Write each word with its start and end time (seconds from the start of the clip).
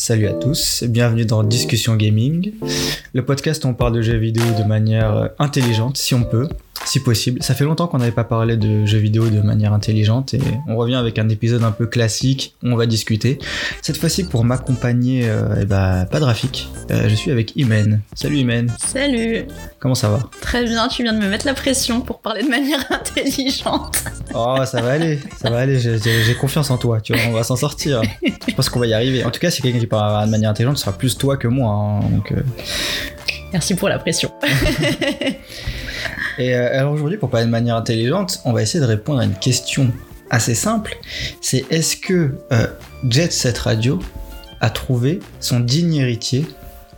Salut 0.00 0.28
à 0.28 0.32
tous, 0.32 0.84
bienvenue 0.84 1.24
dans 1.24 1.42
Discussion 1.42 1.96
Gaming, 1.96 2.52
le 3.12 3.24
podcast 3.24 3.64
où 3.64 3.68
on 3.68 3.74
parle 3.74 3.94
de 3.94 4.00
jeux 4.00 4.16
vidéo 4.16 4.44
de 4.56 4.62
manière 4.62 5.30
intelligente, 5.40 5.96
si 5.96 6.14
on 6.14 6.22
peut, 6.22 6.48
si 6.88 7.00
possible. 7.00 7.42
Ça 7.42 7.54
fait 7.54 7.64
longtemps 7.64 7.86
qu'on 7.86 7.98
n'avait 7.98 8.10
pas 8.10 8.24
parlé 8.24 8.56
de 8.56 8.86
jeux 8.86 8.98
vidéo 8.98 9.28
de 9.28 9.40
manière 9.40 9.72
intelligente 9.72 10.34
et 10.34 10.40
on 10.66 10.76
revient 10.76 10.94
avec 10.94 11.18
un 11.18 11.28
épisode 11.28 11.62
un 11.62 11.70
peu 11.70 11.86
classique 11.86 12.54
où 12.62 12.68
on 12.68 12.76
va 12.76 12.86
discuter. 12.86 13.38
Cette 13.82 13.98
fois-ci 13.98 14.24
pour 14.24 14.44
m'accompagner, 14.44 15.22
euh, 15.28 15.64
ben, 15.66 16.06
pas 16.10 16.18
de 16.20 16.24
Rafik, 16.24 16.68
euh, 16.90 17.08
je 17.08 17.14
suis 17.14 17.30
avec 17.30 17.54
Imen. 17.56 18.00
Salut 18.14 18.38
Imen. 18.38 18.72
Salut. 18.78 19.44
Comment 19.78 19.94
ça 19.94 20.08
va? 20.08 20.20
Très 20.40 20.64
bien, 20.64 20.88
tu 20.88 21.02
viens 21.02 21.12
de 21.12 21.18
me 21.18 21.28
mettre 21.28 21.46
la 21.46 21.54
pression 21.54 22.00
pour 22.00 22.20
parler 22.20 22.42
de 22.42 22.48
manière 22.48 22.84
intelligente. 22.90 24.04
Oh, 24.34 24.56
ça 24.64 24.80
va 24.80 24.92
aller, 24.92 25.18
ça 25.40 25.50
va 25.50 25.58
aller, 25.58 25.78
j'ai 25.78 25.98
j'ai 25.98 26.34
confiance 26.34 26.70
en 26.70 26.78
toi, 26.78 27.00
tu 27.00 27.12
vois, 27.12 27.22
on 27.28 27.32
va 27.32 27.42
s'en 27.44 27.56
sortir. 27.56 28.02
Je 28.48 28.54
pense 28.54 28.68
qu'on 28.68 28.80
va 28.80 28.86
y 28.86 28.94
arriver. 28.94 29.24
En 29.24 29.30
tout 29.30 29.40
cas, 29.40 29.50
si 29.50 29.62
quelqu'un 29.62 29.78
qui 29.78 29.86
parle 29.86 30.26
de 30.26 30.30
manière 30.30 30.50
intelligente, 30.50 30.78
ce 30.78 30.84
sera 30.84 30.96
plus 30.96 31.16
toi 31.18 31.36
que 31.36 31.48
moi. 31.48 31.70
hein, 31.70 32.00
donc, 32.10 32.32
euh, 32.32 32.42
Merci 33.52 33.74
pour 33.74 33.88
la 33.88 33.98
pression. 33.98 34.30
Et 36.38 36.54
euh, 36.54 36.78
alors 36.78 36.92
aujourd'hui, 36.92 37.18
pour 37.18 37.30
parler 37.30 37.46
de 37.46 37.50
manière 37.50 37.76
intelligente, 37.76 38.40
on 38.44 38.52
va 38.52 38.62
essayer 38.62 38.80
de 38.80 38.86
répondre 38.88 39.20
à 39.20 39.24
une 39.24 39.34
question 39.34 39.92
assez 40.30 40.54
simple. 40.54 40.96
C'est 41.40 41.64
est-ce 41.70 41.96
que 41.96 42.34
euh, 42.52 42.66
Jet 43.08 43.32
Set 43.32 43.58
Radio 43.58 43.98
a 44.60 44.70
trouvé 44.70 45.20
son 45.40 45.60
digne 45.60 45.96
héritier 45.96 46.46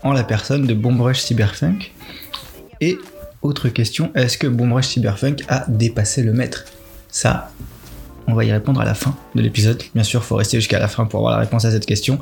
en 0.02 0.12
la 0.12 0.24
personne 0.24 0.66
de 0.66 0.74
Bombrush 0.74 1.20
Cyberfunk? 1.20 1.92
Et 2.80 2.98
autre 3.42 3.68
question, 3.70 4.10
est-ce 4.14 4.36
que 4.36 4.46
Bombrush 4.46 4.88
Cyberfunk 4.88 5.42
a 5.48 5.64
dépassé 5.68 6.22
le 6.22 6.32
maître? 6.32 6.64
Ça, 7.08 7.50
on 8.26 8.34
va 8.34 8.44
y 8.44 8.52
répondre 8.52 8.80
à 8.80 8.84
la 8.84 8.94
fin 8.94 9.16
de 9.34 9.42
l'épisode. 9.42 9.82
Bien 9.94 10.04
sûr, 10.04 10.22
faut 10.22 10.36
rester 10.36 10.58
jusqu'à 10.58 10.78
la 10.78 10.88
fin 10.88 11.06
pour 11.06 11.20
avoir 11.20 11.32
la 11.32 11.40
réponse 11.40 11.64
à 11.64 11.70
cette 11.70 11.86
question. 11.86 12.20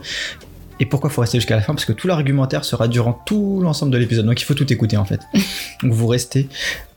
Et 0.80 0.86
pourquoi 0.86 1.10
faut 1.10 1.20
rester 1.20 1.38
jusqu'à 1.38 1.56
la 1.56 1.62
fin? 1.62 1.74
Parce 1.74 1.84
que 1.84 1.92
tout 1.92 2.06
l'argumentaire 2.06 2.64
sera 2.64 2.88
durant 2.88 3.12
tout 3.12 3.60
l'ensemble 3.62 3.92
de 3.92 3.98
l'épisode. 3.98 4.26
Donc 4.26 4.40
il 4.40 4.44
faut 4.44 4.54
tout 4.54 4.72
écouter 4.72 4.96
en 4.96 5.04
fait. 5.04 5.20
Donc 5.82 5.92
vous 5.92 6.06
restez 6.06 6.48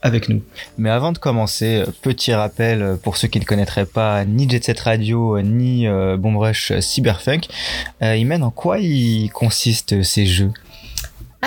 avec 0.02 0.30
nous. 0.30 0.42
Mais 0.78 0.89
avant 0.89 1.11
de 1.11 1.17
commencer, 1.17 1.83
euh, 1.88 1.92
petit 2.02 2.33
rappel 2.33 2.81
euh, 2.81 2.95
pour 2.95 3.17
ceux 3.17 3.28
qui 3.28 3.39
ne 3.39 3.45
connaîtraient 3.45 3.86
pas 3.86 4.25
ni 4.25 4.50
Jet 4.50 4.64
Set 4.64 4.80
Radio 4.80 5.38
euh, 5.38 5.42
ni 5.42 5.88
euh, 5.88 6.17
Bombrush 6.17 6.73
Cyberfunk. 6.80 7.47
Euh, 8.02 8.16
Imen, 8.16 8.44
en 8.44 8.52
quoi 8.52 8.80
ils 8.80 9.30
consistent 9.30 10.02
ces 10.03 10.25
jeux? 10.25 10.52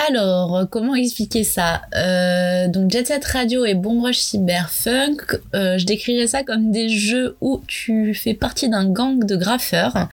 Alors, 0.09 0.65
comment 0.69 0.93
expliquer 0.95 1.43
ça? 1.45 1.83
Euh, 1.95 2.67
Donc, 2.67 2.91
Jet 2.91 3.07
Set 3.07 3.23
Radio 3.23 3.63
et 3.63 3.75
Bombrush 3.75 4.17
Cyberfunk, 4.17 5.39
euh, 5.53 5.77
je 5.77 5.85
décrirais 5.85 6.27
ça 6.27 6.43
comme 6.43 6.71
des 6.71 6.89
jeux 6.89 7.37
où 7.39 7.61
tu 7.67 8.13
fais 8.13 8.33
partie 8.33 8.67
d'un 8.69 8.89
gang 8.89 9.23
de 9.23 9.35
graffeurs. 9.37 10.09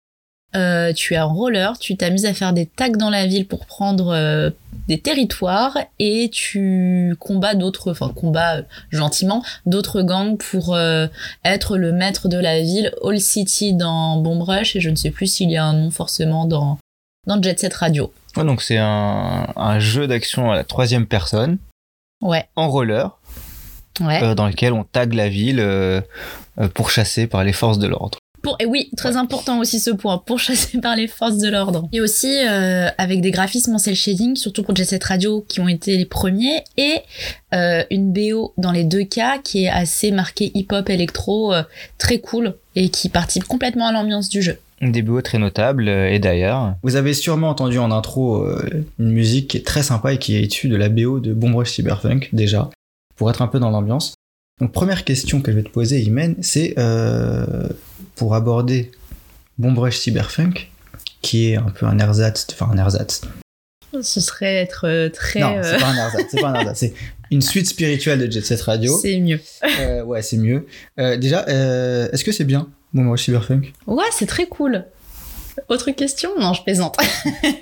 Euh, 0.54 0.92
tu 0.92 1.14
es 1.14 1.18
en 1.18 1.34
roller, 1.34 1.78
tu 1.78 1.96
t'amuses 1.96 2.24
à 2.24 2.32
faire 2.32 2.52
des 2.52 2.66
tags 2.66 2.88
dans 2.88 3.10
la 3.10 3.26
ville 3.26 3.46
pour 3.46 3.66
prendre 3.66 4.14
euh, 4.14 4.50
des 4.88 4.98
territoires 4.98 5.76
et 5.98 6.30
tu 6.32 7.14
combats 7.18 7.54
d'autres, 7.54 7.90
enfin 7.90 8.10
combats 8.14 8.58
euh, 8.58 8.62
gentiment 8.90 9.42
d'autres 9.66 10.02
gangs 10.02 10.38
pour 10.38 10.78
être 11.44 11.76
le 11.76 11.92
maître 11.92 12.28
de 12.28 12.38
la 12.38 12.60
ville, 12.60 12.92
All 13.04 13.20
City 13.20 13.74
dans 13.74 14.16
Bombrush 14.18 14.76
et 14.76 14.80
je 14.80 14.88
ne 14.88 14.94
sais 14.96 15.10
plus 15.10 15.26
s'il 15.26 15.50
y 15.50 15.56
a 15.56 15.64
un 15.64 15.74
nom 15.74 15.90
forcément 15.90 16.46
dans 16.46 16.78
dans 17.26 17.42
Jet 17.42 17.58
Set 17.58 17.74
Radio. 17.74 18.12
Ouais, 18.36 18.44
donc 18.44 18.62
c'est 18.62 18.78
un, 18.78 19.48
un 19.56 19.78
jeu 19.80 20.06
d'action 20.06 20.52
à 20.52 20.54
la 20.54 20.64
troisième 20.64 21.06
personne, 21.06 21.58
Ouais, 22.22 22.46
en 22.54 22.70
roller, 22.70 23.18
ouais. 24.00 24.34
dans 24.36 24.46
lequel 24.46 24.72
on 24.72 24.84
tag 24.84 25.12
la 25.12 25.28
ville 25.28 25.62
pour 26.72 26.88
chasser 26.90 27.26
par 27.26 27.44
les 27.44 27.52
forces 27.52 27.78
de 27.78 27.88
l'ordre. 27.88 28.18
Pour, 28.46 28.56
et 28.60 28.66
oui, 28.66 28.90
très 28.96 29.16
important 29.16 29.58
aussi 29.58 29.80
ce 29.80 29.90
point, 29.90 30.18
pour 30.24 30.38
chasser 30.38 30.78
par 30.80 30.94
les 30.94 31.08
forces 31.08 31.38
de 31.38 31.48
l'ordre. 31.48 31.88
Et 31.92 32.00
aussi 32.00 32.32
euh, 32.46 32.86
avec 32.96 33.20
des 33.20 33.32
graphismes 33.32 33.74
en 33.74 33.78
cel 33.78 33.96
shading, 33.96 34.36
surtout 34.36 34.62
pour 34.62 34.76
Jet 34.76 34.84
Set 34.84 35.02
Radio 35.02 35.44
qui 35.48 35.58
ont 35.58 35.66
été 35.66 35.96
les 35.96 36.04
premiers, 36.04 36.62
et 36.76 36.98
euh, 37.54 37.82
une 37.90 38.12
BO 38.12 38.54
dans 38.56 38.70
les 38.70 38.84
deux 38.84 39.02
cas 39.02 39.38
qui 39.38 39.64
est 39.64 39.68
assez 39.68 40.12
marquée 40.12 40.52
hip-hop 40.54 40.88
électro, 40.90 41.52
euh, 41.52 41.64
très 41.98 42.20
cool, 42.20 42.54
et 42.76 42.88
qui 42.88 43.08
participe 43.08 43.48
complètement 43.48 43.88
à 43.88 43.92
l'ambiance 43.92 44.28
du 44.28 44.42
jeu. 44.42 44.60
Des 44.80 45.02
BO 45.02 45.20
très 45.22 45.38
notables, 45.38 45.88
et 45.88 46.20
d'ailleurs... 46.20 46.76
Vous 46.84 46.94
avez 46.94 47.14
sûrement 47.14 47.48
entendu 47.48 47.80
en 47.80 47.90
intro 47.90 48.44
euh, 48.44 48.84
une 49.00 49.10
musique 49.10 49.48
qui 49.48 49.56
est 49.56 49.66
très 49.66 49.82
sympa 49.82 50.12
et 50.12 50.18
qui 50.18 50.36
est 50.36 50.42
issue 50.42 50.68
de 50.68 50.76
la 50.76 50.88
BO 50.88 51.18
de 51.18 51.34
Bombrush 51.34 51.72
Cyberpunk, 51.72 52.28
déjà, 52.32 52.70
pour 53.16 53.28
être 53.28 53.42
un 53.42 53.48
peu 53.48 53.58
dans 53.58 53.70
l'ambiance. 53.70 54.14
Donc 54.60 54.70
première 54.70 55.04
question 55.04 55.42
que 55.42 55.50
je 55.50 55.56
vais 55.56 55.64
te 55.64 55.68
poser, 55.68 56.00
Imen, 56.00 56.36
c'est 56.40 56.74
euh, 56.78 57.68
pour 58.16 58.34
aborder 58.34 58.90
Bombrush 59.58 59.98
Cyberpunk, 59.98 60.70
qui 61.22 61.50
est 61.50 61.56
un 61.56 61.70
peu 61.70 61.86
un 61.86 61.98
ersatz, 61.98 62.46
enfin 62.52 62.70
un 62.72 62.78
ersatz. 62.78 63.22
Ce 64.02 64.20
serait 64.20 64.56
être 64.56 64.86
euh, 64.86 65.08
très... 65.08 65.40
Non, 65.40 65.56
euh, 65.56 65.62
c'est 65.62 65.78
pas 65.78 65.88
un 65.88 65.96
ersatz, 65.96 66.26
c'est 66.30 66.40
pas 66.40 66.48
un 66.48 66.54
ersatz, 66.54 66.78
c'est 66.78 66.94
une 67.30 67.42
suite 67.42 67.68
spirituelle 67.68 68.18
de 68.18 68.30
Jet 68.30 68.44
Set 68.44 68.60
Radio. 68.62 68.98
c'est 69.00 69.18
mieux. 69.20 69.40
Euh, 69.80 70.02
ouais, 70.02 70.22
c'est 70.22 70.36
mieux. 70.36 70.66
Euh, 70.98 71.16
déjà, 71.16 71.44
euh, 71.48 72.08
est-ce 72.12 72.24
que 72.24 72.32
c'est 72.32 72.44
bien, 72.44 72.68
Bombrush 72.92 73.24
Cyberpunk 73.24 73.72
Ouais, 73.86 74.04
c'est 74.12 74.26
très 74.26 74.46
cool. 74.46 74.84
Autre 75.68 75.90
question? 75.90 76.30
Non, 76.38 76.52
je 76.52 76.62
plaisante. 76.62 76.96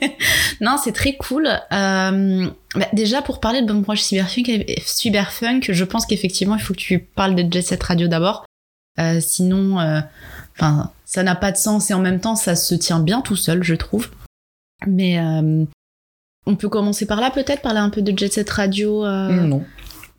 non, 0.60 0.76
c'est 0.82 0.92
très 0.92 1.16
cool. 1.16 1.46
Euh, 1.46 2.48
bah, 2.74 2.88
déjà, 2.92 3.22
pour 3.22 3.40
parler 3.40 3.62
de 3.62 3.66
Bombrush 3.66 4.02
Cyberpunk, 4.02 4.50
Cyberpunk, 4.84 5.70
je 5.70 5.84
pense 5.84 6.04
qu'effectivement, 6.04 6.56
il 6.56 6.62
faut 6.62 6.74
que 6.74 6.80
tu 6.80 6.98
parles 6.98 7.36
de 7.36 7.50
Jet 7.52 7.62
Set 7.62 7.82
Radio 7.82 8.08
d'abord. 8.08 8.44
Euh, 8.98 9.20
sinon, 9.20 9.80
euh, 9.80 10.00
enfin, 10.56 10.90
ça 11.04 11.22
n'a 11.22 11.34
pas 11.34 11.52
de 11.52 11.56
sens 11.56 11.90
et 11.90 11.94
en 11.94 12.00
même 12.00 12.20
temps, 12.20 12.36
ça 12.36 12.56
se 12.56 12.74
tient 12.74 13.00
bien 13.00 13.20
tout 13.20 13.36
seul, 13.36 13.62
je 13.62 13.74
trouve. 13.74 14.10
Mais 14.86 15.18
euh, 15.18 15.64
on 16.46 16.56
peut 16.56 16.68
commencer 16.68 17.06
par 17.06 17.20
là, 17.20 17.30
peut-être, 17.30 17.62
parler 17.62 17.78
un 17.80 17.90
peu 17.90 18.02
de 18.02 18.16
Jet 18.18 18.32
Set 18.32 18.50
Radio. 18.50 19.04
euh, 19.04 19.28
Non. 19.30 19.64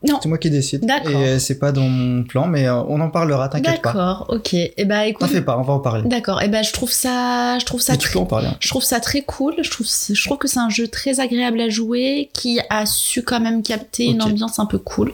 Non. 0.08 0.20
C'est 0.22 0.30
moi 0.30 0.38
qui 0.38 0.52
décide. 0.52 0.86
D'accord. 0.86 1.10
Et 1.10 1.16
euh, 1.30 1.40
c'est 1.40 1.58
pas 1.58 1.72
dans 1.72 1.88
mon 1.88 2.24
plan, 2.24 2.46
mais 2.46 2.70
on 2.70 3.00
en 3.00 3.10
parlera, 3.10 3.50
t'inquiète 3.50 3.82
pas. 3.82 3.90
D'accord, 3.94 4.26
ok. 4.30 4.54
Et 4.54 4.86
bah 4.86 4.98
T'en 5.00 5.04
écoute, 5.06 5.30
fais 5.30 5.42
pas, 5.42 5.58
on 5.58 5.64
va 5.64 5.74
en 5.74 5.80
parler. 5.80 6.08
d'accord. 6.08 6.44
Et 6.44 6.48
ben 6.48 6.64
je 6.64 6.72
trouve 6.74 6.92
ça, 6.92 7.58
je 7.58 7.66
trouve 7.66 7.82
ça 7.82 7.94
Mais 7.94 7.98
tu 7.98 8.06
très 8.10 8.14
peux 8.14 8.20
en 8.20 8.26
parler. 8.28 8.48
hein. 8.48 8.58
Je 8.60 8.68
trouve 8.70 8.84
ça 8.84 9.00
très 9.00 9.22
cool. 9.24 9.56
Je 9.64 9.70
trouve, 9.72 9.88
je 9.88 10.24
trouve 10.26 10.38
que 10.38 10.48
c'est 10.48 10.60
un 10.60 10.70
jeu 10.70 10.88
très 10.88 11.20
agréable 11.20 11.60
à 11.60 11.70
jouer, 11.70 12.30
qui 12.34 12.60
a 12.70 12.86
su 12.86 13.24
quand 13.24 13.40
même 13.40 13.64
capter 13.64 14.06
une 14.06 14.22
ambiance 14.22 14.60
un 14.60 14.68
peu 14.68 14.78
cool. 14.78 15.12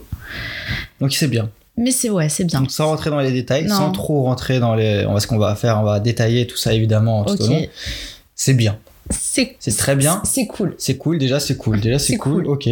Donc 0.99 1.13
c'est 1.13 1.27
bien. 1.29 1.49
Mais 1.77 1.91
c'est 1.91 2.09
ouais, 2.09 2.29
c'est 2.29 2.43
bien. 2.43 2.59
Donc 2.61 2.71
sans 2.71 2.87
rentrer 2.87 3.09
dans 3.09 3.19
les 3.19 3.31
détails, 3.31 3.65
Non. 3.65 3.75
sans 3.75 3.91
trop 3.91 4.23
rentrer 4.23 4.59
dans 4.59 4.75
les. 4.75 5.05
On 5.07 5.13
va 5.13 5.19
ce 5.19 5.27
qu'on 5.27 5.37
va 5.37 5.55
faire, 5.55 5.79
on 5.79 5.83
va 5.83 5.99
détailler 5.99 6.45
tout 6.47 6.57
ça 6.57 6.73
évidemment 6.73 7.23
tout 7.23 7.41
au 7.41 7.47
long. 7.47 7.61
C'est 8.35 8.53
bien. 8.53 8.77
C'est 9.09 9.55
C'est 9.59 9.75
très 9.75 9.95
bien. 9.95 10.21
C'est 10.25 10.47
cool. 10.47 10.75
C'est 10.77 10.97
cool, 10.97 11.17
déjà 11.17 11.39
c'est 11.39 11.57
cool. 11.57 11.79
Déjà 11.81 11.97
c'est 11.99 12.13
C'est 12.13 12.17
cool. 12.17 12.43
cool. 12.43 12.47
Ok. 12.47 12.69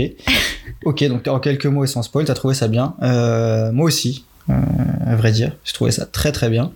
ok, 0.86 1.04
donc 1.06 1.28
en 1.28 1.40
quelques 1.40 1.66
mots 1.66 1.84
et 1.84 1.88
sans 1.88 2.04
spoil, 2.04 2.26
t'as 2.26 2.34
trouvé 2.34 2.54
ça 2.54 2.68
bien. 2.68 2.96
Euh, 3.02 3.72
moi 3.72 3.86
aussi, 3.86 4.26
euh, 4.50 4.54
à 5.06 5.16
vrai 5.16 5.32
dire. 5.32 5.54
J'ai 5.64 5.74
trouvé 5.74 5.92
ça 5.92 6.06
très 6.06 6.32
très 6.32 6.50
bien. 6.50 6.72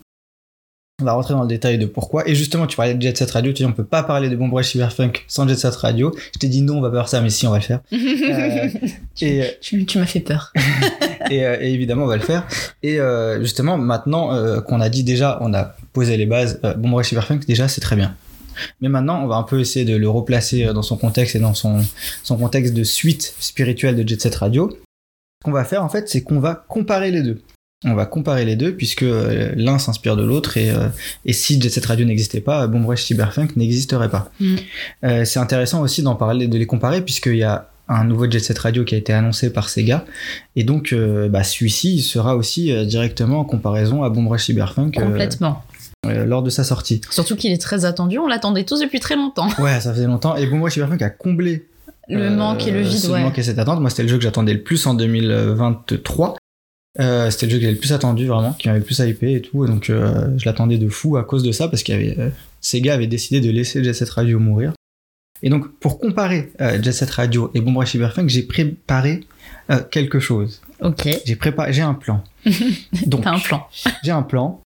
On 1.04 1.06
va 1.06 1.12
rentrer 1.12 1.34
dans 1.34 1.42
le 1.42 1.50
détail 1.50 1.78
de 1.78 1.86
pourquoi. 1.86 2.26
Et 2.30 2.34
justement, 2.34 2.66
tu 2.66 2.78
parlais 2.78 2.94
de 2.94 3.02
Jet 3.02 3.18
Set 3.18 3.30
Radio, 3.32 3.52
tu 3.52 3.64
dis 3.64 3.66
on 3.66 3.74
peut 3.74 3.84
pas 3.84 4.04
parler 4.04 4.30
de 4.30 4.38
Bombrush 4.38 4.70
Cyberpunk 4.70 5.26
sans 5.28 5.46
Jet 5.46 5.58
Set 5.58 5.76
Radio. 5.76 6.16
Je 6.34 6.40
t'ai 6.40 6.48
dit 6.48 6.62
non, 6.62 6.78
on 6.78 6.82
va 6.82 6.90
pas 6.90 7.00
faire 7.00 7.10
ça, 7.10 7.20
mais 7.20 7.30
si, 7.30 7.46
on 7.46 7.52
va 7.52 7.58
le 7.58 7.64
faire. 7.64 7.82
Euh, 7.94 8.70
et, 9.22 9.58
tu 9.62 9.86
tu 9.86 9.98
m'as 10.00 10.06
fait 10.06 10.20
peur. 10.20 10.54
et, 11.30 11.46
euh, 11.46 11.58
et 11.60 11.74
évidemment, 11.74 12.04
on 12.04 12.08
va 12.08 12.16
le 12.16 12.24
faire. 12.24 12.48
Et 12.82 13.00
euh, 13.00 13.40
justement, 13.42 13.78
maintenant 13.78 14.34
euh, 14.34 14.62
qu'on 14.62 14.80
a 14.80 14.90
dit 14.90 15.04
déjà, 15.04 15.38
on 15.42 15.54
a 15.54 15.76
posé 15.92 16.16
les 16.16 16.26
bases, 16.26 16.60
Bombrush 16.78 17.10
Cyberpunk, 17.10 17.46
déjà, 17.46 17.68
c'est 17.68 17.82
très 17.82 17.96
bien. 17.96 18.16
Mais 18.82 18.90
maintenant, 18.90 19.22
on 19.24 19.28
va 19.28 19.36
un 19.36 19.44
peu 19.44 19.60
essayer 19.60 19.86
de 19.86 19.96
le 19.96 20.10
replacer 20.10 20.66
dans 20.74 20.82
son 20.82 20.98
contexte 20.98 21.36
et 21.36 21.40
dans 21.40 21.54
son, 21.54 21.82
son 22.24 22.38
contexte 22.38 22.74
de 22.74 22.84
suite 22.84 23.36
spirituelle 23.40 23.96
de 23.96 24.08
Jet 24.08 24.22
Set 24.22 24.36
Radio. 24.36 24.70
Ce 24.72 25.46
qu'on 25.46 25.52
va 25.52 25.66
faire, 25.66 25.84
en 25.84 25.90
fait, 25.90 26.08
c'est 26.08 26.22
qu'on 26.22 26.40
va 26.40 26.56
comparer 26.56 27.12
les 27.12 27.24
deux. 27.24 27.42
On 27.86 27.94
va 27.96 28.06
comparer 28.06 28.46
les 28.46 28.56
deux 28.56 28.74
puisque 28.76 29.04
euh, 29.04 29.52
l'un 29.56 29.78
s'inspire 29.80 30.16
de 30.16 30.24
l'autre 30.24 30.58
et, 30.58 30.70
euh, 30.72 30.88
et 31.26 31.34
si 31.34 31.62
Jet 31.62 31.70
Set 31.70 31.86
Radio 31.86 32.06
n'existait 32.06 32.42
pas, 32.42 32.66
Bombrush 32.68 33.04
Cyberpunk 33.04 33.56
n'existerait 33.58 34.10
pas. 34.10 34.32
Mm. 34.40 34.56
Euh, 35.04 35.26
c'est 35.26 35.40
intéressant 35.40 35.82
aussi 35.82 36.02
d'en 36.02 36.16
parler, 36.16 36.48
de 36.48 36.58
les 36.58 36.66
comparer 36.68 37.02
puisqu'il 37.02 37.36
y 37.38 37.44
a 37.44 37.70
un 37.90 38.06
nouveau 38.06 38.30
Jet 38.32 38.40
Set 38.40 38.58
Radio 38.60 38.86
qui 38.86 38.96
a 38.96 38.98
été 38.98 39.12
annoncé 39.12 39.52
par 39.52 39.68
Sega 39.70 40.06
et 40.56 40.64
donc 40.64 40.94
euh, 40.94 41.28
bah, 41.28 41.44
celui-ci 41.44 42.02
sera 42.02 42.38
aussi 42.38 42.72
euh, 42.72 42.86
directement 42.86 43.40
en 43.42 43.44
comparaison 43.46 44.04
à 44.04 44.10
Bombrush 44.10 44.46
Cyberpunk 44.46 44.98
euh, 44.98 45.02
Complètement. 45.02 45.62
euh, 46.06 46.26
lors 46.26 46.42
de 46.44 46.50
sa 46.50 46.64
sortie. 46.64 47.02
Surtout 47.10 47.36
qu'il 47.36 47.52
est 47.52 47.62
très 47.62 47.84
attendu. 47.84 48.18
On 48.18 48.28
l'attendait 48.28 48.64
tous 48.64 48.80
depuis 48.80 49.02
très 49.02 49.18
longtemps. 49.18 49.50
Ouais, 49.60 49.82
ça 49.82 49.94
faisait 49.94 50.08
longtemps 50.08 50.38
et 50.38 50.46
Bombrush 50.48 50.74
Cyberpunk 50.76 51.02
a 51.02 51.10
comblé 51.10 51.68
Le 52.08 52.22
euh, 52.22 52.30
manque 52.30 52.66
et 52.66 52.72
le 52.72 52.80
vide, 52.80 52.98
ce 52.98 53.10
ouais. 53.12 53.22
manque 53.22 53.38
et 53.38 53.44
cette 53.44 53.60
attente. 53.60 53.82
Moi, 53.82 53.90
c'était 53.90 54.04
le 54.04 54.10
jeu 54.10 54.16
que 54.18 54.24
j'attendais 54.24 54.54
le 54.54 54.62
plus 54.64 54.86
en 54.88 54.94
2023. 54.94 56.38
Euh, 57.00 57.32
c'était 57.32 57.48
le 57.48 57.52
jeu 57.54 57.58
qui 57.60 57.66
avait 57.66 57.74
le 57.74 57.80
plus 57.80 57.92
attendu 57.94 58.28
vraiment, 58.28 58.54
qui 58.54 58.68
m'avait 58.68 58.80
le 58.80 58.86
plus 58.86 59.00
hypé 59.00 59.34
et 59.34 59.42
tout, 59.42 59.66
et 59.66 59.68
donc 59.68 59.90
euh, 59.90 60.30
je 60.38 60.46
l'attendais 60.46 60.78
de 60.78 60.88
fou 60.90 61.18
à 61.18 61.24
cause 61.24 61.42
de 61.42 61.52
ça 61.52 61.68
parce 61.68 61.82
qu'il 61.82 61.96
y 61.96 61.98
avait 61.98 62.20
euh, 62.20 62.30
Sega 62.62 62.94
avait 62.94 63.08
décidé 63.08 63.42
de 63.42 63.50
laisser 63.50 63.84
Jet 63.84 63.94
Set 63.94 64.10
Radio 64.12 64.40
mourir. 64.40 64.74
Et 65.42 65.50
donc 65.50 65.74
pour 65.80 66.00
comparer 66.00 66.52
euh, 66.62 66.82
Jet 66.82 66.92
Set 66.92 67.10
Radio 67.10 67.50
et 67.56 67.62
Bombrush 67.62 67.92
Cyberpunk, 67.92 68.30
j'ai 68.30 68.44
préparé 68.44 69.22
quelque 69.92 70.20
chose. 70.20 70.62
Ok. 70.82 71.08
J'ai 71.26 71.36
préparé, 71.36 71.74
j'ai 71.74 71.82
un 71.82 71.94
plan. 71.94 72.22
Donc 73.08 73.24
T'as 73.24 73.32
un 73.32 73.40
plan. 73.40 73.68
j'ai 74.04 74.12
un 74.12 74.22
plan. 74.22 74.62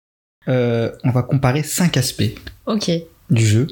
On 0.48 1.12
va 1.12 1.22
comparer 1.22 1.64
cinq 1.64 1.98
aspects 1.98 2.34
Ok. 2.66 2.90
du 3.30 3.46
jeu. 3.46 3.68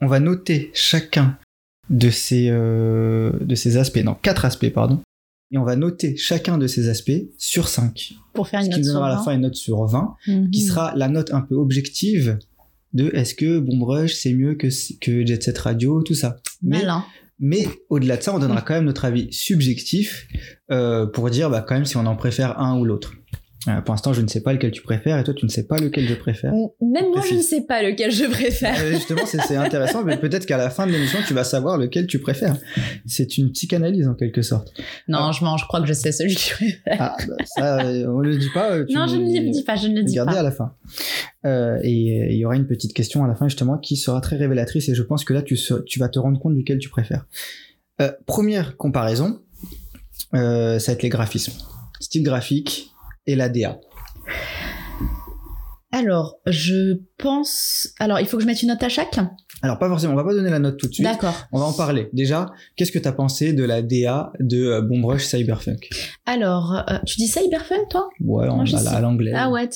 on 0.00 0.06
va 0.06 0.20
noter 0.20 0.70
chacun 0.74 1.36
de 1.90 2.10
ces, 2.10 2.50
de 2.50 3.54
ces 3.54 3.76
aspects, 3.76 4.02
non, 4.02 4.14
quatre 4.14 4.44
aspects, 4.44 4.70
pardon. 4.70 5.00
Et 5.52 5.58
on 5.58 5.64
va 5.64 5.76
noter 5.76 6.16
chacun 6.16 6.58
de 6.58 6.66
ces 6.66 6.88
aspects 6.88 7.12
sur 7.38 7.68
5. 7.68 8.14
Pour 8.34 8.48
faire 8.48 8.60
Ce 8.60 8.66
une 8.66 8.72
qui 8.72 8.78
note 8.80 8.86
nous 8.86 8.92
donnera 8.94 9.06
à 9.06 9.10
la 9.10 9.16
20. 9.16 9.22
fin 9.24 9.32
une 9.34 9.40
note 9.42 9.54
sur 9.54 9.84
20, 9.86 10.16
qui 10.24 10.30
Mhm. 10.32 10.52
sera 10.54 10.92
la 10.96 11.08
note 11.08 11.32
un 11.32 11.40
peu 11.40 11.54
objective 11.54 12.38
de 12.92 13.10
est-ce 13.14 13.34
que 13.34 13.58
Boom 13.60 13.82
Rush 13.84 14.14
c'est 14.14 14.32
mieux 14.32 14.54
que, 14.54 14.68
que 15.00 15.24
Jet 15.26 15.42
Set 15.42 15.58
Radio, 15.58 16.02
tout 16.02 16.14
ça. 16.14 16.36
Malin. 16.62 17.04
mais 17.38 17.66
au-delà 17.90 18.16
de 18.16 18.22
ça, 18.22 18.34
on 18.34 18.38
donnera 18.38 18.62
quand 18.62 18.74
même 18.74 18.86
notre 18.86 19.04
avis 19.04 19.28
subjectif 19.32 20.26
euh, 20.70 21.06
pour 21.06 21.28
dire 21.30 21.50
bah, 21.50 21.60
quand 21.66 21.74
même 21.74 21.84
si 21.84 21.96
on 21.96 22.06
en 22.06 22.16
préfère 22.16 22.58
un 22.58 22.78
ou 22.78 22.84
l'autre. 22.84 23.12
Euh, 23.68 23.80
pour 23.80 23.94
l'instant, 23.94 24.12
je 24.12 24.20
ne 24.20 24.28
sais 24.28 24.42
pas 24.42 24.52
lequel 24.52 24.70
tu 24.70 24.80
préfères 24.82 25.18
et 25.18 25.24
toi, 25.24 25.34
tu 25.34 25.44
ne 25.44 25.50
sais 25.50 25.64
pas 25.66 25.78
lequel 25.78 26.06
je 26.06 26.14
préfère. 26.14 26.52
Même 26.52 27.08
moi, 27.12 27.22
je 27.28 27.34
ne 27.34 27.40
sais 27.42 27.62
pas 27.62 27.82
lequel 27.82 28.12
je 28.12 28.24
préfère. 28.26 28.76
Euh, 28.80 28.92
justement, 28.92 29.22
c'est 29.26 29.56
intéressant, 29.56 30.04
mais 30.04 30.16
peut-être 30.18 30.46
qu'à 30.46 30.56
la 30.56 30.70
fin 30.70 30.86
de 30.86 30.92
l'émission, 30.92 31.18
tu 31.26 31.34
vas 31.34 31.42
savoir 31.42 31.76
lequel 31.76 32.06
tu 32.06 32.20
préfères. 32.20 32.56
C'est 33.06 33.38
une 33.38 33.50
psychanalyse 33.50 34.06
en 34.06 34.14
quelque 34.14 34.42
sorte. 34.42 34.72
Non, 35.08 35.32
je, 35.32 35.42
m'en- 35.44 35.56
je 35.56 35.66
crois 35.66 35.80
que 35.80 35.86
je 35.88 35.94
sais 35.94 36.12
celui 36.12 36.34
que 36.36 36.40
je 36.40 36.50
préfère. 36.54 36.96
Ah, 37.00 37.16
bah, 37.26 37.34
ça, 37.44 37.84
euh, 37.86 38.06
on 38.08 38.20
le 38.20 38.36
dit 38.36 38.50
pas. 38.54 38.70
euh, 38.72 38.84
tu 38.86 38.94
non, 38.94 39.06
je 39.08 39.16
ne 39.16 39.40
le 39.40 39.50
dis 39.50 39.64
pas, 39.64 39.74
je 39.74 39.88
ne 39.88 39.96
le 39.96 40.02
dis 40.04 40.12
Regardez 40.20 40.34
pas. 40.34 40.40
à 40.40 40.42
la 40.44 40.52
fin. 40.52 40.74
Euh, 41.44 41.78
et 41.82 42.22
euh, 42.22 42.26
il 42.30 42.36
y 42.38 42.44
aura 42.44 42.54
une 42.56 42.66
petite 42.66 42.92
question 42.94 43.24
à 43.24 43.28
la 43.28 43.34
fin 43.34 43.48
justement 43.48 43.78
qui 43.78 43.96
sera 43.96 44.20
très 44.20 44.36
révélatrice 44.36 44.88
et 44.88 44.94
je 44.94 45.02
pense 45.02 45.24
que 45.24 45.32
là 45.32 45.42
tu, 45.42 45.56
tu 45.86 45.98
vas 45.98 46.08
te 46.08 46.18
rendre 46.18 46.38
compte 46.40 46.54
duquel 46.54 46.78
tu 46.78 46.88
préfères. 46.88 47.26
Euh, 48.00 48.10
première 48.26 48.76
comparaison, 48.76 49.40
euh, 50.34 50.78
ça 50.78 50.92
va 50.92 50.96
être 50.96 51.02
les 51.02 51.08
graphismes. 51.08 51.52
Style 52.00 52.22
graphique 52.22 52.90
et 53.26 53.34
la 53.34 53.48
DA. 53.48 53.78
Alors, 55.96 56.38
je 56.46 56.98
pense. 57.16 57.88
Alors, 57.98 58.20
il 58.20 58.26
faut 58.26 58.36
que 58.36 58.42
je 58.42 58.46
mette 58.46 58.62
une 58.62 58.68
note 58.68 58.82
à 58.82 58.88
chaque? 58.90 59.18
Alors 59.62 59.78
pas 59.78 59.88
forcément, 59.88 60.12
on 60.12 60.16
va 60.16 60.24
pas 60.24 60.34
donner 60.34 60.50
la 60.50 60.58
note 60.58 60.76
tout 60.76 60.86
de 60.86 60.92
suite. 60.92 61.06
D'accord. 61.06 61.34
On 61.50 61.58
va 61.58 61.64
en 61.64 61.72
parler. 61.72 62.10
Déjà, 62.12 62.50
qu'est-ce 62.76 62.92
que 62.92 62.98
tu 62.98 63.08
as 63.08 63.12
pensé 63.12 63.54
de 63.54 63.64
la 63.64 63.80
DA 63.80 64.30
de 64.38 64.62
euh, 64.66 64.82
Bombrush 64.82 65.24
Cyberpunk 65.24 65.88
Alors, 66.26 66.84
euh, 66.90 66.98
tu 67.06 67.16
dis 67.16 67.26
cyberpunk, 67.26 67.88
toi? 67.88 68.06
Ouais, 68.20 68.46
on 68.50 68.60
a 68.60 68.90
à 68.90 69.00
l'anglais. 69.00 69.32
Ah 69.34 69.50
ouais, 69.50 69.66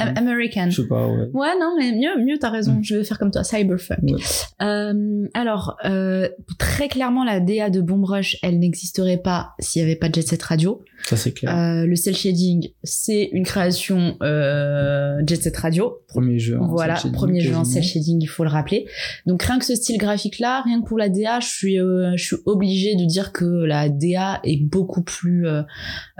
am- 0.00 0.14
American. 0.16 0.68
Je 0.70 0.82
sais 0.82 0.88
pas, 0.88 1.06
ouais. 1.06 1.28
Ouais, 1.32 1.52
non, 1.60 1.76
mais 1.78 1.92
mieux, 1.92 2.20
mieux, 2.24 2.36
t'as 2.40 2.50
raison. 2.50 2.72
Mm. 2.72 2.82
Je 2.82 2.96
vais 2.96 3.04
faire 3.04 3.18
comme 3.20 3.30
toi, 3.30 3.44
cyberpunk. 3.44 4.00
Ouais. 4.02 4.20
Euh, 4.60 5.28
alors, 5.34 5.76
euh, 5.84 6.28
très 6.58 6.88
clairement, 6.88 7.22
la 7.24 7.38
DA 7.38 7.70
de 7.70 7.80
Bomb 7.80 8.04
Rush, 8.04 8.38
elle 8.42 8.58
n'existerait 8.58 9.18
pas 9.22 9.52
s'il 9.60 9.82
n'y 9.84 9.88
avait 9.88 9.98
pas 9.98 10.08
de 10.08 10.14
Jet 10.16 10.26
Set 10.26 10.42
Radio. 10.42 10.82
Ça 11.04 11.16
c'est 11.16 11.32
clair. 11.32 11.84
Le 11.86 11.94
cel 11.96 12.14
shading, 12.16 12.68
c'est 12.84 13.28
une 13.32 13.44
création 13.44 14.16
Jet 14.20 15.42
Set 15.42 15.51
Radio. 15.56 16.02
Premier 16.08 16.38
jeu. 16.38 16.60
en 16.60 16.68
Voilà, 16.68 16.96
cel 16.96 17.02
shading, 17.04 17.16
premier 17.16 17.40
jeu 17.40 17.54
en 17.54 17.60
quasiment. 17.60 17.74
cel 17.74 17.82
shading, 17.82 18.22
il 18.22 18.26
faut 18.26 18.44
le 18.44 18.50
rappeler. 18.50 18.86
Donc 19.26 19.42
rien 19.42 19.58
que 19.58 19.64
ce 19.64 19.74
style 19.74 19.98
graphique 19.98 20.38
là, 20.38 20.62
rien 20.62 20.82
que 20.82 20.86
pour 20.86 20.98
la 20.98 21.08
DA, 21.08 21.40
je 21.40 21.48
suis 21.48 21.80
euh, 21.80 22.12
je 22.16 22.24
suis 22.24 22.36
obligée 22.46 22.94
de 22.96 23.04
dire 23.04 23.32
que 23.32 23.44
la 23.44 23.88
DA 23.88 24.40
est 24.44 24.62
beaucoup 24.62 25.02
plus 25.02 25.46
euh, 25.46 25.62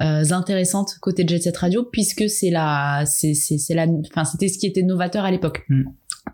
euh, 0.00 0.24
intéressante 0.30 0.96
côté 1.00 1.26
Jet 1.26 1.40
Set 1.40 1.56
Radio 1.56 1.84
puisque 1.84 2.28
c'est 2.28 2.50
la 2.50 3.04
c'est 3.06 3.34
c'est 3.34 3.58
c'est 3.58 3.74
la 3.74 3.86
enfin 4.10 4.24
c'était 4.24 4.48
ce 4.48 4.58
qui 4.58 4.66
était 4.66 4.82
novateur 4.82 5.24
à 5.24 5.30
l'époque. 5.30 5.64
Mm. 5.68 5.82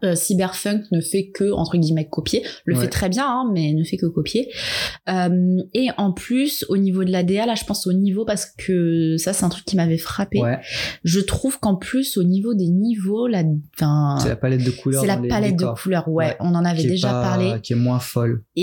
Euh, 0.04 0.14
Cyberpunk 0.14 0.82
ne 0.92 1.00
fait 1.00 1.28
que 1.34 1.50
entre 1.52 1.76
guillemets 1.76 2.08
copier, 2.08 2.42
le 2.64 2.74
Ouais. 2.74 2.82
fait 2.82 2.88
très 2.88 3.08
bien 3.08 3.24
hein, 3.26 3.50
mais 3.52 3.72
ne 3.72 3.82
fait 3.84 3.96
que 3.96 4.06
copier. 4.06 4.48
Euh, 5.08 5.56
et 5.74 5.88
en 5.96 6.12
plus 6.12 6.64
au 6.68 6.76
niveau 6.76 7.04
de 7.04 7.10
la 7.10 7.22
DA 7.22 7.46
là, 7.46 7.54
je 7.54 7.64
pense 7.64 7.86
au 7.86 7.92
niveau 7.92 8.24
parce 8.24 8.46
que 8.46 9.16
ça 9.16 9.32
c'est 9.32 9.44
un 9.44 9.48
truc 9.48 9.64
qui 9.64 9.76
m'avait 9.76 9.98
frappé. 9.98 10.40
Ouais, 10.40 10.58
Je 11.04 11.20
trouve 11.20 11.58
qu'en 11.58 11.76
plus 11.76 12.16
au 12.18 12.22
niveau 12.24 12.54
des 12.54 12.68
niveaux 12.68 13.26
la 13.26 13.42
c'est 13.76 14.28
la 14.28 14.36
palette 14.36 14.64
de 14.64 14.70
couleurs. 14.70 15.00
c'est 15.00 15.06
la 15.06 15.16
les 15.20 15.28
palette 15.28 15.56
décors. 15.56 15.74
de 15.74 15.80
couleurs, 15.80 16.08
ouais, 16.08 16.26
Ouais. 16.26 16.36
on 16.40 16.54
en 16.54 16.64
avait 16.64 16.82
déjà 16.84 17.08
pas- 17.10 17.22
parlé. 17.22 17.60
Qui 17.62 17.72
est 17.72 17.76
moins 17.76 17.98
folle. 17.98 18.42
Et 18.56 18.62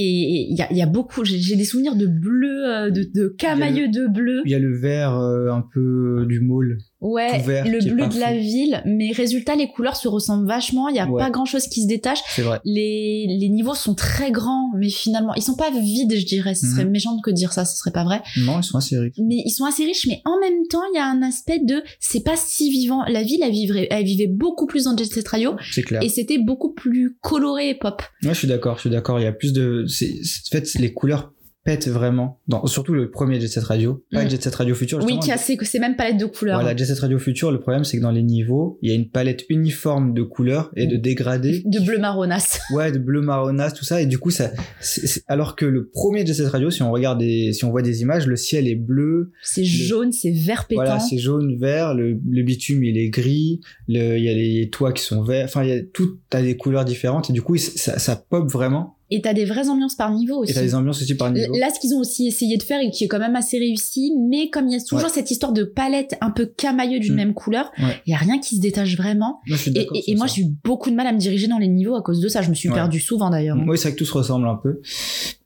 il 0.49 0.55
y 0.57 0.61
a, 0.61 0.67
il 0.71 0.77
y 0.77 0.81
a 0.81 0.85
beaucoup, 0.85 1.23
j'ai 1.25 1.55
des 1.55 1.65
souvenirs 1.65 1.95
de 1.95 2.05
bleu, 2.07 2.65
euh, 2.67 2.89
de, 2.91 3.03
de 3.13 3.27
camailleux 3.37 3.87
de 3.89 4.07
bleu. 4.07 4.41
Il 4.45 4.51
y 4.51 4.55
a 4.55 4.59
le 4.59 4.77
vert 4.77 5.15
euh, 5.15 5.49
un 5.51 5.63
peu 5.73 6.25
du 6.27 6.39
môle. 6.39 6.77
Ouais, 7.01 7.39
vert, 7.39 7.65
le 7.67 7.79
bleu 7.91 8.07
de 8.07 8.19
la 8.19 8.33
ville. 8.35 8.81
Mais 8.85 9.11
résultat, 9.11 9.55
les 9.55 9.67
couleurs 9.67 9.95
se 9.95 10.07
ressemblent 10.07 10.47
vachement. 10.47 10.87
Il 10.89 10.95
y 10.95 10.99
a 10.99 11.07
Ouais. 11.07 11.21
pas 11.21 11.29
grand 11.29 11.45
chose 11.45 11.67
qui 11.67 11.83
se 11.83 11.87
détache. 11.87 12.19
C'est 12.29 12.41
vrai. 12.41 12.59
Les, 12.63 13.27
les 13.39 13.49
niveaux 13.49 13.75
sont 13.75 13.93
très 13.95 14.31
grands, 14.31 14.71
mais 14.77 14.89
finalement, 14.89 15.33
ils 15.35 15.43
sont 15.43 15.55
pas 15.55 15.69
vides, 15.71 16.15
je 16.17 16.25
dirais. 16.25 16.55
Ce 16.55 16.65
serait 16.67 16.85
Mhm. 16.85 16.91
méchant 16.91 17.17
que 17.23 17.29
de 17.29 17.35
dire 17.35 17.53
ça, 17.53 17.65
ce 17.65 17.77
serait 17.77 17.91
pas 17.91 18.03
vrai. 18.03 18.21
Non, 18.37 18.59
ils 18.59 18.63
sont 18.63 18.77
assez 18.77 18.97
riches. 18.97 19.13
Mais 19.19 19.41
ils 19.45 19.51
sont 19.51 19.65
assez 19.65 19.83
riches, 19.85 20.07
mais 20.07 20.21
en 20.25 20.39
même 20.39 20.65
temps, 20.69 20.81
il 20.93 20.95
y 20.95 20.99
a 20.99 21.05
un 21.05 21.21
aspect 21.21 21.59
de, 21.59 21.83
c'est 21.99 22.23
pas 22.23 22.37
si 22.37 22.71
vivant. 22.71 23.03
La 23.07 23.23
ville, 23.23 23.41
elle 23.43 23.51
vivrait, 23.51 23.87
elle 23.91 24.05
vivait 24.05 24.27
beaucoup 24.27 24.65
plus 24.65 24.85
dans 24.85 24.95
Jet 24.97 25.05
Set 25.05 25.27
Radio. 25.27 25.55
C'est 25.71 25.83
clair. 25.83 26.01
Et 26.01 26.09
c'était 26.09 26.37
beaucoup 26.39 26.73
plus 26.73 27.17
coloré 27.21 27.69
et 27.69 27.75
pop. 27.75 28.01
Ouais, 28.23 28.29
je 28.33 28.39
suis 28.39 28.47
d'accord, 28.47 28.75
je 28.77 28.81
suis 28.81 28.89
d'accord. 28.89 29.19
Il 29.19 29.23
y 29.23 29.27
a 29.27 29.33
plus 29.33 29.53
de. 29.53 29.85
En 29.85 30.49
fait, 30.51 30.73
les 30.79 30.93
couleurs 30.93 31.33
pètent 31.65 31.87
vraiment. 31.89 32.39
Dans... 32.47 32.65
Surtout 32.67 32.93
le 32.93 33.09
premier 33.11 33.41
Jet 33.41 33.47
Set 33.49 33.63
Radio. 33.63 34.05
Pas 34.11 34.23
Mm. 34.23 34.29
Jet 34.29 34.41
Set 34.43 34.55
Radio 34.55 34.73
Future. 34.75 35.03
Oui, 35.03 35.19
qui 35.19 35.31
a 35.31 35.37
ces, 35.37 35.57
ces 35.63 35.79
mêmes 35.79 35.95
palettes 35.97 36.17
de 36.17 36.25
couleurs. 36.25 36.61
Voilà, 36.61 36.75
Jet 36.77 36.85
Set 36.85 36.99
Radio 36.99 37.17
Future, 37.19 37.51
le 37.51 37.59
problème, 37.59 37.83
c'est 37.83 37.97
que 37.97 38.01
dans 38.03 38.11
les 38.11 38.23
niveaux, 38.23 38.77
il 38.81 38.89
y 38.89 38.93
a 38.93 38.95
une 38.95 39.09
palette 39.09 39.43
uniforme 39.49 40.13
de 40.13 40.21
couleurs 40.23 40.71
et 40.75 40.87
de 40.87 40.95
dégradés. 40.95 41.63
de 41.65 41.79
bleu 41.79 41.97
marronasse. 41.97 42.61
Ouais, 42.73 42.91
de 42.91 42.99
bleu 42.99 43.21
marronasse, 43.21 43.73
tout 43.73 43.83
ça. 43.83 44.01
Et 44.01 44.05
du 44.05 44.17
coup, 44.19 44.29
ça. 44.29 44.51
c'est- 44.79 45.05
c'est- 45.07 45.23
Alors 45.27 45.55
que 45.55 45.65
le 45.65 45.89
premier 45.89 46.25
Jet 46.25 46.35
Set 46.35 46.47
Radio, 46.47 46.69
si 46.69 46.83
on 46.83 46.91
regarde 46.91 47.19
des... 47.19 47.51
si 47.51 47.65
on 47.65 47.71
voit 47.71 47.81
des 47.81 48.01
images, 48.01 48.27
le 48.27 48.35
ciel 48.35 48.67
est 48.67 48.75
bleu. 48.75 49.31
C'est 49.43 49.65
jaune, 49.65 50.11
c'est 50.11 50.31
vert 50.31 50.67
pétant. 50.67 50.83
Voilà, 50.83 50.99
c'est 50.99 51.17
jaune, 51.17 51.57
vert. 51.59 51.95
Le, 51.95 52.19
le 52.29 52.43
bitume, 52.43 52.83
il 52.83 52.97
est 52.97 53.09
gris. 53.09 53.59
Le... 53.87 54.17
Il 54.17 54.23
y 54.23 54.29
a 54.29 54.33
les 54.33 54.69
toits 54.71 54.93
qui 54.93 55.03
sont 55.03 55.23
verts. 55.23 55.45
Enfin, 55.45 55.63
il 55.63 55.69
y 55.69 55.73
a 55.73 55.81
tout. 55.81 56.19
T'as 56.29 56.41
des 56.43 56.55
couleurs 56.57 56.85
différentes. 56.85 57.29
Et 57.29 57.33
du 57.33 57.41
coup, 57.41 57.57
ça, 57.57 57.97
ça 57.97 58.15
pop 58.15 58.47
vraiment. 58.51 58.94
Et 59.11 59.21
t'as 59.21 59.33
des 59.33 59.45
vraies 59.45 59.69
ambiances 59.69 59.95
par 59.95 60.11
niveau 60.11 60.37
aussi. 60.41 60.51
Et 60.51 60.55
t'as 60.55 60.61
des 60.63 60.73
ambiances 60.73 61.01
aussi 61.01 61.15
par 61.15 61.31
niveau. 61.31 61.53
Là, 61.57 61.69
ce 61.73 61.79
qu'ils 61.79 61.93
ont 61.93 61.99
aussi 61.99 62.25
essayé 62.27 62.57
de 62.57 62.63
faire 62.63 62.79
et 62.81 62.89
qui 62.89 63.03
est 63.03 63.07
quand 63.07 63.19
même 63.19 63.35
assez 63.35 63.59
réussi, 63.59 64.13
mais 64.29 64.49
comme 64.49 64.67
il 64.67 64.73
y 64.73 64.75
a 64.75 64.83
toujours 64.83 65.03
Ouais. 65.07 65.13
cette 65.13 65.29
histoire 65.29 65.53
de 65.53 65.63
palette 65.63 66.15
un 66.21 66.31
peu 66.31 66.47
camailleux 66.47 66.99
d'une 66.99 67.13
Mm. 67.13 67.17
même 67.17 67.33
couleur, 67.35 67.71
il 67.77 67.85
Ouais. 67.85 68.01
y 68.07 68.13
a 68.13 68.17
rien 68.17 68.39
qui 68.39 68.55
se 68.55 68.61
détache 68.61 68.97
vraiment. 68.97 69.39
Moi, 69.47 69.57
je 69.57 69.61
suis 69.61 69.71
Et, 69.77 70.11
et- 70.11 70.15
moi, 70.15 70.25
j'ai 70.25 70.41
eu 70.41 70.47
beaucoup 70.63 70.89
de 70.89 70.95
mal 70.95 71.05
à 71.05 71.11
me 71.13 71.19
diriger 71.19 71.47
dans 71.47 71.59
les 71.59 71.67
niveaux 71.67 71.95
à 71.95 72.01
cause 72.01 72.19
de 72.19 72.27
ça. 72.27 72.41
Je 72.41 72.49
me 72.49 72.55
suis 72.55 72.69
Ouais. 72.69 72.75
perdu 72.75 72.99
souvent 72.99 73.29
d'ailleurs. 73.29 73.57
Oui, 73.67 73.77
c'est 73.77 73.89
vrai 73.89 73.93
que 73.93 73.97
tout 73.99 74.05
se 74.05 74.13
ressemble 74.13 74.47
un 74.47 74.55
peu. 74.55 74.81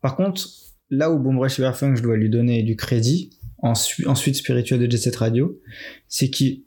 Par 0.01 0.15
contre, 0.15 0.47
là 0.89 1.11
où 1.11 1.19
Boom 1.19 1.38
Rush 1.39 1.56
Cyberpunk, 1.56 1.97
je 1.97 2.01
dois 2.01 2.15
lui 2.15 2.29
donner 2.29 2.63
du 2.63 2.75
crédit, 2.77 3.31
en, 3.61 3.75
su- 3.75 4.07
en 4.07 4.15
suite 4.15 4.35
spirituelle 4.35 4.79
de 4.79 4.89
Jet 4.89 4.97
Set 4.97 5.17
Radio, 5.17 5.59
c'est 6.07 6.29
qu'il. 6.29 6.61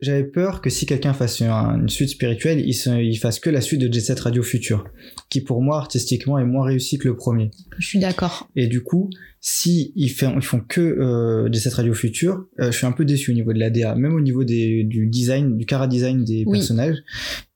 J'avais 0.00 0.24
peur 0.24 0.62
que 0.62 0.70
si 0.70 0.86
quelqu'un 0.86 1.12
fasse 1.12 1.42
un- 1.42 1.78
une 1.80 1.88
suite 1.88 2.08
spirituelle, 2.08 2.60
il, 2.66 2.72
se- 2.74 3.02
il 3.02 3.16
fasse 3.16 3.38
que 3.38 3.50
la 3.50 3.60
suite 3.60 3.80
de 3.80 3.92
Jet 3.92 4.00
Set 4.00 4.20
Radio 4.20 4.42
Future, 4.42 4.84
qui 5.28 5.40
pour 5.42 5.60
moi 5.62 5.76
artistiquement 5.78 6.38
est 6.38 6.44
moins 6.44 6.64
réussi 6.64 6.98
que 6.98 7.08
le 7.08 7.16
premier. 7.16 7.50
Je 7.78 7.86
suis 7.86 7.98
d'accord. 7.98 8.48
Et 8.56 8.66
du 8.66 8.82
coup, 8.82 9.10
si 9.40 9.92
ils, 9.96 10.10
font 10.10 10.60
que 10.66 10.80
euh, 10.80 11.52
Jet 11.52 11.60
Set 11.60 11.74
Radio 11.74 11.92
Future, 11.94 12.46
euh, 12.60 12.70
je 12.72 12.76
suis 12.76 12.86
un 12.86 12.92
peu 12.92 13.04
déçu 13.04 13.30
au 13.30 13.34
niveau 13.34 13.52
de 13.52 13.58
la 13.58 13.68
DA, 13.70 13.94
même 13.94 14.14
au 14.14 14.20
niveau 14.20 14.42
des, 14.44 14.84
du 14.84 15.06
design, 15.06 15.56
du 15.56 15.66
cara 15.66 15.86
design 15.86 16.24
des 16.24 16.44
Oui. 16.46 16.58
personnages. 16.58 16.96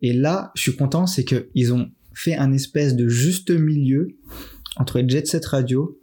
Et 0.02 0.12
là, 0.12 0.50
je 0.54 0.62
suis 0.62 0.74
content, 0.76 1.06
c'est 1.06 1.24
que 1.24 1.48
ils 1.54 1.72
ont 1.72 1.88
fait 2.14 2.34
un 2.36 2.52
espèce 2.52 2.94
de 2.94 3.08
juste 3.08 3.50
milieu 3.50 4.08
entre 4.76 5.02
Jet 5.06 5.26
Set 5.26 5.44
Radio 5.46 5.98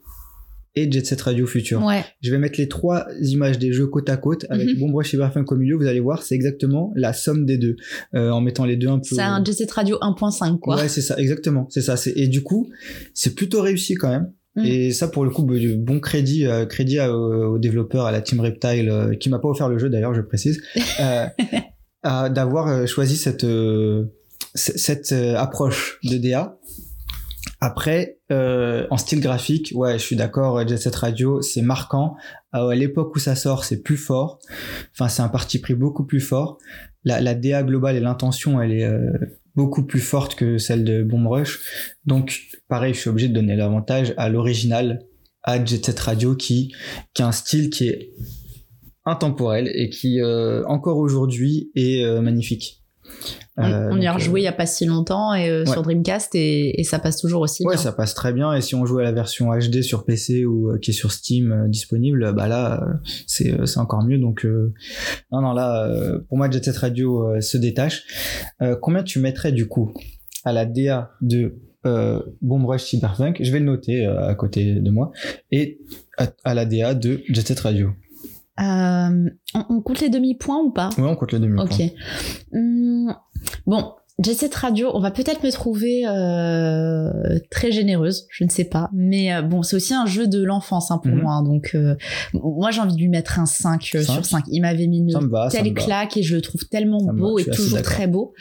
et 0.76 0.90
Jet 0.92 1.06
Set 1.06 1.22
Radio 1.22 1.46
Future. 1.46 1.84
Ouais. 1.84 2.04
Je 2.22 2.32
vais 2.32 2.38
mettre 2.38 2.58
les 2.60 2.68
trois 2.70 3.06
images 3.22 3.60
des 3.60 3.74
jeux 3.74 3.88
côte 3.88 4.10
à 4.10 4.18
côte 4.18 4.46
avec 4.50 4.68
Mhm. 4.68 4.80
Bomb 4.80 4.96
Rush 4.96 5.10
Cyberpunk 5.12 5.52
au 5.52 5.56
milieu. 5.58 5.76
Vous 5.76 5.86
allez 5.88 6.00
voir, 6.00 6.24
c'est 6.24 6.36
exactement 6.36 6.94
la 6.96 7.12
somme 7.14 7.46
des 7.46 7.58
deux, 7.58 7.76
euh, 8.16 8.30
en 8.32 8.40
mettant 8.42 8.66
les 8.66 8.78
deux 8.78 8.88
un 8.88 9.00
peu. 9.00 9.16
C'est 9.16 9.22
un 9.22 9.44
Jet 9.44 9.54
Set 9.54 9.72
Radio 9.72 9.98
1.5 10.02 10.60
quoi. 10.60 10.78
Ouais, 10.78 10.88
c'est 10.88 11.02
ça, 11.02 11.18
exactement, 11.18 11.68
c'est 11.70 11.82
ça. 11.82 11.96
Et 12.16 12.28
du 12.28 12.42
coup, 12.44 12.70
c'est 13.14 13.36
plutôt 13.36 13.62
réussi 13.62 13.96
quand 13.96 14.10
même. 14.10 14.32
Mm. 14.56 14.66
Et 14.66 14.92
ça, 14.92 15.08
pour 15.08 15.24
le 15.24 15.30
coup, 15.32 15.44
du 15.46 15.76
bon 15.78 16.00
crédit, 16.00 16.46
euh, 16.46 16.66
crédit 16.66 17.00
à- 17.00 17.14
aux, 17.16 17.54
aux 17.56 17.60
développeurs, 17.60 18.06
à 18.06 18.12
la 18.12 18.22
team 18.22 18.40
Reptile, 18.42 18.90
euh, 18.90 19.16
qui 19.16 19.30
m'a 19.30 19.40
pas 19.40 19.48
offert 19.50 19.70
le 19.70 19.78
jeu 19.78 19.90
d'ailleurs, 19.90 20.14
je 20.14 20.22
précise, 20.22 20.62
euh, 21.02 21.28
d'avoir 22.30 22.68
euh, 22.68 22.86
choisi 22.86 23.16
cette 23.18 23.44
euh, 23.44 24.06
cette 24.56 25.12
euh, 25.14 25.36
approche 25.36 26.00
de 26.04 26.18
DA. 26.18 26.58
Après, 27.62 28.20
euh, 28.32 28.88
en 28.90 28.98
style 28.98 29.20
graphique, 29.20 29.72
ouais, 29.76 29.94
je 29.94 30.04
suis 30.04 30.16
d'accord. 30.16 30.68
Jet 30.68 30.78
Set 30.78 30.96
Radio, 30.96 31.42
c'est 31.42 31.62
marquant. 31.62 32.16
Euh, 32.56 32.70
à 32.70 32.76
l'époque 32.76 33.16
où 33.16 33.20
ça 33.20 33.36
sort, 33.36 33.66
c'est 33.66 33.82
plus 33.82 33.98
fort. 33.98 34.40
Enfin, 34.94 35.10
c'est 35.10 35.22
un 35.22 35.28
parti 35.28 35.60
pris 35.60 35.76
beaucoup 35.76 36.06
plus 36.06 36.22
fort. 36.22 36.58
La, 37.04 37.34
DA 37.34 37.64
globale 37.64 37.96
et 37.96 38.00
l'intention, 38.00 38.62
elle 38.62 38.72
est 38.72 38.86
euh, 38.86 39.12
beaucoup 39.56 39.84
plus 39.84 40.00
forte 40.00 40.36
que 40.36 40.58
celle 40.58 40.84
de 40.84 41.04
Bomb 41.04 41.28
Rush. 41.28 41.60
Donc, 42.06 42.42
pareil, 42.68 42.94
je 42.94 43.00
suis 43.00 43.10
obligé 43.10 43.28
de 43.28 43.34
donner 43.34 43.56
l'avantage 43.56 44.14
à 44.18 44.30
l'original, 44.30 45.04
à 45.44 45.64
Jet 45.64 45.84
Set 45.84 46.00
Radio, 46.00 46.36
qui, 46.36 46.74
qui 47.14 47.24
a 47.24 47.28
un 47.28 47.32
style 47.32 47.70
qui 47.70 47.88
est 47.88 48.12
intemporel 49.06 49.70
et 49.74 49.90
qui, 49.90 50.22
euh, 50.22 50.64
encore 50.68 50.98
aujourd'hui, 50.98 51.72
est 51.76 52.06
magnifique. 52.22 52.81
On, 53.58 53.64
Euh, 53.64 53.90
on 53.92 53.98
y 54.02 54.08
a 54.08 54.14
rejoué 54.14 54.42
il 54.42 54.44
y 54.44 54.48
a 54.48 54.52
pas 54.54 54.66
si 54.66 54.86
longtemps 54.86 55.34
et 55.34 55.50
euh, 55.50 55.64
ouais. 55.66 55.72
sur 55.72 55.82
Dreamcast 55.84 56.34
et, 56.36 56.80
et 56.80 56.84
ça 56.84 57.00
passe 57.00 57.18
toujours 57.18 57.42
aussi 57.42 57.64
Ouais, 57.66 57.76
bien. 57.76 57.84
ça 57.84 57.92
passe 57.92 58.14
très 58.14 58.34
bien. 58.34 58.54
Et 58.54 58.62
si 58.62 58.76
on 58.76 58.86
joue 58.86 59.00
à 59.00 59.04
la 59.04 59.12
version 59.12 59.50
HD 59.52 59.82
sur 59.82 60.06
PC 60.06 60.46
ou 60.46 60.72
euh, 60.72 60.78
qui 60.80 60.92
est 60.92 60.94
sur 60.94 61.12
Steam 61.12 61.52
euh, 61.52 61.68
disponible, 61.68 62.34
bah 62.34 62.48
là, 62.48 62.82
euh, 62.84 62.94
c'est 63.28 63.52
euh, 63.52 63.66
encore 63.78 64.04
mieux. 64.04 64.18
Donc, 64.18 64.46
euh, 64.46 64.74
non, 65.32 65.42
non, 65.42 65.54
là, 65.54 65.86
euh, 65.88 66.20
pour 66.30 66.38
moi, 66.38 66.50
Jet 66.50 66.64
Set 66.64 66.78
Radio 66.78 67.28
euh, 67.28 67.42
se 67.42 67.58
détache. 67.58 68.04
Euh, 68.62 68.76
combien 68.82 69.04
tu 69.04 69.20
mettrais 69.20 69.52
du 69.52 69.68
coup 69.68 69.94
à 70.44 70.54
la 70.54 70.66
DA 70.66 71.12
de 71.22 71.56
euh, 71.86 72.20
Bomb 72.42 72.66
Rush 72.66 72.84
Cyberpunk, 72.84 73.40
je 73.44 73.52
vais 73.52 73.60
le 73.60 73.66
noter 73.66 74.06
euh, 74.06 74.28
à 74.28 74.36
côté 74.36 74.76
de 74.76 74.90
moi, 74.92 75.12
et 75.52 75.80
à, 76.18 76.28
à 76.44 76.54
la 76.54 76.66
DA 76.66 76.94
de 76.94 77.22
Jet 77.30 77.48
Set 77.48 77.60
Radio. 77.60 77.90
Euh, 78.60 79.30
on, 79.56 79.66
on 79.70 79.82
compte 79.82 80.02
les 80.02 80.10
demi-points 80.10 80.60
ou 80.60 80.72
pas? 80.72 80.90
Ouais, 80.98 81.04
on 81.06 81.16
compte 81.16 81.32
le 81.32 81.40
demi-point. 81.40 81.66
Ok. 81.66 81.82
Hum, 82.54 83.16
bon, 83.66 83.94
Jet 84.20 84.54
Radio, 84.54 84.92
on 84.94 85.00
va 85.00 85.10
peut-être 85.10 85.42
me 85.44 85.52
trouver 85.52 86.04
euh, 86.08 87.40
très 87.50 87.72
généreuse, 87.72 88.28
je 88.30 88.44
ne 88.44 88.50
sais 88.50 88.66
pas. 88.66 88.90
Mais 88.94 89.34
euh, 89.34 89.42
bon, 89.42 89.64
c'est 89.64 89.76
aussi 89.76 89.94
un 89.96 90.06
jeu 90.06 90.28
de 90.28 90.44
l'enfance 90.44 90.92
hein, 90.92 91.00
pour 91.02 91.12
Mhm. 91.12 91.22
moi. 91.22 91.34
hein, 91.36 91.44
donc, 91.44 91.72
euh, 91.74 91.96
moi, 92.34 92.70
j'ai 92.72 92.82
envie 92.82 92.94
de 92.94 93.00
lui 93.00 93.08
mettre 93.10 93.40
un 93.40 93.46
5, 93.48 93.90
euh, 93.96 94.04
Cinq 94.04 94.14
sur 94.14 94.26
5. 94.26 94.44
Il 94.52 94.62
m'avait 94.62 94.86
mis 94.88 95.00
une 95.00 95.28
va, 95.30 95.48
telle 95.50 95.74
claque 95.74 96.18
et 96.18 96.24
je 96.24 96.36
le 96.36 96.42
trouve 96.42 96.66
tellement 96.68 97.00
Ça 97.00 97.14
me 97.14 97.20
va, 97.20 97.28
beau 97.30 97.40
et 97.40 97.46
toujours 97.46 97.82
très 97.82 98.06
beau. 98.08 98.34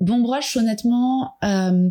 Bon 0.00 0.20
Brush, 0.20 0.56
honnêtement, 0.58 1.36
euh, 1.44 1.88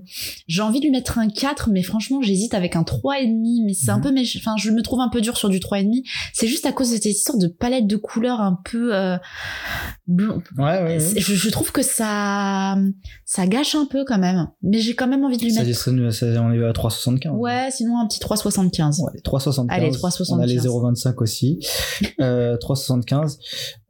j'ai 0.48 0.62
envie 0.62 0.80
de 0.80 0.86
lui 0.86 0.92
mettre 0.92 1.18
un 1.18 1.28
4, 1.30 1.70
mais 1.72 1.82
franchement, 1.82 2.22
j'hésite 2.22 2.54
avec 2.54 2.76
un 2.76 2.84
3,5. 2.84 3.64
Mais 3.66 3.74
c'est 3.74 3.90
un 3.90 3.98
Mhm. 3.98 4.04
peu... 4.04 4.12
méch- 4.12 4.38
Enfin, 4.38 4.56
je 4.58 4.70
me 4.70 4.82
trouve 4.84 5.00
un 5.00 5.10
peu 5.10 5.22
dur 5.22 5.38
sur 5.38 5.50
du 5.50 5.60
3,5. 5.60 6.04
C'est 6.34 6.48
juste 6.48 6.66
à 6.68 6.72
cause 6.72 6.90
de 6.92 6.96
cette 6.96 7.06
histoire 7.06 7.40
de 7.40 7.48
palette 7.48 7.88
de 7.88 7.96
couleurs 7.96 8.42
un 8.42 8.60
peu... 8.70 8.94
Euh, 8.94 9.18
Ouais, 10.08 10.26
ouais, 10.58 10.84
ouais. 10.98 11.00
je 11.20 11.50
trouve 11.50 11.72
que 11.72 11.82
ça, 11.82 12.78
ça 13.26 13.48
gâche 13.48 13.76
un 13.76 13.86
peu 13.86 14.04
quand 14.06 14.18
même. 14.20 14.48
Mais 14.62 14.80
j'ai 14.80 14.96
quand 14.96 15.08
même 15.08 15.24
envie 15.24 15.38
de 15.38 15.44
lui 15.44 15.52
Ça, 15.52 15.64
mettre. 15.64 15.78
ça, 15.78 16.12
ça- 16.12 16.42
on 16.42 16.52
est 16.52 16.64
à 16.64 16.72
3,75. 16.74 17.32
Ouais, 17.38 17.70
sinon 17.72 18.00
un 18.00 18.08
petit 18.08 18.20
3,75. 18.20 19.02
Ouais, 19.02 19.20
3,75. 19.24 19.68
Allez, 19.70 19.92
3,75. 19.92 20.34
On 20.34 20.40
a 20.40 20.46
les 20.46 20.60
0,25 20.60 21.22
aussi. 21.22 21.60
euh, 22.20 22.58
3,75. 22.58 23.38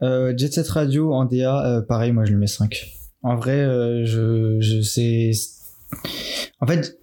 Euh, 0.02 0.34
Jet 0.38 0.54
Set 0.54 0.68
Radio 0.70 1.14
en 1.14 1.26
DA, 1.26 1.66
euh, 1.66 1.82
pareil, 1.82 2.12
moi 2.12 2.26
je 2.26 2.32
lui 2.32 2.38
mets 2.40 2.48
5. 2.48 2.86
En 3.24 3.36
vrai, 3.36 3.60
euh, 3.60 4.06
je, 4.06 4.58
je 4.60 4.82
sais. 4.82 5.32
En 6.60 6.68
fait, 6.68 6.98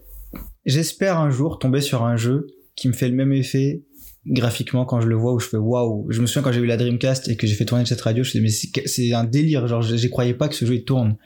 j'espère 0.67 1.19
un 1.19 1.31
jour 1.31 1.59
tomber 1.59 1.81
sur 1.81 2.05
un 2.05 2.17
jeu 2.17 2.47
qui 2.77 2.89
me 2.89 2.93
fait 2.93 3.09
le 3.09 3.15
même 3.15 3.33
effet 3.33 3.85
graphiquement 4.31 4.85
quand 4.85 5.01
je 5.01 5.09
le 5.09 5.17
vois 5.17 5.33
où 5.35 5.39
je 5.41 5.47
fais 5.49 5.57
waouh. 5.57 6.07
Je 6.11 6.21
me 6.21 6.27
souviens 6.27 6.43
quand 6.43 6.53
j'ai 6.53 6.61
eu 6.61 6.67
la 6.67 6.77
Dreamcast 6.77 7.29
et 7.29 7.37
que 7.37 7.47
j'ai 7.47 7.55
fait 7.55 7.65
tourner 7.65 7.85
cette 7.85 8.01
radio, 8.01 8.23
je 8.25 8.39
me 8.39 8.47
suis 8.49 8.71
mais 8.75 8.83
c'est 8.87 9.13
un 9.13 9.25
délire. 9.25 9.67
Genre, 9.67 9.83
je- 9.83 9.97
j'y 9.97 10.09
croyais 10.11 10.35
pas 10.35 10.49
que 10.49 10.55
ce 10.55 10.65
jeu 10.65 10.75
il 10.75 10.85
tourne. 10.85 11.17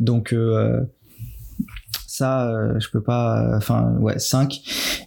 Donc, 0.00 0.32
euh, 0.32 0.80
ça, 2.06 2.50
euh, 2.50 2.78
je 2.80 2.88
peux 2.90 3.02
pas. 3.02 3.56
Enfin, 3.56 3.94
ouais, 4.00 4.18
5. 4.18 4.60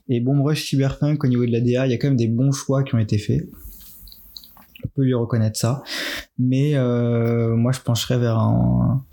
Et 0.09 0.19
Bomb 0.21 0.41
Rush 0.43 0.63
Cyberpunk, 0.69 1.23
au 1.23 1.27
niveau 1.27 1.45
de 1.45 1.51
la 1.51 1.59
DA, 1.61 1.85
il 1.87 1.91
y 1.91 1.93
a 1.93 1.97
quand 1.97 2.07
même 2.07 2.17
des 2.17 2.27
bons 2.27 2.51
choix 2.51 2.83
qui 2.83 2.95
ont 2.95 2.99
été 2.99 3.17
faits. 3.17 3.47
On 4.85 4.87
peut 4.95 5.03
lui 5.03 5.13
reconnaître 5.13 5.59
ça. 5.59 5.83
Mais 6.37 6.75
euh, 6.75 7.55
moi, 7.55 7.71
je 7.71 7.79
pencherais 7.81 8.17
vers 8.17 8.37
un, 8.37 9.03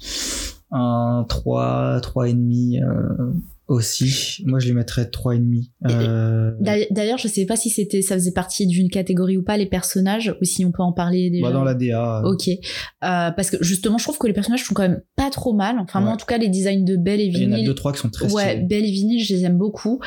un 0.71 1.25
3, 1.29 2.01
3,5 2.01 2.83
euh, 2.83 3.33
aussi. 3.69 4.43
Moi, 4.45 4.59
je 4.61 4.67
lui 4.67 4.75
mettrais 4.75 5.07
3,5. 5.07 5.65
Euh, 5.91 6.53
D'ailleurs- 6.61 6.87
D'ailleurs, 6.91 7.19
je 7.19 7.29
sais 7.29 7.47
pas 7.47 7.57
si 7.57 7.69
c'était, 7.71 8.01
ça 8.03 8.15
faisait 8.15 8.33
partie 8.33 8.67
d'une 8.67 8.89
catégorie 8.91 9.37
ou 9.37 9.43
pas 9.43 9.57
les 9.57 9.67
personnages, 9.67 10.35
ou 10.41 10.45
si 10.45 10.65
on 10.65 10.73
peut 10.73 10.83
en 10.83 10.93
parler 10.93 11.31
déjà. 11.31 11.47
bah, 11.47 11.53
dans 11.53 11.65
la 11.65 11.75
DA. 11.75 12.23
Ok, 12.25 12.49
Euh, 12.49 12.57
parce 13.03 13.51
que 13.51 13.57
justement, 13.63 13.99
je 13.99 14.05
trouve 14.05 14.19
que 14.19 14.27
les 14.27 14.33
personnages 14.33 14.65
sont 14.65 14.75
quand 14.75 14.83
même 14.83 15.01
pas 15.17 15.31
trop 15.31 15.53
mal. 15.53 15.77
Enfin, 15.81 16.01
moi, 16.01 16.13
en 16.13 16.17
tout 16.17 16.27
cas, 16.27 16.39
les 16.39 16.49
designs 16.49 16.85
de 16.85 16.97
Belle 16.97 17.21
et 17.21 17.25
il 17.25 17.37
y 17.37 17.45
en 17.47 17.53
a 17.53 17.57
Vinyl, 17.57 17.67
deux, 17.67 17.75
trois 17.75 17.93
qui 17.93 17.99
sont 17.99 18.09
très 18.11 18.33
ouais. 18.33 18.57
Belle 18.61 18.85
et 18.85 18.91
Vinyl, 18.91 19.23
je 19.25 19.35
les 19.35 19.45
aime 19.45 19.59
beaucoup. 19.59 20.01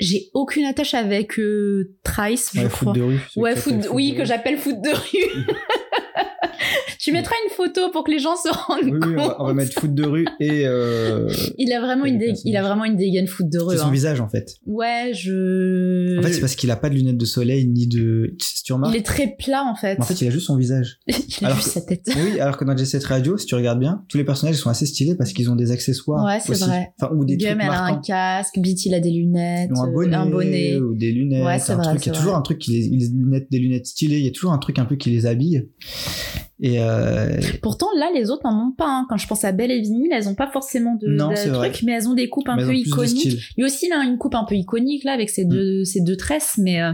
J'ai 0.00 0.28
aucune 0.34 0.64
attache 0.64 0.94
avec 0.94 1.38
euh, 1.38 1.94
Trice, 2.02 2.50
je 2.54 2.60
Ouais, 2.60 2.68
crois. 2.68 2.92
foot 2.92 2.96
de 2.96 3.02
rue. 3.02 3.20
Ouais, 3.36 3.56
foot, 3.56 3.72
s'appellent 3.74 3.90
oui, 3.92 4.12
de 4.12 4.16
que 4.18 4.24
j'appelle 4.24 4.58
foot 4.58 4.76
de 4.82 4.90
rue. 4.90 5.46
tu 7.06 7.12
mettras 7.12 7.34
une 7.46 7.52
photo 7.54 7.90
pour 7.90 8.04
que 8.04 8.10
les 8.10 8.18
gens 8.18 8.36
se 8.36 8.48
rendent 8.48 8.80
Oui, 8.84 8.90
compte. 9.00 9.06
oui, 9.06 9.14
on 9.18 9.28
va, 9.28 9.36
on 9.42 9.46
va 9.46 9.54
mettre 9.54 9.72
foot 9.80 9.94
de 9.94 10.04
rue 10.04 10.26
et. 10.40 10.66
Euh, 10.66 11.28
Il 11.58 11.72
a 11.72 11.80
vraiment 11.80 12.04
Et 12.04 12.10
une, 12.10 12.22
il 12.44 12.56
a 12.56 12.62
vraiment 12.62 12.84
une 12.84 12.96
dégaine 12.96 13.26
foot 13.26 13.48
de 13.48 13.58
rue. 13.58 13.74
c'est 13.76 13.82
son 13.82 13.88
hein. 13.88 13.92
visage 13.92 14.20
en 14.20 14.28
fait. 14.28 14.54
Ouais, 14.66 15.12
je. 15.14 16.18
En 16.18 16.22
fait, 16.22 16.32
c'est 16.32 16.40
parce 16.40 16.54
qu'il 16.56 16.70
a 16.70 16.76
pas 16.76 16.88
de 16.90 16.94
lunettes 16.94 17.16
de 17.16 17.24
soleil 17.24 17.66
ni 17.66 17.86
de. 17.86 18.34
Si 18.40 18.62
tu 18.62 18.72
remarques? 18.72 18.94
il 18.94 18.98
est 18.98 19.02
très 19.06 19.36
plat 19.38 19.62
en 19.64 19.74
fait. 19.76 19.98
En 20.00 20.02
fait, 20.04 20.20
il 20.20 20.28
a 20.28 20.30
juste 20.30 20.46
son 20.46 20.56
visage. 20.56 20.98
il 21.06 21.14
a 21.42 21.46
alors 21.46 21.56
juste 21.58 21.68
que- 21.68 21.74
sa 21.74 21.80
tête. 21.82 22.06
Oui, 22.16 22.40
alors 22.40 22.56
que 22.56 22.64
dans 22.64 22.76
Jet 22.76 22.84
Set 22.86 23.04
Radio, 23.04 23.36
si 23.38 23.46
tu 23.46 23.54
regardes 23.54 23.78
bien, 23.80 24.04
tous 24.08 24.18
les 24.18 24.24
personnages 24.24 24.56
sont 24.56 24.70
assez 24.70 24.86
stylés 24.86 25.14
parce 25.16 25.32
qu'ils 25.32 25.50
ont 25.50 25.56
des 25.56 25.70
accessoires. 25.70 26.24
Ouais, 26.24 26.38
c'est 26.40 26.58
vrai. 26.64 26.92
Enfin, 27.00 27.12
ou 27.14 27.24
des 27.24 27.36
Gum, 27.36 27.50
trucs 27.50 27.62
elle 27.62 27.68
a 27.70 27.82
un 27.84 28.00
casque, 28.00 28.58
Beat, 28.58 28.84
il 28.86 28.94
a 28.94 29.00
des 29.00 29.10
lunettes, 29.10 29.70
Ils 29.72 29.78
ont 29.78 29.84
un 29.84 29.88
euh, 29.88 29.92
bonnet, 29.92 30.16
un 30.16 30.26
bonnet. 30.26 30.76
ou 30.78 30.94
des 30.96 31.12
lunettes. 31.12 31.44
Ouais, 31.44 31.58
c'est 31.58 31.74
vrai, 31.74 31.84
truc. 31.84 32.06
Il 32.06 32.08
y 32.08 32.10
a 32.10 32.14
toujours 32.14 32.32
vrai. 32.32 32.38
un 32.38 32.42
truc 32.42 32.58
qui 32.58 32.70
les, 32.72 32.88
les 32.96 33.08
lunettes, 33.08 33.46
des 33.50 33.58
lunettes 33.58 33.86
stylées. 33.86 34.18
Il 34.18 34.24
y 34.24 34.28
a 34.28 34.32
toujours 34.32 34.52
un 34.52 34.58
truc 34.58 34.78
un 34.78 34.84
peu 34.84 34.96
qui 34.96 35.10
les 35.10 35.26
habille. 35.26 35.68
Et 36.60 36.80
euh, 36.80 37.38
Pourtant, 37.60 37.88
là, 37.98 38.10
les 38.14 38.30
autres 38.30 38.42
n'en 38.44 38.68
ont 38.68 38.72
pas. 38.72 38.86
hein. 38.88 39.06
Quand 39.10 39.18
je 39.18 39.26
pense 39.26 39.44
à 39.44 39.52
Belle 39.52 39.70
et 39.70 39.80
Vinyl, 39.80 40.08
elles 40.12 40.28
ont 40.28 40.34
pas 40.34 40.50
forcément 40.50 40.94
de, 40.94 41.06
Non, 41.06 41.30
de 41.30 41.36
c'est 41.36 41.50
vrai. 41.50 41.70
trucs, 41.70 41.82
mais 41.82 41.92
elles 41.92 42.08
ont 42.08 42.14
des 42.14 42.28
coupes 42.30 42.48
un 42.48 42.56
mais 42.56 42.64
peu 42.64 42.74
iconiques. 42.74 43.38
Lui 43.58 43.64
aussi, 43.64 43.86
il 43.88 43.92
a 43.92 44.02
une 44.04 44.16
coupe 44.16 44.34
un 44.34 44.44
peu 44.44 44.54
iconique, 44.54 45.04
là, 45.04 45.12
avec 45.12 45.28
ses 45.30 45.44
Mm. 45.44 45.48
deux, 45.50 45.84
ses 45.84 46.00
deux 46.00 46.16
tresses, 46.16 46.54
mais 46.56 46.80
euh, 46.82 46.92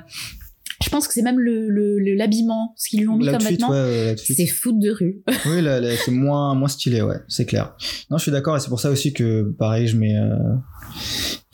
je 0.82 0.88
pense 0.90 1.06
que 1.06 1.14
c'est 1.14 1.22
même 1.22 1.38
le, 1.38 1.68
le, 1.68 2.00
le- 2.00 2.14
l'habillement, 2.14 2.74
ce 2.76 2.88
qu'ils 2.88 3.00
lui 3.02 3.08
ont 3.08 3.16
mis 3.16 3.26
comme 3.26 3.38
vêtement. 3.38 3.70
ouais. 3.70 4.16
C'est 4.18 4.46
foot 4.48 4.78
de 4.80 4.90
rue. 4.90 5.22
Oui, 5.46 5.62
là, 5.62 5.80
là, 5.80 5.90
c'est 5.96 6.10
moins, 6.10 6.56
moins 6.56 6.66
stylé, 6.68 7.00
ouais, 7.02 7.18
c'est 7.28 7.46
clair. 7.46 7.76
Non, 8.10 8.18
je 8.18 8.22
suis 8.22 8.32
d'accord, 8.32 8.56
et 8.56 8.60
c'est 8.60 8.68
pour 8.68 8.80
ça 8.80 8.90
aussi 8.90 9.12
que, 9.12 9.42
pareil, 9.58 9.86
je 9.86 9.96
mets 9.96 10.16
euh, 10.16 10.34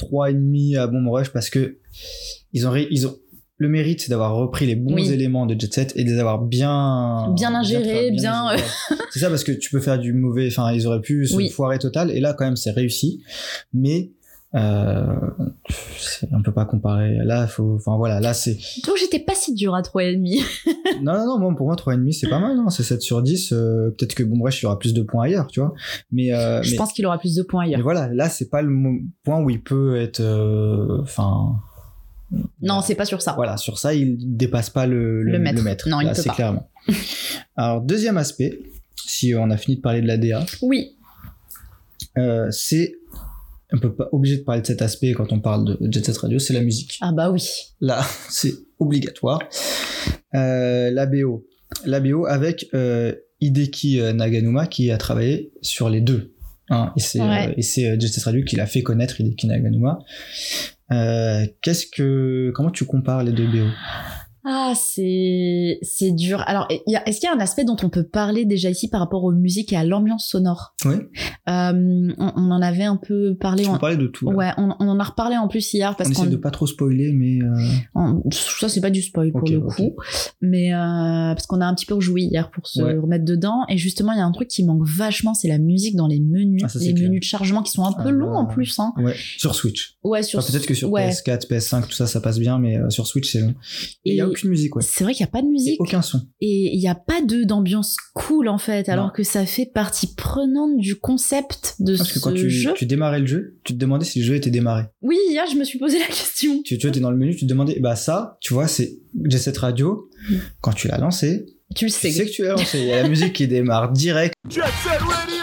3,5 0.00 0.78
à 0.78 0.86
Bomb 0.86 1.08
Rush 1.10 1.28
parce 1.30 1.50
que 1.50 1.78
ils 2.52 2.66
ont, 2.66 2.74
ils 2.74 3.06
ont 3.06 3.16
le 3.58 3.68
mérite, 3.68 4.00
c'est 4.00 4.10
d'avoir 4.10 4.34
repris 4.36 4.66
les 4.66 4.76
bons 4.76 4.94
Oui. 4.94 5.10
éléments 5.10 5.44
de 5.46 5.58
Jet 5.60 5.72
Set 5.74 5.92
et 5.96 6.04
de 6.04 6.10
les 6.10 6.18
avoir 6.18 6.40
bien, 6.40 7.32
Bien 7.34 7.54
ingérés, 7.54 8.10
bien- 8.12 8.46
ingérés. 8.46 8.62
c'est 9.10 9.18
ça 9.18 9.28
parce 9.28 9.44
que 9.44 9.52
tu 9.52 9.70
peux 9.70 9.80
faire 9.80 9.98
du 9.98 10.12
mauvais, 10.12 10.46
enfin, 10.48 10.72
ils 10.72 10.86
auraient 10.86 11.00
pu 11.00 11.26
se 11.26 11.34
Oui. 11.36 11.50
foirer 11.50 11.78
total, 11.78 12.10
et 12.10 12.20
là, 12.20 12.34
quand 12.34 12.44
même, 12.44 12.56
c'est 12.56 12.70
réussi, 12.70 13.20
mais 13.74 14.12
euh, 14.54 15.04
on 16.32 16.42
peut 16.42 16.52
pas 16.52 16.64
comparer. 16.64 17.16
Là, 17.22 17.46
faut, 17.46 17.74
enfin 17.76 17.96
voilà, 17.98 18.18
là 18.20 18.32
c'est. 18.32 18.54
Donc, 18.86 18.96
j'étais 18.98 19.18
pas 19.18 19.34
si 19.34 19.52
dur 19.54 19.74
à 19.74 19.82
3,5. 19.82 20.42
Non, 21.02 21.12
non, 21.12 21.26
non, 21.26 21.38
moi, 21.38 21.54
pour 21.56 21.66
moi, 21.66 21.76
3,5 21.76 22.12
c'est 22.12 22.28
pas 22.30 22.38
mal, 22.40 22.56
non, 22.56 22.70
c'est 22.70 22.82
7 22.82 23.02
sur 23.02 23.22
10. 23.22 23.52
euh, 23.52 23.90
Peut-être 23.98 24.14
que 24.14 24.22
Bomb 24.22 24.40
Rush, 24.42 24.62
il 24.62 24.64
y 24.64 24.66
aura 24.66 24.78
plus 24.78 24.94
de 24.94 25.02
points 25.02 25.24
ailleurs, 25.24 25.48
tu 25.48 25.60
vois. 25.60 25.74
Mais, 26.10 26.32
euh, 26.32 26.62
je 26.62 26.70
mais, 26.70 26.76
pense 26.78 26.92
qu'il 26.94 27.04
aura 27.06 27.18
plus 27.18 27.34
de 27.34 27.42
points 27.42 27.64
mais 27.66 27.74
ailleurs. 27.74 27.82
voilà, 27.82 28.08
là, 28.14 28.28
c'est 28.30 28.48
pas 28.48 28.62
le 28.62 28.72
point 29.22 29.42
où 29.42 29.50
il 29.50 29.62
peut 29.62 29.96
être. 30.00 30.20
euh, 30.20 30.98
Enfin. 31.02 31.56
Non, 32.60 32.80
c'est 32.82 32.94
pas 32.94 33.04
sur 33.04 33.22
ça. 33.22 33.32
Voilà, 33.34 33.56
sur 33.56 33.78
ça, 33.78 33.94
il 33.94 34.16
dépasse 34.36 34.70
pas 34.70 34.86
le, 34.86 35.22
Le 35.22 35.38
maître. 35.38 35.88
Non, 35.88 36.00
il 36.00 36.08
peut 36.08 36.14
c'est 36.14 36.28
pas. 36.28 36.34
clairement. 36.34 36.70
Alors, 37.56 37.80
deuxième 37.80 38.16
aspect, 38.18 38.58
si 38.96 39.34
on 39.34 39.50
a 39.50 39.56
fini 39.56 39.76
de 39.76 39.80
parler 39.80 40.00
de 40.02 40.06
la 40.06 40.16
DA, 40.18 40.44
Oui. 40.62 40.96
euh, 42.18 42.50
c'est. 42.50 42.94
On 43.72 43.78
peut 43.78 43.94
pas 43.94 44.08
obligé 44.12 44.38
de 44.38 44.42
parler 44.44 44.62
de 44.62 44.66
cet 44.66 44.80
aspect 44.80 45.12
quand 45.12 45.30
on 45.32 45.40
parle 45.40 45.76
de 45.78 45.92
Jet 45.92 46.04
Set 46.04 46.16
Radio, 46.18 46.38
c'est 46.38 46.54
la 46.54 46.62
musique. 46.62 46.96
Ah 47.02 47.12
bah 47.12 47.30
oui. 47.30 47.44
Là, 47.80 48.02
c'est 48.30 48.54
obligatoire. 48.78 49.40
Euh, 50.34 50.90
la 50.90 51.06
BO. 51.06 51.46
La 51.84 52.00
BO 52.00 52.24
avec 52.26 52.68
euh, 52.74 53.14
Hideki 53.40 54.00
Naganuma 54.14 54.66
qui 54.66 54.90
a 54.90 54.96
travaillé 54.96 55.52
sur 55.60 55.90
les 55.90 56.00
deux. 56.00 56.34
Hein, 56.70 56.92
et 56.96 57.00
c'est 57.00 57.20
Ouais. 57.20 57.54
euh, 57.58 57.96
euh, 57.96 58.00
Set 58.00 58.24
Radio 58.24 58.44
qui 58.44 58.56
l'a 58.56 58.66
fait 58.66 58.82
connaître 58.82 59.20
Hideki 59.20 59.46
Naganuma. 59.46 59.98
Euh, 60.92 61.46
qu'est-ce 61.62 61.86
que 61.86 62.50
comment 62.54 62.70
tu 62.70 62.84
compares 62.84 63.22
les 63.22 63.32
deux 63.32 63.46
BO 63.46 63.66
Ah, 64.50 64.72
c'est 64.74 65.78
c'est 65.82 66.12
dur. 66.12 66.42
Alors, 66.46 66.66
est-ce 66.70 67.20
qu'il 67.20 67.28
y 67.28 67.30
a 67.30 67.34
un 67.36 67.40
aspect 67.40 67.64
dont 67.64 67.76
on 67.82 67.90
peut 67.90 68.02
parler 68.04 68.46
déjà 68.46 68.70
ici 68.70 68.88
par 68.88 69.00
rapport 69.00 69.22
aux 69.24 69.32
musiques 69.32 69.74
et 69.74 69.76
à 69.76 69.84
l'ambiance 69.84 70.26
sonore? 70.26 70.74
Oui. 70.86 70.94
Euh, 71.48 72.12
on, 72.18 72.32
on 72.36 72.50
en 72.50 72.62
avait 72.62 72.84
un 72.84 72.96
peu 72.96 73.36
parlé. 73.38 73.64
Tu 73.64 73.68
en- 73.68 73.76
parler 73.78 73.96
de 73.98 74.06
tout. 74.06 74.30
là. 74.30 74.36
Ouais, 74.36 74.50
on, 74.56 74.70
on 74.80 74.88
en 74.88 74.98
a 74.98 75.04
reparlé 75.04 75.36
en 75.36 75.48
plus 75.48 75.74
hier 75.74 75.96
parce 75.96 76.08
on 76.08 76.12
qu'on 76.14 76.22
essaie 76.22 76.30
de 76.32 76.36
pas 76.36 76.50
trop 76.50 76.66
spoiler, 76.66 77.12
mais 77.12 77.40
euh, 77.42 78.14
ça 78.30 78.68
c'est 78.70 78.80
pas 78.80 78.88
du 78.90 79.02
spoil 79.02 79.32
pour 79.32 79.48
le 79.48 79.60
coup, 79.60 79.96
mais 80.40 80.72
euh, 80.72 80.78
parce 81.34 81.46
qu'on 81.46 81.60
a 81.60 81.66
un 81.66 81.74
petit 81.74 81.86
peu 81.86 81.94
rejoué 81.94 82.22
hier 82.22 82.50
pour 82.50 82.66
se 82.66 82.80
Ouais. 82.82 82.96
remettre 82.96 83.24
dedans 83.24 83.64
et 83.68 83.76
justement 83.76 84.12
il 84.12 84.18
y 84.18 84.22
a 84.22 84.24
un 84.24 84.32
truc 84.32 84.48
qui 84.48 84.64
manque 84.64 84.86
vachement, 84.86 85.34
c'est 85.34 85.48
la 85.48 85.58
musique 85.58 85.94
dans 85.96 86.06
les 86.06 86.20
menus, 86.20 86.62
Ah, 86.64 86.68
ça, 86.68 86.78
c'est 86.78 86.86
les 86.86 86.94
clair. 86.94 87.08
menus 87.08 87.20
de 87.20 87.24
chargement 87.24 87.62
qui 87.62 87.72
sont 87.72 87.84
un 87.84 87.92
peu 87.92 88.08
Ah, 88.08 88.12
longs 88.12 88.30
bah. 88.32 88.38
en 88.38 88.46
plus. 88.46 88.78
Hein. 88.78 88.92
ouais, 88.98 89.14
sur 89.36 89.54
Switch. 89.54 89.96
Ouais, 90.04 90.22
sur 90.22 90.38
Enfin, 90.38 90.52
peut-être 90.52 90.66
que 90.66 90.74
sur 90.74 90.90
ouais. 90.90 91.08
PS4, 91.10 91.48
PS5, 91.48 91.82
tout 91.86 91.92
ça, 91.92 92.06
ça 92.06 92.20
passe 92.20 92.38
bien, 92.38 92.58
mais 92.58 92.78
euh, 92.78 92.88
sur 92.88 93.06
Switch, 93.06 93.30
c'est 93.32 93.40
long. 93.40 93.54
Et 94.04 94.12
il 94.12 94.16
y 94.16 94.20
a 94.20 94.24
Et 94.26 94.28
aucune 94.38 94.50
musique, 94.50 94.76
ouais. 94.76 94.82
C'est 94.86 95.04
vrai 95.04 95.12
qu'il 95.14 95.24
y 95.24 95.28
a 95.28 95.30
pas 95.30 95.42
de 95.42 95.46
Et 95.46 95.50
musique. 95.50 95.80
aucun 95.80 96.02
son. 96.02 96.20
Et 96.40 96.74
il 96.74 96.78
n'y 96.78 96.88
a 96.88 96.94
pas 96.94 97.20
de 97.22 97.44
d'ambiance 97.44 97.96
cool 98.14 98.48
en 98.48 98.58
fait, 98.58 98.88
alors 98.88 99.06
Non. 99.06 99.12
que 99.14 99.22
ça 99.22 99.44
fait 99.46 99.66
partie 99.66 100.14
prenante 100.14 100.76
du 100.78 100.96
concept 100.96 101.74
de 101.80 101.96
Parce 101.96 102.12
que 102.12 102.18
ce 102.18 102.24
quand 102.24 102.32
tu, 102.32 102.48
jeu. 102.50 102.72
tu 102.74 102.86
démarrais 102.86 103.20
le 103.20 103.26
jeu, 103.26 103.56
tu 103.64 103.74
te 103.74 103.78
demandais 103.78 104.04
si 104.04 104.20
le 104.20 104.24
jeu 104.24 104.34
était 104.34 104.50
démarré. 104.50 104.84
Oui, 105.02 105.16
hier 105.30 105.44
je 105.50 105.56
me 105.56 105.64
suis 105.64 105.78
posé 105.78 105.98
la 105.98 106.06
question. 106.06 106.62
tu, 106.64 106.78
tu 106.78 106.86
vois, 106.86 106.92
t'es 106.94 107.00
dans 107.00 107.10
le 107.10 107.16
menu, 107.16 107.34
tu 107.34 107.40
te 107.44 107.50
demandais, 107.50 107.78
bah 107.80 107.96
ça, 107.96 108.36
tu 108.40 108.54
vois, 108.54 108.68
c'est 108.68 108.98
j'ai 109.24 109.38
cette 109.38 109.58
radio. 109.58 110.08
Mm. 110.30 110.34
Quand 110.60 110.72
tu 110.72 110.88
l'as 110.88 110.98
lancé, 110.98 111.46
Tu 111.74 111.84
le 111.86 111.90
tu 111.90 111.96
sais. 111.98 112.10
sais 112.10 112.26
que 112.26 112.30
tu 112.30 112.42
l'as 112.42 112.52
lancé. 112.52 112.78
Il 112.80 112.86
y 112.86 112.92
a 112.92 113.02
la 113.02 113.08
musique 113.08 113.32
qui 113.32 113.46
démarre 113.48 113.92
direct, 113.92 114.34
Jet 114.48 114.60
Set 114.62 115.00
Radio! 115.00 115.37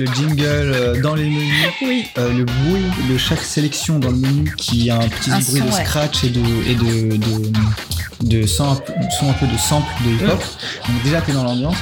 Le 0.00 0.06
jingle 0.06 0.42
euh, 0.46 1.00
dans 1.02 1.14
les 1.14 1.28
menus, 1.28 1.64
Oui. 1.82 2.04
euh, 2.18 2.32
le 2.32 2.44
bruit 2.44 2.82
de 3.10 3.16
chaque 3.18 3.42
sélection 3.42 3.98
dans 3.98 4.10
le 4.10 4.16
menu 4.16 4.54
qui 4.56 4.90
a 4.90 4.96
un 4.96 5.08
petit 5.08 5.30
Un 5.30 5.38
bruit 5.40 5.60
son, 5.60 5.66
de 5.66 5.70
ouais. 5.72 5.84
scratch 5.84 6.24
et 6.24 6.30
de 6.30 6.40
et 6.66 6.74
de 6.74 7.16
de, 7.16 8.40
de 8.40 8.46
son 8.46 8.64
un 8.72 9.32
peu 9.34 9.46
de 9.46 9.56
sample 9.58 9.86
de 10.04 10.10
hip 10.10 10.24
hop. 10.30 10.42
Donc 10.88 11.02
déjà 11.04 11.20
t'es 11.20 11.32
dans 11.32 11.44
l'ambiance. 11.44 11.76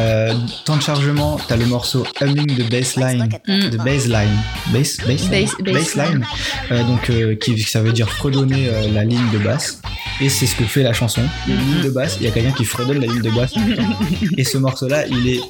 Euh, 0.00 0.32
temps 0.64 0.76
de 0.76 0.82
chargement, 0.82 1.40
t'as 1.48 1.56
le 1.56 1.66
morceau 1.66 2.06
Humming 2.20 2.54
de 2.56 2.62
Bassline, 2.62 3.28
Mm. 3.48 3.70
de 3.70 3.76
Bassline, 3.78 4.28
Bass, 4.72 4.96
bassline. 5.04 5.48
Bassline, 5.64 6.24
euh, 6.70 6.84
donc 6.84 7.10
euh, 7.10 7.34
qui 7.34 7.60
ça 7.62 7.80
veut 7.82 7.90
dire 7.92 8.08
fredonner 8.08 8.68
euh, 8.68 8.92
la 8.92 9.04
ligne 9.04 9.28
de 9.32 9.38
basse. 9.38 9.80
Et 10.20 10.28
c'est 10.28 10.46
ce 10.46 10.54
que 10.54 10.62
fait 10.62 10.84
la 10.84 10.92
chanson. 10.92 11.22
Il 11.48 11.54
y 11.54 11.56
a 11.56 11.60
une 11.60 11.74
ligne 11.74 11.82
de 11.82 11.90
basse, 11.90 12.16
il 12.20 12.26
y 12.26 12.28
a 12.28 12.30
quelqu'un 12.30 12.52
qui 12.52 12.64
fredonne 12.64 13.00
la 13.00 13.08
ligne 13.08 13.22
de 13.22 13.30
basse. 13.30 13.54
Et 14.36 14.44
ce 14.44 14.56
morceau-là, 14.58 15.04
il 15.08 15.26
est 15.28 15.40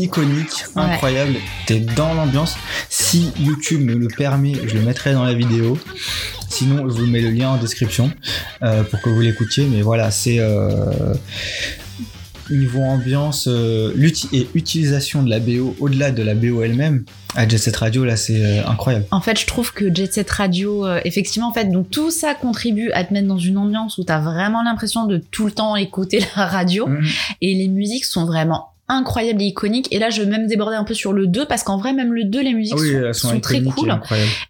iconique, 0.00 0.64
Ouais. 0.76 0.82
incroyable. 0.82 1.34
T'es 1.66 1.80
dans 1.80 2.14
l'ambiance. 2.14 2.56
Si 2.88 3.30
YouTube 3.38 3.82
me 3.82 3.94
le 3.94 4.08
permet, 4.08 4.54
je 4.66 4.74
le 4.74 4.82
mettrai 4.82 5.12
dans 5.12 5.24
la 5.24 5.34
vidéo. 5.34 5.78
Sinon, 6.48 6.88
je 6.88 6.94
vous 6.94 7.06
mets 7.06 7.20
le 7.20 7.30
lien 7.30 7.50
en 7.50 7.56
description 7.56 8.10
euh, 8.62 8.82
pour 8.82 9.00
que 9.00 9.08
vous 9.10 9.20
l'écoutiez. 9.20 9.66
Mais 9.66 9.82
voilà, 9.82 10.10
c'est 10.10 10.38
euh, 10.40 11.14
niveau 12.50 12.80
ambiance 12.80 13.46
euh, 13.48 13.94
et 14.32 14.48
utilisation 14.54 15.22
de 15.22 15.30
la 15.30 15.38
BO 15.38 15.76
au-delà 15.78 16.10
de 16.10 16.22
la 16.22 16.34
BO 16.34 16.62
elle-même. 16.62 17.04
À 17.36 17.46
Jet 17.46 17.58
Set 17.58 17.76
Radio, 17.76 18.04
là, 18.04 18.16
c'est 18.16 18.44
euh, 18.44 18.66
incroyable. 18.66 19.04
En 19.12 19.20
fait, 19.20 19.38
je 19.38 19.46
trouve 19.46 19.72
que 19.72 19.94
Jet 19.94 20.12
Set 20.12 20.28
Radio, 20.30 20.84
euh, 20.84 21.00
effectivement, 21.04 21.48
en 21.48 21.52
fait, 21.52 21.66
donc 21.66 21.88
tout 21.90 22.10
ça 22.10 22.34
contribue 22.34 22.90
à 22.90 23.04
te 23.04 23.12
mettre 23.14 23.28
dans 23.28 23.38
une 23.38 23.56
ambiance 23.56 23.98
où 23.98 24.04
t'as 24.04 24.18
vraiment 24.18 24.64
l'impression 24.64 25.06
de 25.06 25.18
tout 25.30 25.46
le 25.46 25.52
temps 25.52 25.76
écouter 25.76 26.18
la 26.36 26.46
radio. 26.46 26.88
Mhm. 26.88 27.06
Et 27.40 27.54
les 27.54 27.68
musiques 27.68 28.04
sont 28.04 28.24
vraiment 28.26 28.70
incroyables 28.90 29.40
et 29.42 29.46
iconiques. 29.46 29.88
Et 29.92 29.98
là, 29.98 30.10
je 30.10 30.22
vais 30.22 30.28
même 30.28 30.46
déborder 30.46 30.76
un 30.76 30.84
peu 30.84 30.94
sur 30.94 31.12
le 31.12 31.26
2 31.26 31.46
parce 31.46 31.62
qu'en 31.62 31.78
vrai, 31.78 31.92
même 31.92 32.12
le 32.12 32.24
2, 32.24 32.42
les 32.42 32.54
musiques 32.54 32.74
Ah 32.78 32.82
oui, 32.82 33.14
sont, 33.14 33.40
très 33.40 33.62
cool. 33.62 33.98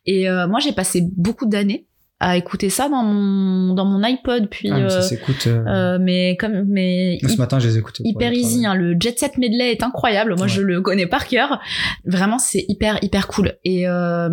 Et 0.06 0.28
euh, 0.28 0.49
moi, 0.49 0.61
j'ai 0.61 0.73
passé 0.73 1.02
beaucoup 1.16 1.47
d'années 1.47 1.87
à 2.23 2.37
écouter 2.37 2.69
ça 2.71 2.89
dans 2.91 3.03
mon, 3.03 3.73
dans 3.75 3.85
mon 3.87 4.03
iPod. 4.03 4.49
Puis, 4.50 4.69
Ah, 4.71 4.79
mais 4.79 4.89
ça 4.91 4.99
euh, 4.99 5.00
s'écoute. 5.00 5.47
euh, 5.47 5.65
euh, 5.67 5.99
mais 6.00 6.37
comme, 6.39 6.65
mais 6.69 7.19
Ce 7.27 7.37
matin, 7.39 7.59
je 7.59 7.69
les 7.69 7.79
écoutais. 7.79 8.03
hyper 8.05 8.33
easy. 8.33 8.67
hein. 8.67 8.75
Le 8.75 8.95
Jet 9.00 9.19
Set 9.19 9.39
Medley 9.39 9.73
est 9.73 9.83
incroyable. 9.83 10.35
Moi, 10.37 10.43
Ouais. 10.43 10.49
je 10.49 10.61
le 10.61 10.81
connais 10.83 11.07
par 11.07 11.27
cœur. 11.27 11.61
Vraiment, 12.05 12.39
c'est 12.39 12.65
hyper, 12.69 12.99
hyper 13.03 13.27
cool. 13.27 13.55
Et 13.65 13.89
euh, 13.89 14.29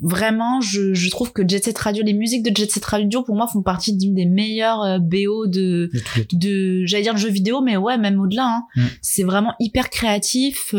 vraiment, 0.00 0.60
je, 0.60 0.94
je 0.94 1.10
trouve 1.10 1.32
que 1.32 1.42
Jet 1.46 1.64
Set 1.64 1.78
Radio, 1.78 2.02
les 2.04 2.12
musiques 2.12 2.42
de 2.42 2.54
Jet 2.56 2.70
Set 2.70 2.84
Radio, 2.84 3.22
pour 3.22 3.34
moi, 3.34 3.46
font 3.46 3.62
partie 3.62 3.96
d'une 3.96 4.14
des 4.14 4.26
meilleures 4.26 5.00
BO 5.00 5.46
de, 5.46 5.90
De 6.32 6.84
j'allais 6.86 7.02
dire 7.02 7.14
de 7.14 7.18
jeux 7.18 7.30
vidéo 7.30 7.60
mais 7.62 7.76
ouais 7.76 7.96
même 7.98 8.20
au-delà 8.20 8.44
hein. 8.46 8.62
Mm. 8.76 8.82
c'est 9.00 9.22
vraiment 9.22 9.54
hyper 9.60 9.88
créatif 9.90 10.74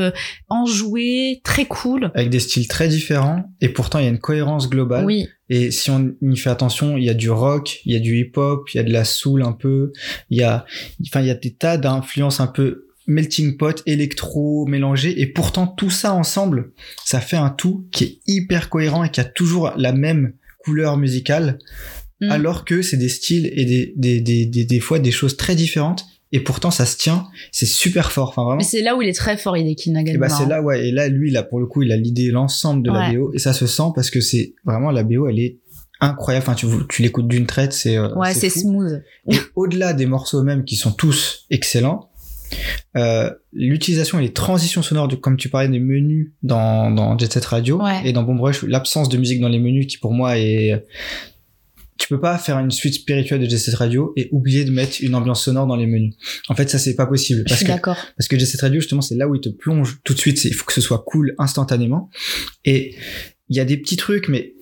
enjoué 0.50 1.42
très 1.44 1.66
cool 1.66 2.12
Avec 2.14 2.30
des 2.30 2.40
styles 2.40 2.68
très 2.68 2.88
différents 2.88 3.44
et 3.62 3.70
pourtant 3.70 4.00
il 4.00 4.06
y 4.06 4.08
a 4.08 4.12
une 4.12 4.20
cohérence 4.20 4.70
globale. 4.70 5.06
oui 5.06 5.28
Et 5.54 5.72
si 5.72 5.92
on 5.92 6.16
y 6.22 6.38
fait 6.38 6.50
attention, 6.50 6.98
il 6.98 7.04
y 7.04 7.10
a 7.10 7.14
du 7.14 7.30
rock, 7.30 7.82
il 7.86 7.94
y 7.94 7.96
a 7.96 8.00
du 8.00 8.18
hip-hop, 8.18 8.70
il 8.74 8.78
y 8.78 8.80
a 8.80 8.84
de 8.84 8.92
la 8.92 9.06
soul 9.06 9.44
un 9.44 9.52
peu, 9.52 9.92
il 10.30 10.38
y 10.40 10.44
a, 10.44 10.66
enfin, 11.08 11.22
il 11.22 11.28
y 11.28 11.32
a 11.32 11.36
des 11.36 11.54
tas 11.54 11.78
d'influences 11.78 12.40
un 12.40 12.48
peu 12.48 12.88
melting 13.06 13.58
pot, 13.58 13.84
électro, 13.86 14.66
mélangées, 14.66 15.22
et 15.22 15.28
pourtant 15.28 15.68
tout 15.68 15.90
ça 15.90 16.14
ensemble, 16.14 16.72
ça 17.06 17.20
fait 17.20 17.38
un 17.38 17.50
tout 17.50 17.86
qui 17.92 18.04
est 18.04 18.20
hyper 18.26 18.70
cohérent 18.70 19.04
et 19.04 19.12
qui 19.12 19.20
a 19.20 19.26
toujours 19.26 19.74
la 19.76 19.92
même 19.92 20.34
couleur 20.64 20.98
musicale, 20.98 21.60
Mm. 22.24 22.32
alors 22.32 22.66
que 22.66 22.82
c'est 22.82 22.98
des 22.98 23.10
styles 23.10 23.52
et 23.54 23.66
des, 23.66 23.94
des, 23.96 24.22
des, 24.22 24.46
des, 24.46 24.66
des 24.66 24.80
fois 24.80 25.00
des 25.00 25.12
choses 25.12 25.36
très 25.38 25.56
différentes, 25.56 26.06
et 26.36 26.40
pourtant 26.42 26.72
ça 26.72 26.86
se 26.86 26.98
tient, 26.98 27.28
c'est 27.52 27.66
super 27.68 28.12
fort, 28.12 28.30
enfin 28.30 28.44
vraiment. 28.44 28.58
mais 28.58 28.64
c'est 28.64 28.82
là 28.82 28.96
où 28.98 29.02
il 29.02 29.08
est 29.08 29.14
très 29.18 29.38
fort 29.38 29.56
Hideki 29.56 29.92
Et 29.92 29.94
Naganuma 29.94 30.28
bah 30.28 30.34
c'est 30.36 30.48
là 30.48 30.62
ouais. 30.62 30.88
Et 30.88 30.92
là 30.92 31.08
lui 31.08 31.32
là 31.32 31.44
pour 31.44 31.60
le 31.60 31.68
coup 31.68 31.84
il 31.84 31.92
a 31.92 31.96
l'idée 31.96 32.32
l'ensemble 32.32 32.84
de 32.84 32.92
la. 32.92 33.14
BO 33.14 33.32
et 33.34 33.40
ça 33.40 33.54
se 33.54 33.68
sent 33.68 33.92
parce 33.96 34.10
que 34.10 34.20
c'est 34.20 34.56
vraiment 34.66 34.92
la 34.92 35.04
BO 35.04 35.28
elle 35.30 35.40
est 35.40 35.60
incroyable. 36.02 36.44
Enfin 36.46 36.56
tu 36.56 36.66
tu 36.90 37.02
l'écoutes 37.04 37.28
d'une 37.28 37.46
traite 37.46 37.72
c'est 37.72 37.98
euh, 37.98 38.14
ouais 38.16 38.34
c'est 38.34 38.50
smooth. 38.50 39.04
Et 39.32 39.38
au-delà 39.56 39.94
des 39.94 40.06
morceaux 40.08 40.44
même 40.44 40.66
qui 40.66 40.76
sont 40.76 40.92
tous 40.92 41.46
excellents 41.52 42.10
euh, 42.98 43.32
l'utilisation 43.52 44.20
et 44.20 44.24
les 44.24 44.34
transitions 44.34 44.82
sonores 44.84 45.08
de, 45.08 45.16
comme 45.16 45.38
tu 45.38 45.50
parlais 45.50 45.70
des 45.70 45.80
menus 45.80 46.34
dans 46.44 46.92
dans 46.92 47.18
Jet 47.18 47.32
Set 47.32 47.46
Radio 47.46 47.82
Ouais. 47.82 48.02
et 48.06 48.14
dans 48.14 48.24
Bomb 48.24 48.40
Rush 48.42 48.64
l'absence 48.64 49.10
de 49.10 49.18
musique 49.18 49.40
dans 49.40 49.50
les 49.50 49.60
menus 49.60 49.88
qui 49.88 49.98
pour 49.98 50.14
moi 50.14 50.38
est 50.38 50.84
tu 52.04 52.10
peux 52.10 52.20
pas 52.20 52.38
faire 52.38 52.60
une 52.60 52.70
suite 52.70 52.96
spirituelle 52.96 53.40
de 53.40 53.50
Jet 53.50 53.58
Set 53.58 53.76
Radio 53.76 54.12
et 54.18 54.28
oublier 54.34 54.66
de 54.66 54.72
mettre 54.72 54.98
une 55.00 55.16
ambiance 55.16 55.46
sonore 55.46 55.68
dans 55.68 55.78
les 55.78 55.88
menus. 55.88 56.16
En 56.50 56.56
fait, 56.56 56.70
ça 56.70 56.78
c'est 56.78 56.96
pas 56.96 57.06
possible 57.06 57.44
je 57.46 57.54
parce 57.54 57.60
suis 57.62 57.66
que 57.66 57.80
parce 57.82 58.28
que 58.28 58.38
Jet 58.38 58.46
Set 58.46 58.60
Radio, 58.60 58.82
justement, 58.82 59.00
c'est 59.02 59.16
là 59.16 59.30
où 59.30 59.36
il 59.36 59.40
te 59.40 59.48
plonge 59.48 60.00
tout 60.04 60.14
de 60.14 60.20
suite. 60.20 60.44
Il 60.44 60.54
faut 60.54 60.66
que 60.66 60.74
ce 60.74 60.82
soit 60.82 61.06
cool 61.08 61.34
instantanément. 61.40 62.10
Et 62.66 62.94
il 63.48 63.56
y 63.56 63.62
a 63.62 63.66
des 63.66 63.78
petits 63.78 63.96
trucs, 63.96 64.28
mais 64.28 64.54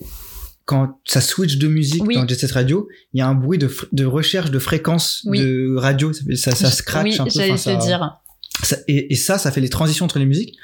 quand 0.66 1.00
ça 1.04 1.20
switch 1.20 1.58
de 1.58 1.68
musique 1.68 2.04
Oui. 2.06 2.14
dans 2.14 2.28
Jet 2.28 2.40
Set 2.40 2.52
Radio, 2.52 2.88
il 3.14 3.18
y 3.18 3.22
a 3.22 3.28
un 3.28 3.34
bruit 3.34 3.58
de, 3.58 3.76
de 3.92 4.06
recherche 4.06 4.52
de 4.52 4.60
fréquence 4.60 5.24
Oui. 5.26 5.40
de 5.40 5.74
radio. 5.78 6.14
Ça, 6.36 6.52
ça, 6.54 6.70
scratch 6.70 7.06
oui 7.06 7.16
un 7.20 7.24
peu. 7.24 7.30
j'allais 7.32 7.52
enfin, 7.54 7.76
te 7.76 7.84
dire 7.84 8.20
ça- 8.62 8.78
et, 8.88 9.12
et 9.12 9.16
ça, 9.16 9.40
ça 9.40 9.52
fait 9.52 9.62
les 9.62 9.70
transitions 9.70 10.06
entre 10.06 10.20
les 10.20 10.28
musiques. 10.28 10.56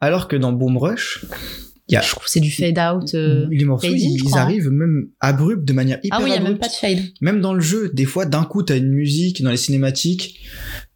Alors 0.00 0.28
que 0.28 0.36
dans 0.36 0.52
Boom 0.52 0.78
Rush, 0.78 1.26
y 1.88 1.96
a 1.96 2.00
je 2.00 2.10
trouve 2.10 2.24
que 2.24 2.30
c'est 2.30 2.40
du 2.40 2.50
fade 2.50 2.78
out 2.78 3.12
euh. 3.14 3.46
les 3.50 3.64
morceaux, 3.64 3.88
fade 3.88 3.96
in, 3.96 3.98
ils, 3.98 4.38
arrivent 4.38 4.70
même 4.70 5.08
abrupts 5.20 5.64
de 5.64 5.72
manière 5.72 5.98
hyper 6.02 6.18
ah 6.18 6.22
oui 6.22 6.30
il 6.30 6.34
y 6.34 6.36
a 6.36 6.40
même 6.40 6.58
pas 6.58 6.68
de 6.68 6.72
fade 6.72 6.98
Même 7.20 7.40
dans 7.40 7.52
le 7.54 7.60
jeu, 7.60 7.90
des 7.92 8.04
fois, 8.04 8.24
d'un 8.24 8.44
coup, 8.44 8.62
t'as 8.62 8.76
une 8.78 8.92
musique 8.92 9.42
dans 9.42 9.50
les 9.50 9.56
cinématiques 9.56 10.38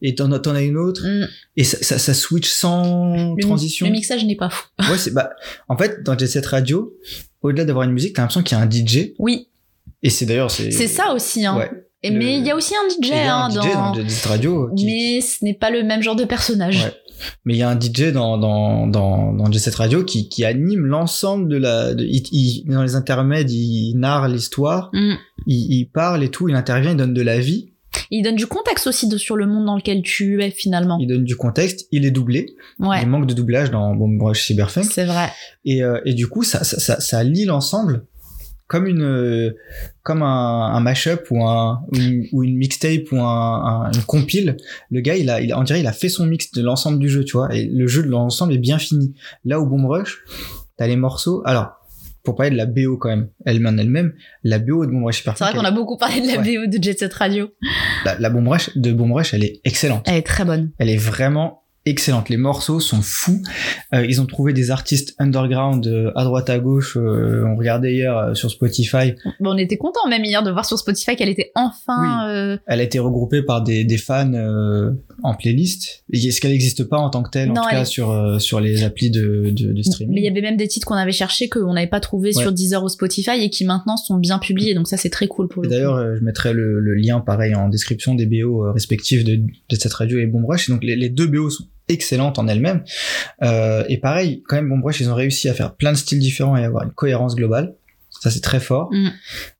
et 0.00 0.14
t'en 0.14 0.30
as, 0.32 0.38
t'en 0.38 0.54
as 0.54 0.62
une 0.62 0.76
autre 0.76 1.02
Mm. 1.06 1.26
et 1.56 1.64
ça, 1.64 1.78
ça, 1.82 1.98
ça 1.98 2.14
switch 2.14 2.48
sans 2.48 3.34
le, 3.34 3.42
transition. 3.42 3.86
le 3.86 3.92
mixage 3.92 4.24
n'est 4.24 4.36
pas 4.36 4.48
fou 4.50 4.64
Ouais, 4.90 4.96
c'est 4.98 5.12
bah 5.12 5.30
en 5.68 5.76
fait 5.76 6.02
dans 6.04 6.16
Jet 6.16 6.26
Set 6.28 6.46
Radio, 6.46 6.94
au-delà 7.42 7.64
d'avoir 7.64 7.84
une 7.84 7.92
musique, 7.92 8.14
t'as 8.14 8.22
l'impression 8.22 8.42
qu'il 8.42 8.56
y 8.56 8.60
a 8.60 8.64
un 8.64 8.70
DJ 8.70 9.12
oui 9.18 9.48
et 10.02 10.10
c'est 10.10 10.24
d'ailleurs 10.26 10.50
c'est 10.50 10.70
c'est 10.70 10.88
ça 10.88 11.12
aussi 11.14 11.44
hein 11.44 11.56
Ouais. 11.58 11.70
Et 12.02 12.10
Le- 12.10 12.18
mais 12.18 12.38
il 12.38 12.46
y 12.46 12.50
a 12.50 12.54
aussi 12.56 12.74
un 12.74 12.88
DJ, 12.88 13.08
y 13.08 13.12
a 13.14 13.34
hein, 13.36 13.44
un 13.46 13.50
DJ 13.50 13.54
dans... 13.54 13.62
dans 13.92 13.94
Jet 13.94 14.08
Set 14.10 14.26
Radio 14.26 14.70
qui- 14.76 14.84
mais 14.86 15.20
ce 15.20 15.44
n'est 15.44 15.54
pas 15.54 15.70
le 15.70 15.82
même 15.82 16.02
genre 16.02 16.14
de 16.16 16.24
personnage 16.24 16.84
Ouais. 16.84 16.92
Mais 17.44 17.54
il 17.54 17.58
y 17.58 17.62
a 17.62 17.68
un 17.68 17.78
DJ 17.78 18.12
dans 18.12 18.38
dans 18.38 18.86
dans 18.86 19.32
dans 19.32 19.50
Jet 19.50 19.58
Set 19.58 19.74
Radio 19.76 20.04
qui 20.04 20.28
qui 20.28 20.44
anime 20.44 20.86
l'ensemble 20.86 21.48
de 21.48 21.56
la 21.56 21.94
de- 21.94 22.04
il, 22.04 22.22
il- 22.32 22.64
dans 22.68 22.82
les 22.82 22.94
intermèdes, 22.94 23.50
il 23.50 23.94
narre 23.96 24.28
l'histoire, 24.28 24.90
Mm. 24.92 25.14
il, 25.46 25.72
il 25.80 25.84
parle 25.86 26.22
et 26.24 26.28
tout, 26.30 26.48
il 26.48 26.54
intervient, 26.54 26.90
il 26.92 26.96
donne 26.96 27.14
de 27.14 27.22
la 27.22 27.38
vie, 27.38 27.72
il 28.10 28.22
donne 28.22 28.36
du 28.36 28.46
contexte 28.46 28.86
aussi 28.86 29.08
de, 29.08 29.16
sur 29.16 29.36
le 29.36 29.46
monde 29.46 29.64
dans 29.66 29.76
lequel 29.76 30.02
tu 30.02 30.42
es 30.42 30.50
finalement 30.50 30.98
il 31.00 31.06
donne 31.08 31.24
du 31.24 31.36
contexte, 31.36 31.86
il 31.92 32.04
est 32.04 32.10
doublé. 32.10 32.54
ouais 32.78 33.00
Il 33.02 33.08
manque 33.08 33.26
de 33.26 33.34
doublage 33.34 33.70
dans 33.70 33.94
Bomb 33.94 34.20
Rush 34.22 34.46
Cyberpunk. 34.46 34.84
c'est 34.90 35.04
vrai 35.06 35.28
Et, 35.64 35.82
euh, 35.82 36.00
et 36.04 36.12
du 36.14 36.26
coup, 36.28 36.42
ça, 36.42 36.62
ça, 36.64 36.78
ça, 36.78 37.00
ça 37.00 37.24
lie 37.24 37.44
l'ensemble 37.46 38.04
comme 38.68 38.86
une, 38.86 39.02
euh, 39.02 39.56
comme 40.02 40.22
un, 40.22 40.72
un 40.74 40.80
mashup 40.80 41.30
ou 41.30 41.44
un, 41.44 41.82
ou 41.92 41.96
une, 41.96 42.26
ou 42.32 42.42
une 42.44 42.56
mixtape 42.56 43.12
ou 43.12 43.20
un, 43.20 43.84
un- 43.86 43.92
une 43.92 44.02
compile. 44.02 44.56
Le 44.90 45.00
gars, 45.00 45.16
il 45.16 45.30
a, 45.30 45.40
il, 45.40 45.54
on 45.54 45.62
dirait, 45.62 45.80
il 45.80 45.86
a 45.86 45.92
fait 45.92 46.08
son 46.08 46.26
mix 46.26 46.50
de 46.52 46.62
l'ensemble 46.62 46.98
du 46.98 47.08
jeu, 47.08 47.24
tu 47.24 47.36
vois. 47.36 47.54
Et 47.54 47.64
le 47.66 47.86
jeu 47.86 48.02
de 48.02 48.08
l'ensemble 48.08 48.52
est 48.54 48.58
bien 48.58 48.78
fini. 48.78 49.14
Là 49.44 49.60
où 49.60 49.66
Boom 49.66 49.86
Rush, 49.86 50.18
t'as 50.76 50.86
les 50.86 50.96
morceaux. 50.96 51.42
Alors, 51.44 51.72
pour 52.24 52.34
parler 52.34 52.50
de 52.50 52.56
la 52.56 52.66
BO 52.66 52.96
quand 52.96 53.08
même, 53.08 53.28
elle-même, 53.44 53.78
elle-même, 53.78 54.12
la 54.42 54.58
BO 54.58 54.84
de 54.84 54.90
Boom 54.90 55.04
Rush 55.04 55.22
C'est 55.22 55.38
vrai 55.38 55.52
qu'on 55.52 55.64
a 55.64 55.70
beaucoup 55.70 55.96
parlé 55.96 56.20
de 56.20 56.26
la 56.26 56.38
Ouais. 56.40 56.56
BO 56.66 56.66
de 56.66 56.82
Jet 56.82 56.98
Set 56.98 57.14
Radio. 57.14 57.50
la, 58.04 58.18
la 58.18 58.30
Boom 58.30 58.48
Rush 58.48 58.76
de 58.76 58.92
Boom 58.92 59.12
Rush, 59.12 59.32
elle 59.32 59.44
est 59.44 59.60
excellente. 59.64 60.04
Elle 60.08 60.16
est 60.16 60.26
très 60.26 60.44
bonne. 60.44 60.72
Elle 60.78 60.90
est 60.90 60.96
vraiment 60.96 61.62
excellente. 61.86 62.28
Les 62.28 62.36
morceaux 62.36 62.80
sont 62.80 63.00
fous. 63.00 63.42
Euh, 63.94 64.04
ils 64.04 64.20
ont 64.20 64.26
trouvé 64.26 64.52
des 64.52 64.70
artistes 64.70 65.14
underground 65.18 65.86
euh, 65.86 66.10
à 66.16 66.24
droite 66.24 66.50
à 66.50 66.58
gauche. 66.58 66.96
Euh, 66.96 67.44
on 67.46 67.56
regardait 67.56 67.94
hier 67.94 68.32
sur 68.34 68.50
Spotify. 68.50 69.14
Bon, 69.40 69.50
on 69.54 69.56
était 69.56 69.76
content 69.78 70.06
même 70.08 70.24
hier 70.24 70.42
de 70.42 70.50
voir 70.50 70.64
sur 70.66 70.78
Spotify 70.78 71.16
qu'elle 71.16 71.28
était 71.28 71.52
enfin. 71.54 72.58
Elle 72.66 72.80
a 72.80 72.82
été 72.82 72.98
regroupée 72.98 73.42
par 73.42 73.62
des, 73.62 73.84
des 73.84 73.98
fans 73.98 74.32
en 75.22 75.34
playlist. 75.34 76.04
Est-ce 76.12 76.40
qu'elle 76.40 76.50
n'existe 76.52 76.84
pas 76.84 76.98
en 76.98 77.08
tant 77.10 77.22
que 77.22 77.30
telle, 77.30 77.50
en 77.50 77.54
tout 77.54 77.62
cas 77.70 77.82
est- 77.82 77.84
sur 77.86 78.40
sur 78.40 78.60
les 78.60 78.82
applis 78.84 79.10
de, 79.10 79.50
de, 79.50 79.50
de 79.50 79.72
Mais 79.72 79.80
il 79.80 79.84
streaming 79.84 80.22
y 80.24 80.28
avait 80.28 80.40
même 80.42 80.56
des 80.56 80.68
titres 80.68 80.86
qu'on 80.86 80.94
avait 80.94 81.12
cherchés 81.12 81.48
qu'on 81.48 81.72
n'avait 81.74 81.86
pas 81.86 82.00
trouvé 82.00 82.26
Ouais. 82.34 82.42
sur 82.42 82.52
Deezer 82.52 82.82
ou 82.82 82.88
Spotify 82.88 83.40
et 83.40 83.50
qui 83.50 83.64
maintenant 83.64 83.96
sont 83.96 84.16
bien 84.18 84.38
publiés. 84.38 84.74
Donc 84.74 84.88
ça, 84.88 84.96
c'est 84.96 85.10
très 85.10 85.28
cool 85.28 85.46
pour 85.48 85.62
d'ailleurs, 85.62 86.16
je 86.16 86.24
mettrai 86.24 86.52
le, 86.52 86.80
le 86.80 86.94
lien 86.94 87.20
pareil 87.20 87.54
en 87.54 87.68
description 87.68 88.14
des 88.14 88.26
BO 88.26 88.72
respectifs 88.72 89.22
de, 89.24 89.36
de 89.36 89.76
cette 89.76 89.92
radio 89.92 90.18
et 90.18 90.26
Bomb 90.26 90.44
Rush. 90.46 90.68
Et 90.68 90.72
donc 90.72 90.82
les, 90.82 90.96
les 90.96 91.08
deux 91.08 91.26
BO 91.28 91.50
sont 91.50 91.64
excellentes 91.88 92.38
en 92.38 92.48
elles-mêmes. 92.48 92.84
Euh, 93.42 93.84
et 93.88 93.98
pareil, 93.98 94.42
quand 94.46 94.56
même, 94.56 94.68
Bomb 94.68 94.82
Rush, 94.84 95.00
ils 95.00 95.10
ont 95.10 95.14
réussi 95.14 95.48
à 95.48 95.54
faire 95.54 95.74
plein 95.74 95.92
de 95.92 95.96
styles 95.96 96.18
différents 96.18 96.56
et 96.56 96.64
avoir 96.64 96.84
une 96.84 96.92
cohérence 96.92 97.36
globale. 97.36 97.74
Ça, 98.22 98.30
c'est 98.30 98.40
très 98.40 98.60
fort. 98.60 98.88
Mm. 98.92 99.08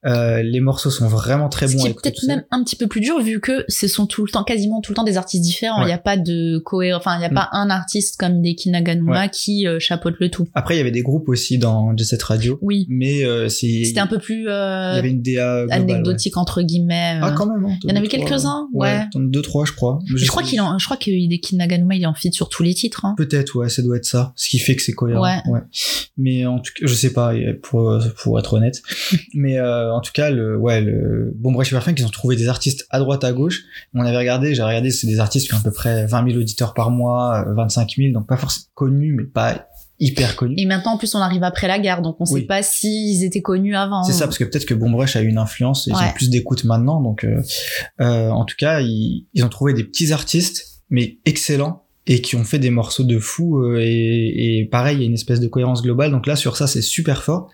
Euh, 0.06 0.42
les 0.42 0.60
morceaux 0.60 0.90
sont 0.90 1.08
vraiment 1.08 1.48
très 1.48 1.66
bons. 1.66 1.78
qui 1.78 1.84
à 1.84 1.88
est 1.88 1.90
écouter 1.92 2.10
peut-être 2.10 2.26
même 2.26 2.44
un 2.50 2.62
petit 2.64 2.76
peu 2.76 2.86
plus 2.86 3.00
dur 3.00 3.20
vu 3.20 3.40
que 3.40 3.64
ce 3.68 3.88
sont 3.88 4.06
tout 4.06 4.24
le 4.24 4.30
temps, 4.30 4.44
quasiment 4.44 4.80
tout 4.80 4.92
le 4.92 4.96
temps 4.96 5.04
des 5.04 5.16
artistes 5.16 5.42
différents. 5.42 5.78
Il 5.78 5.82
Ouais. 5.82 5.86
n'y 5.88 5.92
a 5.92 5.98
pas 5.98 6.16
de 6.16 6.58
cohérence, 6.58 7.00
enfin, 7.00 7.16
il 7.16 7.20
n'y 7.20 7.24
a 7.24 7.30
Mm. 7.30 7.34
pas 7.34 7.48
un 7.52 7.70
artiste 7.70 8.16
comme 8.18 8.40
des 8.42 8.54
Kinaganuma 8.54 9.20
Ouais. 9.22 9.30
qui 9.32 9.66
euh, 9.66 9.78
chapeaute 9.78 10.14
le 10.20 10.30
tout. 10.30 10.46
Après, 10.54 10.74
il 10.74 10.78
y 10.78 10.80
avait 10.80 10.90
des 10.90 11.02
groupes 11.02 11.28
aussi 11.28 11.58
dans 11.58 11.96
Jet 11.96 12.22
Radio. 12.22 12.58
Oui. 12.62 12.86
Mais 12.88 13.24
euh, 13.24 13.48
c'est. 13.48 13.84
C'était 13.84 14.00
un 14.00 14.06
peu 14.06 14.18
plus 14.18 14.42
Il 14.42 14.44
y 14.44 14.48
euh, 14.48 14.92
avait 14.98 15.10
une 15.10 15.22
DA 15.22 15.60
globale, 15.62 15.66
ouais. 15.66 15.72
anecdotique 15.92 16.36
entre 16.36 16.62
guillemets. 16.62 17.18
Ah, 17.20 17.28
euh. 17.28 17.32
quand 17.32 17.46
même. 17.46 17.64
hein, 17.66 17.76
Il 17.82 17.90
y 17.90 17.92
en 17.92 17.96
avait 17.96 18.06
deux, 18.08 18.16
trois. 18.16 18.28
quelques-uns, 18.28 18.68
ouais. 18.74 19.00
deux, 19.14 19.42
trois, 19.42 19.64
je 19.64 19.72
crois. 19.72 19.98
je 20.14 20.26
crois 20.26 20.42
qu'il 20.42 20.60
en, 20.60 20.78
je 20.78 20.84
crois 20.84 20.96
que 20.96 21.10
Hideki 21.10 21.56
Naganuma 21.56 21.94
il 21.96 22.06
en 22.06 22.14
feat 22.14 22.32
sur 22.34 22.48
tous 22.48 22.62
les 22.62 22.74
titres. 22.74 23.04
Hein. 23.04 23.14
Peut-être, 23.16 23.56
ouais, 23.56 23.68
ça 23.68 23.82
doit 23.82 23.96
être 23.96 24.04
ça. 24.04 24.32
Ce 24.36 24.48
qui 24.48 24.58
fait 24.58 24.76
que 24.76 24.82
c'est 24.82 24.92
cohérent. 24.92 25.22
Ouais. 25.48 25.60
Mais 26.16 26.46
en 26.46 26.58
tout 26.60 26.72
cas, 26.74 26.86
je 26.86 26.94
sais 26.94 27.12
pas, 27.12 27.32
pour, 27.62 27.98
pour 28.22 28.38
être 28.38 28.45
être 28.46 28.52
honnête. 28.54 28.82
Mais 29.34 29.58
euh, 29.58 29.92
en 29.92 30.00
tout 30.00 30.12
cas, 30.12 30.30
le, 30.30 30.56
ouais, 30.56 30.80
le 30.80 31.32
Bon 31.36 31.52
Bref 31.52 31.68
Super 31.68 31.82
Funk, 31.82 31.94
ils 31.98 32.06
ont 32.06 32.10
trouvé 32.10 32.36
des 32.36 32.48
artistes 32.48 32.86
à 32.90 32.98
droite, 32.98 33.24
à 33.24 33.32
gauche. 33.32 33.62
On 33.94 34.04
avait 34.04 34.16
regardé, 34.16 34.54
j'ai 34.54 34.62
regardé, 34.62 34.90
c'est 34.90 35.06
des 35.06 35.20
artistes 35.20 35.48
qui 35.48 35.54
ont 35.54 35.58
à 35.58 35.62
peu 35.62 35.72
près 35.72 36.06
20 36.06 36.28
000 36.28 36.38
auditeurs 36.40 36.74
par 36.74 36.90
mois, 36.90 37.44
25 37.54 37.94
000, 37.96 38.12
donc 38.12 38.26
pas 38.26 38.36
forcément 38.36 38.66
connus, 38.74 39.12
mais 39.16 39.24
pas 39.24 39.66
hyper 39.98 40.36
connus. 40.36 40.54
Et 40.58 40.66
maintenant, 40.66 40.92
en 40.92 40.98
plus, 40.98 41.14
on 41.14 41.20
arrive 41.20 41.42
après 41.42 41.68
la 41.68 41.78
guerre, 41.78 42.02
donc 42.02 42.16
on 42.20 42.24
Oui. 42.30 42.40
sait 42.42 42.46
pas 42.46 42.62
s'ils 42.62 43.24
étaient 43.24 43.40
connus 43.40 43.74
avant. 43.74 44.02
C'est 44.04 44.12
ça, 44.12 44.26
parce 44.26 44.36
que 44.38 44.44
peut-être 44.44 44.66
que 44.66 44.74
Bon 44.74 44.90
Brush 44.90 45.16
a 45.16 45.22
eu 45.22 45.26
une 45.28 45.38
influence, 45.38 45.88
et 45.88 45.90
ils 45.90 45.96
Ouais. 45.96 46.02
ont 46.10 46.12
plus 46.14 46.28
d'écoute 46.28 46.64
maintenant. 46.64 47.00
Donc, 47.00 47.24
euh, 47.24 47.40
euh, 48.02 48.28
en 48.30 48.44
tout 48.44 48.56
cas, 48.58 48.80
ils, 48.80 49.26
ils 49.32 49.42
ont 49.44 49.48
trouvé 49.48 49.72
des 49.72 49.84
petits 49.84 50.12
artistes, 50.12 50.82
mais 50.90 51.18
excellents, 51.24 51.85
et 52.06 52.20
qui 52.20 52.36
ont 52.36 52.44
fait 52.44 52.58
des 52.58 52.70
morceaux 52.70 53.04
de 53.04 53.18
fou. 53.18 53.60
euh, 53.62 53.78
et, 53.82 54.58
et 54.60 54.64
pareil, 54.66 54.96
il 54.96 55.00
y 55.00 55.04
a 55.04 55.06
une 55.06 55.14
espèce 55.14 55.40
de 55.40 55.48
cohérence 55.48 55.82
globale. 55.82 56.10
Donc 56.12 56.26
là, 56.26 56.36
sur 56.36 56.56
ça, 56.56 56.66
c'est 56.66 56.82
super 56.82 57.22
fort. 57.24 57.50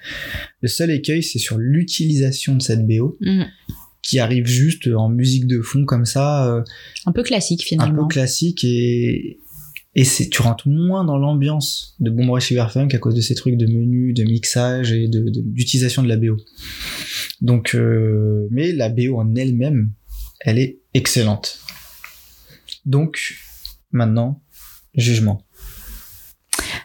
Le 0.61 0.69
seul 0.69 0.91
écueil, 0.91 1.23
c'est 1.23 1.39
sur 1.39 1.57
l'utilisation 1.59 2.55
de 2.57 2.63
cette 2.63 2.87
BO, 2.87 3.17
Mm. 3.21 3.45
qui 4.03 4.19
arrive 4.19 4.47
juste 4.47 4.89
en 4.89 5.09
musique 5.09 5.47
de 5.47 5.61
fond 5.63 5.85
comme 5.85 6.05
ça, 6.05 6.47
euh, 6.55 6.63
Un 7.07 7.13
peu 7.13 7.23
classique 7.23 7.63
un 7.63 7.67
finalement. 7.67 8.03
peu 8.03 8.09
classique, 8.15 8.65
et 8.65 9.39
et 9.95 10.05
c'est 10.05 10.31
tu 10.31 10.41
rentres 10.41 10.69
moins 10.69 11.05
dans 11.05 11.19
l'ambiance 11.19 11.97
de 12.01 12.09
Bon 12.11 12.25
Brush 12.25 12.47
Cyberpunk 12.49 12.95
à 12.95 12.99
cause 12.99 13.15
de 13.15 13.21
ces 13.21 13.35
trucs 13.35 13.57
de 13.59 13.67
menu, 13.67 14.15
de 14.15 14.25
mixage 14.25 14.91
et 14.91 15.07
de 15.07 15.21
de- 15.29 15.43
d'utilisation 15.43 16.03
de, 16.03 16.09
la 16.09 16.17
BO. 16.17 16.37
Donc, 17.43 17.75
euh, 17.75 18.49
mais 18.51 18.73
la 18.73 18.89
BO 18.89 19.19
en 19.19 19.35
elle-même, 19.35 19.91
elle 20.41 20.59
est 20.59 20.79
excellente. 20.95 21.59
Donc, 22.87 23.35
maintenant, 23.93 24.41
jugement. 24.95 25.43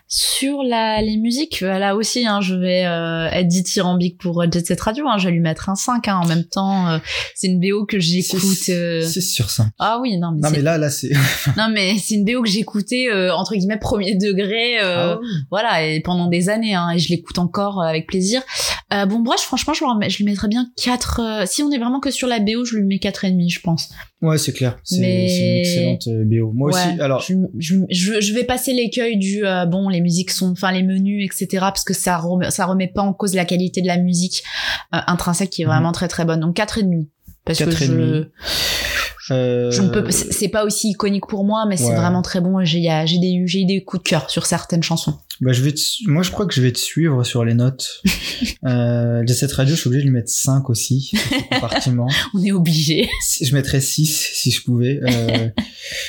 Sur 0.10 0.64
la, 0.64 1.02
les 1.02 1.18
musiques, 1.18 1.62
euh, 1.64 1.78
là 1.80 1.94
aussi, 1.98 2.26
hein, 2.26 2.40
je 2.40 2.56
vais 2.56 2.86
euh, 2.86 3.28
être 3.30 3.48
dithyrambique 3.50 4.18
pour 4.18 4.42
euh, 4.42 4.46
Jet 4.50 4.66
Set 4.66 4.80
Radio. 4.80 5.06
Hein, 5.06 5.18
je 5.18 5.26
vais 5.26 5.34
lui 5.34 5.42
mettre 5.42 5.68
un 5.68 5.76
5 5.76 6.08
hein, 6.08 6.22
en 6.24 6.26
même 6.26 6.46
temps. 6.46 6.88
euh, 6.90 7.00
c'est 7.36 7.48
une 7.48 7.60
BO 7.60 7.86
que 7.86 8.00
j'écoute. 8.00 8.42
Euh, 8.70 9.06
sur 9.06 9.50
5. 9.50 9.68
Ah 9.80 10.00
oui, 10.02 10.18
non 10.18 10.32
mais, 10.32 10.40
Non, 10.42 10.50
mais 10.52 10.62
là, 10.62 10.78
là, 10.78 10.90
c'est. 10.90 11.10
non 11.58 11.68
mais 11.74 11.98
c'est 11.98 12.16
une 12.16 12.24
BO 12.24 12.42
que 12.42 12.48
j'écoutais 12.50 13.10
euh, 13.10 13.34
entre 13.36 13.56
guillemets 13.56 13.78
premier 13.80 14.16
degré. 14.16 14.80
euh, 14.82 15.16
Ah 15.16 15.20
oui. 15.22 15.28
Voilà, 15.52 15.84
et 15.86 16.00
pendant 16.00 16.28
des 16.28 16.48
années, 16.48 16.74
hein, 16.74 16.92
et 16.92 17.00
je 17.00 17.10
l'écoute 17.10 17.38
encore 17.38 17.82
avec 17.84 18.08
plaisir. 18.08 18.42
Euh, 18.94 19.06
bon, 19.06 19.20
Brush, 19.20 19.42
franchement, 19.42 19.74
je, 19.74 19.84
remets- 19.84 20.10
je 20.10 20.18
lui 20.18 20.24
mettrais 20.24 20.48
bien 20.48 20.68
4. 20.82 21.44
si 21.46 21.62
on 21.62 21.70
est 21.72 21.78
vraiment 21.78 22.00
que 22.00 22.10
sur 22.10 22.28
la 22.28 22.40
BO, 22.40 22.64
je 22.64 22.78
lui 22.78 22.86
mets 22.86 23.00
4,5, 23.00 23.50
je 23.50 23.60
pense. 23.60 23.90
Ouais, 24.22 24.38
c'est 24.38 24.54
clair. 24.54 24.78
C'est 24.84 25.00
Mais- 25.02 25.26
une 25.26 25.58
excellente 25.60 26.08
euh, 26.08 26.24
BO. 26.26 26.54
Moi 26.54 26.72
Ouais, 26.72 26.80
aussi. 26.92 27.02
Alors, 27.02 27.22
je, 27.22 27.34
je, 27.60 27.76
je, 27.90 28.22
je 28.22 28.34
vais 28.34 28.46
passer 28.46 28.72
l'écueil 28.74 29.18
du 29.18 29.46
euh, 29.46 29.66
bon, 29.66 29.90
les 29.90 30.00
musiques 30.00 30.32
sont, 30.32 30.52
enfin 30.52 30.72
les 30.72 30.84
menus, 30.84 31.26
etc. 31.26 31.48
Parce 31.60 31.84
que 31.84 31.94
ça 31.94 32.18
remet, 32.18 32.50
ça 32.50 32.66
remet 32.66 32.88
pas 32.88 33.02
en 33.02 33.12
cause 33.14 33.34
la 33.36 33.44
qualité 33.44 33.82
de 33.82 33.88
la 33.88 33.98
musique 33.98 34.42
euh, 34.96 35.00
intrinsèque 35.08 35.50
qui 35.50 35.64
est 35.64 35.66
Mhm. 35.66 35.72
vraiment 35.72 35.92
très 35.92 36.08
très 36.08 36.24
bonne. 36.24 36.40
Donc 36.40 36.56
4,5. 36.56 37.08
Parce 37.44 37.60
que 37.60 37.64
Quatre 37.66 37.82
et 37.82 37.86
je, 37.86 37.92
demi. 37.94 38.26
euh, 39.32 39.72
je 39.72 39.82
ne 39.82 39.90
peux, 39.90 40.10
c'est 40.12 40.48
pas 40.50 40.64
aussi 40.66 40.90
iconique 40.92 41.28
pour 41.28 41.44
moi, 41.46 41.66
mais 41.68 41.78
c'est 41.78 41.94
vraiment 41.94 42.22
très 42.22 42.40
bon. 42.42 42.64
J'ai 42.64 42.82
j'ai 43.06 43.20
des, 43.20 43.44
j'ai 43.46 43.62
eu 43.62 43.66
des 43.66 43.84
coups 43.84 44.04
de 44.04 44.10
cœur 44.10 44.30
sur 44.30 44.46
certaines 44.46 44.84
chansons. 44.84 45.16
Bah, 45.42 45.54
je 45.54 45.62
vais 45.62 45.72
te- 45.74 45.82
Moi, 46.10 46.24
je 46.24 46.32
crois 46.32 46.46
que 46.48 46.54
je 46.54 46.62
vais 46.62 46.72
te 46.72 46.80
suivre 46.80 47.24
sur 47.24 47.46
les 47.46 47.54
notes. 47.54 48.02
euh, 48.66 49.24
Jet 49.28 49.34
Set 49.36 49.52
Radio, 49.54 49.76
je 49.76 49.80
suis 49.80 49.88
obligé 49.88 50.04
de 50.04 50.10
lui 50.10 50.16
mettre 50.16 50.32
5 50.32 50.70
aussi, 50.70 51.12
compartiment. 51.52 52.08
On 52.34 52.44
est 52.44 52.52
obligé. 52.52 53.08
Je 53.42 53.54
mettrais 53.54 53.82
6 53.82 54.30
si 54.34 54.52
je 54.52 54.64
pouvais. 54.64 55.00
euh, 55.04 55.50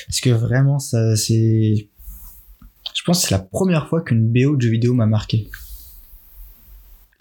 parce 0.07 0.21
que 0.21 0.31
vraiment, 0.31 0.79
ça, 0.79 1.15
c'est. 1.17 1.89
Je 2.95 3.03
pense 3.05 3.21
que 3.23 3.29
c'est 3.29 3.35
la 3.35 3.39
première 3.41 3.89
fois 3.89 4.03
qu'une 4.03 4.27
BO 4.33 4.57
de 4.57 4.63
jeu 4.63 4.71
vidéo 4.71 4.95
m'a 4.95 5.07
marqué. 5.07 5.49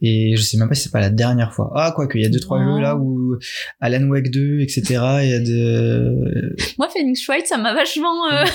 Et 0.01 0.35
je 0.37 0.41
sais 0.43 0.57
même 0.57 0.69
pas 0.69 0.75
si 0.75 0.83
c'est 0.83 0.91
pas 0.91 0.99
la 0.99 1.09
dernière 1.09 1.53
fois. 1.53 1.71
Ah, 1.75 1.91
quoi 1.95 2.07
qu'il 2.07 2.21
y 2.21 2.25
a 2.25 2.29
deux 2.29 2.39
trois 2.39 2.59
Oh. 2.59 2.75
jeux 2.75 2.81
là 2.81 2.95
où 2.95 3.35
Alan 3.79 4.07
Wake 4.09 4.29
2, 4.29 4.59
etc. 4.59 4.83
Il 5.23 5.29
y 5.29 5.33
a 5.33 5.39
de. 5.39 6.55
Moi, 6.77 6.87
Phoenix 6.89 7.25
Wright, 7.27 7.47
ça 7.47 7.57
m'a 7.57 7.73
vachement. 7.73 8.27
euh, 8.31 8.45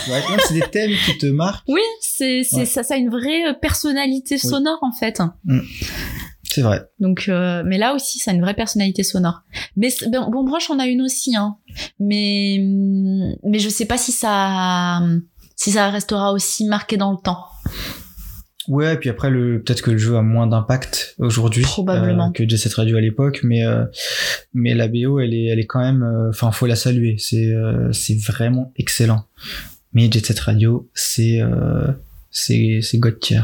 c'est 0.47 0.55
des 0.55 0.61
thèmes 0.71 0.93
qui 1.07 1.19
te 1.19 1.27
marquent. 1.27 1.65
Oui, 1.69 1.81
c'est, 2.01 2.43
c'est 2.45 2.57
Ouais. 2.59 2.65
ça, 2.65 2.83
ça 2.85 2.95
a 2.95 2.97
une 2.97 3.11
vraie 3.11 3.49
euh, 3.49 3.55
personnalité 3.55 4.39
sonore 4.39 4.79
en 4.83 4.93
fait. 4.93 5.21
C'est 6.45 6.63
vrai. 6.63 6.83
Donc, 7.01 7.25
euh, 7.29 7.63
mais 7.67 7.79
là 7.79 7.95
aussi, 7.95 8.19
ça 8.19 8.31
a 8.31 8.35
une 8.35 8.43
vraie 8.43 8.55
personnalité 8.55 9.03
sonore. 9.03 9.41
Mais 9.77 9.89
bon, 10.13 10.31
bon 10.31 10.45
Broche 10.45 10.71
on 10.71 10.79
a 10.79 10.87
une 10.87 11.01
aussi, 11.03 11.35
hein. 11.35 11.57
Mais 11.99 12.59
mais 13.43 13.59
je 13.59 13.69
sais 13.69 13.87
pas 13.87 13.97
si 13.99 14.13
ça 14.13 15.01
si 15.57 15.71
ça 15.73 15.91
restera 15.91 16.33
aussi 16.33 16.67
marqué 16.67 16.97
dans 16.97 17.11
le 17.13 17.19
temps. 17.23 17.47
Ouais, 18.69 18.97
puis 18.97 19.11
après, 19.11 19.31
le, 19.31 19.61
peut-être 19.63 19.83
que 19.83 19.91
le 19.91 19.99
jeu 19.99 20.17
a 20.17 20.23
moins 20.23 20.47
d'impact 20.47 21.17
aujourd'hui 21.19 21.65
euh, 21.79 22.31
que 22.33 22.49
Jet 22.49 22.57
Set 22.57 22.75
Radio 22.75 22.97
à 22.97 23.01
l'époque, 23.01 23.41
mais 23.43 23.65
euh, 23.65 23.85
mais 24.55 24.75
la 24.75 24.89
BO, 24.89 25.19
elle 25.19 25.35
est, 25.35 25.47
elle 25.47 25.59
est 25.59 25.67
quand 25.67 25.81
même, 25.81 26.03
euh, 26.03 26.29
enfin, 26.31 26.53
faut 26.53 26.67
la 26.67 26.77
saluer. 26.77 27.17
C'est 27.19 27.53
euh, 27.53 27.91
c'est 27.93 28.19
vraiment 28.21 28.73
excellent. 28.77 29.25
Mais 29.93 30.11
Jet 30.11 30.25
Set 30.25 30.39
Radio, 30.41 30.89
c'est 30.95 31.41
euh, 31.41 31.91
c'est 32.31 32.81
c'est 32.83 32.99
God 32.99 33.19
tier. 33.19 33.43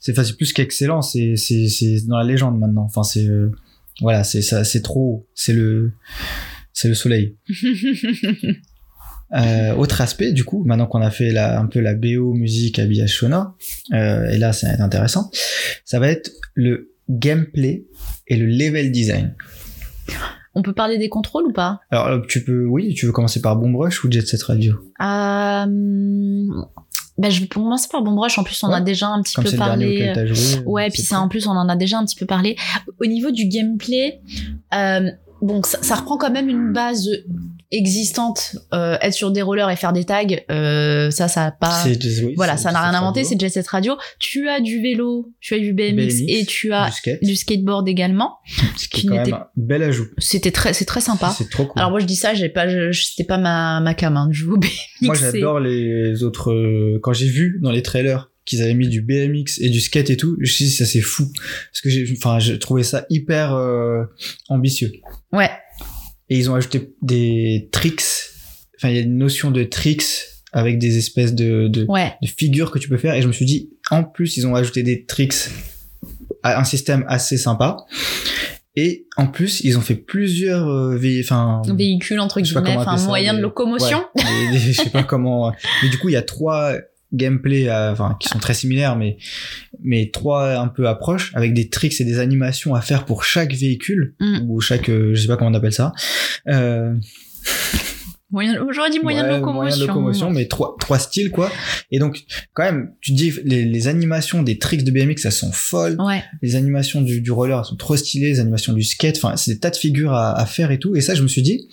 C'est 0.00 0.12
enfin, 0.12 0.24
c'est 0.24 0.36
plus 0.36 0.52
qu'excellent, 0.52 1.02
c'est 1.02 1.36
c'est 1.36 1.68
c'est 1.68 2.06
dans 2.06 2.18
la 2.18 2.24
légende 2.24 2.58
maintenant. 2.58 2.82
Enfin, 2.84 3.04
c'est 3.04 3.26
euh, 3.26 3.52
voilà, 4.00 4.24
c'est 4.24 4.42
ça, 4.42 4.64
c'est 4.64 4.82
trop. 4.82 5.00
haut. 5.00 5.26
C'est 5.34 5.52
le 5.52 5.92
c'est 6.72 6.88
le 6.88 6.94
soleil. 6.94 7.36
Euh, 9.34 9.74
autre 9.74 10.00
aspect, 10.02 10.32
du 10.32 10.44
coup, 10.44 10.62
maintenant 10.64 10.86
qu'on 10.86 11.00
a 11.00 11.10
fait 11.10 11.32
la, 11.32 11.58
un 11.58 11.66
peu 11.66 11.80
la 11.80 11.94
BO, 11.94 12.34
musique, 12.34 12.78
habillage 12.78 13.16
sonore, 13.16 13.54
euh, 13.94 14.28
et 14.30 14.38
là, 14.38 14.52
c'est 14.52 14.66
intéressant, 14.80 15.30
ça 15.84 15.98
va 15.98 16.08
être 16.08 16.30
le 16.54 16.92
gameplay 17.08 17.84
et 18.28 18.36
le 18.36 18.46
level 18.46 18.90
design. 18.92 19.34
On 20.54 20.60
peut 20.60 20.74
parler 20.74 20.98
des 20.98 21.08
contrôles 21.08 21.46
ou 21.46 21.52
pas? 21.52 21.80
Alors, 21.90 22.06
euh, 22.08 22.20
tu 22.28 22.44
peux, 22.44 22.66
oui, 22.66 22.92
tu 22.94 23.06
veux 23.06 23.12
commencer 23.12 23.40
par 23.40 23.56
Bomb 23.56 23.74
Rush 23.74 24.04
ou 24.04 24.10
Jet 24.12 24.26
Set 24.26 24.42
Radio? 24.42 24.74
Euh, 25.00 25.64
ben, 27.18 27.30
je 27.30 27.40
vais 27.40 27.46
commencer 27.46 27.88
par 27.90 28.02
Bon 28.02 28.12
Broche. 28.12 28.38
En 28.38 28.42
plus, 28.44 28.62
on 28.64 28.68
Ouais. 28.68 28.76
a 28.76 28.80
déjà 28.80 29.08
un 29.08 29.22
petit 29.22 29.34
Comme 29.34 29.44
peu 29.44 29.50
c'est 29.50 29.56
parlé. 29.56 30.12
joué. 30.34 30.58
euh, 30.58 30.62
Ouais, 30.66 30.84
c'est 30.84 30.90
puis 30.94 31.02
ça, 31.02 31.20
en 31.20 31.28
plus, 31.28 31.46
on 31.46 31.50
en 31.52 31.68
a 31.68 31.76
déjà 31.76 31.98
un 31.98 32.04
petit 32.04 32.16
peu 32.16 32.26
parlé. 32.26 32.56
Au 33.00 33.06
niveau 33.06 33.30
du 33.30 33.46
gameplay, 33.46 34.20
euh, 34.74 35.10
bon, 35.40 35.62
ça, 35.62 35.78
ça 35.82 35.94
reprend 35.94 36.16
quand 36.18 36.30
même 36.30 36.48
une 36.48 36.72
base 36.72 37.08
existante. 37.72 38.56
Euh, 38.74 38.96
être 39.00 39.12
sur 39.14 39.30
des 39.30 39.42
rollers 39.42 39.70
et 39.70 39.76
faire 39.76 39.92
des 39.92 40.04
tags, 40.04 40.22
euh, 40.50 41.10
ça, 41.10 41.28
ça 41.28 41.46
a 41.46 41.50
pas. 41.50 41.70
C'est- 41.82 42.22
oui, 42.24 42.34
Voilà, 42.36 42.56
ça 42.56 42.70
n'a 42.72 42.80
rien 42.90 42.98
inventé, 42.98 43.24
c'est 43.24 43.40
Jet 43.40 43.48
Set 43.48 43.66
Radio. 43.68 43.94
Tu 44.18 44.48
as 44.48 44.60
du 44.60 44.80
vélo, 44.80 45.32
tu 45.40 45.54
as 45.54 45.58
du 45.58 45.72
BMX, 45.72 46.20
BMX, 46.20 46.24
et 46.28 46.44
tu 46.46 46.72
as 46.72 46.86
du 46.86 46.92
skate, 46.92 47.22
du 47.24 47.36
skateboard 47.36 47.88
également. 47.88 48.36
ce 48.76 48.88
qui 48.88 49.06
est 49.06 49.08
quand 49.08 49.14
même 49.16 49.34
un 49.34 49.46
bel 49.56 49.82
ajout. 49.82 50.06
C'était 50.18 50.50
très, 50.52 50.72
c'est 50.72 50.84
très 50.84 51.00
sympa. 51.00 51.34
C'est 51.36 51.48
trop 51.50 51.64
cool. 51.66 51.80
Alors 51.80 51.90
moi 51.90 52.00
je 52.00 52.06
dis 52.06 52.16
ça, 52.16 52.34
j'ai 52.34 52.48
pas, 52.48 52.66
c'était 52.92 53.24
pas 53.24 53.38
ma 53.38 53.80
ma 53.80 53.94
cam, 53.94 54.16
hein, 54.16 54.28
de 54.28 54.32
jouer 54.32 54.52
au 54.54 54.58
BMX. 54.58 54.70
Moi, 55.02 55.14
j'adore 55.32 55.60
les 55.60 56.22
autres. 56.22 56.52
euh, 56.52 56.98
quand 57.02 57.12
j'ai 57.12 57.28
vu 57.28 57.58
dans 57.62 57.70
les 57.72 57.82
trailers 57.82 58.30
qu'ils 58.44 58.60
avaient 58.62 58.74
mis 58.74 58.88
du 58.88 59.02
BMX 59.02 59.60
et 59.60 59.68
du 59.70 59.80
skate 59.80 60.10
et 60.10 60.16
tout, 60.16 60.34
je 60.38 60.40
me 60.40 60.46
suis 60.46 60.64
dit 60.66 60.70
ça 60.72 60.84
c'est 60.84 61.00
fou 61.00 61.24
parce 61.70 61.80
que 61.80 61.88
j'ai, 61.90 62.04
enfin, 62.16 62.38
j'ai 62.40 62.58
trouvé 62.58 62.82
ça 62.82 63.06
hyper 63.08 63.54
euh, 63.54 64.02
ambitieux. 64.48 64.90
Ouais. 65.32 65.48
Et 66.32 66.38
ils 66.38 66.50
ont 66.50 66.54
ajouté 66.54 66.94
des 67.02 67.68
tricks. 67.72 68.02
Enfin, 68.78 68.88
il 68.88 68.96
y 68.96 68.98
a 68.98 69.02
une 69.02 69.18
notion 69.18 69.50
de 69.50 69.64
tricks 69.64 70.04
avec 70.52 70.78
des 70.78 70.96
espèces 70.96 71.34
de, 71.34 71.68
de, 71.68 71.84
Ouais. 71.88 72.14
de 72.22 72.26
figures 72.26 72.70
que 72.70 72.78
tu 72.78 72.88
peux 72.88 72.96
faire. 72.96 73.14
Et 73.14 73.20
je 73.22 73.26
me 73.28 73.32
suis 73.32 73.44
dit, 73.44 73.70
en 73.90 74.02
plus, 74.02 74.36
ils 74.38 74.46
ont 74.46 74.54
ajouté 74.54 74.82
des 74.82 75.04
tricks 75.04 75.34
à 76.42 76.58
un 76.58 76.64
système 76.64 77.04
assez 77.08 77.36
sympa. 77.36 77.76
Et 78.76 79.06
en 79.18 79.26
plus, 79.26 79.60
ils 79.60 79.76
ont 79.76 79.82
fait 79.82 79.94
plusieurs, 79.94 80.66
euh, 80.68 80.96
vé- 80.98 81.22
enfin, 81.22 81.60
Véhicule 81.74 82.18
entre 82.20 82.40
guillemets, 82.40 82.76
enfin 82.76 82.96
moyen 83.06 83.34
de 83.34 83.40
locomotion. 83.40 84.02
Ouais, 84.16 84.22
des- 84.52 84.58
des- 84.58 84.72
je 84.72 84.82
sais 84.82 84.90
pas 84.90 85.02
comment. 85.02 85.48
euh, 85.48 85.52
Mais 85.82 85.90
du 85.90 85.98
coup, 85.98 86.08
il 86.08 86.12
y 86.12 86.16
a 86.16 86.22
trois 86.22 86.74
gameplays, 87.12 87.68
euh, 87.68 87.92
enfin, 87.92 88.16
qui 88.18 88.28
sont 88.28 88.38
très 88.38 88.54
similaires, 88.54 88.96
mais 88.96 89.18
mais 89.84 90.10
trois 90.12 90.54
un 90.56 90.68
peu 90.68 90.88
approches 90.88 91.32
avec 91.34 91.54
des 91.54 91.68
tricks 91.68 92.00
et 92.00 92.04
des 92.04 92.18
animations 92.18 92.74
à 92.74 92.80
faire 92.80 93.04
pour 93.04 93.24
chaque 93.24 93.52
véhicule 93.52 94.14
Mm. 94.20 94.38
ou 94.48 94.60
chaque, 94.60 94.88
euh, 94.88 95.14
je 95.14 95.20
sais 95.22 95.28
pas 95.28 95.36
comment 95.36 95.50
on 95.50 95.54
appelle 95.54 95.72
ça. 95.72 95.92
Euh, 96.48 96.94
Moyen, 98.30 98.54
j'aurais 98.70 98.88
dit 98.88 98.98
moyen 98.98 99.24
de 99.24 99.28
locomotion. 99.28 99.52
moyen 99.52 99.76
de 99.76 99.86
locomotion, 99.86 100.30
mais 100.30 100.46
trois 100.48 100.74
trois 100.80 100.98
styles 100.98 101.30
quoi. 101.30 101.52
Et 101.90 101.98
donc, 101.98 102.24
quand 102.54 102.62
même, 102.62 102.94
tu 103.02 103.12
te 103.12 103.16
dis 103.18 103.30
les, 103.44 103.66
les 103.66 103.88
animations 103.88 104.42
des 104.42 104.56
tricks 104.58 104.84
de 104.84 104.90
BMX, 104.90 105.26
elles 105.26 105.32
sont 105.32 105.52
folles. 105.52 105.96
Ouais. 106.00 106.24
Les 106.40 106.56
animations 106.56 107.02
du, 107.02 107.20
du 107.20 107.30
roller 107.30 107.58
elles 107.58 107.64
sont 107.66 107.76
trop 107.76 107.94
stylées, 107.94 108.28
les 108.30 108.40
animations 108.40 108.72
du 108.72 108.84
skate, 108.84 109.18
enfin 109.18 109.36
c'est 109.36 109.52
des 109.52 109.58
tas 109.58 109.68
de 109.68 109.76
figures 109.76 110.14
à, 110.14 110.32
à 110.32 110.46
faire 110.46 110.70
et 110.70 110.78
tout. 110.78 110.96
Et 110.96 111.02
ça, 111.02 111.14
je 111.14 111.22
me 111.22 111.28
suis 111.28 111.42
dit, 111.42 111.68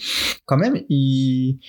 quand 0.45 0.57
même, 0.57 0.81
ils, 0.89 1.59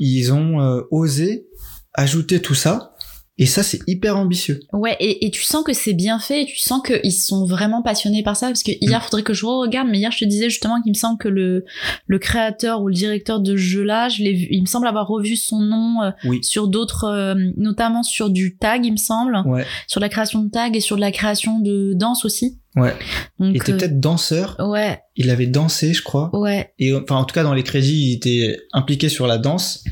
ils 0.00 0.32
ont 0.32 0.60
euh, 0.60 0.80
osé 0.90 1.46
ajouter 1.94 2.40
tout 2.40 2.54
ça 2.56 2.91
Et 3.38 3.46
ça, 3.46 3.62
c'est 3.62 3.80
hyper 3.86 4.18
ambitieux. 4.18 4.60
Ouais, 4.74 4.94
et, 5.00 5.24
et 5.24 5.30
tu 5.30 5.42
sens 5.42 5.64
que 5.64 5.72
c'est 5.72 5.94
bien 5.94 6.18
fait, 6.18 6.42
et 6.42 6.44
tu 6.46 6.58
sens 6.58 6.82
qu'ils 6.86 7.12
sont 7.12 7.46
vraiment 7.46 7.82
passionnés 7.82 8.22
par 8.22 8.36
ça, 8.36 8.48
parce 8.48 8.62
que 8.62 8.72
hier, 8.80 8.98
Mm. 9.00 9.02
faudrait 9.04 9.22
que 9.22 9.32
je 9.32 9.46
regarde, 9.46 9.88
mais 9.90 9.98
hier, 9.98 10.12
je 10.12 10.18
te 10.18 10.24
disais 10.26 10.50
justement 10.50 10.82
qu'il 10.82 10.92
me 10.92 10.96
semble 10.96 11.18
que 11.18 11.28
le, 11.28 11.64
le 12.06 12.18
créateur 12.18 12.82
ou 12.82 12.88
le 12.88 12.94
directeur 12.94 13.40
de 13.40 13.52
ce 13.52 13.56
jeu-là, 13.56 14.10
je 14.10 14.22
l'ai 14.22 14.34
vu, 14.34 14.48
il 14.50 14.60
me 14.60 14.66
semble 14.66 14.86
avoir 14.86 15.08
revu 15.08 15.36
son 15.36 15.60
nom 15.60 16.02
euh, 16.02 16.10
Oui. 16.26 16.40
sur 16.44 16.68
d'autres, 16.68 17.04
euh, 17.04 17.34
notamment 17.56 18.02
sur 18.02 18.28
du 18.28 18.58
tag, 18.58 18.84
il 18.84 18.92
me 18.92 18.96
semble, 18.98 19.42
Ouais. 19.46 19.64
sur 19.88 20.00
la 20.00 20.10
création 20.10 20.42
de 20.44 20.50
tag 20.50 20.76
et 20.76 20.80
sur 20.80 20.96
de 20.96 21.00
la 21.00 21.10
création 21.10 21.58
de 21.58 21.94
danse 21.94 22.26
aussi. 22.26 22.58
Ouais. 22.76 22.94
Donc, 23.38 23.50
Il 23.54 23.56
était 23.56 23.72
euh, 23.72 23.76
peut-être 23.78 23.98
danseur. 23.98 24.56
ouais, 24.60 25.00
Il 25.16 25.30
avait 25.30 25.46
dansé, 25.46 25.94
je 25.94 26.02
crois. 26.02 26.28
ouais, 26.34 26.74
Et 26.78 26.94
enfin, 26.94 27.16
en 27.16 27.24
tout 27.24 27.34
cas, 27.34 27.44
dans 27.44 27.54
les 27.54 27.62
crédits, 27.62 28.10
il 28.10 28.12
était 28.14 28.58
impliqué 28.74 29.08
sur 29.08 29.26
la 29.26 29.38
danse 29.38 29.82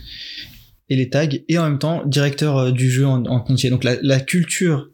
et 0.90 0.96
les 0.96 1.08
tags, 1.08 1.26
et 1.48 1.58
en 1.58 1.64
même 1.64 1.78
temps 1.78 2.02
directeur 2.04 2.58
euh, 2.58 2.70
du 2.72 2.90
jeu 2.90 3.06
en, 3.06 3.24
en 3.26 3.36
entier. 3.48 3.70
Donc 3.70 3.84
la, 3.84 3.96
la 4.02 4.20
culture 4.20 4.88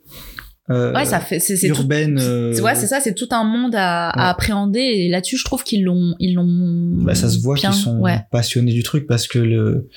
euh, 0.69 0.93
ouais, 0.93 1.05
ça 1.05 1.21
fait, 1.21 1.39
c'est, 1.39 1.57
c'est 1.57 1.69
tout, 1.69 1.77
urbaine. 1.77 2.19
euh, 2.21 2.53
c'est- 2.53 2.61
ouais, 2.61 2.75
c'est 2.75 2.89
ça, 2.89 2.99
c'est 3.01 3.15
tout 3.15 3.29
un 3.31 3.45
monde 3.45 3.75
à, 3.77 4.09
à 4.11 4.31
appréhender, 4.31 4.81
et 4.81 5.09
là-dessus, 5.09 5.37
je 5.37 5.45
trouve 5.45 5.63
qu'ils 5.63 5.85
l'ont, 5.85 6.17
ils 6.19 6.35
l'ont. 6.35 6.45
bah, 7.05 7.15
ça 7.15 7.29
se 7.29 7.39
voit 7.39 7.55
qu'ils 7.57 7.73
sont 7.73 8.01
ouais. 8.01 8.19
passionnés 8.33 8.73
du 8.73 8.83
truc 8.83 9.07
parce 9.07 9.29
que 9.29 9.39
le 9.39 9.89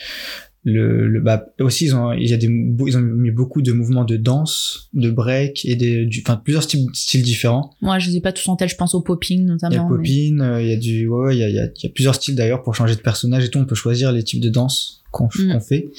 le, 0.65 1.07
le 1.07 1.21
bah 1.21 1.45
aussi 1.61 1.85
ils 1.85 1.95
ont 1.95 2.11
il 2.11 2.27
y 2.29 2.33
a 2.33 2.37
des 2.37 2.47
ils 2.47 2.97
ont 2.97 3.01
mis 3.01 3.31
beaucoup 3.31 3.61
de 3.61 3.71
mouvements 3.71 4.03
de 4.03 4.17
danse 4.17 4.89
de 4.93 5.09
break 5.09 5.63
et 5.65 5.75
des 5.75 6.05
du 6.05 6.21
enfin 6.25 6.35
plusieurs 6.35 6.63
styles, 6.63 6.85
styles 6.93 7.21
différents 7.23 7.71
Moi, 7.81 7.97
je 7.99 8.09
les 8.09 8.17
ai 8.17 8.21
pas 8.21 8.33
tous 8.33 8.45
en 8.49 8.57
tête, 8.57 8.69
je 8.69 8.75
pense 8.75 8.93
au 8.93 8.99
popping 9.01 9.39
il 9.41 9.45
y 9.45 9.49
a 9.49 9.51
notamment. 9.53 9.89
le 9.89 9.97
mais- 9.97 10.03
popin 10.03 10.39
euh, 10.41 10.61
il 10.61 10.69
y 10.69 10.73
a 10.73 10.77
du 10.77 11.07
ouais, 11.07 11.27
ouais 11.27 11.35
il 11.37 11.39
y 11.39 11.43
a, 11.43 11.49
il 11.49 11.55
y, 11.55 11.59
a, 11.59 11.65
il 11.65 11.83
y 11.83 11.87
a 11.87 11.89
plusieurs 11.93 12.15
styles 12.15 12.35
d'ailleurs 12.35 12.61
pour 12.61 12.75
changer 12.75 12.95
de 12.95 12.99
personnage 13.01 13.45
et 13.45 13.49
tout 13.49 13.59
on 13.59 13.65
peut 13.65 13.75
choisir 13.75 14.11
les 14.11 14.23
types 14.23 14.41
de 14.41 14.49
danse 14.49 15.01
qu'on 15.11 15.27
Mm. 15.39 15.59
fait 15.61 15.89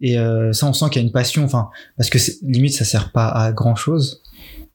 et 0.00 0.18
euh, 0.18 0.52
ça 0.52 0.66
on 0.66 0.72
sent 0.72 0.86
qu'il 0.92 1.02
y 1.02 1.04
a 1.04 1.06
une 1.06 1.12
passion 1.12 1.44
enfin 1.44 1.68
parce 1.98 2.08
que 2.08 2.18
limite 2.42 2.72
ça 2.74 2.84
sert 2.86 3.12
pas 3.12 3.26
à 3.28 3.52
grand 3.52 3.74
chose 3.74 4.22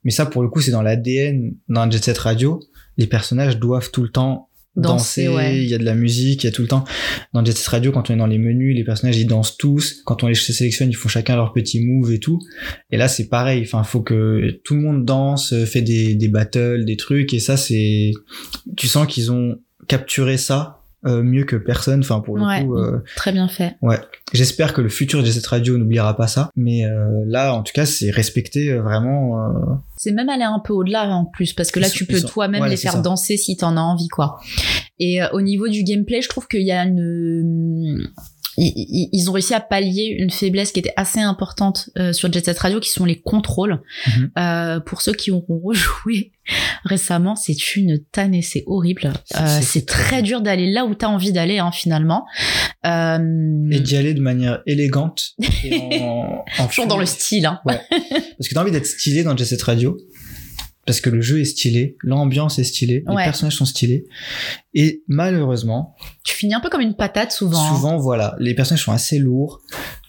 mais 0.04 0.12
ça 0.12 0.26
pour 0.28 0.44
le 0.44 0.50
coup 0.50 0.62
c'est 0.62 0.72
dans 0.72 0.82
l'ADN 0.84 1.54
d'un 1.70 1.89
Jet 1.89 2.04
Set 2.04 2.17
Radio 2.20 2.60
les 2.98 3.08
personnages 3.08 3.58
doivent 3.58 3.89
tout 3.91 4.04
le 4.04 4.10
temps 4.10 4.50
Danser, 4.76 5.28
ouais. 5.28 5.64
il 5.64 5.70
y 5.70 5.74
a 5.74 5.78
de 5.78 5.84
la 5.84 5.96
musique, 5.96 6.44
il 6.44 6.48
y 6.48 6.50
a 6.50 6.52
tout 6.54 6.62
le 6.62 6.68
temps. 6.68 6.86
Dans 7.34 7.44
Jet 7.44 7.58
Set 7.58 7.68
Radio, 7.68 7.92
quand 7.92 8.10
on 8.10 8.14
est 8.14 8.18
dans 8.18 8.28
les 8.28 8.38
menus, 8.38 8.76
les 8.76 8.84
personnages 8.84 9.18
ils 9.18 9.28
dansent 9.28 9.58
tous. 9.58 10.02
Quand 10.06 10.24
on 10.24 10.28
les 10.28 10.36
sélectionne, 10.36 10.90
ils 10.90 10.96
font 10.96 11.10
chacun 11.10 11.36
leur 11.36 11.52
petit 11.52 11.86
move 11.86 12.14
et 12.14 12.20
tout. 12.20 12.40
Et 12.90 12.98
là 12.98 13.08
c'est 13.08 13.28
pareil, 13.28 13.64
enfin 13.64 13.84
faut 13.84 14.02
que 14.02 14.62
tout 14.64 14.76
le 14.76 14.82
monde 14.82 15.06
danse, 15.06 15.54
fait 15.66 15.82
des, 15.82 16.16
des 16.16 16.28
battles, 16.30 16.86
des 16.86 16.96
trucs. 16.96 17.34
Et 17.34 17.40
ça 17.40 17.58
c'est, 17.58 18.12
tu 18.78 18.88
sens 18.88 19.08
qu'ils 19.08 19.32
ont 19.32 19.60
capturé 19.88 20.38
ça 20.38 20.81
euh, 21.06 21.24
mieux 21.24 21.44
que 21.46 21.56
personne. 21.56 22.02
Enfin 22.02 22.20
pour 22.20 22.38
le 22.38 22.44
Ouais. 22.46 22.64
coup, 22.64 22.76
euh, 22.78 23.04
Très 23.16 23.32
bien 23.32 23.48
fait. 23.48 23.76
j'espère 24.34 24.74
que 24.74 24.82
le 24.82 24.90
futur 24.90 25.24
Jet 25.26 25.32
Set 25.32 25.46
Radio 25.48 25.78
n'oubliera 25.78 26.16
pas 26.16 26.28
ça. 26.28 26.50
Mais 26.56 26.86
euh, 26.86 27.08
là 27.26 27.54
en 27.54 27.64
tout 27.64 27.74
cas 27.74 27.86
c'est 27.86 28.12
respecté 28.12 28.72
euh, 28.72 28.82
vraiment. 28.82 29.40
euh, 29.40 29.76
C'est 29.98 30.12
même 30.12 30.30
aller 30.30 30.44
un 30.44 30.60
peu 30.64 30.74
au-delà 30.74 31.08
en 31.10 31.26
plus, 31.26 31.54
parce 31.54 31.72
que 31.72 31.80
là, 31.80 31.90
tu 31.90 32.06
peux 32.06 32.22
toi-même 32.22 32.66
les 32.66 32.78
faire 32.78 32.94
ça. 32.94 33.02
danser 33.02 33.38
si 33.38 33.56
t'en 33.58 33.78
as 33.78 33.82
envie, 33.82 34.08
quoi. 34.08 34.40
Et 35.00 35.22
euh, 35.22 35.28
au 35.34 35.42
niveau 35.42 35.68
du 35.68 35.84
gameplay, 35.84 36.22
je 36.22 36.30
trouve 36.30 36.48
qu'il 36.48 36.62
y 36.62 36.72
a 36.72 36.84
une... 36.84 38.08
Ils, 38.58 39.30
ont 39.30 39.34
réussi 39.34 39.54
à 39.54 39.62
pallier 39.62 40.15
une 40.19 40.30
faiblesse 40.30 40.71
qui 40.71 40.80
était 40.80 40.93
assez 40.97 41.19
importante 41.19 41.89
euh, 41.97 42.12
sur 42.12 42.32
Jet 42.32 42.43
Set 42.43 42.60
Radio, 42.60 42.80
qui 42.80 42.89
sont 42.89 43.06
les 43.06 43.19
contrôles. 43.19 43.82
Mhm. 44.08 44.32
Euh, 44.38 44.80
pour 44.82 45.01
ceux 45.01 45.13
qui 45.13 45.32
auront 45.32 45.60
rejoué 45.63 46.34
récemment, 46.84 47.36
c'est 47.36 47.75
une 47.77 47.99
tannée, 48.12 48.41
c'est 48.41 48.63
horrible. 48.67 49.13
C'est- 49.62 49.80
Euh, 49.80 49.86
très 49.88 50.21
dur 50.21 50.41
d'aller 50.41 50.69
là 50.69 50.86
où 50.86 50.93
t'as 50.95 51.08
envie 51.08 51.32
d'aller, 51.32 51.60
hein, 51.60 51.71
finalement. 51.71 52.25
Euh, 52.86 53.69
et 53.71 53.80
d'y 53.80 53.95
aller 53.95 54.13
de 54.13 54.21
manière 54.21 54.62
élégante. 54.65 55.32
Et 55.63 55.99
en, 56.01 56.43
en 56.60 56.67
toujours 56.67 56.88
dans 56.88 56.97
le 56.97 57.06
style, 57.06 57.45
hein. 57.45 57.62
Parce 57.65 58.49
que 58.49 58.54
t'as 58.54 58.62
envie 58.62 58.71
d'être 58.71 58.86
stylé 58.86 59.23
dans 59.23 59.36
Jet 59.38 59.45
Set 59.45 59.62
Radio. 59.63 59.97
Parce 60.86 61.00
que 61.00 61.10
le 61.12 61.22
jeu 61.22 61.39
est 61.39 61.46
stylé, 61.46 61.96
l'ambiance 62.02 62.58
est 62.60 62.63
stylée, 62.63 63.04
Ouais. 63.08 63.17
les 63.17 63.24
personnages 63.26 63.56
sont 63.56 63.65
stylés. 63.65 64.06
Et 64.74 65.04
malheureusement, 65.08 65.96
Tu 66.24 66.36
finis 66.36 66.54
un 66.56 66.60
peu 66.60 66.70
comme 66.70 66.82
une 66.82 66.96
patate 66.96 67.32
souvent. 67.32 67.60
hein. 67.63 67.76
souvent, 67.76 67.98
voilà, 67.98 68.36
les 68.39 68.54
personnages 68.56 68.84
sont 68.84 68.91
assez 68.91 69.20
lourds. 69.20 69.62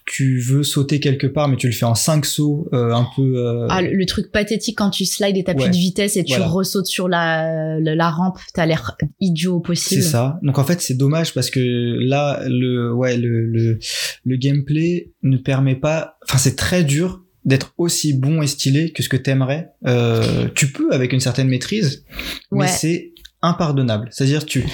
Tu 0.04 0.40
veux 0.40 0.62
sauter 0.64 0.98
quelque 0.98 1.26
part, 1.28 1.46
mais 1.48 1.56
tu 1.56 1.68
le 1.68 1.72
fais 1.72 1.85
en 1.87 1.94
5 1.94 2.26
sauts, 2.26 2.68
euh, 2.74 2.92
un 2.92 3.06
peu... 3.16 3.37
euh, 3.37 3.66
Ah, 3.70 3.80
le, 3.82 3.92
le 3.94 4.04
truc 4.04 4.30
pathétique 4.32 4.76
quand 4.76 4.90
tu 4.90 5.04
slides 5.06 5.37
et 5.37 5.44
t'as 5.44 5.54
plus 5.54 5.64
Ouais. 5.64 5.70
de 5.70 5.76
vitesse 5.76 6.16
et 6.16 6.24
tu 6.24 6.32
Voilà. 6.35 6.48
ressautes 6.48 6.87
sur 6.87 7.08
la, 7.08 7.78
la, 7.80 7.94
la 7.94 8.11
rampe, 8.11 8.37
t'as 8.52 8.66
l'air 8.66 8.96
idiot 9.20 9.56
au 9.56 9.58
c'est 9.61 9.66
possible. 9.68 10.02
ça. 10.02 10.38
Donc 10.42 10.58
en 10.58 10.64
fait, 10.64 10.80
c'est 10.80 10.94
dommage 10.96 11.32
parce 11.35 11.50
que 11.50 11.61
là, 12.00 12.42
le, 12.46 12.92
ouais, 12.92 13.16
le, 13.16 13.46
le, 13.46 13.78
le 14.24 14.37
gameplay 14.37 15.12
ne 15.22 15.37
permet 15.37 15.76
pas... 15.76 16.16
Enfin, 16.28 16.38
c'est 16.38 16.56
très 16.56 16.82
dur 16.85 17.21
d'être 17.44 17.72
aussi 17.78 18.12
bon 18.12 18.40
et 18.42 18.46
stylé 18.46 18.92
que 18.92 19.02
ce 19.02 19.09
que 19.09 19.16
t'aimerais. 19.16 19.70
Euh, 19.87 20.48
tu 20.55 20.70
peux 20.72 20.92
avec 20.92 21.12
une 21.12 21.20
certaine 21.20 21.48
maîtrise, 21.48 22.05
Ouais. 22.50 22.66
mais 22.66 22.72
c'est 22.72 23.12
impardonnable. 23.42 24.09
C'est-à-dire 24.12 24.46
tu 24.46 24.64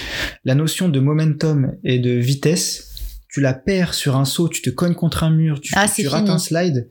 la 0.45 0.53
notion 0.55 0.89
de 0.89 0.99
momentum 0.99 1.73
et 1.83 1.97
de 1.99 2.11
vitesse, 2.11 2.85
tu 3.31 3.41
la 3.41 3.53
perds 3.53 3.93
sur 3.93 4.15
un 4.17 4.25
saut, 4.25 4.49
tu 4.49 4.61
te 4.61 4.69
cognes 4.69 4.93
contre 4.95 5.23
un 5.23 5.31
mur, 5.31 5.59
tu, 5.61 5.73
Ah, 5.75 5.87
tu 5.87 6.07
rates 6.07 6.21
fini. 6.25 6.35
un 6.35 6.39
slide, 6.39 6.87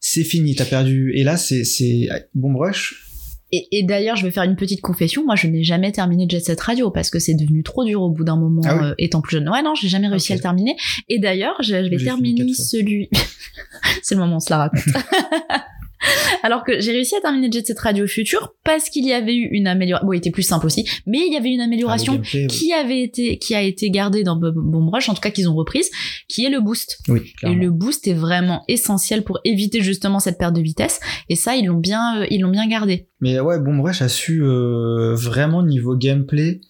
c'est 0.00 0.24
fini, 0.24 0.54
t'as 0.54 0.64
perdu. 0.66 1.12
Et 1.14 1.24
là, 1.24 1.36
c'est 1.36 1.64
c'est 1.64 2.08
Bomb 2.34 2.56
Rush. 2.56 3.07
Et, 3.50 3.66
et 3.72 3.82
d'ailleurs, 3.82 4.16
je 4.16 4.24
vais 4.24 4.30
faire 4.30 4.42
une 4.42 4.56
petite 4.56 4.80
confession. 4.80 5.24
Moi, 5.24 5.34
je 5.36 5.46
n'ai 5.46 5.64
jamais 5.64 5.90
terminé 5.92 6.26
Jet 6.28 6.40
Set 6.40 6.60
Radio 6.60 6.90
parce 6.90 7.08
que 7.10 7.18
c'est 7.18 7.34
devenu 7.34 7.62
trop 7.62 7.84
dur 7.84 8.02
au 8.02 8.10
bout 8.10 8.24
d'un 8.24 8.36
moment, 8.36 8.60
Ah 8.66 8.76
oui 8.76 8.84
euh, 8.88 8.94
étant 8.98 9.20
plus 9.22 9.36
jeune. 9.38 9.48
Ouais, 9.48 9.62
non, 9.62 9.74
j'ai 9.74 9.88
jamais 9.88 10.08
réussi 10.08 10.32
à 10.32 10.36
le 10.36 10.42
terminer. 10.42 10.76
Et 11.08 11.18
d'ailleurs, 11.18 11.56
je- 11.62 12.04
terminé 12.04 12.44
quatre 12.46 12.54
fois. 12.56 12.64
celui. 12.64 13.08
c'est 14.02 14.14
le 14.14 14.20
moment 14.20 14.34
où 14.34 14.36
on 14.36 14.40
se 14.40 14.50
la 14.50 14.58
raconte. 14.58 14.82
Alors 16.42 16.64
que 16.64 16.80
j'ai 16.80 16.92
réussi 16.92 17.14
à 17.16 17.20
terminer 17.20 17.50
Jet 17.50 17.66
Set 17.66 17.78
Radio 17.78 18.06
Future 18.06 18.54
parce 18.64 18.88
qu'il 18.90 19.06
y 19.06 19.12
avait 19.12 19.34
eu 19.34 19.48
une 19.52 19.66
amélioration. 19.66 20.06
Bon, 20.06 20.12
il 20.12 20.18
était 20.18 20.30
plus 20.30 20.42
simple 20.42 20.66
aussi, 20.66 20.84
mais 21.06 21.18
il 21.26 21.32
y 21.32 21.36
avait 21.36 21.50
une 21.50 21.60
Ah, 21.60 21.64
amélioration 21.64 22.20
oui. 22.32 22.46
qui 22.46 22.72
avait 22.72 23.02
été, 23.02 23.38
qui 23.38 23.54
a 23.54 23.62
été 23.62 23.90
gardée 23.90 24.22
dans 24.22 24.36
Bo- 24.36 24.52
Bomb 24.54 24.88
Rush, 24.92 25.08
en 25.08 25.14
tout 25.14 25.20
cas 25.20 25.30
qu'ils 25.30 25.48
ont 25.48 25.54
reprise, 25.54 25.90
qui 26.28 26.44
est 26.44 26.50
le 26.50 26.60
boost. 26.60 26.98
Oui, 27.08 27.32
Et 27.44 27.54
le 27.54 27.70
boost 27.70 28.06
est 28.06 28.14
vraiment 28.14 28.62
essentiel 28.68 29.22
pour 29.24 29.40
éviter 29.44 29.80
justement 29.80 30.20
cette 30.20 30.38
perte 30.38 30.54
de 30.54 30.60
vitesse. 30.62 31.00
Et 31.28 31.34
ça, 31.36 31.56
ils 31.56 31.66
l'ont 31.66 31.78
bien, 31.78 32.20
euh, 32.22 32.26
ils 32.30 32.40
l'ont 32.40 32.50
bien 32.50 32.68
gardé. 32.68 33.08
Mais 33.20 33.40
ouais, 33.40 33.58
Bomb 33.58 33.80
Rush 33.80 34.00
a 34.02 34.08
su 34.08 34.42
euh, 34.44 35.14
vraiment 35.14 35.62
niveau 35.64 35.96
gameplay 35.96 36.60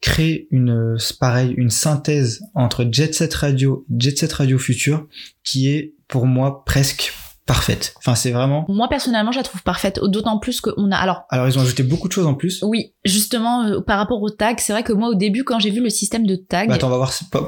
créer 0.00 0.48
une 0.50 0.96
pareil 1.20 1.54
une 1.56 1.70
synthèse 1.70 2.42
entre 2.54 2.86
Jet 2.90 3.14
Set 3.14 3.32
Radio, 3.34 3.86
Jet 3.96 4.18
Set 4.18 4.32
Radio 4.32 4.58
Future 4.58 5.06
qui 5.44 5.68
est 5.68 5.94
pour 6.08 6.26
moi 6.26 6.64
presque 6.66 7.12
parfaite. 7.46 7.94
Enfin, 7.98 8.14
c'est 8.14 8.30
vraiment. 8.30 8.64
Moi 8.68 8.88
personnellement, 8.88 9.32
je 9.32 9.38
la 9.38 9.42
trouve 9.42 9.62
parfaite. 9.62 10.00
D'autant 10.02 10.38
plus 10.38 10.60
qu'on 10.60 10.90
a, 10.90 10.96
alors 10.96 11.24
Alors 11.30 11.48
ils 11.48 11.58
ont 11.58 11.62
ajouté 11.62 11.82
beaucoup 11.82 12.08
de 12.08 12.12
choses 12.12 12.26
en 12.26 12.34
plus. 12.34 12.62
oui, 12.62 12.94
justement 13.04 13.64
euh, 13.64 13.80
par 13.80 13.98
rapport 13.98 14.20
au 14.22 14.30
tag, 14.30 14.58
c'est 14.60 14.72
vrai 14.72 14.82
que 14.82 14.92
moi 14.92 15.08
au 15.08 15.14
début 15.14 15.44
quand 15.44 15.58
j'ai 15.58 15.70
vu 15.70 15.80
le 15.82 15.90
système 15.90 16.26
de 16.26 16.36
tag, 16.36 16.68
Bah, 16.68 16.74
attends, 16.76 16.86
on 16.88 16.90
va 16.90 16.96
voir. 16.96 17.12
c'est 17.12 17.28
Pas... 17.30 17.46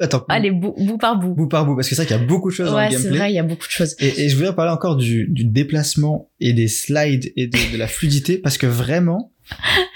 Attends. 0.00 0.24
allez 0.28 0.52
bout, 0.52 0.74
bout 0.78 0.96
par 0.96 1.18
bout. 1.18 1.34
bout 1.34 1.48
par 1.48 1.66
bout 1.66 1.74
parce 1.74 1.88
que 1.88 1.96
c'est 1.96 2.02
vrai 2.02 2.06
qu'il 2.06 2.16
y 2.16 2.24
a 2.24 2.24
beaucoup 2.24 2.50
de 2.50 2.54
choses 2.54 2.70
dans 2.70 2.76
Ouais, 2.76 2.86
le 2.88 2.92
c'est 2.96 3.02
gameplay. 3.02 3.18
vrai, 3.18 3.32
il 3.32 3.34
y 3.34 3.38
a 3.40 3.42
beaucoup 3.42 3.66
de 3.66 3.70
choses. 3.72 3.96
Et, 3.98 4.22
et 4.22 4.28
je 4.28 4.36
voulais 4.36 4.52
parler 4.52 4.70
encore 4.70 4.94
du, 4.94 5.26
du 5.28 5.44
déplacement 5.44 6.30
et 6.38 6.52
des 6.52 6.68
slides 6.68 7.32
et 7.34 7.48
de, 7.48 7.72
de 7.72 7.76
la 7.76 7.88
fluidité 7.88 8.38
parce 8.38 8.58
que 8.58 8.68
vraiment. 8.68 9.32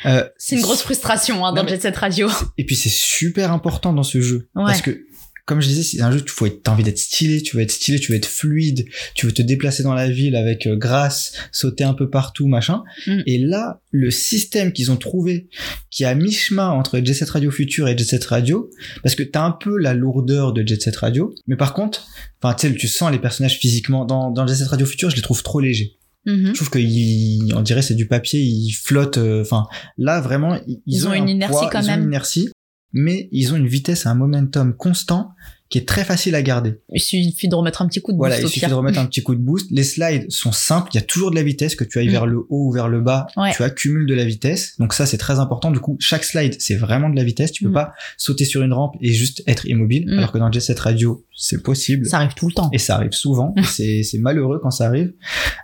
euh, 0.06 0.24
C'est 0.38 0.56
une 0.56 0.62
grosse 0.62 0.82
frustration 0.82 1.46
hein, 1.46 1.52
dans 1.52 1.62
mais- 1.62 1.68
Jet 1.70 1.82
Set 1.82 1.96
Radio. 1.96 2.28
Et 2.58 2.66
puis 2.66 2.74
c'est 2.74 2.88
super 2.90 3.52
important 3.52 3.92
dans 3.92 4.02
ce 4.02 4.20
jeu 4.20 4.48
Ouais. 4.56 4.64
parce 4.66 4.82
que 4.82 5.04
comme 5.44 5.60
je 5.60 5.66
disais, 5.68 5.82
c'est 5.82 6.00
un 6.00 6.12
jeu 6.12 6.20
tu 6.20 6.30
faut 6.32 6.46
être, 6.46 6.62
t'as 6.62 6.72
envie 6.72 6.84
d'être 6.84 6.98
stylé, 6.98 7.42
tu 7.42 7.56
veux 7.56 7.62
être 7.62 7.70
stylé, 7.72 7.98
tu 7.98 8.12
veux 8.12 8.18
être 8.18 8.26
fluide, 8.26 8.84
tu 9.14 9.26
veux 9.26 9.32
te 9.32 9.42
déplacer 9.42 9.82
dans 9.82 9.94
la 9.94 10.08
ville 10.08 10.36
avec 10.36 10.66
euh, 10.66 10.76
grâce, 10.76 11.32
sauter 11.50 11.84
un 11.84 11.94
peu 11.94 12.08
partout, 12.10 12.46
machin. 12.46 12.82
Mm. 13.06 13.20
Et 13.26 13.38
là, 13.38 13.80
le 13.90 14.10
système 14.10 14.72
qu'ils 14.72 14.90
ont 14.92 14.96
trouvé, 14.96 15.48
qui 15.90 16.04
est 16.04 16.06
à 16.06 16.14
mi-chemin 16.14 16.68
entre 16.70 17.00
Jet 17.04 17.14
Set 17.14 17.30
Radio 17.30 17.50
Future 17.50 17.88
et 17.88 17.98
Jet 17.98 18.04
Set 18.04 18.24
Radio, 18.26 18.70
parce 19.02 19.14
que 19.16 19.22
t'as 19.24 19.42
un 19.44 19.50
peu 19.52 19.76
la 19.78 19.94
lourdeur 19.94 20.52
de 20.52 20.66
Jet 20.66 20.80
Set 20.80 20.96
Radio, 20.96 21.34
mais 21.46 21.56
par 21.56 21.74
contre, 21.74 22.06
enfin 22.42 22.54
tu 22.54 22.68
sais, 22.68 22.74
tu 22.74 22.86
sens 22.88 23.10
les 23.10 23.18
personnages 23.18 23.58
physiquement 23.58 24.04
dans 24.04 24.30
dans 24.30 24.46
Jet 24.46 24.54
Set 24.54 24.68
Radio 24.68 24.86
Future, 24.86 25.10
je 25.10 25.16
les 25.16 25.22
trouve 25.22 25.42
trop 25.42 25.60
légers. 25.60 25.96
Mhm. 26.24 26.50
Je 26.50 26.52
trouve 26.52 26.70
qu'on 26.70 27.62
dirait 27.62 27.82
c'est 27.82 27.96
du 27.96 28.06
papier, 28.06 28.38
ils 28.40 28.70
flottent. 28.70 29.18
euh, 29.18 29.42
Enfin, 29.42 29.66
là 29.98 30.20
vraiment, 30.20 30.56
ils, 30.68 30.80
Ils 30.86 31.08
ont 31.08 31.10
un 31.10 31.14
une 31.14 31.28
inertie 31.28 31.50
poids, 31.52 31.68
quand 31.68 31.80
ils 31.80 31.84
ont 31.86 31.88
même. 31.88 32.00
une 32.02 32.06
inertie, 32.06 32.48
mais 32.92 33.28
ils 33.32 33.52
ont 33.52 33.56
une 33.56 33.66
vitesse, 33.68 34.06
un 34.06 34.14
momentum 34.14 34.74
constant 34.74 35.30
qui 35.68 35.78
est 35.78 35.88
très 35.88 36.04
facile 36.04 36.34
à 36.34 36.42
garder. 36.42 36.82
Il 36.92 37.00
suffit 37.00 37.48
de 37.48 37.54
remettre 37.54 37.80
un 37.80 37.86
petit 37.88 38.02
coup 38.02 38.12
de 38.12 38.18
Voilà, 38.18 38.34
boost 38.34 38.42
il 38.42 38.44
au 38.44 38.48
suffit 38.50 38.66
de 38.66 38.74
remettre 38.74 38.98
un 38.98 39.06
petit 39.06 39.22
coup 39.22 39.34
de 39.34 39.40
boost. 39.40 39.68
Les 39.70 39.84
slides 39.84 40.26
sont 40.30 40.52
simples, 40.52 40.90
il 40.92 40.96
y 40.96 40.98
a 40.98 41.02
toujours 41.02 41.30
de 41.30 41.34
la 41.34 41.42
vitesse, 41.42 41.76
que 41.76 41.84
tu 41.84 41.98
ailles 41.98 42.08
Mm. 42.08 42.12
vers 42.12 42.26
le 42.26 42.36
haut 42.40 42.46
ou 42.50 42.72
vers 42.72 42.88
le 42.88 43.00
bas, 43.00 43.26
Ouais. 43.38 43.52
tu 43.56 43.62
accumules 43.62 44.04
de 44.06 44.12
la 44.12 44.26
vitesse. 44.26 44.74
Donc 44.78 44.92
ça, 44.92 45.06
c'est 45.06 45.16
très 45.16 45.38
important. 45.38 45.70
Du 45.70 45.80
coup, 45.80 45.96
chaque 45.98 46.24
slide, 46.24 46.56
c'est 46.58 46.74
vraiment 46.74 47.08
de 47.08 47.16
la 47.16 47.24
vitesse. 47.24 47.52
Tu 47.52 47.64
peux 47.64 47.70
Mm. 47.70 47.72
pas 47.72 47.94
sauter 48.18 48.44
sur 48.44 48.60
une 48.60 48.74
rampe 48.74 48.96
et 49.00 49.14
juste 49.14 49.42
être 49.46 49.64
immobile, 49.66 50.04
Mm. 50.10 50.18
alors 50.18 50.32
que 50.32 50.36
dans 50.36 50.52
Jet 50.52 50.60
Set 50.60 50.78
Radio, 50.78 51.24
c'est 51.34 51.62
possible. 51.62 52.04
Ça 52.04 52.18
arrive 52.18 52.34
tout 52.34 52.48
le 52.48 52.52
temps. 52.52 52.68
Et 52.74 52.78
ça 52.78 52.96
arrive 52.96 53.12
souvent. 53.12 53.54
c'est 53.64 54.04
malheureux 54.18 54.60
quand 54.62 54.70
ça 54.70 54.84
arrive. 54.88 55.14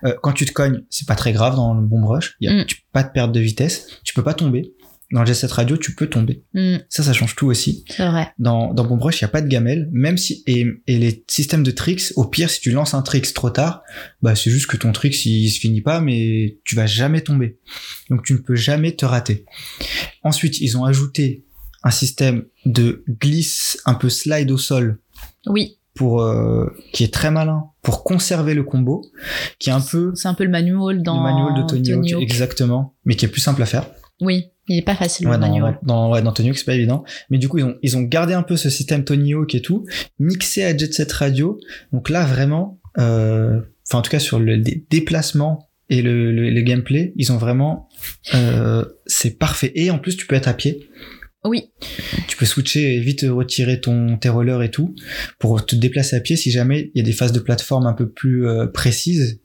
Euh, 0.04 0.14
quand 0.22 0.32
tu 0.32 0.46
te 0.46 0.52
cognes, 0.52 0.84
c'est 0.88 1.06
pas 1.06 1.16
très 1.16 1.34
grave 1.34 1.54
dans 1.54 1.74
le 1.74 1.86
bomb 1.86 2.06
rush. 2.06 2.34
Il 2.40 2.50
y 2.50 2.52
a 2.60 2.64
tu 2.64 2.76
pas 2.94 3.02
de 3.02 3.10
perte 3.10 3.30
de 3.32 3.40
vitesse. 3.40 3.86
Tu 4.04 4.14
peux 4.14 4.22
pas 4.24 4.32
tomber. 4.32 4.72
Dans 5.10 5.24
Jet 5.24 5.34
Set 5.34 5.50
Radio, 5.52 5.76
tu 5.76 5.94
peux 5.94 6.06
tomber. 6.06 6.44
Hmm, 6.54 6.76
Ça, 6.90 7.02
ça 7.02 7.12
change 7.12 7.34
tout 7.34 7.46
aussi. 7.46 7.84
c'est 7.88 8.06
vrai. 8.06 8.32
Dans, 8.38 8.74
dans 8.74 8.84
Bomb 8.84 9.00
Rush, 9.02 9.20
il 9.20 9.24
n'y 9.24 9.28
a 9.28 9.32
pas 9.32 9.40
de 9.40 9.48
gamelle, 9.48 9.88
même 9.92 10.18
si, 10.18 10.42
et, 10.46 10.66
et 10.86 10.98
les 10.98 11.24
systèmes 11.28 11.62
de 11.62 11.70
tricks, 11.70 12.12
au 12.16 12.24
pire, 12.24 12.50
si 12.50 12.60
tu 12.60 12.70
lances 12.70 12.92
un 12.94 13.02
tricks 13.02 13.32
trop 13.32 13.50
tard, 13.50 13.82
bah, 14.20 14.34
c'est 14.34 14.50
juste 14.50 14.66
que 14.66 14.76
ton 14.76 14.92
tricks, 14.92 15.24
il, 15.24 15.48
se 15.50 15.60
finit 15.60 15.80
pas, 15.80 16.00
mais 16.00 16.58
tu 16.64 16.76
vas 16.76 16.86
jamais 16.86 17.22
tomber. 17.22 17.58
Donc, 18.10 18.24
tu 18.24 18.34
ne 18.34 18.38
peux 18.38 18.54
jamais 18.56 18.92
te 18.92 19.06
rater. 19.06 19.46
Ensuite, 20.22 20.60
ils 20.60 20.76
ont 20.76 20.84
ajouté 20.84 21.44
un 21.84 21.90
système 21.90 22.44
de 22.66 23.04
glisse 23.08 23.78
un 23.86 23.94
peu 23.94 24.10
slide 24.10 24.50
au 24.50 24.58
sol 24.58 24.98
Oui, 25.46 25.78
pour, 25.94 26.22
euh, 26.22 26.66
qui 26.92 27.02
est 27.04 27.12
très 27.12 27.30
malin 27.30 27.64
pour 27.82 28.04
conserver 28.04 28.52
le 28.54 28.62
combo, 28.62 29.06
qui 29.58 29.70
est 29.70 29.72
un 29.72 29.80
peu 29.80 30.12
c'est 30.14 30.28
un 30.28 30.34
peu 30.34 30.44
le 30.44 30.50
manual 30.50 31.02
dans 31.02 31.16
le 31.16 31.22
manuel 31.22 31.62
de 31.62 31.66
Tony, 31.66 31.92
Hawk, 31.92 32.12
Hawk. 32.12 32.22
exactement, 32.22 32.94
mais 33.04 33.16
qui 33.16 33.24
est 33.24 33.28
plus 33.28 33.40
simple 33.40 33.62
à 33.62 33.66
faire. 33.66 33.86
Oui, 34.20 34.46
il 34.68 34.78
est 34.78 34.82
pas 34.82 34.94
facile 34.94 35.26
Ouais, 35.28 35.38
dans, 35.38 35.78
dans, 35.82 36.10
ouais, 36.12 36.22
dans 36.22 36.32
Tony 36.32 36.50
Hawk, 36.50 36.58
c'est 36.58 36.64
pas 36.64 36.74
évident. 36.74 37.04
Mais 37.30 37.38
du 37.38 37.48
coup, 37.48 37.58
ils 37.58 37.64
ont, 37.64 37.76
ils 37.82 37.96
ont 37.96 38.02
gardé 38.02 38.34
un 38.34 38.42
peu 38.42 38.56
ce 38.56 38.70
système 38.70 39.04
Tony 39.04 39.34
Hawk 39.34 39.54
et 39.54 39.62
tout, 39.62 39.84
mixé 40.18 40.64
à 40.64 40.76
Jet 40.76 40.92
Set 40.92 41.10
Radio. 41.12 41.58
Donc 41.92 42.10
là, 42.10 42.24
vraiment, 42.24 42.80
euh, 42.98 43.60
enfin, 43.88 43.98
en 43.98 44.02
tout 44.02 44.10
cas, 44.10 44.18
sur 44.18 44.38
le 44.38 44.58
dé- 44.58 44.84
déplacement 44.90 45.68
et 45.90 46.02
le, 46.02 46.32
le, 46.32 46.50
le 46.50 46.60
gameplay, 46.62 47.12
ils 47.16 47.32
ont 47.32 47.38
vraiment, 47.38 47.88
euh, 48.34 48.84
c'est 49.06 49.38
parfait. 49.38 49.72
Et 49.74 49.90
en 49.90 49.98
plus, 49.98 50.16
tu 50.16 50.26
peux 50.26 50.36
être 50.36 50.48
à 50.48 50.54
pied. 50.54 50.88
Oui, 51.44 51.70
Tu 52.26 52.36
peux 52.36 52.44
switcher 52.44 52.96
et 52.96 53.00
vite 53.00 53.24
retirer 53.28 53.80
ton, 53.80 54.16
tes 54.18 54.28
rollers 54.28 54.60
et 54.62 54.70
tout 54.72 54.94
pour 55.38 55.64
te 55.64 55.76
déplacer 55.76 56.16
à 56.16 56.20
pied 56.20 56.36
si 56.36 56.50
jamais 56.50 56.90
il 56.94 56.98
y 56.98 57.00
a 57.00 57.04
des 57.04 57.12
phases 57.12 57.30
de 57.32 57.38
plateforme 57.38 57.86
un 57.86 57.92
peu 57.92 58.08
plus 58.10 58.46
euh, 58.46 58.66
précises. 58.66 59.40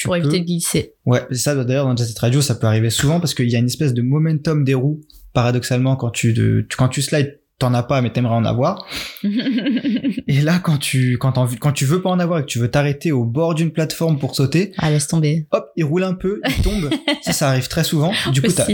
Tu 0.00 0.06
pour 0.08 0.14
peux- 0.16 0.20
éviter 0.22 0.40
de 0.40 0.44
glisser. 0.44 0.94
Ouais, 1.06 1.22
ça 1.32 1.54
d'ailleurs 1.64 1.86
dans 1.86 1.96
Jet 1.96 2.04
Set 2.04 2.18
Radio, 2.18 2.40
ça 2.40 2.54
peut 2.54 2.66
arriver 2.66 2.90
souvent 2.90 3.20
parce 3.20 3.34
qu'il 3.34 3.48
y 3.50 3.56
a 3.56 3.58
une 3.58 3.66
espèce 3.66 3.94
de 3.94 4.02
momentum 4.02 4.64
des 4.64 4.74
roues. 4.74 5.00
Paradoxalement, 5.32 5.94
quand 5.96 6.10
tu, 6.10 6.32
de, 6.32 6.66
tu- 6.68 6.76
quand 6.76 6.88
tu 6.88 7.02
slides, 7.02 7.38
t'en 7.58 7.74
as 7.74 7.82
pas, 7.82 8.00
mais 8.00 8.10
t'aimerais 8.10 8.34
en 8.34 8.44
avoir. 8.46 8.86
Et 9.22 10.40
là, 10.40 10.58
quand 10.62 10.78
tu, 10.78 11.18
quand, 11.18 11.32
tu 11.72 11.84
veux 11.84 12.00
pas 12.02 12.08
en 12.10 12.18
avoir 12.18 12.38
et 12.38 12.42
que 12.42 12.46
tu 12.46 12.58
veux 12.58 12.70
t'arrêter 12.70 13.12
au 13.12 13.24
bord 13.24 13.54
d'une 13.54 13.70
plateforme 13.70 14.18
pour 14.18 14.34
sauter, 14.34 14.72
ah, 14.78 14.90
laisse 14.90 15.06
tomber. 15.08 15.46
hop, 15.50 15.66
il 15.76 15.84
roule 15.84 16.04
un 16.04 16.14
peu, 16.14 16.40
il 16.48 16.62
tombe. 16.62 16.88
ça, 17.22 17.32
ça 17.32 17.48
arrive 17.50 17.68
très 17.68 17.84
souvent. 17.84 18.12
Du 18.32 18.40
coup, 18.42 18.50
t'as, 18.52 18.66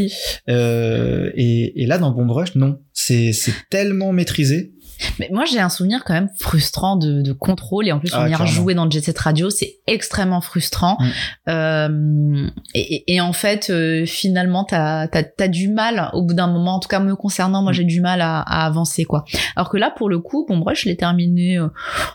euh, 0.48 1.30
et, 1.34 1.82
et 1.82 1.86
là, 1.86 1.98
dans 1.98 2.12
Bomb 2.12 2.30
Rush, 2.30 2.54
non. 2.54 2.78
C'est, 2.92 3.32
c'est 3.32 3.52
tellement 3.70 4.12
maîtrisé. 4.12 4.72
Mais 5.18 5.28
moi, 5.32 5.44
j'ai 5.44 5.60
un 5.60 5.68
souvenir 5.68 6.04
quand 6.04 6.14
même 6.14 6.28
frustrant 6.38 6.96
de, 6.96 7.22
de 7.22 7.32
contrôle. 7.32 7.88
Et 7.88 7.92
en 7.92 7.98
plus, 7.98 8.10
Ah, 8.12 8.24
on 8.24 8.26
y 8.26 8.34
a 8.34 8.36
rejoué 8.36 8.74
dans 8.74 8.88
Jet 8.90 9.00
Set 9.02 9.18
Radio. 9.18 9.50
C'est 9.50 9.76
extrêmement 9.86 10.40
frustrant. 10.40 10.96
Mm. 11.00 11.06
Euh, 11.48 12.46
et, 12.74 13.20
en 13.20 13.32
fait, 13.32 13.70
euh, 13.70 14.04
finalement, 14.06 14.64
t'as 14.64 15.08
as, 15.12 15.48
du 15.48 15.68
mal 15.68 16.10
au 16.12 16.22
bout 16.22 16.34
d'un 16.34 16.46
moment. 16.46 16.76
En 16.76 16.80
tout 16.80 16.88
cas, 16.88 17.00
me 17.00 17.14
concernant, 17.14 17.62
moi, 17.62 17.72
Mm. 17.72 17.74
j'ai 17.74 17.84
du 17.84 18.00
mal 18.00 18.20
à, 18.20 18.40
à 18.40 18.66
avancer, 18.66 19.04
quoi. 19.04 19.24
Alors 19.54 19.68
que 19.68 19.76
là, 19.76 19.92
pour 19.96 20.08
le 20.08 20.18
coup, 20.18 20.46
bon, 20.48 20.58
bref, 20.58 20.78
je 20.82 20.88
l'ai 20.88 20.96
terminé, 20.96 21.58
euh, 21.58 21.68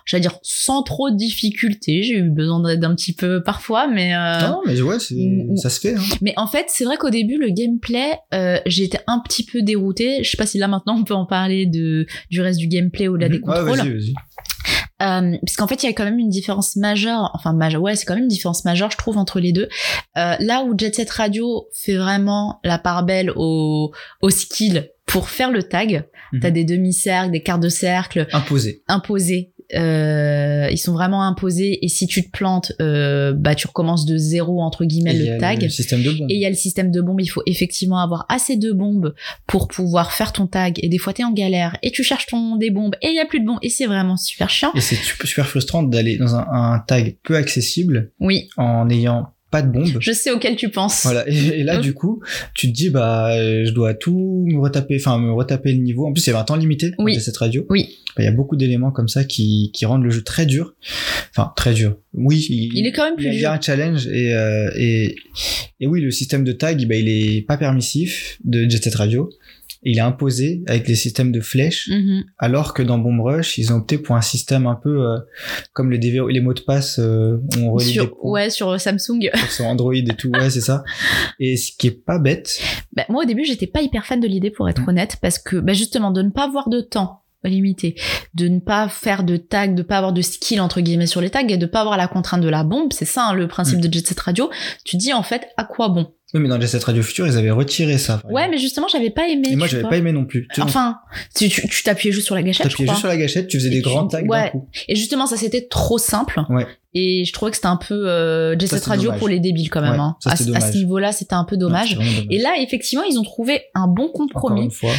j'allais 0.05 0.21
dire, 0.21 0.37
sans 0.41 0.83
trop 0.83 1.09
de 1.09 1.15
difficultés. 1.15 2.03
J'ai 2.03 2.15
eu 2.15 2.29
besoin 2.29 2.61
d'aide 2.61 2.83
un 2.83 2.95
petit 2.95 3.13
peu 3.13 3.41
parfois, 3.43 3.87
mais... 3.87 4.15
euh, 4.15 4.39
non, 4.47 4.61
mais 4.65 4.81
ouais, 4.81 4.97
ça 4.99 5.69
se 5.69 5.79
fait. 5.79 5.95
Hein. 5.95 6.01
mais 6.21 6.33
en 6.37 6.47
fait, 6.47 6.65
c'est 6.69 6.83
vrai 6.85 6.97
qu'au 6.97 7.09
début, 7.09 7.37
le 7.37 7.49
gameplay, 7.49 8.11
j'étais 8.65 8.99
un 9.07 9.19
petit 9.19 9.43
peu 9.43 9.61
déroutée. 9.61 10.23
Je 10.23 10.29
sais 10.31 10.37
pas 10.37 10.45
si 10.45 10.57
là 10.57 10.67
maintenant 10.67 10.95
on 10.97 11.03
peut 11.03 11.13
en 11.13 11.25
parler 11.25 11.65
de 11.65 12.05
du 12.29 12.41
reste 12.41 12.59
du 12.59 12.67
gameplay 12.71 13.07
au-delà 13.07 13.29
des 13.29 13.37
Mhm. 13.39 13.43
Contrôles. 13.43 13.77
vas-y, 13.77 13.89
vas-y. 13.89 14.13
Euh, 15.01 15.35
puisqu'en 15.45 15.65
fait, 15.65 15.81
il 15.81 15.87
y 15.87 15.89
a 15.89 15.93
quand 15.93 16.03
même 16.03 16.19
une 16.19 16.29
différence 16.29 16.75
majeure. 16.75 17.31
Enfin, 17.33 17.53
majeure. 17.53 17.81
Ouais, 17.81 17.95
c'est 17.95 18.05
quand 18.05 18.13
même 18.13 18.23
une 18.25 18.29
différence 18.29 18.65
majeure, 18.65 18.91
je 18.91 18.97
trouve, 18.97 19.17
entre 19.17 19.39
les 19.39 19.51
deux. 19.51 19.67
Euh, 20.17 20.35
là 20.39 20.63
où 20.63 20.77
Jet 20.77 20.93
Set 20.93 21.09
Radio 21.09 21.67
fait 21.73 21.95
vraiment 21.95 22.59
la 22.63 22.77
part 22.77 23.03
belle 23.03 23.31
au 23.35 23.91
au 24.21 24.29
skill 24.29 24.89
pour 25.07 25.27
faire 25.29 25.51
le 25.51 25.63
tag. 25.63 26.07
Mhm. 26.33 26.39
T'as 26.39 26.51
des 26.51 26.63
demi-cercles, 26.65 27.31
des 27.31 27.41
quarts 27.41 27.57
de 27.59 27.67
cercle 27.67 28.27
Imposé. 28.31 28.83
imposés. 28.87 29.50
Euh, 29.73 30.67
ils 30.71 30.77
sont 30.77 30.93
vraiment 30.93 31.23
imposés 31.23 31.79
et 31.83 31.87
si 31.87 32.07
tu 32.07 32.23
te 32.25 32.29
plantes, 32.29 32.73
euh, 32.81 33.33
bah 33.33 33.55
tu 33.55 33.67
recommences 33.67 34.05
de 34.05 34.17
zéro 34.17 34.61
entre 34.61 34.85
guillemets 34.85 35.13
Et 35.13 35.17
il 35.17 35.23
y 35.23 35.27
le 35.27 35.35
a 35.35 35.37
tag. 35.37 35.61
Le 35.63 35.69
système 35.69 36.03
de. 36.03 36.11
Et 36.29 36.35
il 36.35 36.39
y 36.41 36.45
a 36.45 36.49
le 36.49 36.55
système 36.55 36.91
de 36.91 37.01
bombes, 37.01 37.21
il 37.21 37.27
faut 37.27 37.43
effectivement 37.45 37.99
avoir 37.99 38.25
assez 38.29 38.57
de 38.57 38.71
bombes 38.71 39.13
pour 39.47 39.67
pouvoir 39.67 40.11
faire 40.11 40.33
ton 40.33 40.47
tag. 40.47 40.79
Et 40.81 40.89
des 40.89 40.97
fois, 40.97 41.13
t'es 41.13 41.23
en 41.23 41.31
galère 41.31 41.77
et 41.83 41.91
tu 41.91 42.03
cherches 42.03 42.27
ton 42.27 42.55
des 42.57 42.69
bombes 42.69 42.95
et 43.01 43.07
il 43.07 43.15
y 43.15 43.19
a 43.19 43.25
plus 43.25 43.39
de 43.39 43.45
bombes 43.45 43.59
et 43.61 43.69
c'est 43.69 43.85
vraiment 43.85 44.17
super 44.17 44.49
chiant. 44.49 44.71
Et 44.75 44.81
c'est 44.81 44.95
super 44.95 45.47
frustrant 45.47 45.83
d'aller 45.83 46.17
dans 46.17 46.35
un, 46.35 46.45
un 46.51 46.79
tag 46.79 47.17
peu 47.23 47.35
accessible 47.35 48.11
Oui, 48.19 48.49
en 48.57 48.85
n'ayant 48.85 49.33
pas 49.51 49.61
de 49.61 49.71
bombe. 49.71 49.97
je 49.99 50.11
sais 50.13 50.31
auquel 50.31 50.55
tu 50.55 50.69
penses. 50.69 51.01
Voilà. 51.03 51.23
Et, 51.29 51.59
et 51.59 51.63
là, 51.63 51.75
Hop. 51.77 51.81
du 51.83 51.93
coup, 51.93 52.21
tu 52.55 52.67
te 52.67 52.73
dis, 52.73 52.89
bah, 52.89 53.35
euh, 53.35 53.65
je 53.65 53.71
dois 53.71 53.93
tout 53.93 54.45
me 54.47 54.57
retaper, 54.59 54.95
enfin, 54.97 55.19
me 55.19 55.31
retaper 55.33 55.73
le 55.73 55.79
niveau. 55.79 56.07
En 56.07 56.13
plus, 56.13 56.25
il 56.25 56.27
y 56.27 56.29
avait 56.31 56.39
un 56.39 56.43
temps 56.45 56.55
limité 56.55 56.91
Oui. 56.97 57.15
de 57.15 57.19
cette 57.19 57.37
radio. 57.37 57.65
Oui. 57.69 57.97
Bah, 58.15 58.23
Il 58.23 58.25
y 58.25 58.29
a 58.29 58.31
beaucoup 58.31 58.55
d'éléments 58.55 58.91
comme 58.91 59.07
ça 59.09 59.23
qui, 59.23 59.71
qui 59.73 59.85
rendent 59.85 60.03
le 60.03 60.09
jeu 60.09 60.23
très 60.23 60.45
dur. 60.45 60.73
Enfin, 61.35 61.51
très 61.55 61.73
dur. 61.73 61.97
Oui. 62.13 62.47
Il 62.73 62.87
est 62.87 62.91
quand 62.91 63.03
même 63.05 63.15
plus 63.15 63.25
Il 63.27 63.33
y 63.33 63.37
a 63.37 63.39
dur. 63.39 63.51
un 63.51 63.61
challenge 63.61 64.07
et, 64.07 64.33
euh, 64.33 64.69
et, 64.75 65.15
et 65.79 65.87
oui, 65.87 66.01
le 66.01 66.11
système 66.11 66.43
de 66.43 66.51
tag, 66.53 66.85
bah, 66.87 66.95
il 66.95 67.07
est 67.09 67.41
pas 67.45 67.57
permissif 67.57 68.37
de 68.43 68.69
Jet 68.69 68.83
Set 68.83 68.95
Radio. 68.95 69.29
Il 69.83 69.97
est 69.97 70.01
imposé 70.01 70.63
avec 70.67 70.87
les 70.87 70.95
systèmes 70.95 71.31
de 71.31 71.41
flèches, 71.41 71.87
Mhm. 71.89 72.23
alors 72.37 72.73
que 72.73 72.83
dans 72.83 72.97
Bomb 72.99 73.19
Rush, 73.21 73.57
ils 73.57 73.73
ont 73.73 73.77
opté 73.77 73.97
pour 73.97 74.15
un 74.15 74.21
système 74.21 74.67
un 74.67 74.75
peu 74.75 75.05
euh, 75.07 75.17
comme 75.73 75.91
les, 75.91 75.97
les 75.97 76.39
mots 76.41 76.53
de 76.53 76.59
passe, 76.61 76.99
euh, 76.99 77.37
on 77.57 77.71
relie 77.71 77.85
des 77.87 77.91
Sur, 77.93 78.23
ouais, 78.25 78.49
sur 78.49 78.79
Samsung. 78.79 79.29
sur 79.49 79.65
Android 79.65 79.93
et 79.95 80.03
tout, 80.17 80.29
ouais, 80.29 80.49
c'est 80.49 80.61
ça. 80.61 80.83
Et 81.39 81.57
ce 81.57 81.71
qui 81.77 81.87
est 81.87 82.05
pas 82.05 82.19
bête, 82.19 82.59
Bah, 82.93 83.05
moi, 83.09 83.23
au 83.23 83.25
début, 83.25 83.43
j'étais 83.45 83.67
pas 83.67 83.81
hyper 83.81 84.05
fan 84.05 84.19
de 84.19 84.27
l'idée, 84.27 84.51
pour 84.51 84.69
être 84.69 84.81
Mm. 84.83 84.89
honnête, 84.89 85.17
parce 85.21 85.39
que, 85.39 85.55
bah, 85.57 85.73
justement, 85.73 86.11
de 86.11 86.21
ne 86.21 86.29
pas 86.29 86.43
avoir 86.45 86.69
de 86.69 86.81
temps 86.81 87.17
limité, 87.43 87.95
de 88.35 88.47
ne 88.47 88.59
pas 88.59 88.87
faire 88.87 89.23
de 89.23 89.35
tag, 89.35 89.73
de 89.73 89.81
pas 89.81 89.97
avoir 89.97 90.13
de 90.13 90.21
skill 90.21 90.61
entre 90.61 90.79
guillemets 90.79 91.07
sur 91.07 91.21
les 91.21 91.31
tags 91.31 91.47
et 91.47 91.57
de 91.57 91.65
pas 91.65 91.79
avoir 91.81 91.97
la 91.97 92.07
contrainte 92.07 92.41
de 92.41 92.47
la 92.49 92.63
bombe, 92.63 92.93
c'est 92.93 93.03
ça 93.05 93.29
hein, 93.29 93.33
le 93.33 93.47
principe 93.47 93.79
Mm. 93.79 93.81
de 93.81 93.93
Jet 93.93 94.05
Set 94.05 94.19
Radio. 94.19 94.51
Tu 94.85 94.95
dis 94.97 95.11
en 95.11 95.23
fait 95.23 95.47
à 95.57 95.63
quoi 95.63 95.89
bon? 95.89 96.13
Oui, 96.33 96.39
mais 96.39 96.47
dans 96.49 96.59
Jet 96.59 96.67
Set 96.67 96.83
Radio 96.83 97.03
Future, 97.03 97.27
ils 97.27 97.37
avaient 97.37 97.51
retiré 97.51 97.97
ça. 97.97 98.21
Ouais, 98.29 98.47
mais 98.49 98.57
justement 98.57 98.87
j'avais 98.87 99.09
pas 99.09 99.27
aimé. 99.27 99.49
Et 99.51 99.55
moi, 99.55 99.67
j'avais 99.67 99.83
pas 99.83 99.97
aimé 99.97 100.11
non 100.11 100.25
plus. 100.25 100.47
Tu 100.53 100.61
Enfin, 100.61 100.97
tu 101.35 101.49
tu- 101.49 101.67
tu 101.67 101.83
t'appuyais 101.83 102.13
juste 102.13 102.25
sur 102.25 102.35
la 102.35 102.43
gâchette, 102.43 102.67
t'appuyais 102.69 102.87
juste 102.87 102.99
sur 102.99 103.07
la 103.09 103.17
gâchette, 103.17 103.47
tu 103.47 103.57
faisais 103.57 103.67
Et 103.69 103.71
des 103.71 103.81
tu- 103.81 103.89
grands 103.89 104.07
tags 104.07 104.21
ouais. 104.23 104.51
coup. 104.51 104.67
Et 104.87 104.95
justement, 104.95 105.25
ça 105.27 105.35
c'était 105.37 105.67
trop 105.69 105.97
simple. 105.97 106.41
Ouais. 106.49 106.65
Et 106.93 107.23
je 107.25 107.31
trouvais 107.31 107.51
que 107.51 107.57
c'était 107.57 107.67
un 107.67 107.77
peu 107.77 108.09
euh, 108.09 108.57
Jet 108.59 108.67
Set 108.67 108.83
Radio 108.83 109.05
dommage. 109.05 109.19
pour 109.19 109.27
les 109.29 109.39
débiles 109.39 109.69
quand 109.69 109.81
même. 109.81 109.93
Ouais, 109.93 109.99
hein. 109.99 110.15
ça, 110.19 110.31
à, 110.31 110.35
ce- 110.35 110.43
à 110.43 110.45
ce 110.45 110.51
dommage. 110.51 110.75
niveau-là, 110.75 111.11
c'était 111.13 111.35
un 111.35 111.45
peu 111.45 111.55
dommage. 111.57 111.97
Et 112.29 112.37
là, 112.37 112.53
effectivement, 112.59 113.03
ils 113.09 113.17
ont 113.17 113.23
trouvé 113.23 113.61
un 113.75 113.87
bon 113.87 114.03
Encore 114.05 114.27
compromis. 114.27 114.63
une 114.65 114.71
fois. 114.71 114.91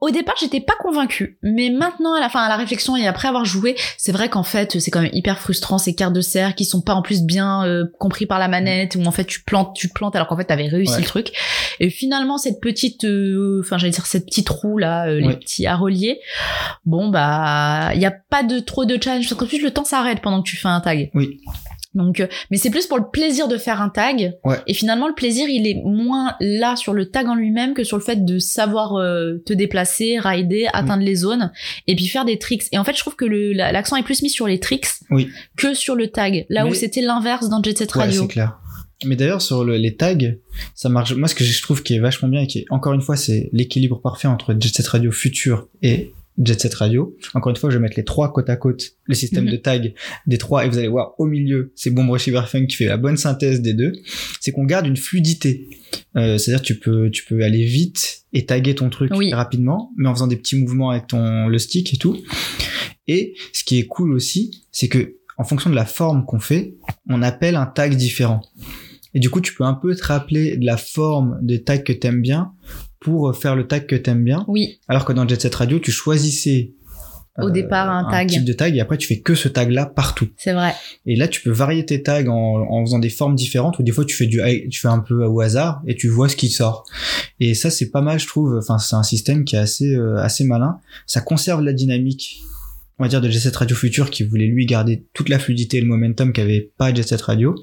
Au 0.00 0.10
départ, 0.10 0.36
j'étais 0.40 0.60
pas 0.60 0.74
convaincue, 0.80 1.38
mais 1.42 1.70
maintenant, 1.70 2.14
à 2.14 2.20
la 2.20 2.28
fin, 2.28 2.40
à 2.40 2.48
la 2.48 2.56
réflexion 2.56 2.96
et 2.96 3.06
après 3.08 3.26
avoir 3.26 3.44
joué, 3.44 3.74
c'est 3.96 4.12
vrai 4.12 4.28
qu'en 4.28 4.44
fait, 4.44 4.78
c'est 4.78 4.92
quand 4.92 5.00
même 5.02 5.10
hyper 5.12 5.40
frustrant 5.40 5.76
ces 5.78 5.92
cartes 5.94 6.12
de 6.12 6.20
cercle 6.20 6.54
qui 6.56 6.64
sont 6.64 6.80
pas 6.80 6.94
en 6.94 7.02
plus 7.02 7.22
bien 7.22 7.64
euh, 7.66 7.84
compris 7.98 8.24
par 8.24 8.38
la 8.38 8.46
manette, 8.46 8.94
où 8.94 9.04
en 9.04 9.10
fait 9.10 9.24
tu 9.24 9.42
plantes, 9.42 9.74
tu 9.74 9.88
plantes 9.88 10.14
alors 10.14 10.28
qu'en 10.28 10.36
fait 10.36 10.44
t'avais 10.44 10.68
réussi 10.68 10.92
Ouais. 10.94 11.00
le 11.00 11.04
truc. 11.06 11.32
Et 11.80 11.90
finalement, 11.90 12.38
cette 12.38 12.60
petite, 12.60 13.04
euh, 13.04 13.60
enfin 13.64 13.76
j'allais 13.76 13.92
dire 13.92 14.06
cette 14.06 14.26
petite 14.26 14.48
roue 14.48 14.78
là, 14.78 15.08
euh, 15.08 15.18
les 15.20 15.34
petits 15.36 15.66
à 15.66 15.74
relier, 15.76 16.20
bon 16.84 17.08
bah, 17.08 17.90
il 17.94 18.00
y 18.00 18.06
a 18.06 18.12
pas 18.12 18.44
de 18.44 18.60
trop 18.60 18.84
de 18.84 18.96
challenge 19.02 19.28
parce 19.28 19.38
qu'en 19.40 19.46
plus 19.46 19.60
le 19.62 19.72
temps 19.72 19.84
s'arrête 19.84 20.20
pendant 20.20 20.42
que 20.42 20.48
tu 20.48 20.56
fais 20.56 20.68
un 20.68 20.80
tag. 20.80 21.10
Oui. 21.14 21.40
Donc, 21.94 22.20
euh, 22.20 22.26
mais 22.50 22.58
c'est 22.58 22.70
plus 22.70 22.86
pour 22.86 22.98
le 22.98 23.08
plaisir 23.10 23.48
de 23.48 23.56
faire 23.56 23.80
un 23.80 23.88
tag. 23.88 24.32
Ouais. 24.44 24.56
Et 24.66 24.74
finalement, 24.74 25.08
le 25.08 25.14
plaisir, 25.14 25.48
il 25.48 25.66
est 25.66 25.80
moins 25.84 26.34
là 26.38 26.76
sur 26.76 26.92
le 26.92 27.06
tag 27.10 27.26
en 27.28 27.34
lui-même 27.34 27.72
que 27.74 27.82
sur 27.82 27.96
le 27.96 28.02
fait 28.02 28.24
de 28.24 28.38
savoir 28.38 28.96
euh, 28.96 29.38
te 29.46 29.52
déplacer, 29.54 30.18
rider, 30.18 30.64
Mm. 30.64 30.70
atteindre 30.76 31.02
les 31.02 31.14
zones, 31.16 31.50
et 31.86 31.96
puis 31.96 32.06
faire 32.06 32.24
des 32.26 32.38
tricks. 32.38 32.64
Et 32.72 32.78
en 32.78 32.84
fait, 32.84 32.94
je 32.94 33.00
trouve 33.00 33.16
que 33.16 33.24
la- 33.24 33.72
l'accent 33.72 33.96
est 33.96 34.02
plus 34.02 34.22
mis 34.22 34.30
sur 34.30 34.46
les 34.46 34.60
tricks 34.60 34.86
Oui. 35.10 35.28
que 35.56 35.72
sur 35.74 35.94
le 35.94 36.08
tag. 36.08 36.44
Là 36.50 36.66
où 36.66 36.74
c'était 36.74 37.00
l'inverse 37.00 37.48
dans 37.48 37.62
Jet 37.62 37.78
Set 37.78 37.94
Ouais, 37.94 38.02
Radio. 38.02 38.22
c'est 38.22 38.28
clair. 38.28 38.58
Mais 39.04 39.14
d'ailleurs, 39.16 39.40
sur 39.40 39.64
le- 39.64 39.76
les 39.76 39.94
tags, 39.96 40.14
ça 40.74 40.88
marche. 40.88 41.12
Moi, 41.14 41.28
ce 41.28 41.34
que 41.36 41.44
je 41.44 41.62
trouve 41.62 41.82
qui 41.84 41.94
est 41.94 42.00
vachement 42.00 42.28
bien 42.28 42.40
et 42.42 42.46
qui 42.48 42.58
est, 42.58 42.64
encore 42.70 42.92
une 42.94 43.00
fois, 43.00 43.16
c'est 43.16 43.48
l'équilibre 43.52 44.00
parfait 44.02 44.26
entre 44.28 44.56
Jet 44.58 44.74
Set 44.74 44.86
Radio 44.88 45.10
Future 45.12 45.68
et 45.82 46.12
Jet 46.42 46.60
Set 46.60 46.74
Radio. 46.74 47.16
Encore 47.34 47.50
une 47.50 47.56
fois, 47.56 47.70
je 47.70 47.76
vais 47.76 47.82
mettre 47.82 47.96
les 47.96 48.04
trois 48.04 48.32
côte 48.32 48.48
à 48.48 48.56
côte, 48.56 48.92
le 49.04 49.14
système 49.14 49.44
Mhm. 49.44 49.50
de 49.50 49.56
tag 49.56 49.94
des 50.26 50.38
trois, 50.38 50.64
et 50.64 50.68
vous 50.68 50.78
allez 50.78 50.88
voir 50.88 51.14
au 51.18 51.26
milieu, 51.26 51.72
c'est 51.74 51.90
Bomb 51.90 52.08
Rush 52.10 52.24
Cyberpunk 52.24 52.68
qui 52.68 52.76
fait 52.76 52.86
la 52.86 52.96
bonne 52.96 53.16
synthèse 53.16 53.60
des 53.60 53.74
deux. 53.74 53.92
C'est 54.40 54.52
qu'on 54.52 54.64
garde 54.64 54.86
une 54.86 54.96
fluidité. 54.96 55.68
Euh, 56.16 56.38
C'est-à-dire, 56.38 56.62
tu 56.62 56.78
peux, 56.78 57.10
tu 57.10 57.24
peux 57.24 57.42
aller 57.42 57.64
vite 57.64 58.22
et 58.32 58.46
taguer 58.46 58.74
ton 58.74 58.88
truc 58.90 59.10
Oui. 59.16 59.32
rapidement, 59.32 59.92
mais 59.96 60.08
en 60.08 60.14
faisant 60.14 60.26
des 60.28 60.36
petits 60.36 60.56
mouvements 60.56 60.90
avec 60.90 61.06
ton 61.08 61.48
le 61.48 61.58
stick 61.58 61.92
et 61.94 61.96
tout. 61.96 62.16
Et 63.06 63.34
ce 63.52 63.64
qui 63.64 63.78
est 63.78 63.86
cool 63.86 64.12
aussi, 64.12 64.64
c'est 64.70 64.88
que 64.88 65.16
en 65.38 65.44
fonction 65.44 65.70
de 65.70 65.74
la 65.74 65.84
forme 65.86 66.24
qu'on 66.24 66.40
fait, 66.40 66.74
on 67.08 67.22
appelle 67.22 67.56
un 67.56 67.66
tag 67.66 67.94
différent. 67.94 68.40
Et 69.14 69.20
du 69.20 69.30
coup, 69.30 69.40
tu 69.40 69.54
peux 69.54 69.64
un 69.64 69.74
peu 69.74 69.94
te 69.96 70.04
rappeler 70.04 70.56
de 70.56 70.66
la 70.66 70.76
forme 70.76 71.38
des 71.42 71.62
tags 71.62 71.78
que 71.78 71.92
t'aimes 71.92 72.20
bien 72.20 72.52
pour 73.00 73.34
faire 73.36 73.54
le 73.56 73.66
tag 73.66 73.86
que 73.86 73.96
t'aimes 73.96 74.24
bien. 74.24 74.44
Oui, 74.48 74.80
Alors 74.88 75.04
que 75.04 75.12
dans 75.12 75.26
Jet 75.26 75.40
Set 75.40 75.54
Radio, 75.54 75.78
tu 75.78 75.90
choisissais 75.92 76.72
Au 77.40 77.50
départ, 77.50 77.88
un 77.88 78.10
tag. 78.10 78.28
type 78.28 78.44
de 78.44 78.52
tag 78.52 78.76
et 78.76 78.80
après 78.80 78.96
tu 78.98 79.06
fais 79.06 79.20
que 79.20 79.36
ce 79.36 79.46
tag 79.48 79.70
là 79.70 79.86
partout. 79.86 80.28
C'est 80.36 80.52
vrai. 80.52 80.74
Et 81.06 81.14
là 81.14 81.28
tu 81.28 81.40
peux 81.40 81.52
varier 81.52 81.86
tes 81.86 82.02
tags 82.02 82.26
en, 82.26 82.66
en 82.68 82.84
faisant 82.84 82.98
des 82.98 83.10
formes 83.10 83.36
différentes 83.36 83.78
ou 83.78 83.84
des 83.84 83.92
fois 83.92 84.04
tu 84.04 84.16
fais 84.16 84.26
du 84.26 84.40
tu 84.70 84.80
fais 84.80 84.88
un 84.88 84.98
peu 84.98 85.24
au 85.24 85.40
hasard 85.40 85.80
et 85.86 85.94
tu 85.94 86.08
vois 86.08 86.28
ce 86.28 86.34
qui 86.34 86.48
sort. 86.48 86.84
Et 87.38 87.54
ça 87.54 87.70
c'est 87.70 87.90
pas 87.90 88.00
mal 88.00 88.18
je 88.18 88.26
trouve. 88.26 88.56
Enfin 88.58 88.78
c'est 88.78 88.96
un 88.96 89.04
système 89.04 89.44
qui 89.44 89.54
est 89.54 89.60
assez 89.60 89.94
euh, 89.94 90.16
assez 90.16 90.42
malin. 90.44 90.80
Ça 91.06 91.20
conserve 91.20 91.62
la 91.62 91.72
dynamique 91.72 92.40
on 92.98 93.04
va 93.04 93.08
dire 93.08 93.20
de 93.20 93.30
Jet 93.30 93.38
Set 93.38 93.54
Radio 93.54 93.76
Future 93.76 94.10
qui 94.10 94.24
voulait 94.24 94.46
lui 94.46 94.66
garder 94.66 95.06
toute 95.14 95.28
la 95.28 95.38
fluidité 95.38 95.76
et 95.76 95.80
le 95.80 95.86
momentum 95.86 96.32
qu'avait 96.32 96.72
pas 96.78 96.92
Jet 96.92 97.04
Set 97.06 97.20
Radio, 97.22 97.54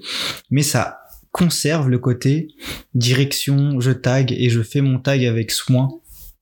mais 0.49 0.61
ça 0.63 0.99
conserve 1.35 1.89
le 1.89 1.99
côté 1.99 2.47
direction, 2.93 3.81
je 3.81 3.91
tag 3.91 4.31
et 4.31 4.49
je 4.49 4.61
fais 4.61 4.79
mon 4.79 4.99
tag 4.99 5.25
avec 5.25 5.51
soin 5.51 5.89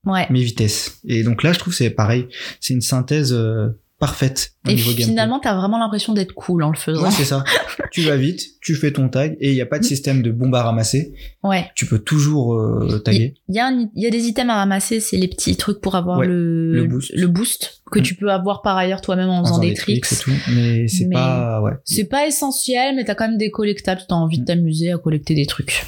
Ouais. 0.06 0.26
mes 0.30 0.42
vitesses. 0.42 1.00
Et 1.04 1.24
donc 1.24 1.42
là, 1.42 1.52
je 1.52 1.58
trouve 1.58 1.74
c'est 1.74 1.90
pareil, 1.90 2.28
c'est 2.60 2.74
une 2.74 2.80
synthèse 2.80 3.32
euh, 3.32 3.70
parfaite 4.06 4.52
au 4.66 4.70
Et 4.70 4.74
niveau 4.74 4.90
finalement, 4.92 5.40
t'as 5.40 5.54
vraiment 5.54 5.78
l'impression 5.78 6.12
d'être 6.12 6.32
cool 6.34 6.62
en 6.62 6.70
le 6.70 6.76
faisant. 6.76 7.02
Ouais, 7.02 7.10
c'est 7.10 7.24
ça. 7.24 7.44
tu 7.90 8.02
vas 8.02 8.16
vite, 8.16 8.42
tu 8.60 8.74
fais 8.74 8.92
ton 8.92 9.08
tag 9.08 9.36
et 9.40 9.50
il 9.50 9.54
n'y 9.54 9.60
a 9.60 9.66
pas 9.66 9.78
de 9.78 9.84
système 9.84 10.22
de 10.22 10.30
bombe 10.30 10.54
à 10.54 10.62
ramasser. 10.62 11.14
Ouais. 11.42 11.66
Tu 11.74 11.86
peux 11.86 11.98
toujours 11.98 12.54
euh, 12.54 12.98
taguer. 13.04 13.34
Il 13.48 13.54
y, 13.54 13.60
a 13.60 13.70
y 13.94 14.10
des 14.10 14.26
items 14.26 14.50
à 14.50 14.56
ramasser, 14.56 15.00
c'est 15.00 15.16
les 15.16 15.28
petits 15.28 15.56
trucs 15.56 15.80
pour 15.80 15.94
avoir 15.94 16.18
Ouais, 16.18 16.26
le, 16.26 16.72
le 16.74 16.86
boost. 16.86 17.14
boost 17.28 17.82
que 17.90 17.98
Mm. 18.00 18.02
tu 18.02 18.14
peux 18.16 18.30
avoir 18.30 18.62
par 18.62 18.76
ailleurs 18.76 19.00
toi-même 19.00 19.28
en, 19.28 19.40
en 19.40 19.44
faisant 19.44 19.58
des 19.58 19.74
tricks. 19.74 20.04
et 20.12 20.16
tout. 20.16 20.32
Mais 20.54 20.88
c'est 20.88 21.08
pas, 21.08 21.60
ouais. 21.62 21.72
C'est 21.84 22.04
pas 22.08 22.26
essentiel, 22.26 22.96
mais 22.96 23.04
t'as 23.04 23.14
quand 23.14 23.28
même 23.28 23.38
des 23.38 23.50
collectables 23.50 24.00
t'as 24.08 24.14
envie 24.16 24.38
de 24.38 24.42
Mm. 24.42 24.46
t'amuser 24.46 24.92
à 24.92 24.98
collecter 24.98 25.34
des 25.34 25.46
trucs. 25.46 25.84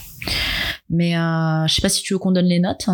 Mais 0.89 1.17
euh, 1.17 1.67
je 1.67 1.75
sais 1.75 1.83
pas 1.83 1.89
si 1.89 2.03
tu 2.03 2.13
veux 2.15 2.19
qu'on 2.19 2.31
donne 2.33 2.47
les 2.47 2.61
notes. 2.61 2.87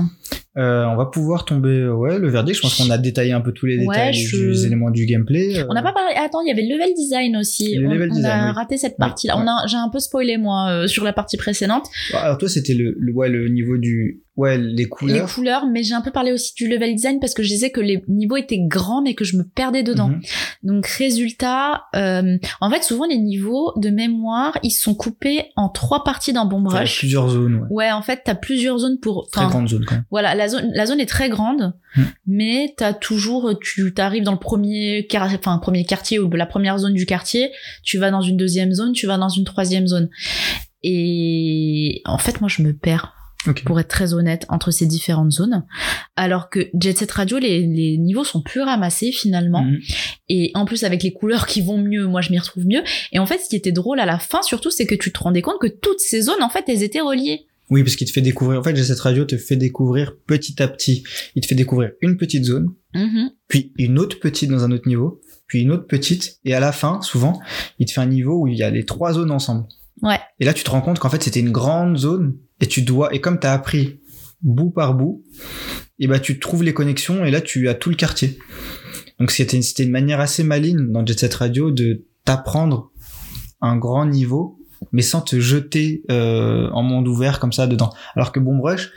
Euh, 0.59 0.85
on 0.85 0.97
va 0.97 1.07
pouvoir 1.07 1.45
tomber, 1.47 1.89
ouais, 1.89 2.19
le 2.19 2.29
verdict. 2.29 2.57
Je 2.57 2.61
pense 2.63 2.77
qu'on 2.77 2.91
a 2.91 2.99
détaillé 2.99 3.33
un 3.33 3.41
peu 3.41 3.53
tous 3.53 3.65
les 3.67 3.79
Ouais, 3.79 3.87
détails 3.97 4.15
je- 4.15 4.51
des 4.51 4.67
éléments 4.67 4.91
du 4.91 5.07
gameplay. 5.07 5.59
euh, 5.61 5.67
On 5.71 5.75
n'a 5.75 5.83
pas 5.83 5.93
parlé. 5.93 6.15
Attends, 6.17 6.43
il 6.43 6.49
y 6.49 6.51
avait 6.51 6.63
le 6.63 6.75
level 6.77 6.93
design 6.95 7.37
aussi. 7.39 7.75
Le 7.77 7.87
on 7.89 7.91
level 7.93 8.11
on 8.13 8.15
design, 8.17 8.41
a 8.41 8.47
oui. 8.49 8.53
raté 8.55 8.77
cette 8.77 8.99
partie-là. 8.99 9.37
ouais. 9.39 9.43
On 9.45 9.49
a, 9.49 9.67
j'ai 9.67 9.79
un 9.79 9.89
peu 9.89 9.99
spoilé 9.99 10.37
moi 10.37 10.69
euh, 10.71 10.87
sur 10.87 11.05
la 11.05 11.13
partie 11.15 11.37
précédente. 11.39 11.87
Alors 12.15 12.37
toi, 12.37 12.49
c'était 12.51 12.75
le, 12.75 12.95
le, 12.99 13.13
ouais, 13.15 13.31
le 13.31 13.49
niveau 13.49 13.79
du, 13.79 14.23
ouais, 14.37 14.59
les 14.59 14.85
couleurs. 14.85 15.27
Les 15.27 15.33
couleurs, 15.33 15.67
mais 15.73 15.83
j'ai 15.85 15.95
un 15.95 16.03
peu 16.03 16.11
parlé 16.11 16.33
aussi 16.33 16.53
du 16.55 16.69
level 16.69 16.95
design 16.95 17.19
parce 17.19 17.33
que 17.33 17.43
je 17.43 17.49
disais 17.49 17.71
que 17.71 17.81
les 17.81 18.03
niveaux 18.09 18.37
étaient 18.37 18.61
grands 18.61 19.01
mais 19.03 19.15
que 19.15 19.25
je 19.25 19.39
me 19.39 19.45
perdais 19.45 19.83
dedans. 19.83 20.09
Mhm. 20.09 20.21
Donc 20.65 20.87
résultat, 20.87 21.85
euh, 21.97 22.37
en 22.61 22.71
fait 22.71 22.83
souvent 22.83 23.07
les 23.07 23.19
niveaux 23.19 23.73
de 23.77 23.91
mémoire 23.91 24.59
ils 24.63 24.71
sont 24.71 24.95
coupés 24.95 25.45
en 25.57 25.69
trois 25.69 26.05
parties 26.05 26.33
dans 26.33 26.45
Bomb 26.47 26.67
Enfin, 26.67 26.77
il 26.77 26.79
y 26.79 26.79
a 26.79 26.83
Rush. 26.83 26.99
plusieurs 26.99 27.29
zones, 27.29 27.55
ouais. 27.57 27.67
Ouais, 27.71 27.91
en 27.93 28.03
fait 28.03 28.21
t'as 28.25 28.35
plusieurs 28.35 28.79
zones 28.79 28.99
pour. 29.01 29.29
Très 29.31 29.41
enfin, 29.43 29.51
grande 29.51 29.69
zone 29.69 29.85
quand 29.87 29.95
même. 29.97 30.05
Voilà, 30.11 30.35
la 30.43 30.49
zone, 30.49 30.71
la 30.75 30.87
zone 30.87 31.01
est 31.01 31.07
très 31.07 31.29
grande, 31.29 31.75
Hmm. 31.95 32.05
mais 32.27 32.75
t'as 32.79 32.95
toujours, 32.95 33.53
tu 33.61 33.93
t'arrives 33.93 34.23
dans 34.23 34.33
le 34.33 34.39
premier, 34.39 35.07
enfin 35.15 35.59
premier 35.59 35.85
quartier 35.85 36.19
ou 36.19 36.31
la 36.31 36.47
première 36.47 36.79
zone 36.79 36.95
du 36.95 37.05
quartier, 37.05 37.51
tu 37.83 37.99
vas 37.99 38.11
dans 38.11 38.23
une 38.23 38.39
deuxième 38.39 38.73
zone, 38.73 38.93
tu 38.93 39.07
vas 39.07 39.19
dans 39.19 39.29
une 39.29 39.45
troisième 39.45 39.87
zone. 39.87 40.09
Et 40.83 42.03
en 42.07 42.19
fait, 42.19 42.41
moi, 42.41 42.49
je 42.49 42.63
me 42.63 42.73
perds 42.73 43.15
pour 43.67 43.81
être 43.81 43.89
très 43.89 44.15
honnête, 44.15 44.47
entre 44.49 44.71
ces 44.71 44.87
différentes 44.87 45.33
zones. 45.33 45.65
Alors 46.17 46.49
que 46.49 46.71
Jet 46.79 46.97
Set 46.97 47.11
Radio, 47.11 47.39
les, 47.39 47.67
les 47.67 47.99
niveaux 47.99 48.25
sont 48.25 48.41
plus 48.41 48.61
ramassés 48.61 49.11
finalement. 49.11 49.65
Mhm. 49.65 49.81
Et 50.29 50.51
en 50.55 50.65
plus, 50.65 50.85
avec 50.85 51.03
les 51.03 51.13
couleurs 51.13 51.47
qui 51.47 51.61
vont 51.61 51.79
mieux, 51.79 52.07
moi 52.07 52.21
je 52.21 52.31
m'y 52.31 52.39
retrouve 52.39 52.67
mieux. 52.67 52.83
Et 53.11 53.19
en 53.19 53.27
fait, 53.27 53.39
ce 53.39 53.49
qui 53.49 53.57
était 53.57 53.73
drôle 53.73 54.01
à 54.01 54.07
la 54.07 54.19
fin, 54.19 54.43
surtout, 54.43 54.71
c'est 54.71 54.87
que 54.87 54.95
tu 54.95 55.13
te 55.13 55.19
rendais 55.19 55.43
compte 55.43 55.59
que 55.61 55.67
toutes 55.67 56.01
ces 56.01 56.23
zones, 56.23 56.43
en 56.43 56.49
fait, 56.51 56.65
elles 56.69 56.83
étaient 56.85 57.01
reliées. 57.01 57.47
Oui, 57.73 57.83
parce 57.83 57.97
qu'il 57.97 58.07
te 58.07 58.13
fait 58.13 58.21
découvrir. 58.21 58.61
En 58.61 58.63
fait, 58.63 58.77
cette 58.77 59.01
radio 59.01 59.25
te 59.25 59.39
fait 59.39 59.57
découvrir 59.57 60.15
petit 60.27 60.63
à 60.63 60.69
petit. 60.69 61.05
Il 61.35 61.41
te 61.41 61.47
fait 61.47 61.55
découvrir 61.55 61.93
une 62.03 62.19
petite 62.19 62.45
zone, 62.45 62.69
Mhm. 62.95 63.31
puis 63.49 63.73
une 63.79 63.99
autre 63.99 64.21
petite 64.21 64.51
dans 64.51 64.63
un 64.63 64.71
autre 64.73 64.87
niveau, 64.87 65.23
puis 65.47 65.63
une 65.63 65.71
autre 65.71 65.87
petite, 65.87 66.39
et 66.45 66.53
à 66.55 66.61
la 66.61 66.71
fin, 66.73 67.01
souvent, 67.01 67.41
il 67.79 67.87
te 67.87 67.93
fait 67.93 68.03
un 68.03 68.07
niveau 68.07 68.43
où 68.43 68.47
il 68.47 68.59
y 68.59 68.63
a 68.63 68.71
les 68.71 68.85
trois 68.85 69.15
zones 69.15 69.31
ensemble. 69.31 69.65
Ouais. 70.03 70.19
Et 70.39 70.45
là, 70.45 70.53
tu 70.53 70.65
te 70.65 70.71
rends 70.71 70.83
compte 70.83 70.99
qu'en 70.99 71.09
fait, 71.09 71.23
c'était 71.23 71.41
une 71.41 71.51
grande 71.51 71.97
zone, 71.97 72.37
et 72.61 72.67
tu 72.67 72.83
dois, 72.83 73.15
et 73.15 73.21
comme 73.23 73.39
t'as 73.41 73.55
appris 73.55 74.01
bout 74.43 74.71
par 74.71 74.95
bout, 74.95 75.25
et 75.99 76.07
bah, 76.09 76.19
tu 76.19 76.39
trouves 76.39 76.63
les 76.65 76.75
connexions, 76.75 77.25
et 77.25 77.31
là, 77.31 77.41
tu 77.41 77.69
as 77.71 77.75
tout 77.75 77.89
le 77.89 77.97
quartier. 77.97 78.39
Donc, 79.19 79.31
c'était 79.31 79.57
une, 79.57 79.63
c'était 79.63 79.85
une 79.85 79.91
manière 79.91 80.21
assez 80.21 80.43
maligne 80.45 80.93
dans 80.93 81.07
Jet 81.07 81.19
Set 81.21 81.33
Radio 81.35 81.71
de 81.71 82.05
t'apprendre 82.27 82.91
un 83.63 83.77
grand 83.79 84.05
niveau, 84.05 84.59
mais 84.93 85.03
sans 85.03 85.21
te 85.21 85.41
jeter 85.41 86.03
euh, 86.11 86.71
en 86.71 86.83
monde 86.83 87.09
ouvert 87.09 87.41
comme 87.41 87.53
ça 87.53 87.67
dedans. 87.67 87.91
Alors 88.15 88.31
que 88.31 88.41
Bomb 88.41 88.61
Rush, 88.61 88.91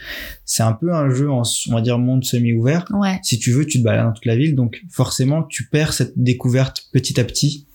c'est 0.44 0.64
un 0.64 0.74
peu 0.74 0.94
un 0.94 1.10
jeu 1.10 1.32
en, 1.32 1.44
on 1.70 1.74
va 1.74 1.82
dire, 1.82 1.98
monde 1.98 2.24
semi-ouvert. 2.24 2.86
Ouais. 2.92 3.20
Si 3.24 3.40
tu 3.40 3.52
veux, 3.52 3.66
tu 3.66 3.80
te 3.80 3.84
balades 3.84 4.06
dans 4.06 4.14
toute 4.14 4.26
la 4.26 4.36
ville, 4.36 4.56
donc 4.56 4.82
forcément, 4.92 5.44
tu 5.44 5.68
perds 5.70 5.94
cette 5.94 6.14
découverte 6.18 6.84
petit 6.94 7.20
à 7.20 7.24
petit, 7.24 7.68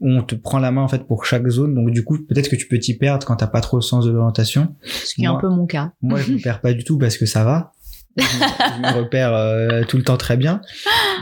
où 0.00 0.10
on 0.10 0.22
te 0.22 0.34
prend 0.34 0.58
la 0.58 0.70
main 0.70 0.82
en 0.82 0.88
fait 0.88 1.06
pour 1.06 1.24
chaque 1.24 1.48
zone. 1.48 1.74
Donc 1.74 1.90
du 1.90 2.04
coup, 2.04 2.18
peut-être 2.18 2.48
que 2.48 2.56
tu 2.56 2.68
peux 2.68 2.78
t'y 2.78 2.94
perdre 2.94 3.26
quand 3.26 3.36
t'as 3.36 3.46
pas 3.46 3.60
trop 3.60 3.78
le 3.78 3.82
sens 3.82 4.04
de 4.04 4.10
l'orientation. 4.10 4.74
Ce 4.82 5.14
qui 5.14 5.24
est 5.24 5.26
un 5.26 5.36
peu 5.36 5.48
mon 5.48 5.66
cas. 5.66 5.92
Moi, 6.02 6.20
je 6.20 6.32
me 6.32 6.38
perds 6.38 6.60
pas 6.60 6.72
du 6.72 6.84
tout 6.84 6.98
parce 6.98 7.16
que 7.16 7.26
ça 7.26 7.44
va. 7.44 7.72
Je, 8.16 8.82
me 8.82 8.96
repère 8.96 9.34
euh, 9.34 9.82
tout 9.84 9.96
le 9.96 10.02
temps 10.02 10.16
très 10.16 10.36
bien. 10.36 10.60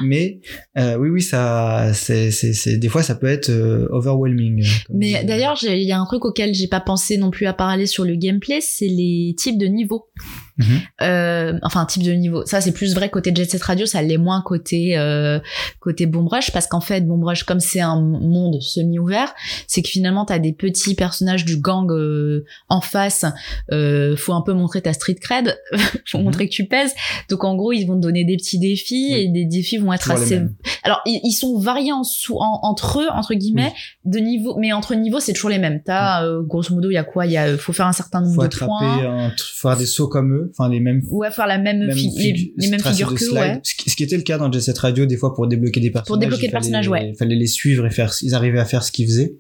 Mais 0.03 0.41
euh, 0.79 0.97
oui, 0.97 1.09
oui, 1.09 1.23
ça, 1.23 1.93
c'est, 1.93 2.31
c'est, 2.31 2.53
c'est, 2.53 2.77
des 2.77 2.89
fois, 2.89 3.03
ça 3.03 3.15
peut 3.15 3.27
être 3.27 3.51
euh, 3.51 3.87
overwhelming. 3.91 4.65
Mais 4.91 5.25
d'ailleurs, 5.25 5.57
il 5.63 5.83
y 5.83 5.93
a 5.93 5.99
un 5.99 6.07
truc 6.07 6.25
auquel 6.25 6.55
j'ai 6.55 6.69
pas 6.69 6.81
pensé 6.81 7.17
non 7.17 7.31
plus 7.31 7.47
à 7.47 7.53
parler 7.53 7.87
sur 7.87 8.05
le 8.05 8.15
gameplay, 8.15 8.61
c'est 8.61 8.87
les 8.87 9.35
types 9.37 9.59
de 9.59 9.67
niveaux. 9.67 10.09
Mhm. 10.57 10.81
Euh, 11.03 11.59
enfin, 11.63 11.85
type 11.87 12.03
de 12.05 12.13
niveau. 12.13 12.45
Ça, 12.47 12.61
c'est 12.61 12.73
plus 12.73 12.95
vrai 12.95 13.11
côté 13.11 13.33
Jet 13.35 13.45
Set 13.51 13.63
Radio, 13.63 13.87
ça 13.87 14.03
l'est 14.03 14.19
moins 14.19 14.41
côté 14.43 14.97
euh, 14.97 15.41
côté 15.81 16.07
Bomb 16.07 16.29
Rush, 16.29 16.53
parce 16.53 16.67
qu'en 16.67 16.81
fait, 16.81 17.01
Bomb 17.01 17.25
Rush, 17.25 17.43
comme 17.45 17.61
c'est 17.61 17.81
un 17.81 18.01
monde 18.01 18.61
semi-ouvert, 18.61 19.35
c'est 19.67 19.83
que 19.83 19.89
finalement, 19.89 20.25
t'as 20.25 20.39
des 20.39 20.53
petits 20.53 20.95
personnages 20.95 21.45
du 21.45 21.57
gang 21.57 21.91
euh, 21.91 22.45
en 22.69 22.81
face. 22.81 23.25
Euh, 23.73 24.17
faut 24.17 24.33
un 24.33 24.43
peu 24.43 24.53
montrer 24.53 24.81
ta 24.83 24.93
street 24.93 25.17
cred, 25.21 25.57
faut 26.07 26.19
Mhm. 26.19 26.25
montrer 26.25 26.49
que 26.49 26.53
tu 26.55 26.67
pèses. 26.67 26.93
Donc, 27.29 27.43
en 27.45 27.57
gros, 27.57 27.73
ils 27.73 27.85
vont 27.85 27.97
te 27.97 28.01
donner 28.03 28.25
des 28.25 28.37
petits 28.37 28.59
défis 28.59 29.09
Oui. 29.11 29.21
et 29.23 29.29
des 29.29 29.45
défis 29.47 29.79
vont 29.79 29.93
être 29.93 30.11
assez. 30.11 30.41
Alors, 30.85 31.01
ils, 31.07 31.21
ils 31.25 31.33
sont 31.33 31.59
variés 31.59 31.93
en 31.93 32.05
sous, 32.05 32.37
en- 32.37 32.61
entre 32.63 33.01
eux, 33.01 33.09
entre 33.13 33.35
guillemets, 33.35 33.73
de 34.05 34.19
niveau, 34.19 34.57
mais 34.59 34.73
entre 34.73 34.95
niveaux, 34.95 35.21
c'est 35.21 35.33
toujours 35.33 35.51
les 35.51 35.59
mêmes. 35.59 35.83
T'as, 35.85 36.25
euh, 36.25 36.43
grosso 36.43 36.73
modo, 36.75 36.91
il 36.91 36.95
y 36.95 36.99
a 36.99 37.05
quoi? 37.05 37.27
Il 37.27 37.33
y 37.33 37.37
a, 37.37 37.57
faut 37.57 37.73
faire 37.73 37.87
un 37.87 37.93
certain 37.93 38.21
nombre 38.21 38.43
faut 38.43 38.49
de 38.49 38.57
points. 38.57 39.27
un, 39.27 39.31
faut 39.31 39.69
faire 39.69 39.77
des 39.77 39.87
sauts 39.87 40.09
comme 40.09 40.33
eux, 40.35 40.44
enfin 40.51 40.69
les 40.69 40.81
mêmes 40.81 41.03
Ouais, 41.11 41.31
faire 41.31 41.47
la 41.47 41.59
même, 41.59 41.87
même 41.87 41.97
les, 41.97 42.69
mêmes 42.69 42.81
figures 42.81 43.15
qu'eux, 43.15 43.33
ouais. 43.33 43.61
Ce 43.63 43.95
qui, 43.95 44.03
était 44.03 44.17
le 44.17 44.23
cas 44.23 44.39
dans 44.39 44.51
Jet 44.51 44.61
Set 44.61 44.79
Radio, 44.79 45.07
des 45.07 45.17
fois 45.17 45.35
pour 45.35 45.47
débloquer 45.47 45.81
des 45.81 45.91
personnages. 45.91 46.21
débloquer 46.21 46.45
il 46.45 46.49
le 46.49 46.53
personnage, 46.53 46.89
fallait- 46.89 47.05
ouais. 47.05 47.11
Il 47.15 47.17
fallait 47.17 47.37
les 47.37 47.47
suivre 47.47 47.87
et 47.87 47.91
faire, 47.91 48.13
ils 48.23 48.35
arrivaient 48.35 48.61
à 48.61 48.65
faire 48.65 48.83
ce 48.83 48.93
qu'ils 48.93 49.07
faisaient. 49.07 49.35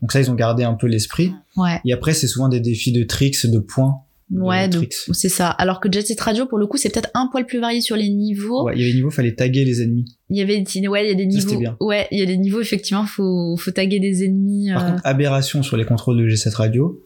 Donc 0.00 0.12
ça, 0.12 0.20
ils 0.20 0.30
ont 0.30 0.34
gardé 0.34 0.64
un 0.64 0.74
peu 0.74 0.86
l'esprit. 0.86 1.32
Ouais, 1.56 1.80
Et 1.84 1.92
après, 1.92 2.14
c'est 2.14 2.26
souvent 2.26 2.48
des 2.48 2.60
défis 2.60 2.92
de 2.92 3.02
tricks, 3.04 3.46
de 3.46 3.58
points. 3.58 3.94
ouais, 4.30 4.68
donc, 4.68 4.88
c'est 5.12 5.28
ça. 5.28 5.48
Alors 5.48 5.80
que 5.80 5.90
Jet 5.90 6.06
Set 6.06 6.20
Radio, 6.20 6.46
pour 6.46 6.58
le 6.58 6.66
coup, 6.66 6.76
c'est 6.76 6.88
peut-être 6.88 7.10
un 7.14 7.28
poil 7.30 7.46
plus 7.46 7.60
varié 7.60 7.80
sur 7.80 7.96
les 7.96 8.08
niveaux. 8.08 8.64
Ouais, 8.64 8.72
il 8.74 8.80
y 8.80 8.82
avait 8.82 8.90
des 8.92 8.96
niveaux, 8.98 9.10
fallait 9.10 9.34
taguer 9.34 9.64
les 9.64 9.82
ennemis. 9.82 10.04
Il 10.30 10.36
y 10.36 10.40
avait, 10.40 10.64
ouais, 10.88 11.06
il 11.06 11.08
y 11.08 11.12
a 11.12 11.14
des 11.14 11.30
Ça, 11.30 11.46
niveaux. 11.46 11.60
bien. 11.60 11.76
Ouais, 11.80 12.08
il 12.10 12.18
y 12.18 12.22
a 12.22 12.26
des 12.26 12.36
niveaux, 12.36 12.60
effectivement, 12.60 13.06
faut, 13.06 13.56
faut 13.56 13.70
taguer 13.70 14.00
des 14.00 14.24
ennemis. 14.24 14.70
Par 14.74 14.84
euh, 14.84 14.90
contre, 14.90 15.02
aberration 15.06 15.62
sur 15.62 15.76
les 15.76 15.84
contrôles 15.84 16.16
de 16.16 16.28
G7 16.28 16.54
Radio, 16.54 17.00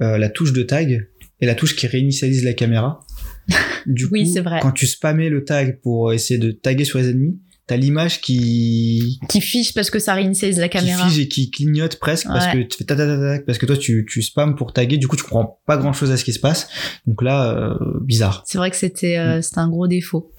euh, 0.00 0.18
la 0.18 0.28
touche 0.28 0.52
de 0.52 0.62
tag 0.62 1.08
est 1.40 1.46
la 1.46 1.54
touche 1.54 1.76
qui 1.76 1.86
réinitialise 1.86 2.44
la 2.44 2.52
caméra. 2.54 3.00
Du 3.86 4.06
Oui, 4.10 4.32
coup, 4.32 4.42
vrai. 4.42 4.60
quand 4.62 4.72
tu 4.72 4.86
spammais 4.86 5.28
le 5.28 5.44
tag 5.44 5.78
pour 5.82 6.12
essayer 6.14 6.40
de 6.40 6.50
taguer 6.52 6.84
sur 6.86 6.98
les 6.98 7.10
ennemis, 7.10 7.38
t'as 7.66 7.76
l'image 7.76 8.20
qui, 8.20 9.18
qui 9.28 9.40
fiche 9.40 9.72
parce 9.74 9.90
que 9.90 9.98
ça 9.98 10.14
réinitialise 10.14 10.58
la 10.58 10.68
qui 10.68 10.78
caméra. 10.78 11.08
fige 11.08 11.18
et 11.18 11.28
qui 11.28 11.50
clignote 11.50 11.96
presque 11.98 12.26
parce 12.26 12.46
que 12.48 12.58
Ouais. 12.58 12.68
tu 12.68 12.76
fais 12.78 12.84
ta 12.84 12.94
ta 12.96 13.06
ta 13.06 13.16
ta, 13.38 13.42
parce 13.44 13.58
que 13.58 13.66
toi 13.66 13.76
tu 13.76 14.06
tu 14.08 14.20
spams 14.22 14.54
pour 14.54 14.72
taguer 14.72 14.98
du 14.98 15.08
coup 15.08 15.16
tu 15.16 15.22
comprends 15.22 15.60
pas 15.66 15.76
grand 15.78 15.92
chose 15.94 16.10
à 16.10 16.16
ce 16.16 16.24
qui 16.24 16.32
se 16.34 16.40
passe 16.40 16.68
donc 17.06 17.22
là 17.22 17.52
euh, 17.56 17.74
bizarre 18.02 18.42
C'est 18.46 18.58
vrai 18.58 18.70
que 18.70 18.76
c'était, 18.76 19.16
Mm. 19.16 19.20
euh, 19.20 19.42
c'était 19.42 19.58
un 19.60 19.68
gros 19.68 19.86
défaut. 19.86 20.32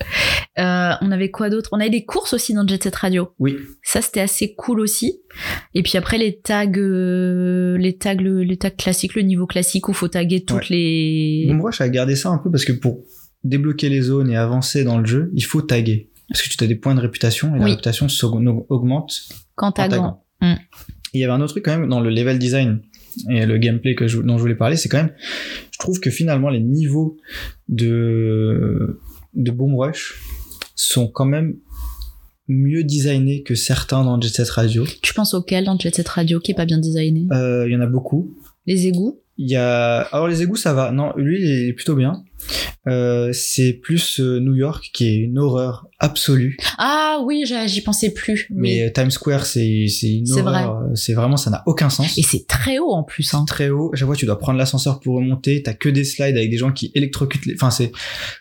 Euh, 0.58 0.92
on 1.02 1.12
avait 1.12 1.32
quoi 1.32 1.50
d'autre? 1.50 1.70
On 1.74 1.80
avait 1.80 1.90
des 1.90 2.06
courses 2.06 2.34
aussi 2.34 2.54
dans 2.54 2.66
Jet 2.66 2.82
Set 2.84 2.96
Radio. 2.96 3.30
oui 3.40 3.58
Ça, 3.84 4.02
c'était 4.02 4.22
assez 4.22 4.54
cool 4.56 4.80
aussi. 4.80 5.20
Et 5.74 5.84
puis 5.84 5.98
après, 5.98 6.18
les 6.18 6.40
tags, 6.40 6.72
euh, 6.78 7.78
les 7.78 7.98
tags, 7.98 8.14
le- 8.16 8.44
les 8.44 8.56
tags 8.58 8.70
classiques, 8.70 9.16
le 9.16 9.24
niveau 9.24 9.48
classique 9.48 9.90
où 9.90 9.94
faut 9.94 10.08
taguer 10.08 10.46
toutes 10.46 10.70
les. 10.70 11.46
Bon, 11.50 11.56
moi 11.56 11.72
j'ai 11.72 11.90
gardé 11.90 12.16
ça 12.16 12.30
un 12.30 12.38
peu 12.38 12.50
parce 12.52 12.64
que 12.66 12.72
pour 12.72 13.00
débloquer 13.44 13.90
les 13.90 14.02
zones 14.02 14.30
et 14.32 14.38
avancer 14.38 14.84
dans 14.84 14.98
le 14.98 15.06
jeu 15.06 15.32
il 15.36 15.44
faut 15.44 15.62
taguer 15.62 16.10
parce 16.30 16.42
que 16.42 16.50
tu 16.56 16.64
as 16.64 16.68
des 16.68 16.76
points 16.76 16.96
de 16.96 17.02
réputation 17.02 17.56
et 17.56 17.60
la 17.60 17.66
Oui. 17.66 17.72
réputation 17.72 18.08
augmente 18.70 19.14
Quand 19.56 19.72
t'as 19.72 19.88
taguant. 19.90 20.24
Mm. 20.42 20.54
Il 21.14 21.22
y 21.22 21.24
avait 21.24 21.34
un 21.34 21.40
autre 21.42 21.54
truc 21.54 21.66
quand 21.66 21.78
même 21.78 21.88
dans 21.90 22.02
le 22.02 22.10
level 22.10 22.40
design 22.40 22.82
et 23.30 23.46
le 23.46 23.58
gameplay 23.58 23.96
que 23.96 24.08
je, 24.08 24.20
dont 24.20 24.36
je 24.38 24.42
voulais 24.42 24.56
parler, 24.56 24.76
c'est 24.76 24.90
quand 24.90 24.98
même, 24.98 25.14
je 25.72 25.80
trouve 25.80 26.00
que 26.02 26.10
finalement 26.10 26.50
les 26.50 26.60
niveaux 26.60 27.18
de 27.70 29.00
de 29.34 29.52
Boom 29.52 29.76
Rush 29.76 30.22
sont 30.76 31.08
quand 31.08 31.26
même 31.26 31.56
mieux 32.48 32.84
designés 32.84 33.44
que 33.44 33.56
certains 33.56 34.04
dans 34.04 34.20
Jet 34.20 34.30
Set 34.30 34.50
Radio. 34.50 34.86
Tu 35.02 35.14
penses 35.14 35.34
auquel 35.34 35.66
dans 35.66 35.78
Jet 35.80 35.96
Set 35.96 36.08
Radio 36.08 36.40
qui 36.40 36.52
est 36.52 36.56
pas 36.56 36.66
bien 36.66 36.78
designé? 36.80 37.28
Euh, 37.32 37.66
Il 37.68 37.74
y 37.74 37.76
en 37.76 37.82
a 37.82 37.88
beaucoup. 37.88 38.36
Les 38.66 38.88
égouts? 38.88 39.20
Il 39.38 39.50
y 39.50 39.56
a 39.56 40.00
alors 40.12 40.28
les 40.28 40.42
égouts 40.42 40.56
ça 40.56 40.74
va. 40.74 40.92
Non, 40.92 41.12
lui 41.18 41.40
il 41.42 41.70
est 41.70 41.74
plutôt 41.74 41.96
bien. 41.96 42.24
Euh, 42.88 43.32
c'est 43.34 43.74
plus 43.74 44.20
euh, 44.20 44.40
New 44.40 44.54
York 44.54 44.92
qui 44.94 45.08
est 45.08 45.16
une 45.16 45.40
horreur 45.40 45.88
absolue. 46.00 46.58
Ah 46.78 47.20
oui, 47.24 47.44
j'y 47.66 47.82
pensais 47.82 48.12
plus. 48.14 48.48
Mais 48.52 48.84
euh, 48.84 48.92
Times 48.94 49.10
Square 49.10 49.46
c'est 49.46 49.88
c'est 49.90 50.12
une 50.14 50.26
C'est 50.28 50.42
horreur. 50.42 50.78
euh, 50.84 50.94
C'est 50.96 51.14
vraiment 51.14 51.38
ça 51.38 51.50
n'a 51.50 51.64
aucun 51.66 51.90
sens. 51.90 52.18
Et 52.18 52.22
c'est 52.22 52.46
très 52.48 52.78
haut 52.78 52.92
en 52.94 53.04
plus. 53.04 53.34
Hein. 53.34 53.44
très 53.48 53.70
haut. 53.70 53.90
À 53.94 53.96
chaque 53.98 54.06
fois, 54.08 54.16
tu 54.16 54.26
dois 54.28 54.38
prendre 54.38 54.58
l'ascenseur 54.60 55.00
pour 55.00 55.16
remonter. 55.16 55.64
T'as 55.64 55.74
que 55.74 55.90
des 55.90 56.04
slides 56.04 56.38
avec 56.38 56.50
des 56.52 56.58
gens 56.58 56.72
qui 56.72 56.92
électrocutent. 56.94 57.46
Les... 57.48 57.56
Enfin, 57.56 57.72
c'est 57.72 57.92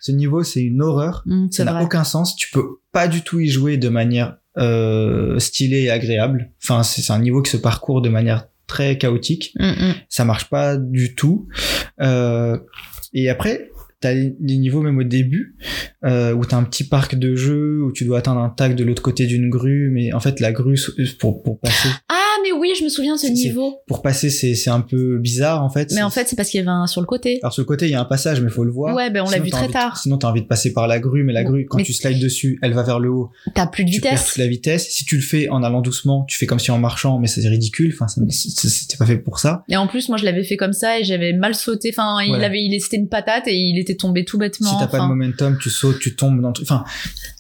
ce 0.01 0.13
niveau, 0.13 0.43
c'est 0.43 0.63
une 0.63 0.83
horreur. 0.83 1.23
Mm, 1.27 1.47
Ça 1.51 1.65
n'a 1.65 1.73
vrai. 1.73 1.85
aucun 1.85 2.05
sens. 2.05 2.37
Tu 2.37 2.51
peux 2.53 2.81
pas 2.93 3.09
du 3.09 3.23
tout 3.23 3.41
y 3.41 3.49
jouer 3.49 3.79
de 3.79 3.89
manière 3.89 4.37
euh, 4.59 5.39
stylée 5.39 5.85
et 5.85 5.91
agréable. 5.91 6.53
Enfin, 6.63 6.83
c'est 6.83 7.11
un 7.13 7.19
niveau 7.19 7.41
qui 7.43 7.51
se 7.51 7.57
parcourt 7.57 8.03
de 8.03 8.09
manière 8.11 8.47
très 8.67 8.99
chaotique. 8.99 9.53
Mm, 9.59 9.65
mm. 9.65 9.95
Ça 10.09 10.25
marche 10.25 10.49
pas 10.49 10.77
du 10.77 11.15
tout. 11.15 11.49
Euh, 12.01 12.59
et 13.13 13.29
après, 13.29 13.71
t'as 14.01 14.13
les 14.13 14.37
les 14.41 14.57
niveaux 14.57 14.83
même 14.83 14.99
au 14.99 15.05
début 15.05 15.57
euh, 16.05 16.33
où 16.33 16.45
t'as 16.45 16.57
un 16.57 16.65
petit 16.65 16.85
parc 16.85 17.15
de 17.15 17.35
jeux 17.35 17.83
où 17.83 17.93
tu 17.93 18.05
dois 18.05 18.19
atteindre 18.19 18.41
un 18.41 18.51
tag 18.51 18.75
de 18.75 18.85
l'autre 18.85 19.03
côté 19.03 19.27
d'une 19.27 19.49
grue. 19.49 19.91
Mais 19.91 20.13
en 20.13 20.21
fait, 20.21 20.41
la 20.41 20.53
grue 20.53 20.79
pour 21.19 21.43
pour 21.43 21.61
passer 21.61 21.89
Ah 22.09 22.24
mais 22.45 22.53
oui, 22.53 22.73
je 22.79 22.85
me 22.85 22.89
souviens 22.89 23.15
de 23.15 23.21
ce 23.21 23.27
niveau. 23.27 23.81
pour 23.87 24.03
passer, 24.03 24.31
c'est 24.31 24.55
c'est 24.55 24.71
un 24.71 24.81
peu 24.81 25.19
bizarre 25.19 25.63
en 25.65 25.71
fait. 25.71 25.91
Mais 25.93 26.03
en 26.03 26.11
fait, 26.11 26.29
c'est 26.29 26.37
parce 26.37 26.51
qu'il 26.51 26.59
y 26.59 26.63
avait 26.63 26.71
un 26.71 26.87
sur 26.87 27.01
le 27.01 27.07
côté. 27.07 27.41
Alors 27.43 27.53
sur 27.53 27.63
le 27.63 27.67
côté, 27.67 27.87
il 27.87 27.93
y 27.93 27.95
a 27.95 28.01
un 28.01 28.05
passage, 28.05 28.41
mais 28.41 28.51
faut 28.51 28.65
le 28.65 28.71
voir. 28.71 28.95
Ouais, 28.95 29.11
ben 29.11 29.25
on 29.27 29.31
l'a 29.31 29.39
vu 29.39 29.51
très 29.51 29.69
tard. 29.69 29.99
Sinon, 29.99 30.19
t'as 30.19 30.29
envie 30.29 30.43
de 30.43 30.47
passer 30.47 30.73
par 30.73 30.87
la 30.87 31.01
grue, 31.01 31.25
mais 31.25 31.33
la 31.33 31.45
grue, 31.45 31.67
quand 31.67 31.83
tu 31.83 31.93
slides 31.93 32.23
dessus, 32.23 32.59
elle 32.63 32.73
va 32.73 32.83
vers 32.83 33.01
le 33.01 33.11
haut. 33.11 33.31
T'as 33.55 33.67
plus 33.67 33.85
de 33.85 33.91
Tu 33.91 34.01
perds 34.01 34.13
vitesse. 34.13 34.29
toute 34.29 34.39
la 34.39 34.47
vitesse. 34.47 34.89
Si 34.91 35.05
tu 35.05 35.17
le 35.17 35.23
fais 35.23 35.49
en 35.49 35.63
allant 35.63 35.81
doucement, 35.81 36.25
tu 36.29 36.39
fais 36.39 36.47
comme 36.47 36.59
si 36.59 36.71
en 36.71 36.79
marchant, 36.79 37.19
mais 37.19 37.27
c'est 37.27 37.47
ridicule. 37.49 37.95
Enfin, 37.95 38.07
c'était 38.09 38.97
pas 38.97 39.07
fait 39.07 39.19
pour 39.19 39.39
ça. 39.39 39.65
Et 39.69 39.77
en 39.77 39.87
plus, 39.87 40.09
moi, 40.09 40.19
je 40.19 40.25
l'avais 40.25 40.45
fait 40.45 40.57
comme 40.57 40.73
ça 40.73 41.01
et 41.01 41.05
j'avais 41.05 41.33
mal 41.33 41.55
sauté. 41.55 41.91
Enfin, 41.93 42.23
il 42.23 42.35
avait, 42.45 42.63
il 42.63 42.79
c'était 42.81 42.97
une 42.97 43.09
patate 43.09 43.49
et 43.49 43.55
il 43.55 43.79
était 43.79 43.95
tombé 43.95 44.25
tout 44.25 44.39
bêtement. 44.39 44.71
Si 44.71 44.77
t'as 44.79 44.87
pas 44.87 45.01
de 45.01 45.07
momentum, 45.09 45.59
tu 45.61 45.71
sautes, 45.71 45.99
tu 45.99 46.15
tombes 46.17 46.41
dans 46.41 46.49
le 46.49 46.55
truc. 46.55 46.67
Enfin, 46.71 46.85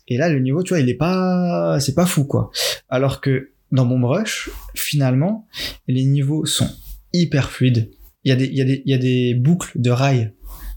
et 0.08 0.16
là, 0.16 0.28
le 0.28 0.40
niveau, 0.40 0.62
tu 0.62 0.70
vois, 0.70 0.80
il 0.80 0.88
est 0.88 0.94
pas, 0.94 1.78
c'est 1.80 1.94
pas 1.94 2.06
fou, 2.06 2.24
quoi. 2.24 2.50
Alors 2.88 3.20
que 3.20 3.50
dans 3.72 3.86
Bomb 3.86 4.04
Rush, 4.04 4.50
finalement, 4.74 5.46
les 5.88 6.04
niveaux 6.04 6.44
sont 6.46 6.68
hyper 7.12 7.50
fluides. 7.50 7.90
Il 8.24 8.30
y 8.30 8.32
a 8.32 8.36
des, 8.36 8.46
il 8.46 8.54
y 8.56 8.62
a 8.62 8.64
des, 8.64 8.82
il 8.84 8.90
y 8.90 8.94
a 8.94 8.98
des 8.98 9.34
boucles 9.34 9.72
de 9.76 9.90
rails 9.90 10.32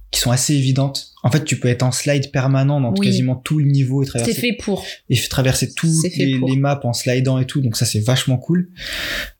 qui 0.09 0.21
sont 0.21 0.31
assez 0.31 0.53
évidentes. 0.55 1.09
En 1.21 1.29
fait, 1.31 1.43
tu 1.43 1.59
peux 1.59 1.67
être 1.67 1.83
en 1.83 1.91
slide 1.91 2.31
permanent 2.31 2.79
dans 2.79 2.93
Oui. 2.97 3.05
quasiment 3.07 3.35
tout 3.35 3.59
le 3.59 3.65
niveau 3.65 4.03
et 4.03 4.05
c'est 4.05 4.11
traverser, 4.19 4.33
fait 4.39 4.53
pour. 4.57 4.85
et 5.09 5.17
traverser 5.29 5.73
toutes 5.73 5.89
C'est 5.89 6.09
les, 6.15 6.39
maps 6.55 6.79
en 6.85 6.93
slidant 6.93 7.37
et 7.39 7.45
tout. 7.45 7.59
Donc 7.59 7.75
ça, 7.75 7.85
c'est 7.85 7.99
vachement 7.99 8.37
cool. 8.37 8.69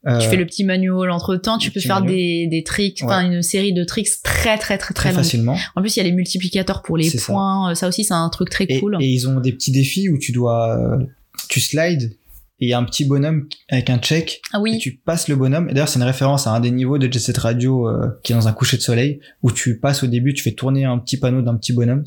Euh, 0.08 0.20
Tu 0.20 0.28
fais 0.28 0.36
le 0.36 0.46
petit 0.46 0.66
manual 0.66 1.10
entre 1.12 1.38
temps, 1.38 1.58
tu 1.58 1.72
peux 1.72 1.80
faire 1.80 2.02
des, 2.02 2.48
des 2.52 2.64
tricks, 2.64 3.00
enfin 3.02 3.30
une 3.32 3.42
série 3.42 3.72
de 3.72 3.86
tricks 3.86 4.10
très 4.24 4.58
très 4.58 4.78
très 4.78 4.94
très, 4.94 5.10
très 5.10 5.12
facilement. 5.14 5.58
En 5.78 5.82
plus, 5.82 5.96
il 5.96 6.00
y 6.00 6.02
a 6.02 6.06
les 6.06 6.12
multiplicateurs 6.12 6.82
pour 6.82 6.98
les 6.98 7.10
C'est 7.10 7.18
ça. 7.20 7.32
points. 7.32 7.74
Ça. 7.76 7.88
aussi, 7.88 8.04
c'est 8.04 8.14
un 8.14 8.28
truc 8.30 8.50
très 8.50 8.66
Et, 8.68 8.80
cool. 8.82 8.98
et 9.00 9.06
ils 9.08 9.26
ont 9.30 9.40
des 9.40 9.54
petits 9.54 9.72
défis 9.72 10.10
où 10.10 10.18
tu 10.18 10.34
dois, 10.34 10.78
euh, 10.78 11.06
tu 11.48 11.62
slides 11.62 12.17
et 12.60 12.66
il 12.66 12.70
y 12.70 12.74
a 12.74 12.80
un 12.80 12.84
petit 12.84 13.06
bonhomme 13.06 13.48
avec 13.70 13.90
un 13.90 14.00
check 14.00 14.42
ah 14.52 14.58
et 14.58 14.62
oui. 14.62 14.78
tu 14.80 14.94
passes 14.94 15.28
le 15.28 15.36
bonhomme. 15.36 15.70
Et 15.70 15.74
d'ailleurs, 15.74 15.90
c'est 15.90 16.00
une 16.00 16.06
référence 16.06 16.48
à 16.48 16.52
un 16.52 16.60
des 16.60 16.72
niveaux 16.72 16.98
de 16.98 17.12
Jet 17.12 17.20
Set 17.20 17.38
Radio 17.38 17.88
euh, 17.88 18.20
qui 18.24 18.34
est 18.34 18.36
dans 18.36 18.48
un 18.48 18.54
coucher 18.54 18.78
de 18.78 18.82
soleil 18.82 19.20
où 19.44 19.52
tu 19.52 19.80
passes 19.80 20.04
au 20.04 20.08
début, 20.08 20.34
tu 20.34 20.44
fais 20.44 20.54
tourner 20.54 20.86
un 20.86 20.98
petit 20.98 21.18
panneau 21.18 21.42
d'un 21.42 21.56
petit 21.56 21.74
bonhomme. 21.74 22.04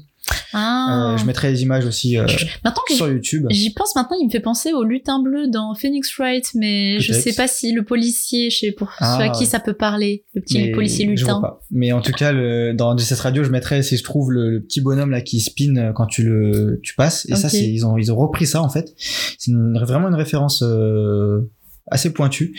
Ah. 0.52 1.12
Euh, 1.14 1.16
je 1.16 1.24
mettrai 1.24 1.50
les 1.52 1.62
images 1.62 1.84
aussi 1.86 2.18
euh, 2.18 2.26
Maintenant 2.64 2.82
que 2.88 2.94
sur 2.94 3.08
YouTube. 3.08 3.46
J'y 3.50 3.72
pense 3.72 3.94
maintenant, 3.94 4.16
il 4.20 4.26
me 4.26 4.30
fait 4.30 4.40
penser 4.40 4.72
au 4.72 4.82
lutin 4.84 5.22
bleu 5.22 5.48
dans 5.48 5.74
Phoenix 5.74 6.12
Wright, 6.18 6.50
mais 6.54 6.98
je 7.00 7.12
sais 7.12 7.32
pas 7.34 7.46
si 7.46 7.72
le 7.72 7.84
policier, 7.84 8.50
je 8.50 8.58
sais 8.58 8.72
pour 8.72 8.90
Ah, 8.98 9.16
ceux 9.18 9.24
à 9.24 9.28
qui 9.30 9.40
ouais. 9.40 9.46
ça 9.46 9.60
peut 9.60 9.74
parler, 9.74 10.24
le 10.34 10.40
petit 10.40 10.58
Mais 10.58 10.72
policier 10.72 11.04
je 11.16 11.24
vois 11.24 11.34
lutin. 11.34 11.40
pas. 11.40 11.60
Mais 11.70 11.92
en 11.92 12.00
tout 12.00 12.12
cas, 12.12 12.32
le, 12.32 12.72
dans 12.74 12.96
Jet 12.96 13.04
Set 13.04 13.18
Radio, 13.20 13.44
je 13.44 13.50
mettrai 13.50 13.82
si 13.82 13.96
je 13.96 14.02
trouve 14.02 14.32
le, 14.32 14.50
le 14.50 14.62
petit 14.62 14.80
bonhomme 14.80 15.10
là 15.10 15.20
qui 15.20 15.40
spin 15.40 15.76
euh, 15.76 15.92
quand 15.92 16.06
tu 16.06 16.22
le 16.22 16.80
tu 16.82 16.94
passes. 16.94 17.26
Et 17.28 17.36
ça, 17.36 17.48
c'est 17.48 17.68
ils 17.68 17.86
ont 17.86 17.96
ils 17.96 18.12
ont 18.12 18.16
repris 18.16 18.46
ça 18.46 18.62
en 18.62 18.68
fait. 18.68 18.92
C'est 19.38 19.52
vraiment 19.52 20.08
une 20.08 20.14
référence 20.14 20.62
euh, 20.62 21.50
assez 21.86 22.12
pointue. 22.12 22.56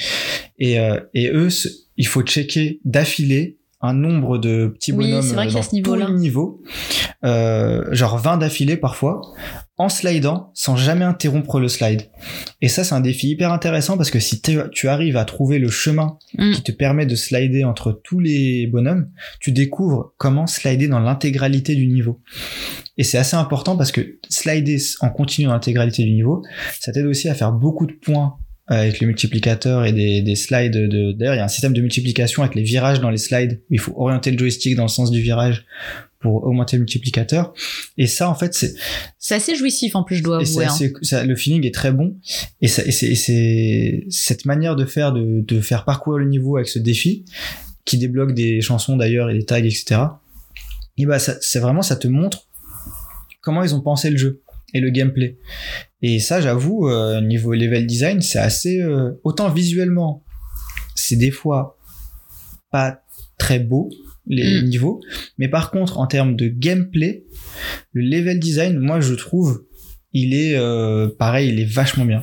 Et 0.59 0.77
et 1.13 1.29
eux, 1.31 1.49
il 1.97 2.07
faut 2.07 2.21
checker 2.21 2.79
d'affilée 2.85 3.57
un 3.81 3.93
nombre 3.93 4.37
de 4.37 4.67
petits 4.67 4.91
Oui, 4.91 5.09
bonhommes 5.11 5.25
vrai 5.25 5.47
dans 5.47 5.61
ce 5.61 5.73
niveau-là. 5.73 6.05
tout 6.05 6.11
le 6.13 6.17
niveau, 6.19 6.61
euh, 7.25 7.83
genre 7.91 8.17
20 8.17 8.37
d'affilée 8.37 8.77
parfois, 8.77 9.21
en 9.77 9.89
slidant 9.89 10.51
sans 10.53 10.75
jamais 10.75 11.05
interrompre 11.05 11.59
le 11.59 11.67
slide. 11.67 12.03
Et 12.61 12.67
ça, 12.67 12.83
c'est 12.83 12.93
un 12.93 13.01
défi 13.01 13.29
hyper 13.29 13.51
intéressant 13.51 13.97
parce 13.97 14.11
que 14.11 14.19
si 14.19 14.41
tu 14.41 14.87
arrives 14.87 15.17
à 15.17 15.25
trouver 15.25 15.57
le 15.59 15.69
chemin 15.69 16.17
Mm. 16.37 16.51
qui 16.53 16.63
te 16.63 16.71
permet 16.71 17.05
de 17.05 17.15
slider 17.15 17.63
entre 17.63 17.91
tous 18.03 18.19
les 18.19 18.67
bonhommes, 18.67 19.09
tu 19.39 19.51
découvres 19.51 20.13
comment 20.17 20.47
slider 20.47 20.87
dans 20.87 20.99
l'intégralité 20.99 21.75
du 21.75 21.87
niveau. 21.87 22.21
Et 22.97 23.03
c'est 23.03 23.17
assez 23.17 23.35
important 23.35 23.75
parce 23.77 23.91
que 23.91 24.19
slider 24.29 24.77
en 25.01 25.09
continu 25.09 25.47
dans 25.47 25.53
l'intégralité 25.53 26.03
du 26.03 26.11
niveau, 26.13 26.43
ça 26.79 26.91
t'aide 26.91 27.05
aussi 27.05 27.27
à 27.29 27.33
faire 27.33 27.51
beaucoup 27.51 27.85
de 27.87 27.93
points 27.93 28.35
euh, 28.37 28.40
avec 28.79 28.99
les 28.99 29.07
multiplicateurs 29.07 29.85
et 29.85 29.91
des, 29.91 30.21
des 30.21 30.35
slides 30.35 30.71
de 30.73 31.11
d'ailleurs 31.11 31.35
il 31.35 31.37
y 31.37 31.41
a 31.41 31.45
un 31.45 31.49
système 31.49 31.73
de 31.73 31.81
multiplication 31.81 32.41
avec 32.43 32.55
les 32.55 32.63
virages 32.63 32.99
dans 33.01 33.09
les 33.09 33.17
slides 33.17 33.61
où 33.69 33.73
il 33.73 33.79
faut 33.79 33.93
orienter 33.97 34.31
le 34.31 34.37
joystick 34.37 34.75
dans 34.75 34.83
le 34.83 34.89
sens 34.89 35.11
du 35.11 35.21
virage 35.21 35.65
pour 36.19 36.43
augmenter 36.43 36.77
le 36.77 36.81
multiplicateur 36.83 37.53
et 37.97 38.07
ça 38.07 38.29
en 38.29 38.35
fait 38.35 38.53
c'est 38.53 38.73
C'est 39.17 39.35
assez 39.35 39.55
jouissif 39.55 39.95
en 39.95 40.03
plus, 40.03 40.17
je 40.17 40.23
dois 40.23 40.39
avouer. 40.39 40.65
hein. 40.65 40.67
assez- 40.67 40.93
ça- 41.01 41.23
le 41.25 41.35
feeling 41.35 41.65
est 41.65 41.73
très 41.73 41.91
bon 41.91 42.15
et, 42.61 42.67
ça- 42.67 42.83
et 42.85 42.91
c'est 42.91 43.07
et 43.07 43.15
c'est 43.15 44.05
cette 44.09 44.45
manière 44.45 44.75
de 44.75 44.85
faire 44.85 45.11
de, 45.13 45.41
de 45.41 45.59
faire 45.61 45.83
parcourir 45.83 46.19
le 46.19 46.29
niveau 46.29 46.57
avec 46.57 46.67
ce 46.69 46.79
défi 46.79 47.25
qui 47.85 47.97
débloque 47.97 48.33
des 48.33 48.61
chansons 48.61 48.95
d'ailleurs 48.97 49.29
et 49.29 49.33
des 49.33 49.45
tags 49.45 49.57
etc 49.57 50.01
et 50.97 51.05
bah 51.05 51.17
c'est 51.19 51.59
vraiment 51.59 51.81
ça 51.81 51.95
te 51.95 52.07
montre 52.07 52.47
comment 53.41 53.63
ils 53.63 53.73
ont 53.73 53.81
pensé 53.81 54.09
le 54.11 54.17
jeu 54.17 54.41
et 54.73 54.79
le 54.79 54.89
gameplay 54.89 55.37
et 56.01 56.19
ça 56.19 56.41
j'avoue 56.41 56.87
euh, 56.87 57.21
niveau 57.21 57.53
level 57.53 57.85
design 57.85 58.21
c'est 58.21 58.39
assez 58.39 58.81
euh, 58.81 59.11
autant 59.23 59.49
visuellement 59.49 60.23
c'est 60.95 61.15
des 61.15 61.31
fois 61.31 61.77
pas 62.71 63.01
très 63.37 63.59
beau 63.59 63.89
les 64.27 64.61
Mm. 64.61 64.65
niveaux 64.65 65.01
mais 65.37 65.47
par 65.47 65.71
contre 65.71 65.97
en 65.97 66.07
termes 66.07 66.35
de 66.35 66.47
gameplay 66.47 67.23
le 67.93 68.01
level 68.03 68.39
design 68.39 68.77
moi 68.79 69.01
je 69.01 69.13
trouve 69.15 69.65
il 70.13 70.33
est 70.33 70.55
euh, 70.55 71.09
pareil 71.17 71.49
il 71.49 71.59
est 71.59 71.65
vachement 71.65 72.05
bien 72.05 72.21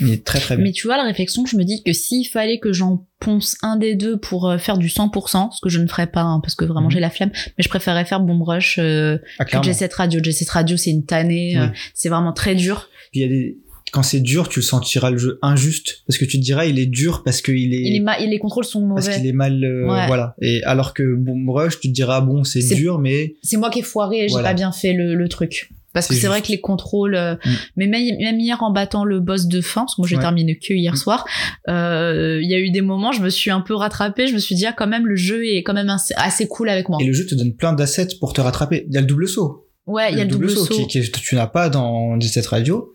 il 0.00 0.10
est 0.12 0.24
très 0.24 0.38
très 0.40 0.56
bien 0.56 0.64
Mais 0.64 0.72
tu 0.72 0.86
vois, 0.86 0.96
la 0.96 1.04
réflexion, 1.04 1.44
je 1.46 1.56
me 1.56 1.64
dis 1.64 1.82
que 1.82 1.92
s'il 1.92 2.26
fallait 2.26 2.58
que 2.58 2.72
j'en 2.72 3.06
ponce 3.20 3.56
un 3.62 3.76
des 3.76 3.94
deux 3.94 4.16
pour 4.18 4.48
euh, 4.48 4.58
faire 4.58 4.78
du 4.78 4.88
100%, 4.88 5.50
ce 5.52 5.60
que 5.60 5.68
je 5.68 5.78
ne 5.80 5.86
ferais 5.86 6.06
pas, 6.06 6.22
hein, 6.22 6.40
parce 6.42 6.54
que 6.54 6.64
vraiment 6.64 6.86
Mhm. 6.86 6.92
j'ai 6.92 7.00
la 7.00 7.10
flemme, 7.10 7.30
mais 7.58 7.62
je 7.64 7.68
préférerais 7.68 8.04
faire 8.04 8.20
Bomb 8.20 8.42
Rush 8.42 8.78
euh, 8.78 9.18
Ah, 9.38 9.44
que 9.44 9.50
clairement. 9.50 9.68
J7 9.70 9.92
Radio. 9.94 10.20
J7 10.20 10.48
Radio, 10.50 10.76
c'est 10.76 10.90
une 10.90 11.04
tannée, 11.04 11.56
euh, 11.58 11.66
c'est 11.94 12.08
vraiment 12.08 12.32
très 12.32 12.54
dur. 12.54 12.88
Puis 13.12 13.20
il 13.20 13.22
y 13.22 13.24
a 13.24 13.28
des 13.28 13.58
quand 13.92 14.04
c'est 14.04 14.20
dur 14.20 14.48
tu 14.48 14.62
sentiras 14.62 15.10
le 15.10 15.18
jeu 15.18 15.40
injuste 15.42 16.04
parce 16.06 16.16
que 16.16 16.24
tu 16.24 16.38
te 16.38 16.44
diras 16.44 16.64
il 16.64 16.78
est 16.78 16.86
dur 16.86 17.22
parce 17.24 17.42
qu'il 17.42 17.74
est, 17.74 17.80
Il 17.82 17.96
est 17.96 17.98
ma- 18.00 18.20
les 18.20 18.38
contrôles 18.38 18.64
sont 18.64 18.88
parce 18.94 19.06
mauvais. 19.08 19.18
qu'il 19.18 19.26
est 19.28 19.32
mal 19.32 19.64
euh, 19.64 19.84
Ouais. 19.88 20.06
voilà 20.06 20.36
et 20.40 20.62
alors 20.62 20.94
que 20.94 21.02
Boom 21.16 21.50
Rush 21.50 21.80
tu 21.80 21.88
te 21.88 21.92
diras 21.92 22.20
bon 22.20 22.44
c'est 22.44 22.60
C'est- 22.60 22.76
dur 22.76 23.00
mais 23.00 23.34
C'est 23.42 23.56
moi 23.56 23.68
qui 23.68 23.80
ai 23.80 23.82
foiré, 23.82 24.28
j'ai 24.28 24.32
Voilà. 24.34 24.50
pas 24.50 24.54
bien 24.54 24.70
fait 24.70 24.92
le, 24.92 25.16
le 25.16 25.28
truc. 25.28 25.70
Parce 25.92 26.06
que 26.06 26.14
C'est 26.14 26.28
vrai 26.28 26.40
que 26.40 26.48
les 26.48 26.60
contrôles, 26.60 27.16
euh, 27.16 27.34
Mm. 27.34 27.50
mais 27.76 27.86
même, 27.88 28.16
même 28.20 28.38
hier 28.40 28.62
en 28.62 28.70
battant 28.70 29.04
le 29.04 29.18
boss 29.20 29.46
de 29.48 29.60
fin, 29.60 29.80
parce 29.82 29.96
que 29.96 30.00
moi 30.02 30.08
j'ai 30.08 30.16
Ouais. 30.16 30.22
terminé 30.22 30.56
que 30.58 30.72
hier 30.72 30.92
Mm. 30.92 30.96
soir, 30.96 31.26
euh, 31.68 32.38
il 32.42 32.48
y 32.48 32.54
a 32.54 32.58
eu 32.58 32.70
des 32.70 32.80
moments, 32.80 33.12
je 33.12 33.20
me 33.22 33.28
suis 33.28 33.50
un 33.50 33.60
peu 33.60 33.74
rattrapée, 33.74 34.26
je 34.26 34.34
me 34.34 34.38
suis 34.38 34.54
dit 34.54 34.66
ah 34.66 34.72
quand 34.76 34.86
même 34.86 35.06
le 35.06 35.16
jeu 35.16 35.44
est 35.46 35.62
quand 35.62 35.74
même 35.74 35.88
assez, 36.16 36.46
cool 36.48 36.68
avec 36.68 36.88
moi. 36.88 36.98
et 37.00 37.04
le 37.04 37.12
jeu 37.12 37.26
te 37.26 37.34
donne 37.34 37.54
plein 37.54 37.72
d'assets 37.72 38.08
pour 38.20 38.32
te 38.32 38.40
rattraper 38.40 38.86
il 38.88 38.94
y 38.94 38.98
a 38.98 39.00
le 39.00 39.06
double 39.06 39.26
saut 39.28 39.66
Ouais, 39.86 40.12
il 40.12 40.18
y 40.18 40.20
a 40.20 40.24
le 40.24 40.30
double 40.30 40.48
saut. 40.50 40.66
qui, 40.66 40.86
qui- 40.86 41.10
que 41.10 41.18
tu 41.18 41.34
n'as 41.34 41.48
pas 41.48 41.68
dans 41.68 42.16
J7 42.18 42.46
Radio 42.46 42.92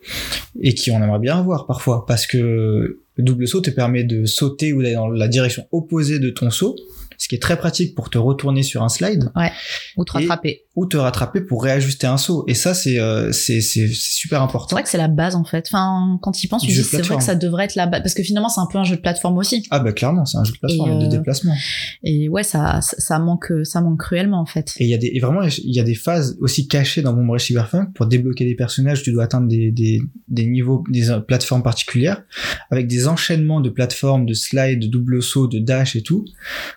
et 0.62 0.72
qui 0.74 0.90
on 0.90 1.02
aimerait 1.02 1.18
bien 1.18 1.36
avoir 1.38 1.66
parfois 1.66 2.06
parce 2.06 2.26
que 2.26 2.38
le 3.16 3.22
double 3.22 3.46
saut 3.46 3.60
te 3.60 3.70
permet 3.70 4.04
de 4.04 4.24
sauter 4.24 4.72
ou 4.72 4.80
d'aller 4.82 4.94
dans 4.94 5.08
la 5.08 5.28
direction 5.28 5.66
opposée 5.72 6.18
de 6.18 6.30
ton 6.30 6.50
saut 6.50 6.76
ce 7.18 7.28
qui 7.28 7.34
est 7.34 7.38
très 7.42 7.56
pratique 7.56 7.94
pour 7.94 8.08
te 8.10 8.18
retourner 8.18 8.62
sur 8.62 8.82
un 8.82 8.88
slide 8.90 9.30
Ou 9.96 10.04
te 10.04 10.12
rattraper. 10.12 10.64
Ou 10.76 10.84
te 10.86 10.96
rattraper 10.98 11.40
pour 11.40 11.64
réajuster 11.64 12.06
un 12.06 12.18
saut 12.18 12.44
et 12.46 12.54
ça 12.54 12.74
c'est 12.74 12.98
euh, 13.00 13.32
c'est 13.32 13.62
c'est 13.62 13.88
c'est 13.88 13.94
super 13.94 14.38
C'est 14.38 14.44
important 14.44 14.76
vrai 14.76 14.82
que 14.82 14.88
c'est 14.90 14.98
la 14.98 15.08
base 15.08 15.34
en 15.34 15.44
fait. 15.44 15.64
Enfin, 15.68 16.18
quand 16.22 16.42
il 16.44 16.48
pense, 16.48 16.60
tu 16.62 16.68
Du 16.68 16.74
dis 16.74 16.78
jeu 16.80 16.84
de 16.84 16.88
c'est 16.88 17.08
vrai 17.08 17.16
que 17.16 17.22
ça 17.24 17.34
devrait 17.34 17.64
être 17.64 17.74
la 17.76 17.86
base 17.86 18.02
parce 18.02 18.14
que 18.14 18.22
finalement 18.22 18.50
c'est 18.50 18.60
un 18.60 18.66
peu 18.70 18.76
un 18.78 18.84
jeu 18.84 18.96
de 18.96 19.00
plateforme 19.00 19.38
aussi. 19.38 19.66
ah 19.70 19.80
bah 19.80 19.92
clairement 19.92 20.26
c'est 20.26 20.36
un 20.36 20.44
jeu 20.44 20.52
de 20.52 20.58
plateforme 20.58 20.92
Et, 20.92 20.98
de 20.98 21.04
euh, 21.06 21.08
déplacement 21.08 21.54
Et 22.04 22.28
ouais, 22.28 22.42
ça, 22.42 22.80
ça, 22.82 22.96
ça 22.98 23.18
manque, 23.18 23.50
ça 23.64 23.80
manque 23.80 23.98
cruellement 24.00 24.40
en 24.40 24.46
fait. 24.46 24.74
et 24.78 24.84
il 24.84 24.90
y 24.90 24.94
a 24.94 24.98
des 24.98 25.10
et 25.14 25.18
vraiment 25.18 25.42
il 25.42 25.74
y 25.74 25.80
a 25.80 25.84
des 25.84 25.94
phases 25.94 26.36
aussi 26.40 26.68
cachées 26.68 27.00
dans 27.00 27.14
Bomb 27.14 27.30
Rush 27.30 27.44
Cyberpunk 27.46 27.94
pour 27.94 28.04
débloquer 28.06 28.44
des 28.44 28.54
personnages 28.54 29.02
tu 29.02 29.12
dois 29.12 29.24
atteindre 29.24 29.48
des 29.48 29.70
des 29.72 30.00
des 30.28 30.44
niveaux 30.46 30.84
des 30.90 31.10
euh, 31.10 31.20
plateformes 31.20 31.62
particulières 31.62 32.22
avec 32.70 32.86
des 32.86 33.08
enchaînements 33.08 33.62
de 33.62 33.70
plateformes 33.70 34.26
de 34.26 34.34
slides 34.34 34.80
de 34.80 34.86
double 34.88 35.22
saut 35.22 35.46
de 35.46 35.58
dash 35.58 35.96
et 35.96 36.02
tout 36.02 36.26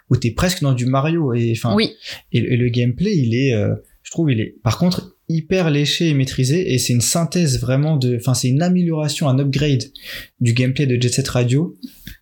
où 0.09 0.15
t'es 0.15 0.31
presque 0.31 0.61
dans 0.61 0.73
du 0.73 0.85
Mario 0.85 1.33
et 1.33 1.53
enfin 1.57 1.75
Oui, 1.75 1.91
et, 2.31 2.37
et 2.39 2.55
le 2.57 2.69
gameplay 2.69 3.15
il 3.17 3.35
est 3.35 3.53
euh, 3.53 3.75
je 4.03 4.11
trouve 4.11 4.31
il 4.31 4.39
est 4.41 4.55
par 4.63 4.77
contre 4.77 5.15
hyper 5.27 5.69
léché 5.69 6.07
et 6.09 6.13
maîtrisé 6.13 6.73
et 6.73 6.77
c'est 6.79 6.93
une 6.93 7.01
synthèse 7.01 7.59
vraiment 7.59 7.97
de 7.97 8.15
enfin 8.15 8.33
c'est 8.33 8.47
une 8.49 8.61
amélioration 8.61 9.27
un 9.29 9.37
upgrade 9.39 9.83
du 10.39 10.53
gameplay 10.53 10.85
de 10.87 10.99
Jet 11.01 11.09
Set 11.13 11.27
Radio 11.27 11.77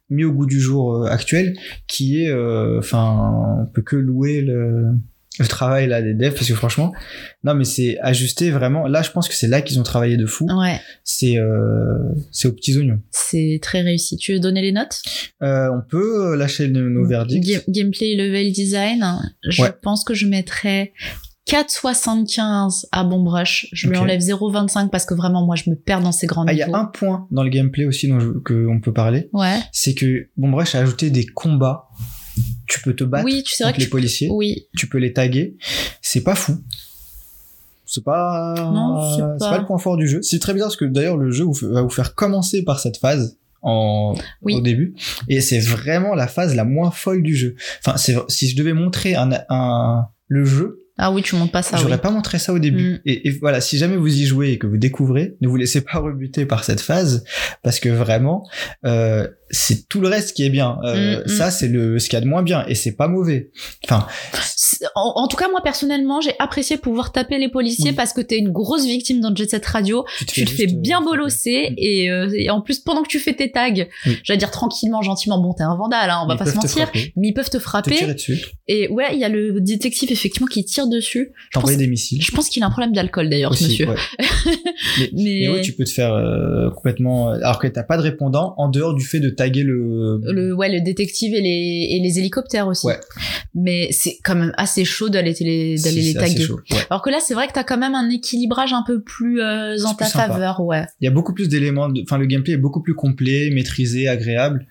mis 0.09 0.23
au 0.23 0.31
goût 0.33 0.45
du 0.45 0.59
jour 0.59 0.95
euh, 0.95 1.07
actuel 1.07 1.55
qui 1.87 2.21
est 2.23 2.29
euh, 2.29 2.79
enfin 2.79 3.61
on 3.61 3.71
peut 3.71 3.81
que 3.81 3.95
louer 3.95 4.41
le 4.41 4.85
le 5.39 5.45
travail 5.45 5.87
là 5.87 6.01
des 6.01 6.15
devs 6.15 6.33
parce 6.33 6.47
que 6.47 6.55
franchement 6.55 6.93
non 7.43 7.53
mais 7.53 7.63
c'est 7.63 7.99
ajusté 7.99 8.49
vraiment. 8.49 8.87
Là 8.87 9.03
je 9.03 9.11
pense 9.11 9.27
que 9.29 9.35
c'est 9.35 9.47
là 9.47 9.61
qu'ils 9.61 9.79
ont 9.79 9.83
travaillé 9.83 10.17
de 10.17 10.25
fou. 10.25 10.47
Ouais, 10.49 10.79
c'est 11.03 11.37
euh, 11.37 11.99
c'est 12.31 12.47
aux 12.47 12.53
petits 12.53 12.75
oignons. 12.75 12.99
C'est 13.11 13.59
très 13.61 13.81
réussi. 13.81 14.17
Tu 14.17 14.33
veux 14.33 14.39
donner 14.39 14.63
les 14.63 14.71
notes? 14.71 14.99
Euh, 15.43 15.67
on 15.71 15.87
peut 15.87 16.35
lâcher 16.35 16.67
nos, 16.69 16.89
nos 16.89 17.05
verdicts. 17.07 17.45
Ga- 17.47 17.61
Gameplay, 17.67 18.15
level 18.15 18.51
design, 18.51 19.05
je 19.47 19.61
Ouais. 19.61 19.69
pense 19.83 20.03
que 20.03 20.15
je 20.15 20.25
mettrais 20.25 20.91
4,75 21.47 22.85
à 22.91 23.03
Bomb 23.03 23.27
Rush. 23.27 23.67
Je 23.71 23.87
lui 23.87 23.95
Ok. 23.97 24.03
enlève 24.03 24.19
0,25 24.19 24.89
parce 24.89 25.05
que 25.05 25.13
vraiment, 25.13 25.45
moi, 25.45 25.55
je 25.55 25.69
me 25.69 25.75
perds 25.75 26.01
dans 26.01 26.11
ces 26.11 26.27
grands 26.27 26.45
ah 26.47 26.53
il 26.53 26.59
y 26.59 26.61
a 26.61 26.69
un 26.75 26.85
point 26.85 27.27
dans 27.31 27.43
le 27.43 27.49
gameplay 27.49 27.85
aussi 27.85 28.07
dont 28.07 28.19
je- 28.19 28.39
que 28.39 28.67
on 28.67 28.79
peut 28.79 28.93
parler 28.93 29.29
Ouais. 29.33 29.59
c'est 29.71 29.93
que 29.93 30.27
Bomb 30.37 30.53
Rush 30.55 30.75
a 30.75 30.79
ajouté 30.79 31.09
des 31.09 31.25
combats 31.25 31.87
tu 32.67 32.81
peux 32.81 32.93
te 32.95 33.03
battre 33.03 33.25
Oui, 33.25 33.41
tu 33.43 33.53
sais 33.55 33.63
vrai 33.63 33.71
contre 33.71 33.77
que 33.77 33.81
les 33.81 33.85
tu... 33.87 33.89
policiers 33.91 34.29
Oui. 34.31 34.67
tu 34.77 34.87
peux 34.87 34.99
les 34.99 35.11
taguer. 35.13 35.57
C'est 36.01 36.21
pas 36.21 36.35
fou. 36.35 36.55
C'est 37.85 38.03
pas, 38.03 38.53
Non, 38.57 39.09
c'est 39.15 39.21
c'est 39.39 39.39
pas- 39.39 39.49
pas 39.51 39.57
le 39.59 39.65
point 39.65 39.77
fort 39.79 39.97
du 39.97 40.07
jeu. 40.07 40.21
C'est 40.21 40.37
très 40.39 40.53
bizarre 40.53 40.67
parce 40.67 40.75
que 40.77 40.85
d'ailleurs 40.85 41.17
le 41.17 41.31
jeu 41.31 41.45
va 41.63 41.81
vous 41.81 41.89
faire 41.89 42.13
commencer 42.13 42.63
par 42.63 42.79
cette 42.79 42.97
phase 42.97 43.37
en 43.63 44.13
Oui. 44.43 44.55
au 44.55 44.61
début 44.61 44.93
et 45.29 45.41
c'est 45.41 45.59
vraiment 45.59 46.13
la 46.13 46.27
phase 46.27 46.53
la 46.53 46.65
moins 46.65 46.91
folle 46.91 47.23
du 47.23 47.35
jeu. 47.35 47.55
Enfin, 47.83 47.97
c'est 47.97 48.15
si 48.27 48.49
je 48.49 48.55
devais 48.55 48.73
montrer 48.73 49.15
un, 49.15 49.31
un 49.49 50.05
le 50.27 50.45
jeu, 50.45 50.83
Ah 50.97 51.11
oui, 51.11 51.21
tu 51.21 51.35
montes 51.35 51.51
pas 51.51 51.61
ça, 51.61 51.77
j'aurais 51.77 51.93
oui. 51.93 52.01
pas 52.01 52.09
montré 52.09 52.39
ça 52.39 52.53
au 52.53 52.59
début. 52.59 52.93
Mm. 52.93 52.99
Et, 53.05 53.27
et 53.27 53.31
voilà, 53.31 53.61
si 53.61 53.77
jamais 53.77 53.97
vous 53.97 54.13
y 54.13 54.25
jouez 54.25 54.51
et 54.53 54.57
que 54.57 54.67
vous 54.67 54.77
découvrez, 54.77 55.35
ne 55.41 55.47
vous 55.47 55.55
laissez 55.55 55.81
pas 55.81 55.99
rebuter 55.99 56.45
par 56.45 56.63
cette 56.63 56.81
phase 56.81 57.23
parce 57.63 57.79
que 57.79 57.89
vraiment 57.89 58.47
euh, 58.85 59.27
c'est 59.49 59.87
tout 59.87 60.01
le 60.01 60.07
reste 60.09 60.35
qui 60.35 60.43
est 60.45 60.49
bien. 60.49 60.77
Euh, 60.83 61.19
Mm, 61.19 61.23
mm. 61.25 61.27
Ça 61.37 61.51
c'est 61.51 61.67
le 61.67 61.99
ce 61.99 62.09
qu'il 62.09 62.13
y 62.17 62.21
a 62.21 62.21
de 62.21 62.27
moins 62.27 62.43
bien 62.43 62.65
et 62.67 62.75
c'est 62.75 62.95
pas 62.95 63.07
mauvais. 63.07 63.51
Enfin, 63.85 64.05
En, 64.95 65.13
en 65.23 65.27
tout 65.27 65.37
cas, 65.37 65.47
moi, 65.49 65.61
personnellement, 65.63 66.21
j'ai 66.21 66.33
apprécié 66.39 66.77
pouvoir 66.77 67.11
taper 67.11 67.37
les 67.37 67.49
policiers 67.49 67.91
Oui. 67.91 67.95
parce 67.95 68.13
que 68.13 68.21
t'es 68.21 68.37
une 68.37 68.51
grosse 68.51 68.85
victime 68.85 69.21
dans 69.21 69.33
Jet 69.35 69.49
Set 69.49 69.65
Radio. 69.65 70.05
tu 70.19 70.25
te 70.25 70.31
Tu 70.33 70.45
te 70.45 70.49
fais 70.51 70.63
juste, 70.63 70.75
bien 70.81 71.01
euh, 71.01 71.05
bolosser 71.05 71.69
Mm. 71.71 71.73
et, 71.77 72.11
euh, 72.11 72.29
et 72.35 72.49
en 72.49 72.61
plus, 72.61 72.79
pendant 72.79 73.01
que 73.03 73.07
tu 73.07 73.19
fais 73.19 73.33
tes 73.33 73.51
tags, 73.51 73.71
Oui. 74.05 74.17
j'allais 74.23 74.37
dire 74.37 74.51
tranquillement, 74.51 75.01
gentiment, 75.01 75.39
bon, 75.41 75.53
t'es 75.53 75.63
un 75.63 75.75
vandale, 75.75 76.09
hein, 76.09 76.19
on 76.23 76.27
va 76.27 76.33
Ils 76.33 76.37
pas 76.37 76.45
se 76.45 76.51
te 76.51 76.55
mentir. 76.57 76.71
frapper, 76.83 77.13
Mais 77.15 77.29
ils 77.29 77.33
peuvent 77.33 77.49
te 77.49 77.57
te 77.57 77.61
frapper. 77.63 77.95
tirer 77.95 78.13
dessus. 78.13 78.45
Et 78.67 78.87
ouais, 78.89 79.07
il 79.13 79.19
y 79.19 79.23
a 79.23 79.29
le 79.29 79.61
détective 79.61 80.11
effectivement 80.11 80.47
qui 80.47 80.63
tire 80.65 80.87
dessus. 80.87 81.31
T'envoyer 81.53 81.77
des 81.77 81.87
missiles. 81.87 82.21
je 82.21 82.31
pense 82.31 82.49
qu'il 82.49 82.61
a 82.63 82.67
un 82.67 82.69
problème 82.69 82.93
d'alcool 82.93 83.29
d'ailleurs, 83.29 83.55
ce 83.55 83.63
monsieur. 83.65 83.87
ouais. 83.89 83.95
mais, 84.19 85.09
Mais- 85.13 85.37
mais 85.41 85.49
ouais, 85.49 85.61
tu 85.61 85.73
peux 85.73 85.83
te 85.85 85.89
faire 85.91 86.13
euh, 86.13 86.69
complètement. 86.71 87.29
Alors 87.29 87.59
que 87.59 87.67
t'as 87.67 87.83
pas 87.83 87.97
de 87.97 88.01
répondant 88.01 88.53
en 88.57 88.69
dehors 88.69 88.93
du 88.93 89.05
fait 89.05 89.19
de 89.19 89.29
taguer 89.37 89.63
le. 89.63 90.19
Le, 90.23 90.53
ouais, 90.53 90.69
le 90.69 90.81
détective 90.81 91.33
et 91.33 91.41
les, 91.41 91.87
et 91.91 91.99
les 92.01 92.19
hélicoptères 92.19 92.67
aussi. 92.67 92.85
Ouais. 92.85 92.99
Mais 93.55 93.87
c'est 93.91 94.17
quand 94.23 94.35
même 94.35 94.53
assez 94.57 94.85
chaud 94.85 95.09
d'aller 95.09 95.33
les, 95.39 95.77
d'aller 95.77 96.01
les 96.01 96.13
taguer. 96.13 96.43
chaud. 96.43 96.59
Ouais. 96.71 96.77
Alors 96.89 97.01
que 97.01 97.09
là, 97.09 97.19
c'est 97.25 97.33
vrai 97.33 97.47
que 97.47 97.53
t'as 97.53 97.63
quand 97.63 97.77
même 97.77 97.95
un 97.95 98.09
équilibrage 98.09 98.73
un 98.73 98.83
peu 98.85 99.01
plus 99.01 99.41
euh, 99.41 99.77
en 99.85 99.93
ta 99.93 100.05
faveur, 100.05 100.59
ouais. 100.59 100.85
Il 101.01 101.05
y 101.05 101.07
a 101.07 101.11
beaucoup 101.11 101.33
plus 101.33 101.47
d'éléments. 101.47 101.87
Enfin, 102.03 102.17
le 102.17 102.25
gameplay 102.25 102.53
est 102.53 102.57
beaucoup 102.57 102.81
plus 102.81 102.93
complet, 102.95 103.49
maîtrisé, 103.51 104.07
agréable. 104.07 104.67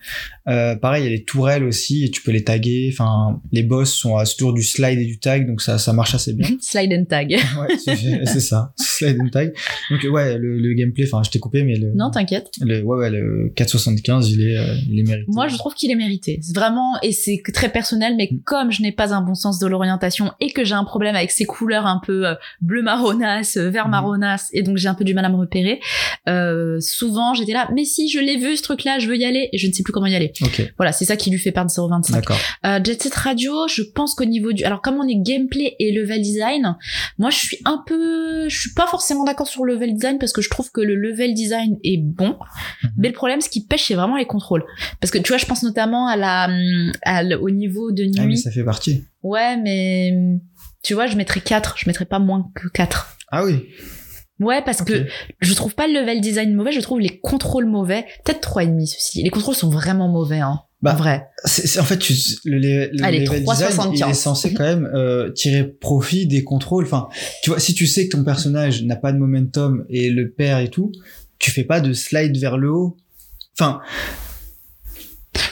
Euh, 0.48 0.76
pareil, 0.76 1.02
il 1.02 1.06
y 1.06 1.08
a 1.08 1.16
les 1.16 1.24
tourelles 1.24 1.64
aussi 1.64 2.04
et 2.04 2.10
tu 2.10 2.22
peux 2.22 2.30
les 2.30 2.44
taguer. 2.44 2.90
Enfin, 2.92 3.40
les 3.52 3.62
boss 3.62 3.92
sont 3.92 4.16
à 4.16 4.24
ce 4.24 4.36
tour 4.36 4.52
du 4.52 4.62
slide 4.62 4.98
et 4.98 5.04
du 5.04 5.18
tag, 5.18 5.46
donc 5.46 5.60
ça, 5.60 5.78
ça 5.78 5.92
marche 5.92 6.14
assez 6.14 6.32
bien. 6.32 6.48
Slide 6.60 6.92
and 6.92 7.04
tag. 7.06 7.30
ouais, 7.30 7.76
c'est 8.24 8.40
ça, 8.40 8.72
slide 8.96 9.18
and 9.20 9.28
tag. 9.30 9.54
Donc 9.90 10.00
ouais, 10.10 10.38
le, 10.38 10.58
le 10.58 10.74
gameplay. 10.74 11.04
Enfin, 11.10 11.22
je 11.24 11.30
t'ai 11.30 11.38
coupé, 11.38 11.62
mais 11.64 11.76
le. 11.76 11.92
non, 11.94 12.10
t'inquiète. 12.10 12.50
le, 12.60 12.82
ouais, 12.82 12.96
ouais, 12.98 13.10
le 13.10 13.52
475, 13.54 14.30
il 14.30 14.42
est, 14.48 14.56
euh, 14.56 14.74
il 14.90 14.98
est 15.00 15.02
mérité. 15.02 15.26
Moi, 15.28 15.48
je 15.48 15.56
trouve 15.56 15.74
qu'il 15.74 15.90
est 15.90 15.94
mérité. 15.96 16.38
C'est 16.42 16.54
vraiment, 16.56 16.94
et 17.02 17.12
c'est 17.12 17.42
très 17.52 17.68
personnel, 17.70 18.14
mais 18.16 18.28
Mm. 18.30 18.40
comme 18.44 18.72
je 18.72 18.82
n'ai 18.82 18.92
pas 18.92 19.14
un 19.14 19.20
bon 19.22 19.34
sens 19.34 19.58
de 19.58 19.66
l'orientation 19.66 20.32
et 20.40 20.50
que 20.50 20.64
j'ai 20.64 20.74
un 20.74 20.84
problème 20.84 21.14
avec 21.14 21.30
ces 21.30 21.44
couleurs 21.44 21.86
un 21.86 22.00
peu 22.04 22.26
euh, 22.26 22.34
bleu 22.60 22.82
marronasse, 22.82 23.56
euh, 23.56 23.68
vert 23.70 23.84
Mhm. 23.86 23.90
marronasse, 23.92 24.48
et 24.52 24.62
donc 24.62 24.76
j'ai 24.78 24.88
un 24.88 24.94
peu 24.94 25.04
du 25.04 25.14
mal 25.14 25.24
à 25.24 25.28
me 25.28 25.36
repérer, 25.36 25.80
euh, 26.28 26.78
souvent 26.80 27.34
j'étais 27.34 27.52
là, 27.52 27.68
mais 27.74 27.84
si, 27.84 28.08
je 28.08 28.18
l'ai 28.18 28.36
vu 28.36 28.56
ce 28.56 28.62
truc-là, 28.62 28.98
je 28.98 29.08
veux 29.08 29.16
y 29.16 29.24
aller, 29.24 29.48
et 29.52 29.58
je 29.58 29.66
ne 29.68 29.72
sais 29.72 29.82
plus 29.82 29.92
comment 29.92 30.06
y 30.06 30.14
aller. 30.14 30.32
Ok, 30.42 30.72
Voilà, 30.76 30.92
c'est 30.92 31.04
ça 31.04 31.16
qui 31.16 31.30
lui 31.30 31.38
fait 31.38 31.52
perdre 31.52 31.70
0,25. 31.70 32.12
d'accord. 32.12 32.38
Euh, 32.64 32.80
Jet 32.82 33.00
Set 33.02 33.14
Radio, 33.14 33.52
je 33.68 33.82
pense 33.82 34.14
qu'au 34.14 34.24
niveau 34.24 34.52
du, 34.52 34.64
alors 34.64 34.80
comme 34.82 34.96
on 34.96 35.06
est 35.06 35.16
gameplay 35.20 35.76
et 35.78 35.92
level 35.92 36.20
design, 36.22 36.76
moi 37.18 37.30
je 37.30 37.36
suis 37.38 37.58
un 37.64 37.82
peu, 37.86 38.48
je 38.48 38.58
suis 38.60 38.72
pas 38.74 38.85
forcément 38.86 39.24
d'accord 39.24 39.46
sur 39.46 39.64
le 39.64 39.74
level 39.74 39.94
design 39.94 40.18
parce 40.18 40.32
que 40.32 40.40
je 40.42 40.50
trouve 40.50 40.70
que 40.70 40.80
le 40.80 40.94
level 40.94 41.34
design 41.34 41.78
est 41.84 41.98
bon, 42.02 42.36
Mhm. 42.82 42.90
mais 42.98 43.08
le 43.08 43.14
problème 43.14 43.40
ce 43.40 43.48
qui 43.48 43.64
pêche 43.64 43.84
c'est 43.88 43.94
vraiment 43.94 44.16
les 44.16 44.26
contrôles. 44.26 44.64
Parce 45.00 45.10
que 45.10 45.18
tu 45.18 45.28
vois, 45.28 45.38
je 45.38 45.46
pense 45.46 45.62
notamment 45.62 46.06
à 46.08 46.16
la, 46.16 46.48
à 47.04 47.22
au 47.40 47.50
niveau 47.50 47.92
de 47.92 48.04
Ah, 48.16 48.20
mais 48.22 48.26
nuit. 48.26 48.38
ça 48.38 48.50
fait 48.50 48.64
partie. 48.64 49.04
ouais, 49.22 49.56
mais 49.56 50.38
tu 50.82 50.94
vois, 50.94 51.06
je 51.06 51.16
mettrais 51.16 51.40
4, 51.40 51.76
je 51.78 51.88
mettrais 51.88 52.04
pas 52.06 52.18
moins 52.18 52.50
que 52.54 52.68
4. 52.68 53.16
Ah 53.32 53.44
oui. 53.44 53.66
Ouais, 54.38 54.60
parce 54.62 54.82
que 54.82 55.06
je 55.40 55.54
trouve 55.54 55.74
pas 55.74 55.86
le 55.86 55.94
level 55.94 56.20
design 56.20 56.54
mauvais, 56.54 56.70
je 56.70 56.80
trouve 56.80 57.00
les 57.00 57.18
contrôles 57.20 57.64
mauvais. 57.64 58.04
Peut-être 58.24 58.40
3,5 58.40 58.86
ceci. 58.86 59.22
Les 59.22 59.30
contrôles 59.30 59.54
sont 59.54 59.70
vraiment 59.70 60.08
mauvais, 60.08 60.40
hein. 60.40 60.60
Bah, 60.82 60.92
en 60.92 60.96
vrai. 60.96 61.26
C'est, 61.44 61.80
en 61.80 61.84
fait, 61.84 61.98
tu, 61.98 62.12
le, 62.44 62.58
le, 62.58 62.90
le 62.92 63.04
Allez, 63.04 63.20
level 63.20 63.44
design, 63.44 63.70
3,75. 63.70 63.90
il 64.06 64.10
est 64.10 64.14
censé 64.14 64.52
quand 64.54 64.64
même 64.64 64.88
euh, 64.94 65.30
tirer 65.32 65.64
profit 65.64 66.26
des 66.26 66.44
contrôles. 66.44 66.84
Enfin, 66.84 67.08
tu 67.42 67.50
vois, 67.50 67.58
si 67.60 67.74
tu 67.74 67.86
sais 67.86 68.08
que 68.08 68.16
ton 68.16 68.24
personnage 68.24 68.82
n'a 68.84 68.96
pas 68.96 69.12
de 69.12 69.18
momentum 69.18 69.84
et 69.88 70.10
le 70.10 70.30
perd 70.30 70.62
et 70.64 70.68
tout, 70.68 70.92
tu 71.38 71.50
fais 71.50 71.64
pas 71.64 71.80
de 71.80 71.92
slide 71.92 72.36
vers 72.36 72.58
le 72.58 72.70
haut. 72.70 72.96
Enfin, 73.58 73.80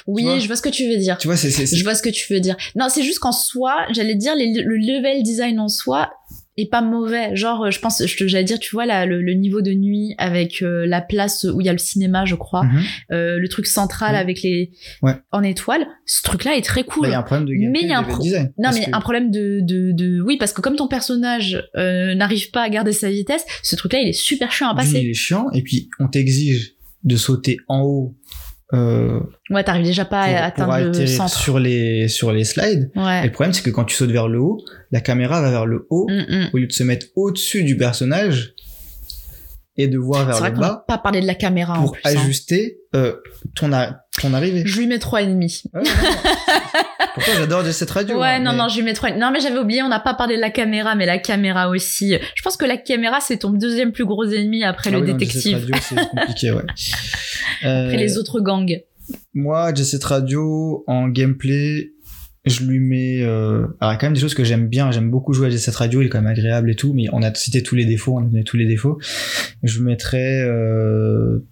Oui, 0.06 0.24
vois 0.24 0.38
je 0.38 0.46
vois 0.46 0.56
ce 0.56 0.62
que 0.62 0.68
tu 0.68 0.86
veux 0.88 0.98
dire. 0.98 1.16
tu 1.18 1.26
vois, 1.26 1.36
c'est, 1.36 1.50
Je 1.50 1.82
vois 1.82 1.94
ce 1.94 2.02
que 2.02 2.10
tu 2.10 2.32
veux 2.32 2.40
dire. 2.40 2.56
Non, 2.76 2.88
c'est 2.90 3.02
juste 3.02 3.18
qu'en 3.18 3.32
soi, 3.32 3.86
j'allais 3.92 4.14
dire 4.16 4.34
les- 4.36 4.52
le 4.52 4.76
level 4.76 5.22
design 5.22 5.58
en 5.58 5.68
soi 5.68 6.10
est 6.56 6.70
pas 6.70 6.82
mauvais. 6.82 7.34
Genre, 7.34 7.64
euh, 7.64 7.70
je 7.70 7.80
pense, 7.80 8.04
je 8.06 8.16
te- 8.16 8.28
j'allais 8.28 8.44
dire, 8.44 8.58
tu 8.58 8.70
vois 8.74 8.86
là, 8.86 9.06
le, 9.06 9.20
le 9.22 9.34
niveau 9.34 9.60
de 9.60 9.72
nuit 9.72 10.14
avec 10.18 10.62
euh, 10.62 10.86
la 10.86 11.00
place 11.00 11.44
où 11.52 11.60
il 11.60 11.66
y 11.66 11.68
a 11.68 11.72
le 11.72 11.78
cinéma, 11.78 12.24
je 12.24 12.34
crois, 12.36 12.64
Mhm. 12.64 12.82
euh, 13.12 13.38
le 13.38 13.48
truc 13.48 13.66
central 13.66 14.14
avec 14.16 14.42
les 14.42 14.70
Ouais. 15.02 15.14
en 15.32 15.42
étoile. 15.42 15.86
Ce 16.06 16.22
truc-là 16.22 16.56
est 16.56 16.62
très 16.64 16.82
Bah, 16.82 16.88
cool. 16.92 17.06
il 17.08 17.10
y 17.10 17.14
a 17.14 17.18
un 17.18 17.22
problème 17.22 17.46
de 17.48 17.52
gameplay, 17.54 17.70
Mais 17.70 17.80
il 17.82 17.88
y 17.88 17.92
a 17.92 17.98
un 17.98 18.02
pro- 18.04 18.22
design. 18.22 18.52
Non, 18.58 18.70
mais 18.72 18.84
que- 18.84 18.90
un 18.96 19.00
problème 19.00 19.30
de, 19.30 19.60
de, 19.62 19.92
de, 19.92 20.20
oui, 20.20 20.36
parce 20.38 20.52
que 20.52 20.60
comme 20.60 20.76
ton 20.76 20.86
personnage 20.88 21.62
euh, 21.76 22.14
n'arrive 22.14 22.50
pas 22.50 22.62
à 22.62 22.68
garder 22.68 22.92
sa 22.92 23.10
vitesse, 23.10 23.44
ce 23.62 23.74
truc-là, 23.76 24.00
il 24.00 24.08
est 24.08 24.12
super 24.12 24.52
chiant 24.52 24.68
à 24.68 24.74
passer. 24.76 25.00
il 25.00 25.10
est 25.10 25.14
chiant 25.14 25.50
et 25.52 25.62
puis 25.62 25.88
on 25.98 26.08
t'exige 26.08 26.74
de 27.02 27.16
sauter 27.16 27.58
en 27.68 27.80
haut 27.82 28.16
euh, 28.74 29.20
Ouais, 29.50 29.62
t'arrives 29.64 29.84
déjà 29.86 30.04
pas 30.04 30.26
pour, 30.26 30.36
à 30.36 30.40
atteindre 30.44 30.98
le 30.98 31.06
centre. 31.06 31.38
sur 31.38 31.58
les 31.58 32.08
sur 32.08 32.32
les 32.32 32.44
slides. 32.44 32.90
Et 32.94 33.24
le 33.26 33.30
problème 33.32 33.52
c'est 33.52 33.62
que 33.62 33.70
quand 33.70 33.84
tu 33.84 33.94
sautes 33.96 34.10
vers 34.10 34.28
le 34.28 34.40
haut, 34.40 34.60
la 34.92 35.00
caméra 35.00 35.40
va 35.40 35.50
vers 35.50 35.66
le 35.66 35.86
haut 35.90 36.06
Mm, 36.10 36.14
mm. 36.44 36.50
au 36.52 36.58
lieu 36.58 36.66
de 36.66 36.72
se 36.72 36.82
mettre 36.82 37.06
au-dessus 37.16 37.62
du 37.64 37.76
personnage 37.76 38.54
et 39.76 39.88
de 39.88 39.98
voir 39.98 40.24
vers 40.26 40.36
vrai 40.38 40.50
le 40.50 40.56
bas 40.58 40.84
pas 40.86 40.98
parlé 40.98 41.20
de 41.20 41.26
la 41.26 41.34
caméra 41.34 41.78
en 41.78 41.82
pour 41.84 41.96
hein. 41.96 42.00
ajuster 42.10 42.78
euh, 42.94 43.14
ton 43.56 43.72
a- 43.72 43.96
ton 44.22 44.32
arrivée. 44.32 44.62
Je 44.64 44.78
lui 44.78 44.86
mets 44.86 45.00
trois 45.00 45.22
et 45.22 45.26
demi. 45.26 45.62
Ouais, 45.74 45.82
j'adore 47.36 47.64
cette 47.66 47.90
radio 47.90 48.20
Ouais, 48.20 48.26
hein, 48.28 48.38
non, 48.40 48.52
mais- 48.52 48.58
non, 48.58 48.68
je 48.68 48.76
lui 48.76 48.84
mets 48.84 48.92
trois. 48.94 49.10
Non, 49.10 49.30
mais 49.32 49.40
j'avais 49.40 49.58
oublié, 49.58 49.82
on 49.82 49.88
n'a 49.88 49.98
pas 49.98 50.14
parlé 50.14 50.36
de 50.36 50.40
la 50.40 50.50
caméra, 50.50 50.94
mais 50.94 51.06
la 51.06 51.18
caméra 51.18 51.68
aussi. 51.68 52.14
Je 52.36 52.42
pense 52.42 52.56
que 52.56 52.64
la 52.64 52.76
caméra, 52.76 53.18
c'est 53.20 53.38
ton 53.38 53.50
deuxième 53.50 53.90
plus 53.90 54.04
gros 54.04 54.24
ennemi 54.24 54.62
après 54.62 54.90
Ah 54.90 54.92
le 54.92 54.98
oui, 55.02 55.10
non, 55.10 55.16
détective, 55.16 55.58
Radio, 55.58 55.74
c'est 55.82 56.08
compliqué, 56.10 56.50
ouais. 56.52 56.62
Euh, 57.64 57.84
après 57.84 57.96
les 57.96 58.18
autres 58.18 58.40
gangs. 58.40 58.80
Moi, 59.34 59.74
Jet 59.74 59.84
Set 59.84 60.04
Radio, 60.04 60.84
en 60.86 61.08
gameplay, 61.08 61.92
je 62.44 62.64
lui 62.64 62.78
mets... 62.78 63.22
Euh... 63.22 63.66
Alors, 63.80 63.92
il 63.92 63.94
y 63.94 63.96
a 63.96 63.96
quand 63.96 64.06
même 64.06 64.14
des 64.14 64.20
choses 64.20 64.34
que 64.34 64.44
j'aime 64.44 64.68
bien. 64.68 64.90
J'aime 64.90 65.10
beaucoup 65.10 65.32
jouer 65.32 65.48
à 65.48 65.50
Jet 65.50 65.58
Set 65.58 65.74
Radio, 65.76 66.00
il 66.00 66.06
est 66.06 66.08
quand 66.08 66.20
même 66.20 66.30
agréable 66.30 66.70
et 66.70 66.76
tout, 66.76 66.92
mais 66.94 67.06
on 67.12 67.22
a 67.22 67.34
cité 67.34 67.62
tous 67.62 67.74
les 67.74 67.84
défauts, 67.84 68.14
on 68.16 68.20
a 68.20 68.24
donné 68.24 68.44
tous 68.44 68.56
les 68.56 68.66
défauts. 68.66 68.98
Je 69.62 69.80
mettrais... 69.82 70.42
Euh... 70.42 71.44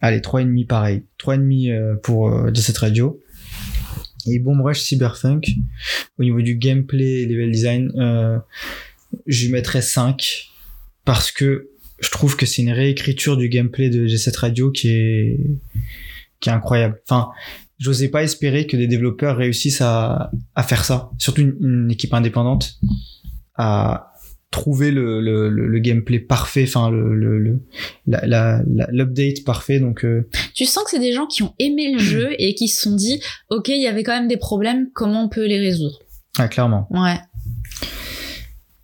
Allez, 0.00 0.20
3,5 0.20 0.66
pareil. 0.66 1.02
3,5 1.20 1.72
euh, 1.72 1.96
pour 1.96 2.28
euh, 2.28 2.50
Jet 2.54 2.62
Set 2.62 2.78
Radio. 2.78 3.20
Et 4.26 4.38
Bomb 4.38 4.60
Rush 4.60 4.80
Cyberpunk, 4.80 5.48
au 6.18 6.22
niveau 6.22 6.42
du 6.42 6.56
gameplay 6.56 7.22
et 7.22 7.26
level 7.26 7.50
design, 7.50 7.92
euh, 7.96 8.38
je 9.26 9.46
lui 9.46 9.52
mettrais 9.52 9.80
5 9.80 10.50
parce 11.04 11.32
que 11.32 11.70
je 12.00 12.10
trouve 12.10 12.36
que 12.36 12.46
c'est 12.46 12.62
une 12.62 12.72
réécriture 12.72 13.36
du 13.36 13.48
gameplay 13.48 13.90
de 13.90 14.06
Jet 14.06 14.18
Set 14.18 14.36
Radio 14.36 14.70
qui 14.70 14.88
est 14.90 15.40
qui 16.40 16.48
est 16.48 16.52
incroyable. 16.52 17.00
Enfin, 17.08 17.30
j'osais 17.78 18.08
pas 18.08 18.22
espérer 18.22 18.66
que 18.66 18.76
des 18.76 18.86
développeurs 18.86 19.36
réussissent 19.36 19.80
à, 19.80 20.30
à 20.54 20.62
faire 20.62 20.84
ça, 20.84 21.10
surtout 21.18 21.40
une, 21.42 21.56
une 21.60 21.90
équipe 21.90 22.14
indépendante, 22.14 22.78
à 23.56 24.12
trouver 24.50 24.90
le, 24.90 25.20
le, 25.20 25.50
le, 25.50 25.66
le 25.66 25.78
gameplay 25.80 26.18
parfait, 26.20 26.64
enfin 26.66 26.90
le, 26.90 27.14
le, 27.14 27.38
le 27.38 27.60
la, 28.06 28.26
la, 28.26 28.62
la- 28.66 28.88
l'update 28.90 29.44
parfait. 29.44 29.78
Donc 29.78 30.04
euh, 30.04 30.28
Tu 30.54 30.64
sens 30.64 30.84
que 30.84 30.90
c'est 30.90 30.98
des 31.00 31.12
gens 31.12 31.26
qui 31.26 31.42
ont 31.42 31.54
aimé 31.58 31.92
le 31.92 31.98
jeu 31.98 32.30
et 32.38 32.54
qui 32.54 32.68
se 32.68 32.80
sont 32.82 32.94
dit, 32.96 33.20
ok, 33.50 33.68
il 33.68 33.82
y 33.82 33.86
avait 33.86 34.04
quand 34.04 34.14
même 34.16 34.28
des 34.28 34.38
problèmes, 34.38 34.88
comment 34.94 35.24
on 35.24 35.28
peut 35.28 35.46
les 35.46 35.58
résoudre? 35.58 35.98
Ah, 36.38 36.48
clairement. 36.48 36.86
Ouais. 36.90 37.18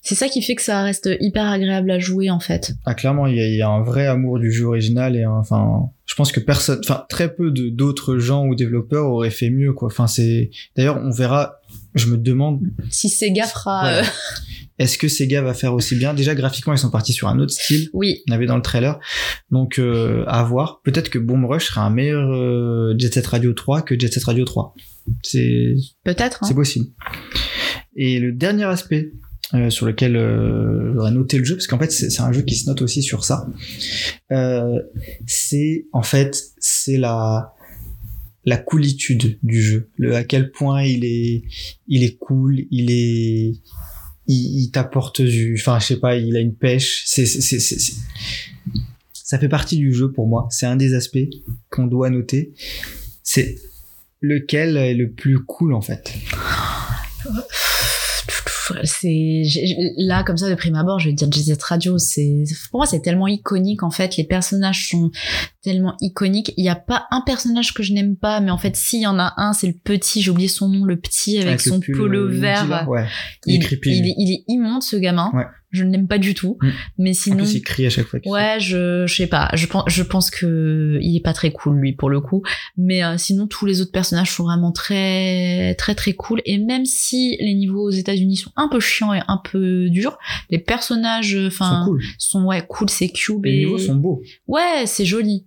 C'est 0.07 0.15
ça 0.15 0.29
qui 0.29 0.43
fait 0.43 0.55
que 0.55 0.63
ça 0.63 0.83
reste 0.83 1.09
hyper 1.21 1.47
agréable 1.47 1.91
à 1.91 1.99
jouer 1.99 2.29
en 2.31 2.39
fait. 2.39 2.73
Ah, 2.85 2.95
clairement, 2.95 3.27
il 3.27 3.37
y, 3.37 3.41
a, 3.41 3.47
il 3.49 3.57
y 3.57 3.63
a 3.63 3.69
un 3.71 3.83
vrai 3.83 4.07
amour 4.07 4.39
du 4.39 4.53
jeu 4.53 4.67
original 4.67 5.17
et 5.17 5.25
enfin, 5.25 5.89
je 6.05 6.15
pense 6.15 6.31
que 6.31 6.41
personne, 6.41 6.79
enfin, 6.85 7.07
très 7.09 7.35
peu 7.35 7.51
de 7.51 7.71
d'autres 7.71 8.19
gens 8.19 8.47
ou 8.47 8.55
développeurs 8.55 9.07
auraient 9.11 9.31
fait 9.31 9.49
mieux, 9.49 9.73
quoi. 9.73 9.87
Enfin, 9.89 10.07
c'est, 10.07 10.51
d'ailleurs, 10.77 11.01
on 11.03 11.11
verra. 11.11 11.57
Je 11.95 12.09
me 12.09 12.19
demande, 12.19 12.61
Si 12.91 13.09
Sega 13.09 13.47
fera, 13.47 13.81
Voilà. 13.83 13.99
euh, 14.01 14.05
est-ce 14.79 14.99
que 14.99 15.09
Sega 15.09 15.41
va 15.41 15.55
faire 15.55 15.73
aussi 15.73 15.97
bien? 15.97 16.13
Déjà, 16.13 16.35
graphiquement, 16.35 16.75
ils 16.75 16.79
sont 16.79 16.91
partis 16.91 17.13
sur 17.15 17.29
un 17.29 17.39
autre 17.39 17.53
style. 17.53 17.89
oui, 17.95 18.21
On 18.29 18.33
avait 18.33 18.47
dans 18.47 18.57
le 18.57 18.63
trailer. 18.63 18.99
Donc, 19.51 19.79
euh, 19.79 20.25
à 20.27 20.43
voir. 20.43 20.81
Peut-être 20.85 21.09
que 21.09 21.19
Boom 21.19 21.47
Rush 21.47 21.69
sera 21.69 21.83
un 21.87 21.91
meilleur 21.91 22.31
euh, 22.31 22.95
Jet 22.99 23.15
Set 23.15 23.27
Radio 23.29 23.55
3 23.55 23.81
que 23.83 23.99
Jet 23.99 24.13
Set 24.13 24.25
Radio 24.25 24.45
3. 24.45 24.75
C'est 25.23 25.77
peut-être. 26.05 26.41
hein. 26.43 26.47
c'est 26.47 26.55
possible. 26.55 26.87
Et 27.97 28.19
le 28.19 28.33
dernier 28.33 28.65
aspect 28.65 29.13
euh, 29.53 29.69
sur 29.69 29.85
lequel 29.87 30.17
euh, 30.17 30.95
j'aurais 30.95 31.11
noté 31.11 31.39
le 31.39 31.45
jeu, 31.45 31.55
parce 31.57 31.67
qu'en 31.67 31.79
fait 31.79 31.93
c'est 31.93 32.21
un 32.21 32.33
jeu 32.33 32.43
qui 32.43 32.55
se 32.57 32.67
note 32.69 32.81
aussi 32.83 33.03
sur 33.03 33.25
ça, 33.25 33.47
euh, 34.33 34.81
c'est 35.27 35.87
en 35.93 36.03
fait 36.03 36.43
c'est 36.59 36.97
la 36.97 37.53
la 38.47 38.57
coolitude 38.57 39.39
du 39.43 39.63
jeu, 39.63 39.91
le 39.97 40.15
à 40.17 40.25
quel 40.25 40.51
point 40.51 40.83
il 40.85 41.05
est 41.05 41.43
il 41.89 42.03
est 42.05 42.17
cool, 42.17 42.61
il 42.71 42.91
est 42.91 43.53
il, 44.27 44.63
il 44.63 44.71
t'apporte 44.71 45.21
du, 45.21 45.57
enfin 45.61 45.79
je 45.81 45.87
sais 45.87 46.01
pas, 46.01 46.17
il 46.17 46.35
a 46.37 46.41
une 46.41 46.55
pêche, 46.55 47.03
c'est- 47.07 47.27
ça 49.13 49.39
fait 49.39 49.49
partie 49.49 49.77
du 49.79 49.93
jeu 49.93 50.13
pour 50.13 50.27
moi. 50.29 50.47
C'est 50.51 50.67
un 50.67 50.77
des 50.77 50.95
aspects 50.95 51.19
qu'on 51.71 51.87
doit 51.87 52.11
noter. 52.11 52.53
C'est 53.23 53.57
lequel 54.21 54.77
est 54.77 54.95
le 54.95 55.11
plus 55.11 55.39
cool 55.41 55.73
en 55.73 55.81
fait? 55.81 56.13
C'est 58.85 59.43
là 59.97 60.23
comme 60.23 60.37
ça 60.37 60.49
de 60.49 60.55
prime 60.55 60.75
abord 60.75 60.99
je 60.99 61.09
vais 61.09 61.15
dire 61.15 61.31
Jet 61.31 61.63
Radio 61.63 61.99
c'est 61.99 62.45
pour 62.71 62.81
moi 62.81 62.87
c'est 62.87 63.01
tellement 63.01 63.29
iconique 63.29 63.83
en 63.83 63.91
fait. 63.91 64.17
Les 64.17 64.25
personnages 64.25 64.89
sont 64.89 65.11
tellement 65.65 65.97
iconiques 66.01 66.53
il 66.57 66.65
y 66.65 66.69
a 66.69 66.77
pas 66.77 67.07
un 67.11 67.23
personnage 67.23 67.75
que 67.75 67.83
je 67.83 67.93
n'aime 67.93 68.17
pas 68.17 68.41
mais 68.41 68.51
en 68.51 68.59
fait 68.59 68.77
s'il 68.77 69.01
y 69.01 69.07
en 69.07 69.19
a 69.19 69.33
un 69.37 69.53
c'est 69.53 69.67
le 69.67 69.73
petit 69.75 70.23
j'ai 70.23 70.31
oublié 70.31 70.49
son 70.49 70.69
nom 70.69 70.85
le 70.85 70.97
petit 71.01 71.39
avec, 71.39 71.61
son 71.61 71.81
polo 71.81 72.27
euh, 72.29 72.31
vert 72.31 72.69
là. 72.69 72.89
Ouais. 72.89 73.07
Il, 73.47 73.57
est 73.57 73.59
creepy. 73.61 73.91
il, 73.91 74.07
est, 74.09 74.15
il 74.19 74.33
est 74.33 74.45
immonde 74.49 74.83
ce 74.83 74.97
gamin 74.97 75.31
Ouais. 75.35 75.45
je 75.71 75.83
ne 75.85 75.91
l'aime 75.93 76.07
pas 76.07 76.19
du 76.19 76.35
tout 76.35 76.57
Mm. 76.63 76.69
mais 76.99 77.11
En 77.11 77.15
sinon 77.15 77.37
plus, 77.39 77.55
il 77.55 77.63
crie 77.63 77.87
à 77.87 77.91
chaque 77.91 78.07
fois. 78.07 78.21
Ouais, 78.27 78.59
je, 78.61 79.07
je 79.07 79.15
sais 79.15 79.27
pas. 79.27 79.51
Je 79.55 79.67
pense, 79.67 79.85
je 79.89 80.03
pense 80.03 80.31
que 80.31 80.99
il 81.03 81.17
est 81.17 81.21
pas 81.23 81.33
très 81.33 81.51
cool 81.51 81.77
lui 81.81 81.93
pour 81.93 82.09
le 82.11 82.21
coup. 82.21 82.43
Mais 82.77 83.03
euh, 83.05 83.17
sinon, 83.19 83.47
tous 83.47 83.67
les 83.67 83.81
autres 83.81 83.91
personnages 83.93 84.31
sont 84.31 84.45
vraiment 84.45 84.71
très, 84.73 85.75
très, 85.77 85.95
très 85.95 86.13
cool. 86.13 86.41
Et 86.45 86.59
même 86.59 86.85
si 86.85 87.37
les 87.41 87.55
niveaux 87.55 87.83
aux 87.83 87.91
États-Unis 87.91 88.37
sont 88.37 88.53
un 88.57 88.69
peu 88.69 88.79
chiants 88.81 89.13
et 89.15 89.21
un 89.27 89.41
peu 89.51 89.89
durs, 89.91 90.17
les 90.51 90.59
personnages, 90.59 91.33
fait. 91.37 91.47
enfin, 91.47 91.81
sont 91.85 91.91
cool. 91.91 92.03
sont 92.19 92.45
ouais 92.45 92.65
cool. 92.67 92.89
C'est 92.91 93.09
Cube 93.09 93.45
Les 93.45 93.53
et 93.53 93.59
niveaux 93.61 93.79
sont 93.79 93.97
beaux. 93.97 94.23
ouais, 94.47 94.85
c'est 94.87 95.05
joli. 95.05 95.47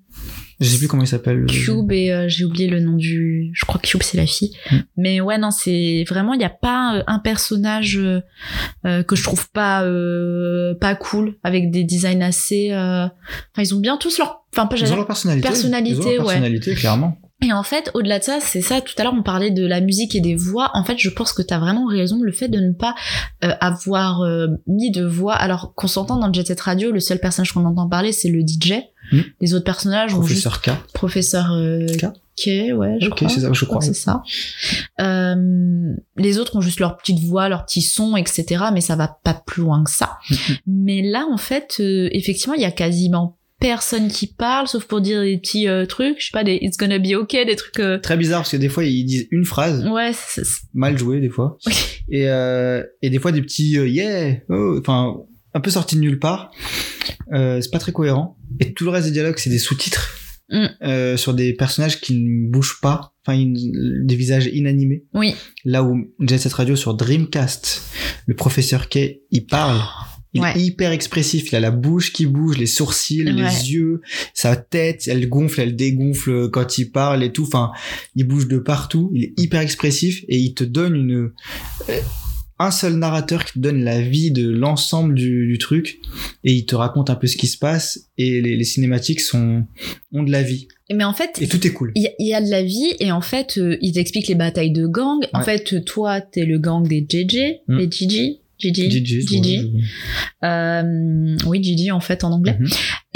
Je 0.59 0.67
sais 0.67 0.77
plus 0.79 0.87
comment 0.87 1.03
il 1.03 1.07
s'appelle. 1.07 1.37
le- 1.37 1.45
Cube 1.45 1.91
et 1.91 2.11
euh, 2.11 2.25
j'ai 2.27 2.43
oublié 2.45 2.67
le 2.67 2.79
nom 2.79 2.93
du. 2.95 3.51
Je 3.53 3.65
crois 3.65 3.79
que 3.79 3.87
Cube 3.87 4.01
c'est 4.03 4.17
la 4.17 4.25
fille. 4.25 4.51
Mm. 4.71 4.75
Mais 4.97 5.21
ouais, 5.21 5.37
non, 5.37 5.51
c'est 5.51 6.03
vraiment 6.09 6.33
il 6.33 6.41
y 6.41 6.45
a 6.45 6.49
pas 6.49 6.97
euh, 6.97 7.03
un 7.07 7.19
personnage 7.19 7.97
euh, 7.97 8.21
euh, 8.85 9.03
que 9.03 9.15
je 9.15 9.23
trouve 9.23 9.49
pas 9.51 9.83
euh, 9.83 10.73
pas 10.75 10.95
cool 10.95 11.35
avec 11.43 11.69
des 11.71 11.83
designs 11.83 12.21
assez. 12.21 12.71
euh, 12.71 13.05
Enfin, 13.05 13.61
ils 13.63 13.75
ont 13.75 13.79
bien 13.79 13.97
tous 13.97 14.17
leur. 14.17 14.43
Enfin, 14.53 14.65
pas 14.67 14.75
Ils 14.77 14.91
ont 14.91 14.95
leur 14.95 15.05
personnalité. 15.07 15.47
personnalité, 15.47 15.91
Ils 15.99 15.99
ont 15.99 16.03
leur 16.05 16.19
ouais. 16.21 16.25
personnalité, 16.33 16.73
clairement. 16.73 17.17
Et 17.45 17.53
en 17.53 17.61
fait, 17.61 17.91
au-delà 17.93 18.17
de 18.17 18.23
ça, 18.23 18.39
c'est 18.41 18.61
ça, 18.61 18.81
tout 18.81 18.95
à 18.97 19.03
l'heure 19.03 19.13
on 19.15 19.21
parlait 19.21 19.51
de 19.51 19.63
la 19.63 19.79
musique 19.79 20.15
et 20.15 20.21
des 20.21 20.33
voix. 20.35 20.71
En 20.73 20.83
fait, 20.83 20.95
je 20.97 21.09
pense 21.09 21.33
que 21.33 21.43
t'as 21.43 21.59
vraiment 21.59 21.85
raison, 21.85 22.19
le 22.23 22.31
fait 22.31 22.47
de 22.47 22.57
ne 22.59 22.71
pas 22.73 22.95
euh, 23.43 23.51
avoir 23.61 24.21
euh, 24.21 24.47
mis 24.65 24.89
de 24.89 25.05
voix, 25.05 25.35
alors 25.35 25.75
qu'on 25.75 25.85
s'entend 25.87 26.17
dans 26.17 26.25
le 26.25 26.33
Jet 26.33 26.47
Set 26.47 26.59
Radio, 26.61 26.91
le 26.91 26.99
seul 26.99 27.19
personnage 27.19 27.51
qu'on 27.51 27.63
entend 27.65 27.87
parler, 27.87 28.11
c'est 28.11 28.29
le 28.29 28.41
DJ. 28.41 28.73
Hmm. 29.11 29.21
Les 29.41 29.53
autres 29.53 29.65
personnages 29.65 30.13
ont 30.13 30.23
juste 30.23 30.43
Professeur 30.43 30.61
K. 30.61 30.91
professeur 30.93 31.51
euh, 31.53 31.85
K. 31.85 32.05
K, 32.37 32.47
ouais, 32.75 32.97
je 33.01 33.09
crois. 33.09 33.29
c'est 33.29 33.39
ça, 33.41 33.51
je 33.51 33.65
crois 33.65 33.81
c'est 33.81 33.93
ça. 33.95 34.21
Euh, 34.99 35.93
les 36.17 36.37
autres 36.37 36.55
ont 36.55 36.61
juste 36.61 36.79
leur 36.79 36.97
petite 36.97 37.19
voix, 37.23 37.49
leur 37.49 37.65
petit 37.65 37.81
son, 37.81 38.15
etc. 38.15 38.65
Mais 38.73 38.81
ça 38.81 38.95
va 38.95 39.17
pas 39.23 39.33
plus 39.33 39.63
loin 39.63 39.83
que 39.83 39.89
ça. 39.91 40.17
mais 40.67 41.01
là, 41.01 41.25
en 41.31 41.37
fait, 41.37 41.77
euh, 41.79 42.09
effectivement, 42.11 42.53
il 42.53 42.61
y 42.61 42.65
a 42.65 42.71
quasiment 42.71 43.37
personne 43.59 44.07
qui 44.09 44.27
parle, 44.27 44.67
sauf 44.67 44.85
pour 44.85 45.01
dire 45.01 45.21
des 45.21 45.37
petits 45.39 45.67
euh, 45.67 45.87
trucs, 45.87 46.19
je 46.19 46.25
sais 46.25 46.31
pas, 46.31 46.43
des 46.43 46.59
It's 46.61 46.77
gonna 46.77 46.99
be 46.99 47.13
okay, 47.15 47.43
des 47.43 47.55
trucs... 47.55 47.79
euh, 47.79 47.97
Très 47.97 48.15
bizarre 48.17 48.41
parce 48.41 48.51
que 48.51 48.57
des 48.57 48.69
fois 48.69 48.83
ils 48.83 49.03
disent 49.03 49.27
une 49.31 49.45
phrase, 49.45 49.83
Ouais, 49.87 50.11
mal 50.75 50.95
joué 50.95 51.19
des 51.19 51.29
fois, 51.29 51.57
et, 52.07 52.29
euh, 52.29 52.83
et 53.01 53.09
des 53.09 53.17
fois 53.17 53.31
des 53.31 53.41
petits 53.41 53.71
yeah, 53.71 54.35
oh, 54.49 54.77
enfin 54.79 55.15
un 55.57 55.61
peu 55.61 55.69
sorti 55.71 55.95
de 55.95 56.01
nulle 56.01 56.19
part. 56.19 56.51
Euh, 57.33 57.59
c'est 57.61 57.71
pas 57.71 57.79
très 57.79 57.91
cohérent. 57.91 58.37
Et 58.59 58.73
tout 58.73 58.83
le 58.85 58.91
reste 58.91 59.07
des 59.07 59.11
dialogues 59.13 59.37
c'est 59.37 59.49
des 59.49 59.59
sous-titres 59.59 60.13
Mm. 60.49 60.65
euh, 60.81 61.17
sur 61.17 61.33
des 61.33 61.51
personnages 61.53 61.99
qui 61.99 62.13
ne 62.13 62.49
bougent 62.49 62.79
pas, 62.81 63.13
enfin 63.25 63.37
des 63.45 64.15
visages 64.15 64.45
inanimés. 64.53 65.03
oui. 65.13 65.35
Là 65.65 65.83
où 65.83 65.97
Jet 66.21 66.37
Set 66.37 66.53
Radio 66.53 66.77
sur 66.77 66.93
Dreamcast, 66.93 67.81
le 68.27 68.33
professeur 68.33 68.87
K, 68.87 69.19
il 69.31 69.45
parle. 69.45 69.81
Il 70.33 70.39
Ouais. 70.41 70.53
est 70.55 70.61
hyper 70.61 70.91
expressif. 70.93 71.51
Il 71.51 71.55
a 71.57 71.59
la 71.59 71.71
bouche 71.71 72.13
qui 72.13 72.25
bouge, 72.27 72.57
les 72.57 72.65
sourcils, 72.65 73.25
Ouais. 73.25 73.33
les 73.33 73.71
yeux, 73.73 73.99
sa 74.33 74.55
tête, 74.55 75.03
elle 75.07 75.27
gonfle, 75.27 75.59
elle 75.59 75.75
dégonfle 75.75 76.49
quand 76.49 76.77
il 76.77 76.91
parle 76.91 77.23
et 77.25 77.33
tout. 77.33 77.43
Enfin, 77.43 77.71
il 78.15 78.25
bouge 78.25 78.47
de 78.47 78.57
partout. 78.57 79.11
Il 79.13 79.23
est 79.25 79.33
hyper 79.37 79.59
expressif 79.59 80.23
et 80.29 80.37
il 80.37 80.53
te 80.53 80.63
donne 80.63 80.95
une, 80.95 81.31
euh, 81.89 81.99
un 82.59 82.71
seul 82.71 82.95
narrateur 82.95 83.45
qui 83.45 83.53
te 83.53 83.59
donne 83.59 83.83
la 83.83 84.01
vie 84.01 84.31
de 84.31 84.49
l'ensemble 84.49 85.13
du, 85.15 85.47
du 85.47 85.57
truc 85.57 85.99
et 86.43 86.53
il 86.53 86.65
te 86.65 86.75
raconte 86.75 87.09
un 87.09 87.15
peu 87.15 87.27
ce 87.27 87.37
qui 87.37 87.47
se 87.47 87.57
passe 87.57 88.09
et 88.17 88.41
les, 88.41 88.55
les 88.57 88.63
cinématiques 88.63 89.19
sont, 89.21 89.65
ont 90.11 90.23
de 90.23 90.31
la 90.31 90.41
vie. 90.43 90.67
Mais 90.91 91.03
en 91.03 91.13
fait, 91.13 91.37
Et 91.41 91.47
tout 91.47 91.65
est 91.67 91.71
cool. 91.73 91.91
il 91.95 92.03
y, 92.03 92.07
a- 92.07 92.11
il 92.19 92.27
y 92.27 92.33
a 92.33 92.41
de 92.41 92.49
la 92.49 92.63
vie 92.63 92.93
et 92.99 93.11
en 93.11 93.21
fait, 93.21 93.57
euh, 93.57 93.77
ils 93.81 93.91
t'expliquent 93.93 94.27
les 94.29 94.35
batailles 94.35 94.71
de 94.71 94.87
gang. 94.87 95.19
En 95.33 95.41
fait, 95.43 95.83
toi, 95.85 96.21
t'es 96.21 96.45
le 96.45 96.57
gang 96.59 96.87
des 96.87 97.05
JJ, 97.07 97.59
Mm. 97.67 97.77
les 97.77 97.91
Gigi. 97.91 98.39
Gigi, 98.59 98.89
Gigi, 98.89 99.21
Gigi. 99.27 99.57
ouais, 99.59 100.47
Euh, 100.47 101.37
oui, 101.45 101.63
Gigi 101.63 101.91
en 101.91 101.99
fait 101.99 102.23
en 102.23 102.31
anglais. 102.31 102.57
Mhm. 102.59 102.67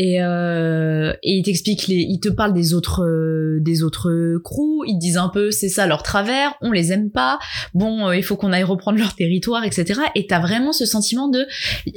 Et, 0.03 0.19
euh, 0.19 1.13
et 1.21 1.33
il 1.37 1.43
t'explique 1.43 1.85
les, 1.87 1.97
il 1.97 2.19
te 2.19 2.29
parle 2.29 2.53
des 2.53 2.73
autres, 2.73 3.03
euh, 3.03 3.59
des 3.61 3.83
autres 3.83 4.39
crews. 4.43 4.83
Ils 4.87 4.95
te 4.95 4.99
disent 4.99 5.17
un 5.17 5.29
peu, 5.29 5.51
c'est 5.51 5.69
ça 5.69 5.85
leur 5.85 6.01
travers. 6.01 6.55
On 6.61 6.71
les 6.71 6.91
aime 6.91 7.11
pas. 7.11 7.37
Bon, 7.75 8.07
euh, 8.07 8.17
il 8.17 8.23
faut 8.23 8.35
qu'on 8.35 8.51
aille 8.51 8.63
reprendre 8.63 8.97
leur 8.97 9.13
territoire, 9.15 9.63
etc. 9.63 9.99
Et 10.15 10.25
t'as 10.25 10.39
vraiment 10.39 10.71
ce 10.73 10.87
sentiment 10.87 11.27
de, 11.27 11.45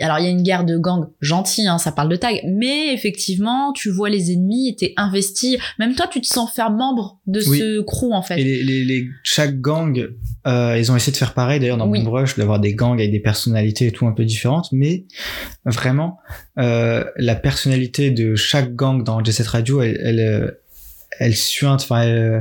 alors 0.01 0.19
il 0.19 0.25
y 0.25 0.29
a 0.29 0.31
une 0.31 0.43
guerre 0.43 0.65
de 0.67 0.77
gang 0.77 1.07
gentille, 1.23 1.67
hein, 1.67 1.79
ça 1.79 1.93
parle 1.93 2.11
de 2.11 2.17
tag, 2.17 2.43
mais 2.47 2.93
effectivement, 2.93 3.73
tu 3.73 3.89
vois 3.91 4.11
les 4.11 4.33
ennemis 4.33 4.69
et 4.69 4.77
t'es 4.77 4.93
investi. 4.99 5.57
Même 5.79 5.95
toi, 5.95 6.07
tu 6.07 6.21
te 6.21 6.27
sens 6.27 6.53
faire 6.53 6.71
membre 6.71 7.21
de 7.27 7.41
Oui. 7.49 7.59
ce 7.59 7.81
crew 7.81 8.13
en 8.13 8.21
fait. 8.23 8.39
Et 8.39 8.45
les, 8.45 8.63
les, 8.65 8.85
les- 8.85 9.09
chaque 9.23 9.63
gang, 9.63 10.11
euh, 10.47 10.77
ils 10.79 10.93
ont 10.93 10.97
essayé 10.97 11.13
de 11.13 11.17
faire 11.17 11.33
pareil 11.33 11.59
d'ailleurs 11.59 11.79
dans 11.79 11.89
Oui. 11.89 12.03
Boom 12.05 12.13
Rush, 12.13 12.37
d'avoir 12.37 12.61
des 12.61 12.75
gangs 12.75 12.99
avec 12.99 13.11
des 13.13 13.21
personnalités 13.21 13.87
et 13.87 13.93
tout 13.93 14.07
un 14.07 14.13
peu 14.13 14.27
différentes, 14.27 14.69
mais 14.73 15.07
vraiment, 15.65 16.19
euh, 16.59 17.05
la 17.17 17.35
personnalité 17.35 17.94
de 18.01 18.35
chaque 18.35 18.75
gang 18.75 19.03
dans 19.05 19.23
Jet 19.23 19.33
Set 19.33 19.47
Radio, 19.47 19.83
elle, 19.83 19.99
elle, 20.03 20.21
euh, 20.21 20.51
elle 21.19 21.37
suinte, 21.37 21.83
enfin, 21.83 22.03
elle, 22.03 22.19
euh, 22.19 22.41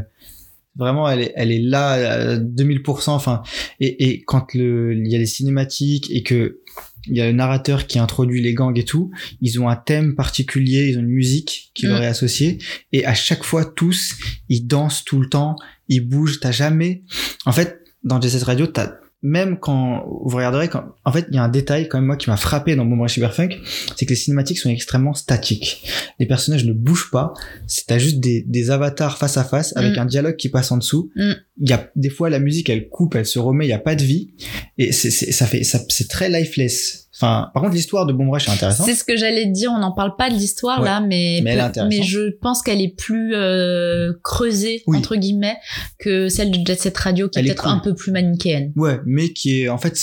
vraiment, 0.75 1.09
elle 1.09 1.21
est, 1.21 1.33
elle 1.35 1.51
est 1.51 1.61
là 1.61 1.91
à 1.91 2.37
2000%, 2.37 3.09
enfin, 3.11 3.43
et, 3.79 4.09
et 4.09 4.23
quand 4.23 4.53
le, 4.53 4.95
il 4.95 5.11
y 5.11 5.15
a 5.15 5.19
les 5.19 5.25
cinématiques 5.25 6.09
et 6.11 6.23
que 6.23 6.59
il 7.05 7.17
y 7.17 7.21
a 7.21 7.25
le 7.25 7.33
narrateur 7.33 7.85
qui 7.85 7.99
introduit 7.99 8.41
les 8.41 8.53
gangs 8.53 8.77
et 8.79 8.85
tout, 8.85 9.11
ils 9.41 9.59
ont 9.59 9.67
un 9.67 9.75
thème 9.75 10.15
particulier, 10.15 10.87
ils 10.87 10.97
ont 10.97 11.01
une 11.01 11.07
musique 11.07 11.71
qui 11.75 11.85
Mm. 11.85 11.89
leur 11.89 12.03
est 12.03 12.07
associée, 12.07 12.59
et 12.93 13.05
à 13.05 13.13
chaque 13.13 13.43
fois, 13.43 13.65
tous, 13.65 14.15
ils 14.49 14.65
dansent 14.65 15.03
tout 15.03 15.19
le 15.19 15.27
temps, 15.27 15.57
ils 15.89 15.99
bougent, 15.99 16.39
t'as 16.39 16.51
jamais... 16.53 17.03
En 17.45 17.51
fait, 17.51 17.81
dans 18.03 18.21
Jet 18.21 18.29
Set 18.29 18.43
Radio, 18.43 18.67
t'as 18.67 18.93
même 19.23 19.57
quand 19.57 20.05
vous 20.25 20.35
regarderez, 20.35 20.67
quand, 20.67 20.83
en 21.05 21.11
fait, 21.13 21.25
il 21.29 21.35
y 21.35 21.37
a 21.37 21.43
un 21.43 21.49
détail 21.49 21.87
quand 21.87 21.97
même 21.97 22.05
moi 22.07 22.17
qui 22.17 22.29
m'a 22.29 22.35
frappé 22.37 22.75
dans 22.75 22.85
Rush 22.99 23.13
Cyberpunk, 23.13 23.57
c'est 23.95 24.05
que 24.05 24.09
les 24.11 24.15
cinématiques 24.17 24.59
sont 24.59 24.69
extrêmement 24.69 25.13
statiques. 25.13 25.87
Les 26.19 26.25
personnages 26.25 26.65
ne 26.65 26.73
bougent 26.73 27.09
pas. 27.09 27.33
C'est 27.65 27.87
t'as 27.87 27.97
juste 27.97 28.19
des, 28.19 28.43
des 28.45 28.69
avatars 28.69 29.17
face 29.17 29.37
à 29.37 29.43
face 29.43 29.75
avec 29.77 29.95
Mm. 29.95 29.99
un 29.99 30.05
dialogue 30.05 30.35
qui 30.35 30.49
passe 30.49 30.71
en 30.71 30.77
dessous. 30.77 31.09
Mm. 31.15 31.31
Il 31.61 31.69
y 31.69 31.73
a 31.73 31.89
des 31.95 32.09
fois 32.09 32.29
la 32.29 32.39
musique 32.39 32.69
elle 32.69 32.89
coupe, 32.89 33.15
elle 33.15 33.25
se 33.25 33.39
remet, 33.39 33.65
il 33.65 33.69
y 33.69 33.73
a 33.73 33.79
pas 33.79 33.95
de 33.95 34.03
vie 34.03 34.31
et 34.77 34.91
c'est 34.91 35.09
c'est- 35.11 35.31
ça 35.31 35.45
fait 35.45 35.63
ça 35.63 35.79
c'est 35.89 36.09
très 36.09 36.29
lifeless. 36.29 37.02
Enfin, 37.15 37.51
par 37.53 37.61
contre 37.61 37.75
l'histoire 37.75 38.05
de 38.07 38.13
Boom 38.13 38.29
Rush 38.31 38.47
est 38.47 38.51
intéressante. 38.51 38.87
C'est 38.87 38.95
ce 38.95 39.03
que 39.03 39.15
j'allais 39.15 39.45
te 39.45 39.51
dire, 39.51 39.71
on 39.71 39.77
n'en 39.79 39.91
parle 39.91 40.15
pas 40.15 40.29
de 40.31 40.35
l'histoire 40.35 40.79
Ouais. 40.79 40.85
là, 40.85 40.99
mais, 40.99 41.41
Mais 41.43 41.51
elle 41.51 42.03
je 42.03 42.31
pense 42.41 42.61
qu'elle 42.63 42.81
est 42.81 42.95
plus 42.95 43.35
euh, 43.35 44.13
creusée, 44.23 44.81
Oui. 44.87 44.97
entre 44.97 45.15
guillemets, 45.15 45.57
que 45.99 46.27
celle 46.29 46.49
de 46.51 46.65
Jet 46.65 46.79
Set 46.79 46.97
Radio, 46.97 47.29
qui 47.29 47.37
Elle 47.39 47.45
est 47.45 47.49
peut-être 47.49 47.67
un 47.67 47.79
peu 47.79 47.93
plus 47.93 48.11
manichéenne. 48.11 48.73
Ouais, 48.75 48.99
mais 49.05 49.29
qui 49.31 49.61
est 49.61 49.69
en 49.69 49.77
fait 49.77 49.95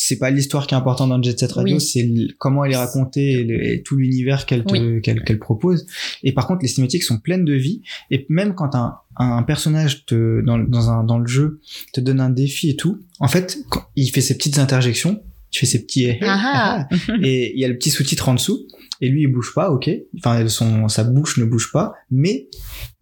c'est 0.00 0.18
pas 0.18 0.30
l'histoire 0.30 0.66
qui 0.68 0.74
est 0.74 0.76
importante 0.76 1.08
dans 1.10 1.20
Jet 1.22 1.38
Set 1.38 1.52
Radio, 1.52 1.76
Oui. 1.76 1.80
c'est 1.80 2.08
comment 2.38 2.64
elle 2.64 2.72
est 2.72 2.76
racontée 2.76 3.32
et, 3.32 3.44
le- 3.44 3.64
et 3.64 3.82
tout 3.82 3.96
l'univers 3.96 4.46
qu'elle 4.46 4.64
qu'elle 4.64 5.22
qu'elle 5.24 5.38
propose. 5.38 5.86
Et 6.22 6.32
par 6.32 6.46
contre, 6.46 6.60
les 6.62 6.68
cinématiques 6.68 7.02
sont 7.04 7.18
pleines 7.18 7.44
de 7.44 7.54
vie 7.54 7.82
et 8.10 8.24
même 8.28 8.54
quand 8.54 8.74
un, 8.74 8.94
un 9.16 9.42
personnage 9.42 10.06
te 10.06 10.44
dans, 10.44 10.58
dans 10.58 10.90
un 10.90 11.04
dans 11.04 11.18
le 11.18 11.26
jeu 11.26 11.60
te 11.92 12.00
donne 12.00 12.20
un 12.20 12.30
défi 12.30 12.70
et 12.70 12.76
tout, 12.76 12.98
en 13.20 13.28
fait, 13.28 13.58
quand 13.70 13.82
il 13.96 14.08
fait 14.10 14.20
ses 14.20 14.36
petites 14.36 14.58
interjections 14.58 15.20
tu 15.50 15.60
fais 15.60 15.66
ces 15.66 15.82
petits 15.82 16.10
Ah 16.22 16.86
ah. 16.90 16.96
et 17.22 17.52
il 17.54 17.60
y 17.60 17.64
a 17.64 17.68
le 17.68 17.76
petit 17.76 17.90
sous-titre 17.90 18.28
en 18.28 18.34
dessous. 18.34 18.66
Et 19.00 19.08
lui 19.08 19.22
il 19.22 19.26
bouge 19.28 19.52
pas 19.54 19.70
ok. 19.70 19.88
Enfin 20.18 20.48
son 20.48 20.88
sa 20.88 21.04
bouche 21.04 21.38
ne 21.38 21.44
bouge 21.44 21.70
pas 21.72 21.92
mais 22.10 22.48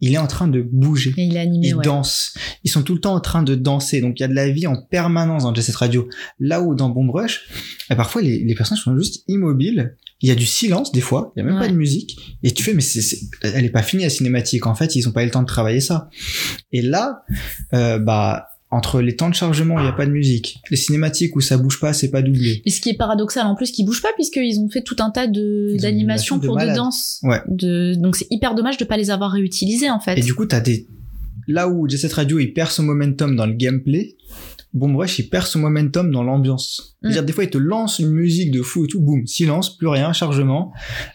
il 0.02 0.12
est 0.12 0.18
en 0.18 0.26
train 0.26 0.46
de 0.46 0.60
bouger. 0.60 1.14
Et 1.16 1.22
il 1.22 1.36
est 1.36 1.40
animé, 1.40 1.68
ils 1.68 1.74
ouais. 1.74 1.82
dansent 1.84 2.34
ils 2.64 2.70
sont 2.70 2.82
tout 2.82 2.92
le 2.94 3.00
temps 3.00 3.14
en 3.14 3.20
train 3.20 3.42
de 3.42 3.54
danser. 3.54 4.00
Donc 4.02 4.20
il 4.20 4.22
y 4.22 4.24
a 4.24 4.28
de 4.28 4.34
la 4.34 4.50
vie 4.50 4.66
en 4.66 4.76
permanence 4.76 5.44
dans 5.44 5.54
Jet 5.54 5.70
Radio. 5.74 6.06
Là 6.38 6.60
où 6.60 6.74
dans 6.74 6.90
Bomb 6.90 7.10
Rush 7.10 7.48
eh, 7.90 7.94
parfois 7.94 8.20
les, 8.20 8.44
les 8.44 8.54
personnages 8.54 8.82
sont 8.84 8.96
juste 8.96 9.24
immobiles. 9.26 9.96
Il 10.20 10.28
y 10.28 10.32
a 10.32 10.34
du 10.34 10.46
silence 10.46 10.92
des 10.92 11.00
fois. 11.00 11.32
Il 11.34 11.40
y 11.40 11.42
a 11.42 11.44
même 11.46 11.54
Ouais. 11.56 11.60
pas 11.66 11.68
de 11.68 11.76
musique. 11.76 12.18
Et 12.42 12.52
tu 12.52 12.62
fais 12.62 12.74
mais 12.74 12.82
c'est 12.82 13.00
c'est- 13.00 13.20
elle 13.42 13.64
est 13.64 13.70
pas 13.70 13.82
finie 13.82 14.02
la 14.02 14.10
cinématique. 14.10 14.66
En 14.66 14.74
fait 14.74 14.96
ils 14.96 15.08
ont 15.08 15.12
pas 15.12 15.22
eu 15.22 15.26
le 15.26 15.30
temps 15.30 15.42
de 15.42 15.46
travailler 15.46 15.80
ça. 15.80 16.10
Et 16.72 16.82
là 16.82 17.22
euh, 17.72 17.98
bah 17.98 18.48
entre 18.70 19.00
les 19.00 19.14
temps 19.14 19.28
de 19.28 19.34
chargement 19.34 19.78
il 19.78 19.84
y 19.84 19.88
a 19.88 19.92
pas 19.92 20.06
de 20.06 20.10
musique 20.10 20.58
les 20.70 20.76
cinématiques 20.76 21.36
où 21.36 21.40
ça 21.40 21.56
bouge 21.56 21.78
pas 21.78 21.92
c'est 21.92 22.10
pas 22.10 22.22
doublé 22.22 22.62
Et 22.64 22.70
ce 22.70 22.80
qui 22.80 22.90
est 22.90 22.96
paradoxal 22.96 23.46
en 23.46 23.54
plus, 23.54 23.70
qu'ils 23.70 23.86
bougent 23.86 24.02
pas 24.02 24.12
puisqu'ils 24.14 24.58
ont 24.60 24.68
fait 24.68 24.82
tout 24.82 24.96
un 25.00 25.10
tas 25.10 25.26
de 25.26 25.76
d'animations 25.78 25.86
animations 25.86 26.36
de 26.38 26.46
pour 26.46 26.56
de 26.56 26.60
malades. 26.60 26.76
danse. 26.76 27.20
Ouais. 27.22 27.40
De, 27.48 27.94
donc 27.94 28.16
c'est 28.16 28.26
hyper 28.30 28.54
dommage 28.54 28.76
de 28.76 28.84
pas 28.84 28.96
les 28.96 29.10
avoir 29.10 29.32
réutilisés 29.32 29.90
en 29.90 30.00
fait. 30.00 30.18
Et 30.18 30.22
du 30.22 30.34
coup, 30.34 30.46
t'as 30.46 30.60
des. 30.60 30.86
Là 31.48 31.68
où 31.68 31.88
Jet 31.88 31.98
Set 31.98 32.12
Radio 32.12 32.38
il 32.40 32.52
perd 32.52 32.70
son 32.70 32.82
momentum 32.82 33.36
dans 33.36 33.46
le 33.46 33.52
gameplay, 33.52 34.16
Bomb 34.74 34.94
Rush 34.96 35.18
il 35.18 35.28
perd 35.28 35.46
son 35.46 35.60
momentum 35.60 36.10
dans 36.10 36.22
l'ambiance. 36.22 36.96
Mm. 37.02 37.06
C'est-à-dire, 37.06 37.24
des 37.24 37.32
fois, 37.32 37.44
il 37.44 37.50
te 37.50 37.58
lance 37.58 37.98
une 37.98 38.10
musique 38.10 38.50
de 38.50 38.62
fou 38.62 38.84
et 38.84 38.88
tout, 38.88 39.00
boum, 39.00 39.26
silence, 39.26 39.76
plus 39.76 39.86
rien, 39.88 40.12
chargement, 40.12 40.72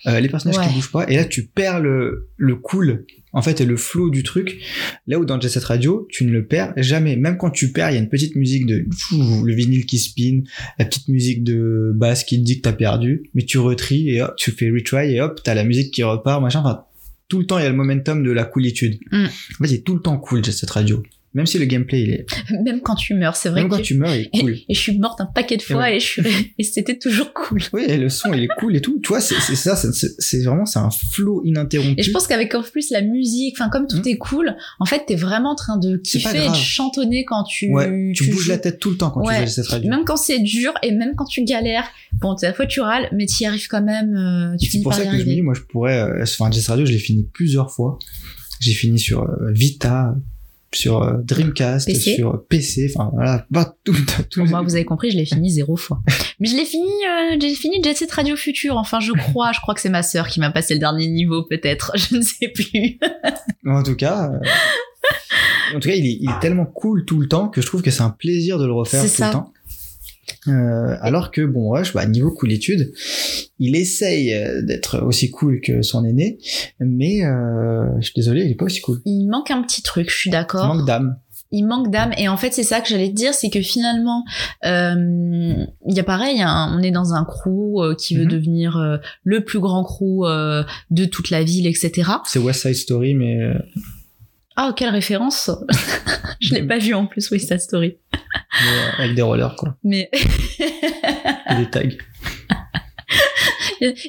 euh, 0.07 0.19
les 0.19 0.29
personnages 0.29 0.57
Ouais. 0.57 0.67
qui 0.67 0.73
bougent 0.73 0.91
pas, 0.91 1.07
et 1.09 1.15
là, 1.15 1.25
tu 1.25 1.45
perds 1.47 1.79
le, 1.79 2.29
le 2.37 2.55
cool, 2.55 3.05
en 3.33 3.41
fait, 3.41 3.61
et 3.61 3.65
le 3.65 3.77
flow 3.77 4.09
du 4.09 4.23
truc. 4.23 4.61
Là 5.05 5.19
où 5.19 5.25
dans 5.25 5.39
Jet 5.39 5.49
Set 5.49 5.63
Radio, 5.63 6.07
tu 6.09 6.25
ne 6.25 6.31
le 6.31 6.45
perds 6.45 6.73
jamais. 6.77 7.15
Même 7.17 7.37
quand 7.37 7.51
tu 7.51 7.71
perds, 7.71 7.91
il 7.91 7.93
y 7.93 7.97
a 7.97 8.01
une 8.01 8.09
petite 8.09 8.35
musique 8.35 8.65
de 8.65 8.83
fou, 8.97 9.43
le 9.45 9.53
vinyle 9.53 9.85
qui 9.85 9.99
spin, 9.99 10.41
la 10.79 10.85
petite 10.85 11.07
musique 11.07 11.43
de 11.43 11.91
basse 11.95 12.23
qui 12.23 12.39
te 12.39 12.43
dit 12.43 12.57
que 12.57 12.63
t'as 12.63 12.73
perdu, 12.73 13.29
mais 13.35 13.43
tu 13.43 13.57
retries 13.59 14.09
et 14.09 14.21
hop, 14.21 14.33
tu 14.37 14.51
fais 14.51 14.69
retry 14.71 15.13
et 15.15 15.21
hop, 15.21 15.39
t'as 15.43 15.53
la 15.53 15.63
musique 15.63 15.91
qui 15.93 16.03
repart, 16.03 16.41
machin, 16.41 16.61
enfin, 16.61 16.83
tout 17.27 17.39
le 17.39 17.45
temps, 17.45 17.57
il 17.59 17.63
y 17.63 17.65
a 17.65 17.69
le 17.69 17.75
momentum 17.75 18.23
de 18.23 18.31
la 18.31 18.43
coolitude. 18.43 18.97
Mm. 19.11 19.25
En 19.25 19.63
fait, 19.63 19.69
il 19.71 19.75
est 19.75 19.85
tout 19.85 19.93
le 19.95 20.01
temps 20.01 20.17
cool, 20.17 20.43
Jet 20.43 20.51
Set 20.51 20.69
Radio. 20.71 21.01
Même 21.33 21.45
si 21.45 21.57
le 21.59 21.65
gameplay, 21.65 22.01
il 22.01 22.09
est, 22.11 22.25
Même 22.65 22.81
quand 22.81 22.95
tu 22.95 23.13
meurs, 23.13 23.37
c'est 23.37 23.47
vrai 23.49 23.61
même 23.61 23.69
que 23.71 23.77
quand 23.77 23.81
tu 23.81 23.95
meurs, 23.95 24.13
il 24.13 24.23
est 24.23 24.29
cool. 24.39 24.57
et 24.67 24.73
je 24.73 24.79
suis 24.79 24.99
morte 24.99 25.21
un 25.21 25.25
paquet 25.25 25.55
de 25.55 25.61
fois 25.61 25.77
ouais. 25.77 25.95
et, 25.95 25.99
je 26.01 26.05
suis... 26.05 26.21
et 26.59 26.63
c'était 26.63 26.97
toujours 26.97 27.31
cool. 27.33 27.61
Oui, 27.71 27.83
et 27.87 27.95
le 27.97 28.09
son, 28.09 28.33
il 28.33 28.43
est 28.43 28.49
cool 28.59 28.75
et 28.75 28.81
tout. 28.81 28.99
Tu 29.01 29.07
vois, 29.07 29.21
c'est 29.21 29.35
ça, 29.55 29.75
c'est- 29.77 30.43
vraiment, 30.43 30.65
c'est 30.65 30.79
un 30.79 30.89
flow 30.91 31.41
ininterrompu. 31.45 31.95
Et 31.99 32.03
je 32.03 32.11
pense 32.11 32.27
qu'avec 32.27 32.53
en 32.53 32.61
plus 32.63 32.89
la 32.91 33.01
musique, 33.01 33.55
enfin 33.57 33.69
comme 33.69 33.87
tout 33.87 33.97
Mm. 34.03 34.07
est 34.09 34.17
cool, 34.17 34.55
en 34.79 34.85
fait 34.85 35.03
t'es 35.07 35.15
vraiment 35.15 35.51
en 35.51 35.55
train 35.55 35.77
de 35.77 35.97
kiffer 35.97 36.45
et 36.45 36.49
de 36.49 36.55
chantonner 36.55 37.23
quand 37.23 37.43
tu 37.45 37.69
ouais, 37.71 38.11
tu, 38.13 38.29
bouges 38.29 38.43
joues. 38.43 38.49
la 38.49 38.57
tête 38.57 38.79
tout 38.79 38.89
le 38.89 38.97
temps 38.97 39.09
quand 39.11 39.25
Ouais. 39.25 39.35
tu 39.39 39.41
Jet 39.47 39.47
Set 39.51 39.67
Radio. 39.67 39.89
Même 39.89 40.03
quand 40.05 40.17
c'est 40.17 40.39
dur 40.39 40.73
et 40.83 40.91
même 40.91 41.13
quand 41.15 41.25
tu 41.25 41.43
galères, 41.45 41.85
bon, 42.13 42.33
à 42.33 42.45
la 42.45 42.53
fois 42.53 42.65
tu 42.65 42.81
râles, 42.81 43.07
mais 43.13 43.25
tu 43.25 43.43
y 43.43 43.45
arrives 43.45 43.67
quand 43.69 43.81
même, 43.83 44.15
euh, 44.15 44.57
tu 44.57 44.69
C'est 44.69 44.81
pour 44.81 44.93
ça 44.93 45.05
que 45.05 45.11
je 45.17 45.17
me 45.17 45.23
dis, 45.23 45.41
moi, 45.41 45.53
je 45.53 45.61
pourrais, 45.61 45.99
euh, 46.01 46.23
enfin, 46.23 46.51
Set 46.51 46.67
Radio, 46.67 46.85
je 46.85 46.91
l'ai 46.91 46.97
fini 46.99 47.23
plusieurs 47.31 47.71
fois. 47.71 47.97
J'ai 48.59 48.73
fini 48.73 48.99
sur 48.99 49.23
euh, 49.23 49.51
Vita, 49.51 50.15
sur 50.73 51.03
euh, 51.03 51.17
Dreamcast, 51.23 51.87
PC. 51.87 52.15
sur 52.15 52.33
euh, 52.33 52.45
PC, 52.49 52.91
enfin, 52.95 53.09
voilà, 53.13 53.45
pas 53.51 53.75
tout, 53.83 53.95
tout. 54.29 54.45
Moi, 54.45 54.61
vous 54.61 54.75
avez 54.75 54.85
compris, 54.85 55.11
je 55.11 55.17
l'ai 55.17 55.25
fini 55.25 55.49
zéro 55.49 55.75
fois. 55.75 56.01
Mais 56.39 56.47
je 56.47 56.55
l'ai 56.55 56.65
fini, 56.65 56.87
euh, 56.87 57.37
j'ai 57.39 57.53
fini 57.55 57.83
Jet 57.83 57.95
Set 57.95 58.11
Radio 58.11 58.35
Future. 58.35 58.77
Enfin, 58.77 58.99
je 58.99 59.11
crois, 59.11 59.51
je 59.51 59.59
crois 59.59 59.73
que 59.73 59.81
c'est 59.81 59.89
ma 59.89 60.03
sœur 60.03 60.27
qui 60.27 60.39
m'a 60.39 60.51
passé 60.51 60.73
le 60.73 60.79
dernier 60.79 61.07
niveau, 61.07 61.43
peut-être. 61.43 61.91
Je 61.95 62.15
ne 62.15 62.21
sais 62.21 62.47
plus. 62.47 62.99
En 63.65 63.83
tout 63.83 63.95
cas, 63.95 64.31
euh, 64.31 65.75
en 65.75 65.79
tout 65.79 65.89
cas, 65.89 65.95
il 65.95 66.05
est, 66.05 66.17
il 66.21 66.29
est 66.29 66.39
tellement 66.39 66.65
cool 66.65 67.05
tout 67.05 67.19
le 67.19 67.27
temps 67.27 67.47
que 67.47 67.61
je 67.61 67.65
trouve 67.67 67.81
que 67.81 67.91
c'est 67.91 68.01
un 68.01 68.09
plaisir 68.09 68.57
de 68.57 68.65
le 68.65 68.73
refaire 68.73 69.01
tout 69.03 69.07
ça. 69.07 69.27
le 69.27 69.33
temps. 69.33 69.53
Euh, 70.47 70.95
alors 71.01 71.29
que 71.31 71.41
bon 71.45 71.69
Rush, 71.69 71.93
bah, 71.93 72.05
niveau 72.07 72.31
coolitude, 72.31 72.91
il 73.59 73.75
essaye 73.75 74.33
euh, 74.33 74.61
d'être 74.63 74.99
aussi 75.05 75.29
cool 75.29 75.61
que 75.61 75.81
son 75.83 76.03
aîné, 76.03 76.39
mais 76.79 77.23
euh, 77.23 77.85
je 77.99 78.05
suis 78.05 78.13
désolé, 78.15 78.41
il 78.45 78.51
est 78.51 78.55
pas 78.55 78.65
aussi 78.65 78.81
cool. 78.81 79.01
Il 79.05 79.27
manque 79.27 79.51
un 79.51 79.61
petit 79.61 79.83
truc, 79.83 80.09
je 80.09 80.15
suis 80.17 80.29
Il 80.29 80.33
d'accord. 80.33 80.65
manque 80.73 80.87
d'âme. 80.87 81.17
il 81.51 81.63
manque 81.67 81.91
d'âme 81.91 82.11
et 82.17 82.27
en 82.27 82.37
fait 82.37 82.53
c'est 82.53 82.63
ça 82.63 82.81
que 82.81 82.87
j'allais 82.89 83.09
te 83.09 83.13
dire 83.15 83.33
c'est 83.35 83.49
que 83.51 83.61
finalement 83.61 84.23
euh, 84.65 84.95
il 85.87 85.95
y 85.95 85.99
a 85.99 86.03
pareil 86.03 86.41
hein, 86.41 86.73
on 86.75 86.81
est 86.81 86.91
dans 86.91 87.13
un 87.13 87.23
crew 87.25 87.81
euh, 87.83 87.93
qui 87.93 88.15
veut 88.15 88.23
Mhm. 88.23 88.29
devenir 88.31 88.77
euh, 88.77 88.97
le 89.23 89.43
plus 89.43 89.59
grand 89.59 89.83
crew 89.83 90.23
de 90.89 91.05
toute 91.05 91.29
la 91.29 91.43
ville 91.43 91.67
etc 91.67 92.09
C'est 92.25 92.39
West 92.39 92.61
Side 92.61 92.75
Story, 92.75 93.13
mais 93.15 93.37
ah 94.55 94.73
quelle 94.75 94.89
référence 94.89 95.49
je 96.39 96.53
l'ai 96.53 96.63
pas 96.63 96.77
vu 96.77 96.93
en 96.93 97.05
plus 97.05 97.29
West 97.31 97.47
Side 97.47 97.61
Story 97.61 97.97
mais, 98.13 99.03
avec 99.03 99.15
des 99.15 99.21
rollers 99.21 99.55
quoi, 99.55 99.77
mais 99.83 100.09
et 100.13 101.55
des 101.55 101.69
tags. 101.69 101.81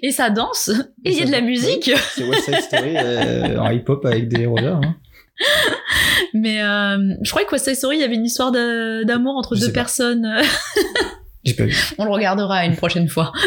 et 0.02 0.10
ça 0.10 0.30
danse 0.30 0.70
et 1.04 1.10
il 1.12 1.18
y 1.18 1.22
a 1.22 1.26
de 1.26 1.32
la 1.32 1.40
musique 1.40 1.90
C'est 2.14 2.28
West 2.28 2.44
Side 2.44 2.60
Story 2.60 2.96
euh, 2.96 3.58
en 3.58 3.70
hip-hop 3.70 4.04
avec 4.04 4.28
des 4.28 4.46
rollers. 4.46 4.76
Hein. 4.76 4.96
mais 6.34 6.62
euh, 6.62 7.14
je 7.22 7.30
crois 7.30 7.44
que 7.44 7.52
West 7.52 7.66
Side 7.66 7.76
Story 7.76 7.96
il 7.98 8.00
y 8.00 8.04
avait 8.04 8.16
une 8.16 8.26
histoire 8.26 8.52
d'amour 8.52 9.36
entre 9.36 9.54
Je 9.54 9.66
deux 9.66 9.72
personnes 9.72 10.26
pas 11.56 11.64
vu. 11.64 11.76
on 11.98 12.04
le 12.04 12.10
regardera 12.10 12.64
une 12.64 12.76
prochaine 12.76 13.08
fois. 13.08 13.32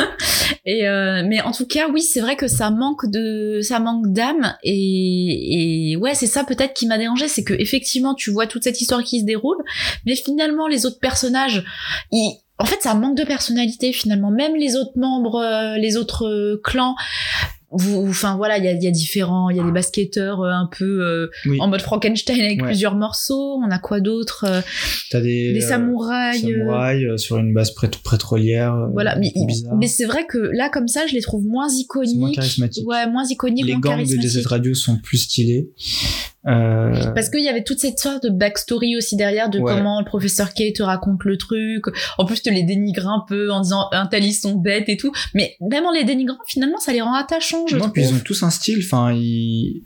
Euh, 0.67 1.23
mais 1.25 1.41
en 1.41 1.51
tout 1.51 1.67
cas, 1.67 1.89
oui, 1.89 2.01
c'est 2.01 2.21
vrai 2.21 2.35
que 2.35 2.47
ça 2.47 2.71
manque 2.71 3.05
de, 3.09 3.59
ça 3.61 3.79
manque 3.79 4.11
d'âme 4.11 4.55
et, 4.63 5.91
et 5.91 5.95
ouais, 5.95 6.15
c'est 6.15 6.25
ça 6.25 6.43
peut-être 6.43 6.73
qui 6.73 6.87
m'a 6.87 6.97
dérangé, 6.97 7.27
c'est 7.27 7.43
que 7.43 7.53
effectivement, 7.53 8.15
tu 8.15 8.31
vois 8.31 8.47
toute 8.47 8.63
cette 8.63 8.81
histoire 8.81 9.03
qui 9.03 9.19
se 9.19 9.25
déroule, 9.25 9.57
mais 10.05 10.15
finalement, 10.15 10.67
les 10.67 10.87
autres 10.87 10.99
personnages, 10.99 11.63
ils, 12.11 12.39
en 12.57 12.65
fait, 12.65 12.81
ça 12.81 12.93
manque 12.93 13.17
de 13.17 13.23
personnalité 13.23 13.91
finalement. 13.91 14.31
Même 14.31 14.55
les 14.55 14.75
autres 14.75 14.97
membres, 14.97 15.41
euh, 15.41 15.77
les 15.77 15.97
autres 15.97 16.25
euh, 16.25 16.61
clans. 16.63 16.95
Vous- 17.77 18.05
Enfin 18.09 18.35
voilà, 18.37 18.57
il 18.57 18.63
y 18.65 18.67
a, 18.67 18.73
y 18.73 18.87
a 18.87 18.91
différents, 18.91 19.49
il 19.49 19.57
y 19.57 19.59
a 19.59 19.63
des 19.63 19.71
basketteurs 19.71 20.41
euh, 20.41 20.49
un 20.51 20.67
peu 20.71 20.85
euh, 21.03 21.27
Oui. 21.45 21.57
en 21.59 21.67
mode 21.67 21.81
Frankenstein 21.81 22.39
avec 22.41 22.61
Ouais. 22.61 22.67
plusieurs 22.67 22.95
morceaux. 22.95 23.59
On 23.65 23.69
a 23.71 23.79
quoi 23.79 23.99
d'autre 23.99 24.45
Euh, 24.47 24.61
T'as 25.11 25.21
des, 25.21 25.53
Des 25.53 25.63
euh, 25.63 25.67
samouraïs. 25.67 26.41
samouraïs 26.41 27.05
euh, 27.05 27.17
sur 27.17 27.37
une 27.37 27.53
base 27.53 27.71
pétrolière. 28.09 28.75
Voilà, 28.93 29.15
mais, 29.17 29.31
c'est 29.35 29.45
bizarre. 29.45 29.75
mais 29.77 29.87
c'est 29.87 30.05
vrai 30.05 30.25
que 30.27 30.37
là, 30.37 30.69
comme 30.69 30.87
ça, 30.87 31.05
je 31.07 31.13
les 31.13 31.21
trouve 31.21 31.43
moins 31.45 31.67
iconiques. 31.69 32.17
moins 32.17 32.31
charismatique. 32.31 32.87
Ouais, 32.87 33.07
moins 33.09 33.23
iconiques, 33.29 33.65
Les 33.65 33.73
moins 33.73 33.81
gangs 33.81 33.91
de 33.99 34.03
charismatiques. 34.05 34.31
Set 34.31 34.45
Radio 34.47 34.73
sont 34.73 34.97
plus 34.97 35.17
stylés. 35.17 35.69
Euh, 36.47 37.11
Parce 37.15 37.29
qu'il 37.29 37.43
y 37.43 37.49
avait 37.49 37.63
toute 37.63 37.79
cette 37.79 37.97
sorte 37.97 38.23
de 38.23 38.29
backstory 38.29 38.95
aussi 38.95 39.15
derrière 39.15 39.49
de 39.49 39.59
Ouais. 39.59 39.73
comment 39.73 39.99
le 39.99 40.05
professeur 40.05 40.53
K 40.53 40.73
te 40.75 40.83
raconte 40.83 41.23
le 41.23 41.37
truc. 41.37 41.83
En 42.17 42.25
plus, 42.25 42.41
te 42.41 42.49
les 42.49 42.63
dénigre 42.63 43.07
un 43.07 43.23
peu 43.27 43.51
en 43.51 43.61
disant 43.61 43.87
un 43.91 44.07
ils 44.13 44.33
sont 44.33 44.55
bêtes 44.55 44.87
et 44.89 44.97
tout. 44.97 45.11
Mais 45.33 45.55
même 45.61 45.85
en 45.85 45.91
les 45.91 46.03
dénigrant, 46.03 46.37
finalement, 46.47 46.77
ça 46.77 46.93
les 46.93 47.01
rend 47.01 47.13
attachants, 47.15 47.65
je 47.67 47.77
non, 47.77 47.89
puis 47.89 48.03
ils 48.03 48.13
ont 48.13 48.19
tous 48.19 48.43
un 48.43 48.49
style. 48.51 48.79
Enfin, 48.83 49.11
ils... 49.13 49.83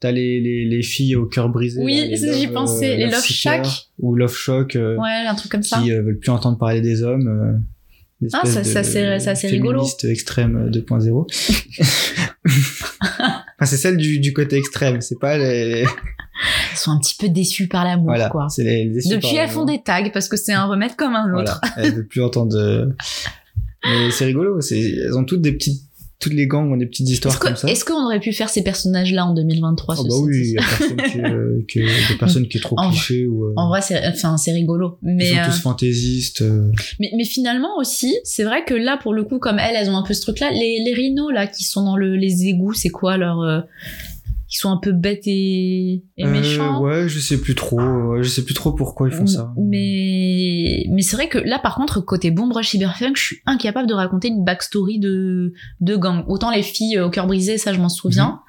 t'as 0.00 0.10
les, 0.10 0.40
les, 0.40 0.64
les 0.64 0.82
filles 0.82 1.14
au 1.16 1.26
cœur 1.26 1.48
brisé. 1.48 1.80
Oui, 1.82 2.10
j'y 2.16 2.46
Love, 2.46 2.52
pensais, 2.54 2.96
les 2.96 3.06
Love 3.06 3.20
Seekers, 3.20 3.64
Shack. 3.64 3.66
Ou 4.00 4.16
Love 4.16 4.34
Shock. 4.34 4.76
euh, 4.76 4.96
Ouais, 4.96 5.24
un 5.28 5.34
truc 5.36 5.52
comme 5.52 5.62
ça. 5.62 5.78
qui 5.80 5.92
euh, 5.92 6.02
veulent 6.02 6.18
plus 6.18 6.30
entendre 6.30 6.58
parler 6.58 6.80
des 6.80 7.02
hommes. 7.04 7.28
euh, 8.22 8.28
Ah, 8.32 8.44
ça- 8.46 8.64
ça, 8.64 8.82
c'est 8.82 9.46
rigolo. 9.48 9.78
féministe 9.78 10.04
extrême 10.06 10.70
2.0. 10.70 11.26
enfin, 13.64 13.70
c'est 13.70 13.76
celle 13.76 13.96
du, 13.96 14.18
du 14.20 14.32
côté 14.32 14.56
extrême. 14.56 15.00
C'est 15.00 15.18
pas 15.18 15.38
les. 15.38 15.84
Ils 16.72 16.76
sont 16.76 16.90
un 16.90 16.98
petit 16.98 17.14
peu 17.16 17.28
déçus 17.28 17.68
par 17.68 17.84
l'amour, 17.84 18.06
Voilà. 18.06 18.28
quoi. 18.28 18.48
C'est 18.48 18.64
les, 18.64 18.84
les 18.86 19.08
Depuis, 19.08 19.36
elles 19.36 19.48
font 19.48 19.64
des 19.64 19.82
tags 19.82 20.10
parce 20.12 20.28
que 20.28 20.36
c'est 20.36 20.52
un 20.52 20.64
remède 20.64 20.96
comme 20.96 21.14
un 21.14 21.32
autre. 21.32 21.60
Voilà. 21.62 21.74
Elles 21.88 21.94
veulent 21.94 22.08
plus 22.08 22.22
entendre. 22.22 22.52
de- 22.56 22.94
Mais 23.84 24.10
c'est 24.10 24.24
rigolo. 24.24 24.60
C'est 24.60 24.80
elles 24.80 25.16
ont 25.16 25.24
toutes 25.24 25.42
des 25.42 25.52
petites. 25.52 25.82
Toutes 26.20 26.32
les 26.32 26.46
gangs 26.46 26.72
ont 26.72 26.76
des 26.76 26.86
petites 26.86 27.08
histoires 27.10 27.38
comme 27.38 27.56
ça. 27.56 27.68
est-ce 27.68 27.84
qu'on 27.84 28.02
aurait 28.02 28.20
pu 28.20 28.32
faire 28.32 28.48
ces 28.48 28.62
personnages-là 28.62 29.26
en 29.26 29.34
2023 29.34 29.96
Oh 29.98 30.02
ceci 30.04 30.08
bah 30.08 30.14
oui, 30.24 30.38
il 30.38 30.52
y 30.52 30.58
a 30.58 30.62
personne 30.62 30.96
qui, 31.12 31.20
euh, 31.20 31.62
qui, 31.68 31.78
des 31.80 32.16
personnes 32.18 32.48
qui 32.48 32.56
est 32.56 32.60
trop 32.60 32.76
En 32.78 32.84
vrai- 32.88 32.92
cliché 32.96 33.26
ou. 33.26 33.44
euh, 33.44 33.52
En 33.56 33.68
vrai, 33.68 33.82
c'est, 33.82 34.00
enfin, 34.06 34.36
rigolo. 34.46 34.98
ils 35.02 35.14
Mais, 35.16 35.26
sont 35.30 35.36
euh, 35.36 35.44
tous 35.46 35.60
fantaisistes. 35.60 36.42
euh, 36.42 36.70
mais, 37.00 37.10
mais 37.16 37.24
finalement 37.24 37.76
aussi, 37.78 38.14
c'est 38.24 38.44
vrai 38.44 38.64
que 38.64 38.72
là, 38.74 38.96
pour 39.02 39.12
le 39.12 39.24
coup, 39.24 39.38
comme 39.38 39.58
elles, 39.58 39.76
elles 39.76 39.90
ont 39.90 39.96
un 39.96 40.02
peu 40.04 40.14
ce 40.14 40.22
truc-là. 40.22 40.50
Les, 40.52 40.82
les 40.84 40.94
rhinos, 40.94 41.30
là, 41.32 41.46
qui 41.46 41.64
sont 41.64 41.84
dans 41.84 41.96
le, 41.96 42.16
les 42.16 42.46
égouts, 42.46 42.72
c'est 42.72 42.88
quoi 42.90 43.16
leur, 43.18 43.40
euh, 43.40 43.60
qui 44.54 44.60
sont 44.60 44.70
un 44.70 44.76
peu 44.76 44.92
bêtes 44.92 45.26
et, 45.26 46.04
et 46.16 46.24
euh, 46.24 46.30
méchants. 46.30 46.80
ouais, 46.80 47.08
je 47.08 47.18
sais 47.18 47.40
plus 47.40 47.56
trop. 47.56 47.80
ouais, 47.80 48.22
Je 48.22 48.28
sais 48.28 48.44
plus 48.44 48.54
trop 48.54 48.72
pourquoi 48.72 49.08
ils 49.08 49.12
font 49.12 49.26
ça. 49.26 49.52
Mais, 49.56 50.86
mais 50.90 51.02
c'est 51.02 51.16
vrai 51.16 51.28
que 51.28 51.38
là, 51.38 51.58
par 51.58 51.74
contre, 51.74 52.00
côté 52.00 52.30
Bomb 52.30 52.52
Rush 52.52 52.68
Cyberpunk, 52.68 53.16
je 53.16 53.22
suis 53.24 53.36
incapable 53.46 53.88
de 53.88 53.94
raconter 53.94 54.28
une 54.28 54.44
backstory 54.44 55.00
de, 55.00 55.54
de 55.80 55.96
gang. 55.96 56.22
Autant 56.28 56.52
les 56.52 56.62
filles 56.62 56.98
euh, 56.98 57.06
au 57.06 57.10
cœur 57.10 57.26
brisé, 57.26 57.58
ça, 57.58 57.72
je 57.72 57.80
m'en 57.80 57.88
souviens. 57.88 58.42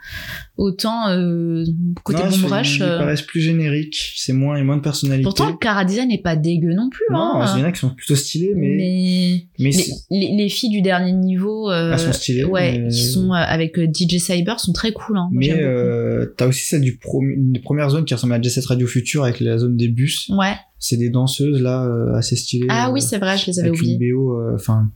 Autant 0.58 1.10
euh, 1.10 1.66
côté 2.04 2.24
Non, 2.24 2.30
Bomb 2.30 2.46
Rush. 2.54 2.78
Ils 2.78 2.84
euh, 2.84 2.98
paraissent 2.98 3.22
plus 3.24 3.42
génériques, 3.42 4.14
c'est 4.16 4.32
moins, 4.32 4.56
a 4.58 4.64
moins 4.64 4.78
de 4.78 4.82
personnalité. 4.82 5.24
Pourtant, 5.24 5.48
le 5.50 5.58
Cara 5.58 5.84
Design 5.84 6.08
n'est 6.08 6.22
pas 6.22 6.36
dégueu 6.38 6.74
non 6.74 6.90
plus. 6.90 7.04
non, 7.12 7.42
hein. 7.42 7.54
il 7.56 7.60
y 7.60 7.64
en 7.64 7.68
a 7.68 7.72
qui 7.74 7.80
sont 7.82 7.90
plutôt 7.90 8.16
stylés, 8.16 8.54
mais, 8.56 8.68
mais, 8.78 9.48
mais, 9.60 9.66
les, 9.66 9.72
c'est- 9.74 9.94
les, 10.10 10.36
les 10.38 10.50
filles 10.50 10.70
du 10.70 10.82
dernier 10.82 11.12
niveau, 11.12 11.70
euh, 11.70 11.92
elles 11.92 12.00
sont 12.00 12.14
stylées. 12.14 12.46
ouais, 12.46 12.80
mais- 12.80 12.88
qui 12.90 13.04
sont 13.04 13.32
euh, 13.32 13.36
avec 13.36 13.78
euh, 13.78 13.86
DJ 13.88 14.18
Cyber, 14.18 14.60
sont 14.60 14.72
très 14.72 14.94
cool. 14.94 15.18
Hein. 15.18 15.28
Moi, 15.32 15.44
Mais 15.46 15.52
euh, 15.62 16.34
t'as 16.38 16.48
aussi 16.48 16.66
celle 16.66 16.82
du 16.82 16.98
pro- 16.98 17.22
une 17.22 17.52
des 17.52 17.60
premières 17.60 17.90
zones 17.90 18.06
qui 18.06 18.14
ressemble 18.14 18.34
à 18.34 18.42
Jet 18.42 18.66
Radio 18.66 18.88
Future 18.88 19.24
avec 19.26 19.42
la 19.42 19.58
zone 19.58 19.76
des 19.76 19.90
bus. 19.90 20.30
Ouais. 20.30 20.54
C'est 20.78 20.98
des 20.98 21.10
danseuses 21.10 21.62
là 21.62 21.86
euh, 21.86 22.14
assez 22.16 22.36
stylées. 22.36 22.68
Ah 22.70 22.88
euh, 22.90 22.92
oui, 22.92 23.02
c'est 23.02 23.18
vrai, 23.18 23.38
je 23.38 23.48
les 23.48 23.60
avais 23.60 23.70
avec 23.70 23.80
oubliés. 23.80 23.98
une 24.00 24.16
BO. 24.16 24.38
euh, 24.40 24.56
Enfin, 24.56 24.92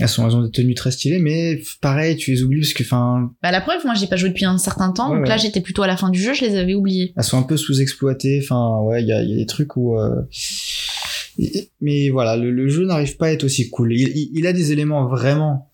elles 0.00 0.08
sont 0.08 0.26
elles 0.28 0.34
ont 0.34 0.42
des 0.42 0.50
tenues 0.50 0.74
très 0.74 0.90
stylées, 0.90 1.20
mais 1.20 1.62
pareil, 1.80 2.16
tu 2.16 2.32
les 2.32 2.42
oublies 2.42 2.60
parce 2.60 2.72
que 2.74 2.82
enfin, 2.82 3.30
Bah, 3.42 3.50
la 3.52 3.60
preuve, 3.60 3.84
moi, 3.84 3.94
j'ai 3.94 4.06
pas 4.08 4.16
joué 4.16 4.28
depuis 4.30 4.44
un 4.44 4.58
certain 4.58 4.90
temps, 4.92 5.10
Ouais, 5.12 5.18
donc 5.18 5.28
là, 5.28 5.36
j'étais 5.36 5.60
plutôt 5.60 5.82
à 5.82 5.86
la 5.86 5.96
fin 5.96 6.10
du 6.10 6.20
jeu, 6.20 6.34
je 6.34 6.44
les 6.44 6.56
avais 6.56 6.74
oubliés. 6.74 7.12
elles 7.16 7.22
sont 7.24 7.38
un 7.38 7.42
peu 7.44 7.56
sous-exploitées. 7.56 8.40
Enfin, 8.42 8.80
ouais, 8.82 9.02
il 9.02 9.08
y 9.08 9.12
a, 9.12 9.22
il 9.22 9.30
y 9.30 9.34
a 9.34 9.36
des 9.36 9.46
trucs 9.46 9.76
où. 9.76 9.98
euh, 9.98 10.10
Mais 11.80 12.10
voilà, 12.10 12.36
le, 12.36 12.50
le 12.50 12.68
jeu 12.68 12.84
n'arrive 12.86 13.16
pas 13.16 13.26
à 13.26 13.30
être 13.30 13.44
aussi 13.44 13.70
cool. 13.70 13.92
Il, 13.92 14.08
il- 14.16 14.30
il 14.34 14.46
a 14.46 14.52
des 14.52 14.72
éléments 14.72 15.06
vraiment 15.08 15.70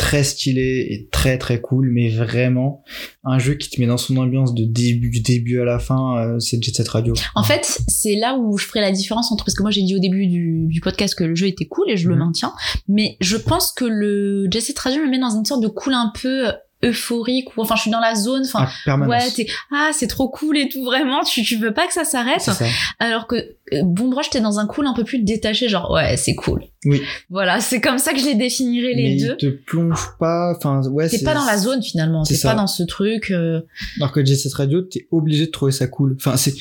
très 0.00 0.24
stylés 0.24 0.86
et 0.90 1.08
très 1.12 1.36
très 1.36 1.60
cool, 1.60 1.90
mais 1.92 2.08
vraiment 2.08 2.82
un 3.22 3.38
jeu 3.38 3.52
qui 3.54 3.68
te 3.68 3.78
met 3.78 3.86
dans 3.86 3.98
son 3.98 4.16
ambiance 4.16 4.54
de 4.54 4.64
début 4.64 5.10
du 5.10 5.20
début 5.20 5.60
à 5.60 5.64
la 5.66 5.78
fin, 5.78 6.16
euh, 6.18 6.38
c'est 6.38 6.62
Jet 6.62 6.74
Set 6.74 6.88
Radio. 6.88 7.12
En 7.34 7.42
fait, 7.42 7.80
c'est 7.86 8.14
là 8.14 8.34
où 8.38 8.56
je 8.56 8.64
ferai 8.64 8.80
la 8.80 8.92
différence 8.92 9.30
entre 9.30 9.44
parce 9.44 9.54
que 9.54 9.62
moi 9.62 9.70
j'ai 9.70 9.82
dit 9.82 9.94
au 9.94 9.98
début 9.98 10.26
du, 10.26 10.66
du 10.68 10.80
podcast 10.80 11.14
que 11.14 11.24
le 11.24 11.34
jeu 11.34 11.48
était 11.48 11.66
cool 11.66 11.90
et 11.90 11.98
je 11.98 12.08
le 12.08 12.14
Mhm. 12.14 12.20
maintiens, 12.24 12.52
mais 12.88 13.18
je 13.20 13.36
pense 13.36 13.72
que 13.72 13.84
le 13.84 14.46
Jet 14.50 14.60
Set 14.62 14.78
Radio 14.78 15.02
me 15.04 15.10
met 15.10 15.18
dans 15.18 15.36
une 15.36 15.44
sorte 15.44 15.62
de 15.62 15.68
cool 15.68 15.92
un 15.92 16.10
peu 16.20 16.46
euphorique 16.84 17.56
ou 17.56 17.60
enfin 17.62 17.76
je 17.76 17.82
suis 17.82 17.90
dans 17.90 18.00
la 18.00 18.14
zone, 18.14 18.42
enfin 18.46 18.66
Ah, 18.86 18.96
ouais 18.96 19.30
t'es 19.36 19.46
ah 19.70 19.90
c'est 19.92 20.06
trop 20.06 20.28
cool 20.30 20.56
et 20.56 20.68
tout 20.68 20.82
vraiment 20.84 21.22
tu 21.24 21.42
tu 21.42 21.56
veux 21.56 21.74
pas 21.74 21.86
que 21.86 21.92
ça 21.92 22.04
s'arrête 22.04 22.48
alors 22.98 23.26
que 23.26 23.36
euh, 23.36 23.82
Bomb 23.84 24.14
Rush 24.14 24.30
t'es 24.30 24.40
dans 24.40 24.58
un 24.58 24.66
cool 24.66 24.86
un 24.86 24.94
peu 24.94 25.04
plus 25.04 25.18
détaché 25.22 25.68
genre 25.68 25.90
ouais 25.92 26.16
c'est 26.16 26.34
cool. 26.34 26.62
Oui. 26.86 27.02
Voilà 27.28 27.60
c'est 27.60 27.80
comme 27.82 27.98
ça 27.98 28.12
que 28.14 28.18
je 28.20 28.24
les 28.24 28.34
définirais 28.34 28.94
les 28.94 29.16
mais 29.20 29.26
deux. 29.28 29.36
te 29.36 29.46
plonge 29.46 30.08
pas, 30.18 30.54
enfin 30.56 30.80
ouais. 30.88 31.08
T'es 31.08 31.18
c'est- 31.18 31.24
pas 31.24 31.34
dans 31.34 31.44
la 31.44 31.58
zone 31.58 31.82
finalement, 31.82 32.24
c'est 32.24 32.36
t'es 32.36 32.42
pas 32.48 32.54
dans 32.54 32.66
ce 32.66 32.82
truc. 32.82 33.30
euh, 33.30 33.60
Alors 33.98 34.12
que 34.12 34.24
Jet 34.24 34.36
Radio, 34.54 34.80
t'es 34.82 35.06
obligé 35.10 35.46
de 35.46 35.50
trouver 35.50 35.72
ça 35.72 35.86
cool. 35.86 36.16
Enfin, 36.18 36.36
c'est, 36.38 36.54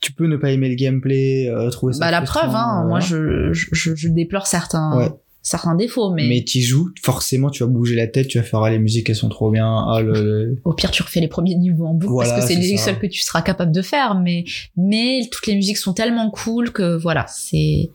tu 0.00 0.12
peux 0.12 0.26
ne 0.26 0.36
pas 0.36 0.50
aimer 0.50 0.68
le 0.70 0.74
gameplay, 0.76 1.48
euh, 1.50 1.68
trouver 1.70 1.92
ça. 1.92 2.00
Bah 2.00 2.10
la 2.10 2.22
preuve, 2.22 2.54
hein, 2.54 2.82
euh, 2.84 2.88
moi 2.88 3.00
je, 3.00 3.52
je, 3.52 3.94
je 3.94 4.08
déplore 4.08 4.46
certains, 4.46 4.96
Ouais. 4.96 5.10
Certains 5.48 5.74
défauts, 5.74 6.12
mais, 6.12 6.28
Mais 6.28 6.42
t'y 6.44 6.62
joues, 6.62 6.90
forcément, 7.02 7.48
tu 7.50 7.62
vas 7.62 7.68
bouger 7.68 7.94
la 7.96 8.06
tête, 8.06 8.28
tu 8.28 8.38
vas 8.38 8.44
faire 8.44 8.62
ah, 8.62 8.70
les 8.70 8.78
musiques, 8.78 9.08
elles 9.08 9.16
sont 9.16 9.28
trop 9.28 9.50
bien. 9.50 9.66
Ah, 9.88 10.00
le, 10.00 10.12
le- 10.12 10.56
au 10.64 10.74
pire 10.74 10.90
tu 10.90 11.02
refais 11.02 11.20
les 11.20 11.28
premiers 11.28 11.54
niveaux 11.56 11.86
en 11.86 11.94
boucle 11.94 12.12
Voilà, 12.12 12.34
parce 12.34 12.42
que 12.46 12.52
c'est 12.54 12.60
les 12.60 12.76
seuls 12.76 12.98
que 12.98 13.06
tu 13.06 13.20
seras 13.22 13.42
capable 13.42 13.72
de 13.72 13.82
faire. 13.82 14.14
Mais 14.14 14.44
mais 14.76 15.20
toutes 15.32 15.46
les 15.46 15.54
musiques 15.54 15.78
sont 15.78 15.94
tellement 15.94 16.30
cool 16.30 16.70
que 16.72 16.96
voilà, 16.96 17.26
c'est. 17.28 17.90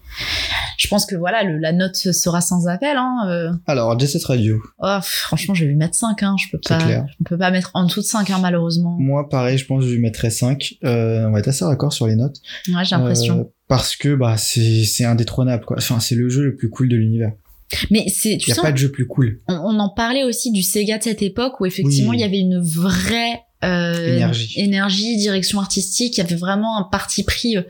Je 0.77 0.87
pense 0.87 1.05
que 1.05 1.15
voilà, 1.15 1.43
le, 1.43 1.57
la 1.59 1.71
note 1.71 1.95
sera 1.95 2.41
sans 2.41 2.67
appel. 2.67 2.97
Hein, 2.97 3.17
euh. 3.27 3.51
Alors, 3.67 3.97
Jet 3.99 4.07
Set 4.07 4.23
Radio. 4.25 4.61
Oh, 4.79 4.97
franchement, 5.01 5.53
je 5.53 5.63
vais 5.63 5.69
lui 5.69 5.75
mettre 5.77 5.95
5 5.95 6.23
hein, 6.23 6.35
Je 6.39 6.49
peux 6.51 6.59
pas, 6.67 6.77
clair. 6.77 7.05
on 7.21 7.23
peut 7.23 7.37
pas 7.37 7.51
mettre 7.51 7.71
en 7.75 7.85
dessous 7.85 8.01
de 8.01 8.05
5 8.05 8.29
hein, 8.31 8.39
malheureusement. 8.41 8.97
Moi, 8.99 9.29
pareil, 9.29 9.57
je 9.57 9.65
pense 9.65 9.83
que 9.83 9.89
je 9.89 9.93
lui 9.93 10.01
mettrais 10.01 10.29
5. 10.31 10.75
Euh, 10.83 11.25
on 11.27 11.31
va 11.31 11.39
être 11.39 11.47
assez 11.47 11.63
raccord 11.63 11.93
sur 11.93 12.07
les 12.07 12.15
notes. 12.15 12.37
Ouais, 12.69 12.83
j'ai 12.83 12.95
l'impression. 12.95 13.39
Euh, 13.41 13.43
parce 13.67 13.95
que, 13.95 14.13
bah, 14.15 14.35
c'est, 14.37 14.83
c'est 14.83 15.05
indétrônable, 15.05 15.65
quoi. 15.65 15.77
Enfin, 15.77 15.99
c'est 15.99 16.15
le 16.15 16.29
jeu 16.29 16.43
le 16.43 16.55
plus 16.55 16.69
cool 16.69 16.89
de 16.89 16.95
l'univers. 16.95 17.31
Mais 17.91 18.05
c'est, 18.07 18.37
tu 18.37 18.49
y 18.49 18.51
a 18.51 18.55
sens, 18.55 18.63
pas 18.63 18.71
de 18.71 18.77
jeu 18.77 18.91
plus 18.91 19.07
cool. 19.07 19.41
on, 19.47 19.55
on 19.55 19.79
en 19.79 19.89
parlait 19.89 20.23
aussi 20.23 20.51
du 20.51 20.63
Sega 20.63 20.97
de 20.97 21.03
cette 21.03 21.21
époque 21.21 21.59
où 21.59 21.65
effectivement 21.65 22.11
Oui. 22.11 22.17
il 22.17 22.21
y 22.21 22.23
avait 22.23 22.39
une 22.39 22.59
vraie 22.61 23.41
euh, 23.63 24.15
Énergie. 24.17 24.59
énergie, 24.59 25.17
direction 25.17 25.59
artistique. 25.59 26.17
Il 26.17 26.21
y 26.21 26.23
avait 26.23 26.35
vraiment 26.35 26.77
un 26.77 26.83
parti 26.83 27.23
pris 27.23 27.55
euh, 27.57 27.61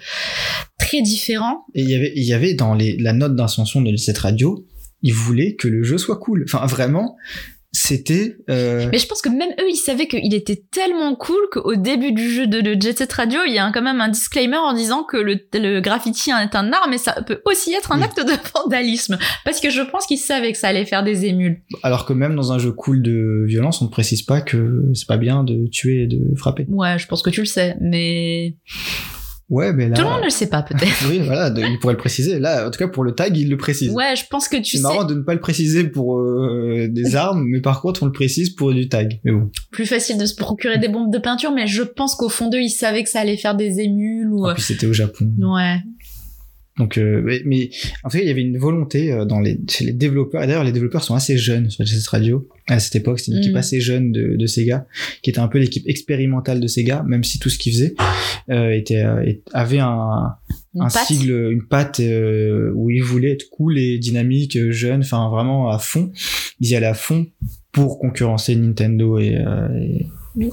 très 0.80 1.02
différent. 1.02 1.66
Et 1.76 1.82
il 1.82 1.90
y 1.90 1.96
avait, 1.96 2.14
il 2.16 2.24
y 2.24 2.34
avait 2.34 2.54
dans 2.56 2.74
les, 2.74 2.98
la 2.98 3.14
note 3.14 3.36
d'intention 3.36 3.82
de 3.82 3.96
cette 3.96 4.18
radio, 4.18 4.66
ils 5.04 5.14
voulaient 5.14 5.56
que 5.56 5.68
le 5.68 5.84
jeu 5.84 5.98
soit 5.98 6.18
cool. 6.18 6.46
Enfin, 6.48 6.66
vraiment, 6.66 7.16
c'était, 7.76 8.38
euh, 8.52 8.88
Mais 8.92 9.00
je 9.00 9.08
pense 9.08 9.22
que 9.22 9.30
même 9.30 9.50
eux, 9.60 9.68
ils 9.70 9.76
savaient 9.76 10.08
qu'il 10.08 10.34
était 10.36 10.64
tellement 10.72 11.16
cool 11.16 11.36
qu'au 11.52 11.76
début 11.76 12.12
du 12.12 12.30
jeu 12.30 12.46
de, 12.46 12.62
de 12.62 12.80
Jet 12.80 12.96
Set 13.00 13.12
Radio, 13.12 13.40
il 13.48 13.54
y 13.54 13.58
a 13.58 13.66
un- 13.66 13.72
quand 13.72 13.82
même 13.82 14.00
un 14.00 14.10
disclaimer 14.10 14.58
en 14.58 14.74
disant 14.74 15.04
que 15.04 15.18
le, 15.18 15.40
le 15.54 15.80
graffiti 15.80 16.30
est 16.30 16.56
un 16.56 16.72
art, 16.72 16.88
mais 16.90 17.00
ça 17.00 17.22
peut 17.26 17.42
aussi 17.46 17.74
être 17.74 17.92
un 17.92 17.98
Oui. 17.98 18.04
acte 18.04 18.20
de 18.20 18.34
vandalisme. 18.56 19.18
Parce 19.44 19.60
que 19.60 19.72
je 19.72 19.82
pense 19.82 20.06
qu'ils 20.06 20.20
savaient 20.20 20.52
que 20.52 20.58
ça 20.60 20.68
allait 20.68 20.86
faire 20.86 21.04
des 21.04 21.26
émules. 21.26 21.62
alors 21.82 22.06
que 22.06 22.14
même 22.14 22.36
dans 22.36 22.52
un 22.54 22.60
jeu 22.60 22.72
cool 22.72 23.02
de 23.02 23.44
violence, 23.48 23.82
on 23.82 23.86
ne 23.86 23.90
précise 23.90 24.22
pas 24.22 24.42
que 24.42 24.84
c'est 24.94 25.08
pas 25.08 25.18
bien 25.18 25.44
de 25.44 25.66
tuer 25.68 26.04
et 26.04 26.08
de 26.08 26.36
frapper. 26.38 26.66
Ouais, 26.70 27.00
je 27.00 27.08
pense 27.08 27.24
que 27.24 27.32
tu 27.32 27.40
le 27.40 27.48
sais, 27.48 27.76
mais 27.82 28.56
Ouais, 29.50 29.72
mais 29.74 29.90
là. 29.90 29.96
tout 29.96 30.02
le 30.04 30.10
monde 30.10 30.20
ne 30.22 30.26
le 30.26 30.30
sait 30.30 30.48
pas 30.48 30.64
peut-être. 30.64 31.06
Oui, 31.10 31.20
voilà, 31.20 31.50
de- 31.50 31.62
il 31.62 31.78
pourrait 31.80 31.94
le 31.94 32.00
préciser. 32.00 32.40
Là, 32.40 32.68
en 32.68 32.72
tout 32.72 32.80
cas, 32.80 32.88
pour 32.88 33.04
le 33.04 33.12
tag, 33.12 33.36
il 33.38 33.50
le 33.50 33.58
précise. 33.58 33.92
Ouais, 33.92 34.16
je 34.16 34.24
pense 34.30 34.48
que 34.48 34.58
tu 34.58 34.64
c'est 34.64 34.78
sais. 34.78 34.84
marrant 34.84 35.04
de 35.04 35.14
ne 35.14 35.22
pas 35.22 35.34
le 35.34 35.40
préciser 35.42 35.84
pour 35.84 36.18
euh, 36.20 36.88
des 36.90 37.16
armes, 37.16 37.44
mais 37.46 37.62
par 37.62 37.82
contre, 37.82 38.04
on 38.04 38.06
le 38.08 38.12
précise 38.12 38.52
pour 38.52 38.74
du 38.74 38.90
tag. 38.90 39.20
Mais 39.24 39.32
bon. 39.32 39.52
plus 39.72 39.86
facile 39.86 40.18
de 40.18 40.26
se 40.26 40.36
procurer 40.36 40.78
des 40.80 40.88
bombes 40.88 41.12
de 41.12 41.18
peinture, 41.20 41.52
mais 41.52 41.68
je 41.68 41.84
pense 41.84 42.16
qu'au 42.16 42.30
fond 42.30 42.50
d'eux, 42.50 42.62
ils 42.62 42.70
savaient 42.70 43.04
que 43.04 43.10
ça 43.10 43.20
allait 43.20 43.38
faire 43.38 43.56
des 43.56 43.80
émules 43.80 44.30
ou. 44.32 44.48
En 44.48 44.54
plus, 44.54 44.64
c'était 44.64 44.88
au 44.88 44.94
Japon. 44.94 45.30
Ouais. 45.38 45.76
Donc, 46.80 46.98
euh, 46.98 47.22
mais, 47.24 47.42
mais 47.46 47.70
en 48.04 48.10
fait, 48.10 48.22
il 48.24 48.28
y 48.28 48.32
avait 48.32 48.42
une 48.42 48.58
volonté 48.58 49.12
euh, 49.12 49.26
dans 49.26 49.40
les, 49.40 49.60
chez 49.70 49.86
les 49.86 49.94
développeurs. 49.94 50.42
Et 50.42 50.48
d'ailleurs, 50.48 50.64
les 50.64 50.72
développeurs 50.72 51.04
sont 51.04 51.14
assez 51.14 51.38
jeunes 51.38 51.70
sur 51.70 51.88
cette 51.88 52.08
radio. 52.08 52.48
À 52.68 52.80
cette 52.80 52.96
époque, 52.96 53.20
c'était 53.20 53.34
une 53.34 53.38
équipe 53.44 53.54
Mm. 53.54 53.58
assez 53.58 53.80
jeune 53.80 54.12
de, 54.12 54.36
de 54.36 54.46
Sega, 54.48 54.88
qui 55.22 55.30
était 55.30 55.40
un 55.40 55.48
peu 55.48 55.60
l'équipe 55.60 55.88
expérimentale 55.88 56.60
de 56.60 56.66
Sega, 56.68 57.04
même 57.08 57.24
si 57.24 57.38
tout 57.38 57.50
ce 57.52 57.60
qu'ils 57.60 57.74
faisaient 57.74 57.94
euh, 58.50 58.72
était, 58.72 59.04
euh, 59.04 59.24
avait 59.54 59.78
un, 59.80 60.34
Une 60.74 60.82
un 60.82 60.88
patte. 60.88 61.06
sigle, 61.06 61.52
une 61.52 61.64
patte 61.68 62.00
euh, 62.00 62.72
où 62.74 62.90
ils 62.90 63.04
voulaient 63.04 63.34
être 63.34 63.50
cool 63.52 63.78
et 63.78 64.00
dynamique, 64.00 64.56
euh, 64.56 64.72
jeune, 64.72 65.02
enfin 65.02 65.30
vraiment 65.30 65.70
à 65.70 65.78
fond. 65.78 66.12
Ils 66.60 66.70
y 66.70 66.76
allaient 66.76 66.88
à 66.88 66.94
fond 66.96 67.28
pour 67.72 68.00
concurrencer 68.00 68.56
Nintendo 68.56 69.20
et, 69.20 69.36
euh, 69.38 69.68
et- 69.80 70.08
Oui. 70.36 70.50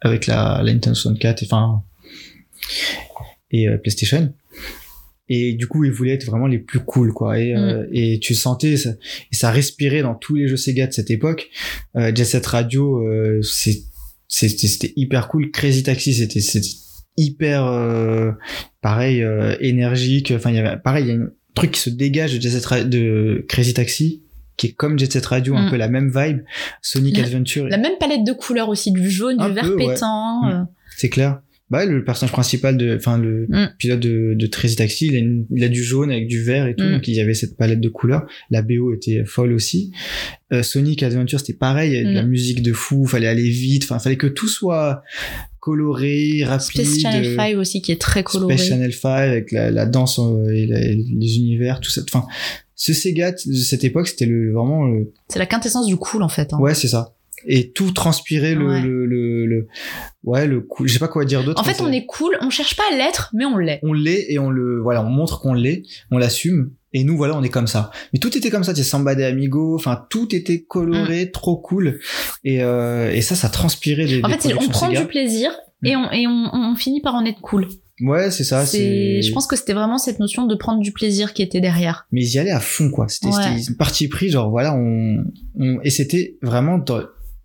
avec 0.00 0.26
la, 0.26 0.62
la 0.64 0.72
Nintendo 0.72 0.94
64, 0.94 1.42
et, 1.42 1.46
enfin 1.46 1.82
et 3.50 3.66
PlayStation. 3.82 4.32
Et 5.32 5.54
du 5.54 5.66
coup, 5.68 5.84
ils 5.84 5.92
voulaient 5.92 6.14
être 6.14 6.26
vraiment 6.26 6.48
les 6.48 6.58
plus 6.58 6.80
cool, 6.80 7.12
quoi. 7.12 7.38
Et, 7.38 7.54
euh, 7.54 7.86
et 7.92 8.18
tu 8.18 8.34
sentais, 8.34 8.76
ça, 8.76 8.90
et 8.90 9.34
ça 9.36 9.50
respirait 9.52 10.02
dans 10.02 10.14
tous 10.16 10.34
les 10.34 10.48
jeux 10.48 10.56
Sega 10.56 10.88
de 10.88 10.92
cette 10.92 11.10
époque. 11.10 11.48
Euh, 11.96 12.12
Jet 12.14 12.24
Set 12.24 12.44
Radio, 12.46 12.98
euh, 13.06 13.40
c'est 13.42 13.78
c'était 14.26 14.92
hyper 14.96 15.28
cool. 15.28 15.50
Crazy 15.50 15.82
Taxi, 15.84 16.14
c'était 16.14 16.40
hyper 17.16 17.64
euh, 17.66 18.32
pareil 18.80 19.24
énergique. 19.60 20.32
Enfin, 20.36 20.50
il 20.50 20.56
y 20.56 20.58
avait 20.58 20.76
pareil, 20.78 21.04
il 21.04 21.08
y 21.08 21.12
a 21.12 21.14
un 21.20 21.28
truc 21.54 21.72
qui 21.72 21.80
se 21.80 21.90
dégage 21.90 22.34
de 22.36 22.40
Jet 22.40 22.50
Set 22.50 22.88
de 22.88 23.44
Crazy 23.48 23.74
Taxi 23.74 24.22
qui 24.56 24.66
est 24.68 24.72
comme 24.72 24.98
Jet 24.98 25.10
Set 25.12 25.24
Radio, 25.26 25.54
un 25.56 25.66
Mm. 25.66 25.70
peu 25.70 25.76
la 25.76 25.88
même 25.88 26.12
vibe. 26.14 26.40
Sonic 26.82 27.16
La- 27.16 27.24
Adventure, 27.24 27.66
La 27.68 27.78
même 27.78 27.94
palette 27.98 28.24
de 28.24 28.32
couleurs 28.32 28.68
aussi, 28.68 28.92
du 28.92 29.10
jaune, 29.10 29.36
Un 29.40 29.48
du 29.48 29.54
vert 29.54 29.64
peu, 29.64 29.76
pétant. 29.76 30.42
Mm. 30.44 30.68
c'est 30.96 31.08
clair. 31.08 31.40
Bah, 31.70 31.86
le 31.86 32.02
personnage 32.04 32.32
principal 32.32 32.76
de, 32.76 32.96
enfin, 32.96 33.16
le 33.16 33.46
Mm. 33.48 33.68
pilote 33.78 34.00
de, 34.00 34.34
de 34.34 34.46
Crazy 34.48 34.74
Taxi, 34.76 35.06
il 35.06 35.14
a, 35.14 35.18
une- 35.18 35.46
il 35.54 35.62
a 35.62 35.68
du 35.68 35.82
jaune 35.84 36.10
avec 36.10 36.26
du 36.26 36.42
vert 36.42 36.66
et 36.66 36.74
tout, 36.74 36.84
Mm. 36.84 36.92
donc 36.92 37.06
il 37.08 37.14
y 37.14 37.20
avait 37.20 37.34
cette 37.34 37.56
palette 37.56 37.80
de 37.80 37.88
couleurs. 37.88 38.26
La 38.50 38.62
BO 38.62 38.92
était 38.92 39.24
folle 39.24 39.52
aussi. 39.52 39.92
Euh, 40.52 40.62
Sonic 40.64 41.02
Adventure, 41.04 41.38
c'était 41.38 41.52
pareil, 41.52 41.90
il 41.92 41.94
y 41.94 41.96
avait 41.98 42.08
de 42.10 42.14
la 42.14 42.24
Mm. 42.24 42.28
musique 42.28 42.62
de 42.62 42.72
fou, 42.72 43.06
fallait 43.06 43.28
aller 43.28 43.48
vite, 43.48 43.84
enfin, 43.84 43.98
fallait 44.00 44.16
que 44.16 44.26
tout 44.26 44.48
soit 44.48 45.02
coloré, 45.60 46.42
rapide. 46.44 46.82
Space 46.84 47.00
Channel 47.00 47.24
euh, 47.24 47.36
5 47.36 47.56
aussi, 47.58 47.82
qui 47.82 47.92
est 47.92 48.00
très 48.00 48.22
coloré. 48.22 48.56
Space 48.56 48.68
Channel 48.70 48.92
5 48.92 49.08
avec 49.28 49.52
la, 49.52 49.70
la 49.70 49.86
danse 49.86 50.18
euh, 50.18 50.48
et 50.52 50.66
la- 50.66 50.80
les 50.80 51.36
univers, 51.36 51.80
tout 51.80 51.90
ça. 51.90 52.00
Enfin, 52.02 52.26
ce 52.74 52.92
Sega 52.94 53.32
de 53.32 53.36
cette 53.54 53.84
époque, 53.84 54.08
c'était 54.08 54.26
le, 54.26 54.52
vraiment 54.52 54.86
le, 54.88 55.12
C'est 55.28 55.38
la 55.38 55.46
quintessence 55.46 55.86
du 55.86 55.96
cool, 55.96 56.22
en 56.22 56.28
fait. 56.28 56.52
hein. 56.52 56.58
ouais, 56.58 56.74
c'est 56.74 56.88
ça. 56.88 57.14
Et 57.46 57.70
tout 57.72 57.90
transpirait 57.92 58.54
le, 58.54 58.66
Ouais. 58.68 58.80
le, 58.82 59.06
le, 59.06 59.46
le- 59.46 59.66
ouais, 60.24 60.46
le 60.46 60.60
cool. 60.60 60.88
Je 60.88 60.92
sais 60.92 60.98
pas 60.98 61.08
quoi 61.08 61.24
dire 61.24 61.42
d'autre. 61.44 61.60
En 61.60 61.64
fait, 61.64 61.80
on 61.80 61.90
est 61.92 62.06
cool, 62.06 62.36
on 62.42 62.50
cherche 62.50 62.76
pas 62.76 62.82
à 62.92 62.96
l'être, 62.96 63.30
mais 63.34 63.44
on 63.44 63.56
l'est. 63.56 63.80
on 63.82 63.92
l'est 63.92 64.26
et 64.30 64.38
on 64.38 64.50
le, 64.50 64.80
voilà, 64.80 65.02
on 65.04 65.08
montre 65.10 65.40
qu'on 65.40 65.54
l'est, 65.54 65.82
on 66.10 66.18
l'assume. 66.18 66.72
Et 66.92 67.04
nous, 67.04 67.16
voilà, 67.16 67.36
on 67.36 67.42
est 67.44 67.48
comme 67.50 67.68
ça. 67.68 67.90
Mais 68.12 68.18
tout 68.18 68.36
était 68.36 68.50
comme 68.50 68.64
ça, 68.64 68.74
tu 68.74 68.82
sais, 68.82 68.88
Samba 68.88 69.14
de 69.14 69.22
Amigo, 69.22 69.76
enfin, 69.76 70.04
tout 70.10 70.34
était 70.34 70.62
coloré, 70.62 71.30
trop 71.30 71.56
cool. 71.56 72.00
Et, 72.44 72.62
euh, 72.64 73.12
et 73.12 73.20
ça, 73.22 73.34
ça 73.36 73.48
transpirait 73.48 74.06
Mm. 74.20 74.24
En 74.24 74.28
fait, 74.30 74.54
on 74.58 74.68
prend 74.68 74.88
Sega. 74.88 75.00
du 75.02 75.06
plaisir 75.06 75.52
et, 75.84 75.94
on, 75.96 76.10
et 76.10 76.26
on, 76.26 76.50
on 76.52 76.74
finit 76.74 77.00
par 77.00 77.14
en 77.14 77.24
être 77.24 77.40
cool. 77.40 77.68
Ouais, 78.02 78.30
c'est 78.30 78.44
ça, 78.44 78.64
c'est, 78.66 79.20
je 79.22 79.30
pense 79.32 79.46
que 79.46 79.56
c'était 79.56 79.74
vraiment 79.74 79.98
cette 79.98 80.20
notion 80.20 80.46
de 80.46 80.54
prendre 80.54 80.80
du 80.80 80.90
plaisir 80.90 81.34
qui 81.34 81.42
était 81.42 81.60
derrière. 81.60 82.06
mais 82.12 82.22
ils 82.22 82.34
y 82.34 82.38
allaient 82.38 82.50
à 82.50 82.58
fond, 82.60 82.90
quoi. 82.90 83.08
C'était, 83.08 83.26
Ouais. 83.28 83.32
c'était 83.58 83.70
une 83.70 83.76
partie 83.76 84.08
pris, 84.08 84.30
genre, 84.30 84.48
voilà, 84.50 84.74
on, 84.74 85.22
on, 85.58 85.80
et 85.82 85.90
c'était 85.90 86.38
vraiment 86.42 86.78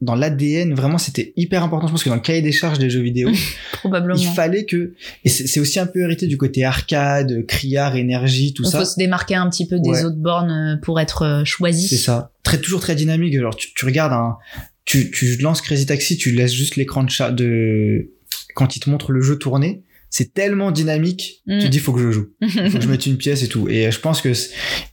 dans, 0.01 0.15
l'ADN, 0.15 0.73
vraiment, 0.73 0.97
c'était 0.97 1.33
hyper 1.35 1.63
important. 1.63 1.87
Je 1.87 1.91
pense 1.93 2.03
que 2.03 2.09
dans 2.09 2.15
le 2.15 2.21
cahier 2.21 2.41
des 2.41 2.51
charges 2.51 2.79
des 2.79 2.89
jeux 2.89 3.01
vidéo, 3.01 3.29
Probablement. 3.73 4.19
il 4.19 4.27
fallait 4.27 4.65
que, 4.65 4.93
et 5.23 5.29
c'est 5.29 5.59
aussi 5.59 5.79
un 5.79 5.85
peu 5.85 6.01
hérité 6.01 6.27
du 6.27 6.37
côté 6.37 6.63
arcade, 6.65 7.45
criard, 7.47 7.95
énergie, 7.95 8.53
tout 8.53 8.63
Il 8.63 8.69
ça. 8.69 8.79
faut 8.79 8.85
se 8.85 8.95
démarquer 8.97 9.35
un 9.35 9.49
petit 9.49 9.67
peu 9.67 9.79
des 9.79 9.89
Ouais. 9.89 10.03
autres 10.03 10.17
bornes 10.17 10.51
euh, 10.51 10.75
pour 10.81 10.99
être 10.99 11.21
euh, 11.23 11.45
choisi. 11.45 11.87
C'est 11.87 11.97
ça. 11.97 12.31
Très, 12.43 12.57
toujours 12.59 12.81
très 12.81 12.95
dynamique. 12.95 13.39
Genre, 13.39 13.55
tu, 13.55 13.73
tu 13.73 13.85
regardes 13.85 14.13
un, 14.13 14.37
tu, 14.85 15.09
tu 15.11 15.37
lances 15.37 15.61
Crazy 15.61 15.85
Taxi, 15.85 16.17
tu 16.17 16.31
laisses 16.31 16.53
juste 16.53 16.75
l'écran 16.75 17.03
de 17.03 17.09
chat 17.09 17.31
de 17.31 18.11
quand 18.53 18.75
il 18.75 18.79
te 18.81 18.89
montre 18.89 19.11
le 19.11 19.21
jeu 19.21 19.37
tourner, 19.37 19.81
c'est 20.17 20.33
tellement 20.33 20.71
dynamique, 20.71 21.41
Mm. 21.45 21.59
tu 21.59 21.65
te 21.65 21.71
dis 21.71 21.79
faut 21.79 21.91
que 21.91 21.99
je 22.01 22.09
joue, 22.11 22.27
faut 22.49 22.77
que 22.77 22.81
je 22.81 22.87
mette 22.87 23.05
une 23.05 23.17
pièce 23.17 23.43
et 23.43 23.49
tout. 23.49 23.67
Et 23.67 23.85
euh, 23.87 23.91
je 23.91 23.99
pense 23.99 24.21
que 24.21 24.31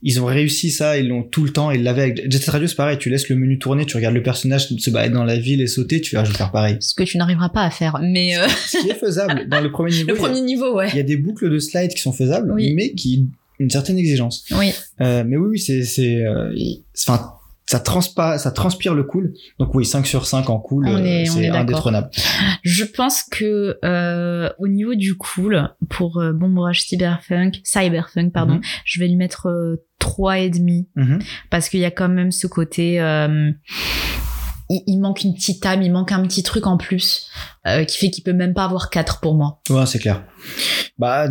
ils 0.02 0.20
ont 0.20 0.24
réussi 0.24 0.70
ça, 0.72 0.98
ils 0.98 1.06
l'ont 1.06 1.22
tout 1.22 1.44
le 1.44 1.50
temps, 1.50 1.70
ils 1.70 1.82
l'avaient 1.84 2.02
avec 2.02 2.30
Jet 2.30 2.38
Set 2.38 2.48
Radio, 2.48 2.66
c'est 2.66 2.74
pareil, 2.74 2.98
tu 2.98 3.08
laisses 3.08 3.28
le 3.28 3.36
menu 3.36 3.58
tourner, 3.60 3.86
tu 3.86 3.96
regardes 3.96 4.16
le 4.16 4.22
personnage 4.22 4.66
se 4.66 4.90
balader 4.90 5.14
dans 5.14 5.22
la 5.24 5.36
ville 5.38 5.60
et 5.60 5.68
sauter, 5.68 6.00
tu 6.00 6.16
vas 6.16 6.24
faire 6.24 6.50
pareil. 6.50 6.76
Ce 6.80 6.94
que 6.94 7.04
tu 7.04 7.18
n'arriveras 7.18 7.50
pas 7.50 7.62
à 7.62 7.70
faire. 7.70 8.00
Mais 8.02 8.36
euh, 8.36 8.48
Ce 8.66 8.78
qui 8.82 8.90
est 8.90 8.94
faisable 8.98 9.46
dans 9.48 9.60
le 9.60 9.70
premier 9.70 9.92
niveau. 9.92 10.08
le 10.08 10.14
a- 10.14 10.18
premier 10.18 10.40
niveau, 10.40 10.76
ouais. 10.76 10.88
il 10.92 10.96
y 10.96 11.00
a 11.00 11.04
des 11.04 11.16
boucles 11.16 11.48
de 11.50 11.58
slides 11.60 11.92
qui 11.94 12.00
sont 12.02 12.12
faisables, 12.12 12.50
Oui. 12.52 12.74
mais 12.74 12.92
qui 12.92 13.24
ont 13.28 13.32
une 13.60 13.70
certaine 13.70 13.98
exigence. 13.98 14.44
Oui. 14.58 14.72
Euh, 15.00 15.22
mais 15.24 15.36
oui, 15.36 15.48
oui, 15.52 15.58
c'est, 15.60 15.84
c'est, 15.84 16.16
euh, 16.16 16.52
enfin, 17.06 17.32
ça 17.72 17.80
transpa, 17.80 18.38
ça 18.38 18.50
transpire 18.50 18.94
le 18.94 19.02
cool. 19.04 19.32
Donc 19.58 19.74
oui, 19.74 19.84
5 19.86 20.06
sur 20.06 20.26
5 20.26 20.50
en 20.50 20.58
cool, 20.58 20.88
euh, 20.88 21.24
c'est 21.24 21.48
indétrônable. 21.48 22.10
Je 22.62 22.84
pense 22.84 23.22
que 23.22 23.78
euh, 23.84 24.50
au 24.58 24.68
niveau 24.68 24.94
du 24.94 25.16
cool, 25.16 25.70
pour 25.88 26.18
euh, 26.18 26.32
Bomb 26.32 26.58
Rush 26.58 26.82
Cyberpunk, 26.86 27.60
Cyberpunk, 27.64 28.32
pardon, 28.32 28.54
Mhm. 28.56 28.60
je 28.84 29.00
vais 29.00 29.08
lui 29.08 29.16
mettre 29.16 29.48
euh, 29.48 29.84
trois 29.98 30.38
et 30.38 30.50
demi 30.50 30.88
Mhm. 30.96 31.20
parce 31.50 31.68
qu'il 31.70 31.80
y 31.80 31.84
a 31.86 31.90
quand 31.90 32.08
même 32.10 32.30
ce 32.30 32.46
côté. 32.46 33.00
euh, 33.00 33.50
il, 34.68 35.00
manque 35.00 35.22
une 35.24 35.34
petite 35.34 35.64
âme, 35.66 35.82
il 35.82 35.92
manque 35.92 36.12
un 36.12 36.22
petit 36.22 36.42
truc 36.42 36.66
en 36.66 36.76
plus 36.78 37.28
euh, 37.66 37.84
qui 37.84 37.98
fait 37.98 38.10
qu'il 38.10 38.24
peut 38.24 38.32
même 38.32 38.54
pas 38.54 38.64
avoir 38.64 38.90
4 38.90 39.20
pour 39.20 39.34
moi. 39.34 39.60
Ouais, 39.70 39.84
c'est 39.86 39.98
clair. 39.98 40.24
Bah, 40.98 41.28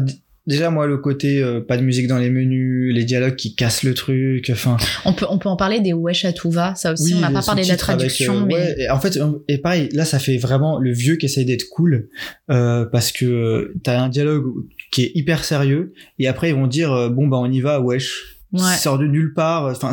déjà, 0.52 0.70
moi, 0.70 0.86
le 0.86 0.98
côté 0.98 1.42
euh, 1.42 1.62
pas 1.62 1.78
de 1.78 1.82
musique 1.82 2.08
dans 2.08 2.18
les 2.18 2.30
menus, 2.30 2.94
les 2.94 3.04
dialogues 3.04 3.36
qui 3.36 3.56
cassent 3.56 3.84
le 3.84 3.94
truc, 3.94 4.50
enfin. 4.52 4.78
On 5.06 5.14
peut, 5.14 5.26
on 5.30 5.40
peut 5.40 5.50
en 5.50 5.56
parler 5.56 5.80
des 5.80 5.94
wesh 5.94 6.26
à 6.26 6.34
tout 6.34 6.52
va, 6.52 6.76
ça 6.76 6.94
aussi, 6.94 7.06
oui, 7.06 7.14
on 7.18 7.22
n'a 7.22 7.32
pas 7.32 7.42
parlé 7.42 7.64
de 7.64 7.68
la 7.68 7.74
avec, 7.74 7.80
traduction, 7.80 8.44
euh, 8.44 8.46
mais 8.46 8.54
ouais, 8.54 8.76
et 8.78 8.90
en 8.90 9.00
fait, 9.00 9.18
et 9.48 9.58
pareil, 9.58 9.90
là, 9.94 10.06
ça 10.06 10.20
fait 10.20 10.38
vraiment 10.38 10.78
le 10.78 10.92
vieux 10.92 11.16
qui 11.16 11.26
essaye 11.26 11.46
d'être 11.46 11.68
cool, 11.70 12.10
euh, 12.52 12.86
parce 12.86 13.12
que 13.12 13.74
t'as 13.84 14.00
un 14.00 14.10
dialogue 14.10 14.46
qui 14.92 15.04
est 15.04 15.12
hyper 15.16 15.44
sérieux, 15.44 15.94
et 16.20 16.28
après, 16.28 16.50
ils 16.50 16.56
vont 16.56 16.68
dire, 16.68 17.10
bon, 17.10 17.28
bah, 17.28 17.38
on 17.38 17.52
y 17.52 17.62
va, 17.62 17.82
wesh. 17.82 18.38
Ouais. 18.54 18.60
Ça 18.60 18.78
sort 18.78 19.00
de 19.00 19.08
nulle 19.08 19.34
part, 19.34 19.66
enfin, 19.66 19.92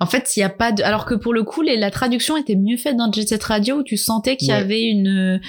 En 0.00 0.06
fait, 0.06 0.36
il 0.36 0.40
y 0.40 0.42
a 0.44 0.48
pas 0.48 0.70
de. 0.70 0.82
Alors 0.84 1.06
que 1.06 1.14
pour 1.14 1.32
le 1.34 1.42
coup, 1.42 1.60
les- 1.62 1.76
la 1.76 1.90
traduction 1.90 2.36
était 2.36 2.54
mieux 2.54 2.76
faite 2.76 2.96
dans 2.96 3.10
Jet 3.10 3.26
Set 3.28 3.42
Radio 3.42 3.78
où 3.78 3.82
tu 3.82 3.96
sentais 3.96 4.36
qu'il 4.36 4.48
y 4.48 4.52
Ouais. 4.52 4.58
avait 4.58 4.82
une 4.84 5.40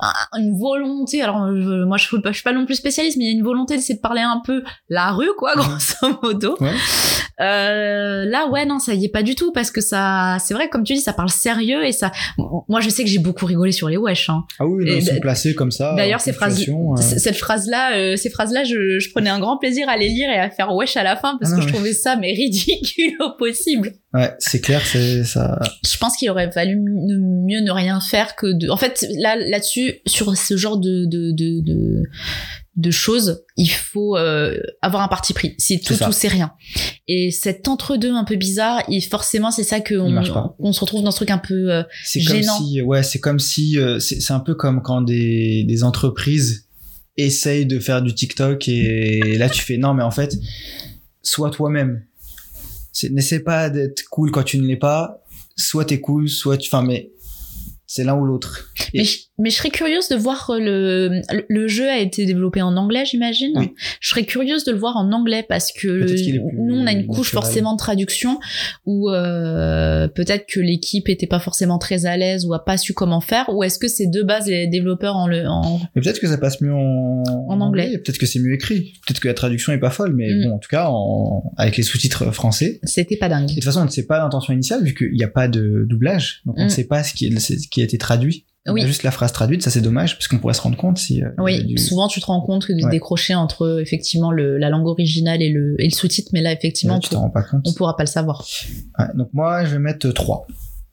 un- 0.00 0.38
une 0.38 0.58
volonté. 0.58 1.20
Alors 1.22 1.46
je- 1.54 1.84
moi, 1.84 1.98
je 1.98 2.04
suis 2.06 2.20
pas, 2.22 2.30
je 2.30 2.36
suis 2.36 2.42
pas 2.42 2.52
non 2.54 2.64
plus 2.64 2.74
spécialiste, 2.76 3.18
mais 3.18 3.24
il 3.24 3.28
y 3.28 3.30
a 3.30 3.34
une 3.38 3.44
volonté 3.44 3.76
d'essayer 3.76 3.96
de 3.96 4.00
parler 4.00 4.22
un 4.22 4.40
peu 4.44 4.62
la 4.88 5.12
rue, 5.12 5.28
quoi, 5.36 5.52
grosso 5.56 6.18
modo. 6.22 6.56
Ouais. 6.60 6.72
Euh, 7.40 8.24
là, 8.24 8.48
ouais, 8.50 8.64
non, 8.66 8.78
ça 8.78 8.94
y 8.94 9.04
est 9.04 9.08
pas 9.08 9.22
du 9.22 9.34
tout 9.34 9.52
parce 9.52 9.70
que 9.70 9.80
ça, 9.80 10.38
c'est 10.44 10.54
vrai, 10.54 10.68
comme 10.68 10.82
tu 10.84 10.94
dis, 10.94 11.00
ça 11.00 11.12
parle 11.12 11.28
sérieux 11.30 11.84
et 11.84 11.92
ça. 11.92 12.10
Moi, 12.68 12.80
je 12.80 12.88
sais 12.90 13.04
que 13.04 13.10
j'ai 13.10 13.18
beaucoup 13.18 13.46
rigolé 13.46 13.72
sur 13.72 13.88
les 13.88 13.96
wesh. 13.96 14.28
Hein. 14.30 14.44
ah 14.58 14.66
oui, 14.66 14.84
ils 14.86 15.04
sont 15.04 15.20
placés 15.20 15.54
comme 15.54 15.70
ça. 15.70 15.94
D'ailleurs, 15.96 16.20
ces 16.20 16.32
phrases, 16.32 16.60
euh, 16.68 16.96
cette 16.96 17.36
phrase-là, 17.36 17.96
euh, 17.96 18.16
ces 18.16 18.30
phrases-là, 18.30 18.64
je, 18.64 18.98
je 18.98 19.10
prenais 19.10 19.30
un 19.30 19.38
grand 19.38 19.56
plaisir 19.58 19.88
à 19.88 19.96
les 19.96 20.08
lire 20.08 20.28
et 20.30 20.38
à 20.38 20.50
faire 20.50 20.74
wesh 20.74 20.96
à 20.96 21.02
la 21.02 21.16
fin 21.16 21.36
parce 21.40 21.52
Ah 21.52 21.56
que 21.56 21.60
non, 21.60 21.62
je 21.62 21.66
ouais. 21.68 21.72
trouvais 21.74 21.92
ça 21.92 22.16
mais 22.16 22.32
ridicule 22.32 23.14
au 23.20 23.36
possible. 23.38 23.92
Ouais, 24.14 24.32
c'est 24.38 24.60
clair, 24.60 24.80
c'est 24.84 25.22
ça. 25.24 25.58
je 25.84 25.96
pense 25.98 26.16
qu'il 26.16 26.30
aurait 26.30 26.50
fallu 26.50 26.76
ne- 26.80 27.18
mieux 27.46 27.60
ne 27.60 27.70
rien 27.70 28.00
faire 28.00 28.36
que 28.36 28.46
de. 28.46 28.68
En 28.70 28.76
fait, 28.78 29.04
là, 29.18 29.36
là-dessus, 29.36 29.96
sur 30.06 30.34
ce 30.36 30.56
genre 30.56 30.78
de 30.78 31.04
de 31.04 31.30
de 31.32 31.60
de, 31.62 32.02
de 32.78 32.90
choses, 32.90 33.44
il 33.58 33.68
faut 33.70 34.16
euh, 34.16 34.56
avoir 34.82 35.02
un 35.02 35.08
parti 35.08 35.34
pris. 35.34 35.54
C'est 35.58 35.78
tout 35.78 35.92
C'est 35.94 35.98
ça. 35.98 36.08
ou 36.08 36.12
c'est 36.12 36.28
rien. 36.28 36.52
Et 37.08 37.30
cet 37.30 37.68
entre-deux 37.68 38.12
un 38.14 38.24
peu 38.24 38.36
bizarre, 38.36 38.82
et 38.88 39.00
forcément, 39.00 39.50
c'est 39.50 39.64
ça 39.64 39.80
que 39.80 39.94
Il 39.94 40.00
on, 40.60 40.72
se 40.72 40.80
retrouve 40.80 41.02
dans 41.02 41.10
ce 41.10 41.16
truc 41.16 41.30
un 41.30 41.38
peu. 41.38 41.70
euh, 41.72 41.82
C'est 42.04 42.22
comme 42.24 42.42
si, 42.42 42.80
ouais, 42.80 43.02
c'est 43.02 43.18
comme 43.18 43.38
si, 43.40 43.78
euh, 43.78 43.98
c'est 43.98 44.30
un 44.32 44.40
peu 44.40 44.54
comme 44.54 44.80
quand 44.80 45.02
des, 45.02 45.64
des 45.64 45.82
entreprises 45.82 46.66
essayent 47.16 47.66
de 47.66 47.80
faire 47.80 48.00
du 48.00 48.14
TikTok 48.14 48.68
et 48.68 49.36
là 49.38 49.48
tu 49.50 49.60
fais 49.60 49.76
non, 49.76 49.92
mais 49.92 50.04
en 50.04 50.12
fait, 50.12 50.36
sois 51.22 51.50
toi-même. 51.50 52.04
C'est- 52.92 53.10
N'essaie 53.10 53.40
pas 53.40 53.70
d'être 53.70 54.04
cool 54.10 54.30
quand 54.30 54.44
tu 54.44 54.58
ne 54.58 54.66
l'es 54.66 54.76
pas. 54.76 55.24
Soit 55.56 55.84
t'es 55.86 56.00
cool, 56.00 56.28
soit 56.28 56.56
tu, 56.56 56.68
enfin, 56.72 56.84
mais 56.86 57.10
c'est 57.86 58.04
l'un 58.04 58.14
ou 58.14 58.24
l'autre. 58.24 58.70
Et- 58.94 59.04
Mais, 59.38 59.50
je, 59.50 59.56
serais 59.56 59.70
curieuse 59.70 60.08
de 60.08 60.16
voir 60.16 60.50
euh, 60.50 60.58
le, 60.58 61.22
le 61.48 61.68
jeu 61.68 61.88
a 61.88 61.98
été 61.98 62.26
développé 62.26 62.60
en 62.62 62.76
anglais, 62.76 63.04
j'imagine. 63.04 63.52
Oui. 63.56 63.72
Je 64.00 64.08
serais 64.08 64.24
curieuse 64.24 64.64
de 64.64 64.72
le 64.72 64.78
voir 64.78 64.96
en 64.96 65.12
anglais 65.12 65.44
parce 65.48 65.72
que 65.72 66.04
plus 66.06 66.32
nous 66.56 66.74
on 66.76 66.86
a 66.86 66.92
une 66.92 67.06
couche 67.06 67.30
forcément 67.30 67.72
de 67.74 67.78
traduction 67.78 68.38
où 68.86 69.10
euh, 69.10 70.08
peut-être 70.08 70.46
que 70.46 70.60
l'équipe 70.60 71.08
était 71.08 71.26
pas 71.26 71.38
forcément 71.40 71.78
très 71.78 72.06
à 72.06 72.16
l'aise 72.16 72.44
ou 72.46 72.54
a 72.54 72.64
pas 72.64 72.76
su 72.76 72.94
comment 72.94 73.20
faire 73.20 73.46
ou 73.48 73.62
est-ce 73.62 73.78
que 73.78 73.88
c'est 73.88 74.06
de 74.06 74.22
base 74.22 74.46
les 74.48 74.66
développeurs 74.66 75.16
en 75.16 75.26
le 75.28 75.46
en 75.46 75.80
Mais 75.94 76.02
peut-être 76.02 76.20
que 76.20 76.26
ça 76.28 76.38
passe 76.38 76.60
mieux 76.60 76.74
en, 76.74 77.22
En 77.48 77.60
anglais. 77.60 77.98
Peut-être 77.98 78.18
que 78.18 78.26
c'est 78.26 78.38
mieux 78.40 78.54
écrit. 78.54 78.94
Peut-être 79.06 79.20
que 79.20 79.28
la 79.28 79.34
traduction 79.34 79.72
est 79.72 79.78
pas 79.78 79.90
folle, 79.90 80.14
mais 80.14 80.28
Mm. 80.28 80.44
bon, 80.44 80.54
en 80.56 80.58
tout 80.58 80.68
cas, 80.68 80.88
en, 80.90 81.52
avec 81.56 81.76
les 81.76 81.82
sous-titres 81.82 82.32
français. 82.32 82.80
c'était 82.82 83.16
pas 83.16 83.28
dingue. 83.28 83.44
Et 83.44 83.54
de 83.54 83.54
toute 83.54 83.64
façon, 83.64 83.80
on 83.80 83.84
ne 83.84 83.90
sait 83.90 84.06
pas 84.06 84.18
l'intention 84.18 84.52
initiale 84.52 84.82
vu 84.84 84.94
qu'il 84.94 85.12
n'y 85.12 85.24
a 85.24 85.28
pas 85.28 85.48
de 85.48 85.86
doublage, 85.88 86.42
donc 86.44 86.56
on 86.58 86.62
Mm. 86.62 86.64
ne 86.64 86.68
sait 86.70 86.84
pas 86.84 87.02
ce 87.02 87.14
qui, 87.14 87.26
est, 87.26 87.38
ce 87.38 87.68
qui 87.68 87.80
a 87.80 87.84
été 87.84 87.98
traduit. 87.98 88.44
On 88.68 88.72
Oui. 88.74 88.82
a 88.82 88.86
juste 88.86 89.02
la 89.02 89.10
phrase 89.10 89.32
traduite, 89.32 89.62
ça 89.62 89.70
c'est 89.70 89.80
dommage 89.80 90.16
parce 90.16 90.28
qu'on 90.28 90.38
pourrait 90.38 90.54
se 90.54 90.60
rendre 90.60 90.76
compte 90.76 90.98
si. 90.98 91.22
euh, 91.22 91.28
Oui, 91.38 91.64
du- 91.64 91.78
souvent 91.78 92.06
tu 92.08 92.20
te 92.20 92.26
rends 92.26 92.40
compte 92.40 92.66
que 92.66 92.72
de 92.72 92.84
Ouais. 92.84 92.90
décrocher 92.90 93.34
entre 93.34 93.80
effectivement 93.80 94.30
le, 94.30 94.58
la 94.58 94.68
langue 94.70 94.86
originale 94.86 95.42
et 95.42 95.48
le, 95.50 95.74
et 95.80 95.84
le 95.84 95.90
sous-titre, 95.94 96.30
mais 96.32 96.40
là 96.42 96.52
effectivement 96.52 96.96
on, 96.96 97.00
tu 97.00 97.08
pour- 97.10 97.18
rends 97.20 97.30
pas 97.30 97.42
compte. 97.42 97.62
on 97.66 97.72
pourra 97.72 97.96
pas 97.96 98.02
le 98.04 98.08
savoir. 98.08 98.44
Ouais, 98.98 99.06
donc 99.14 99.28
moi, 99.32 99.64
je 99.64 99.72
vais 99.72 99.78
mettre 99.78 100.10
3. 100.10 100.46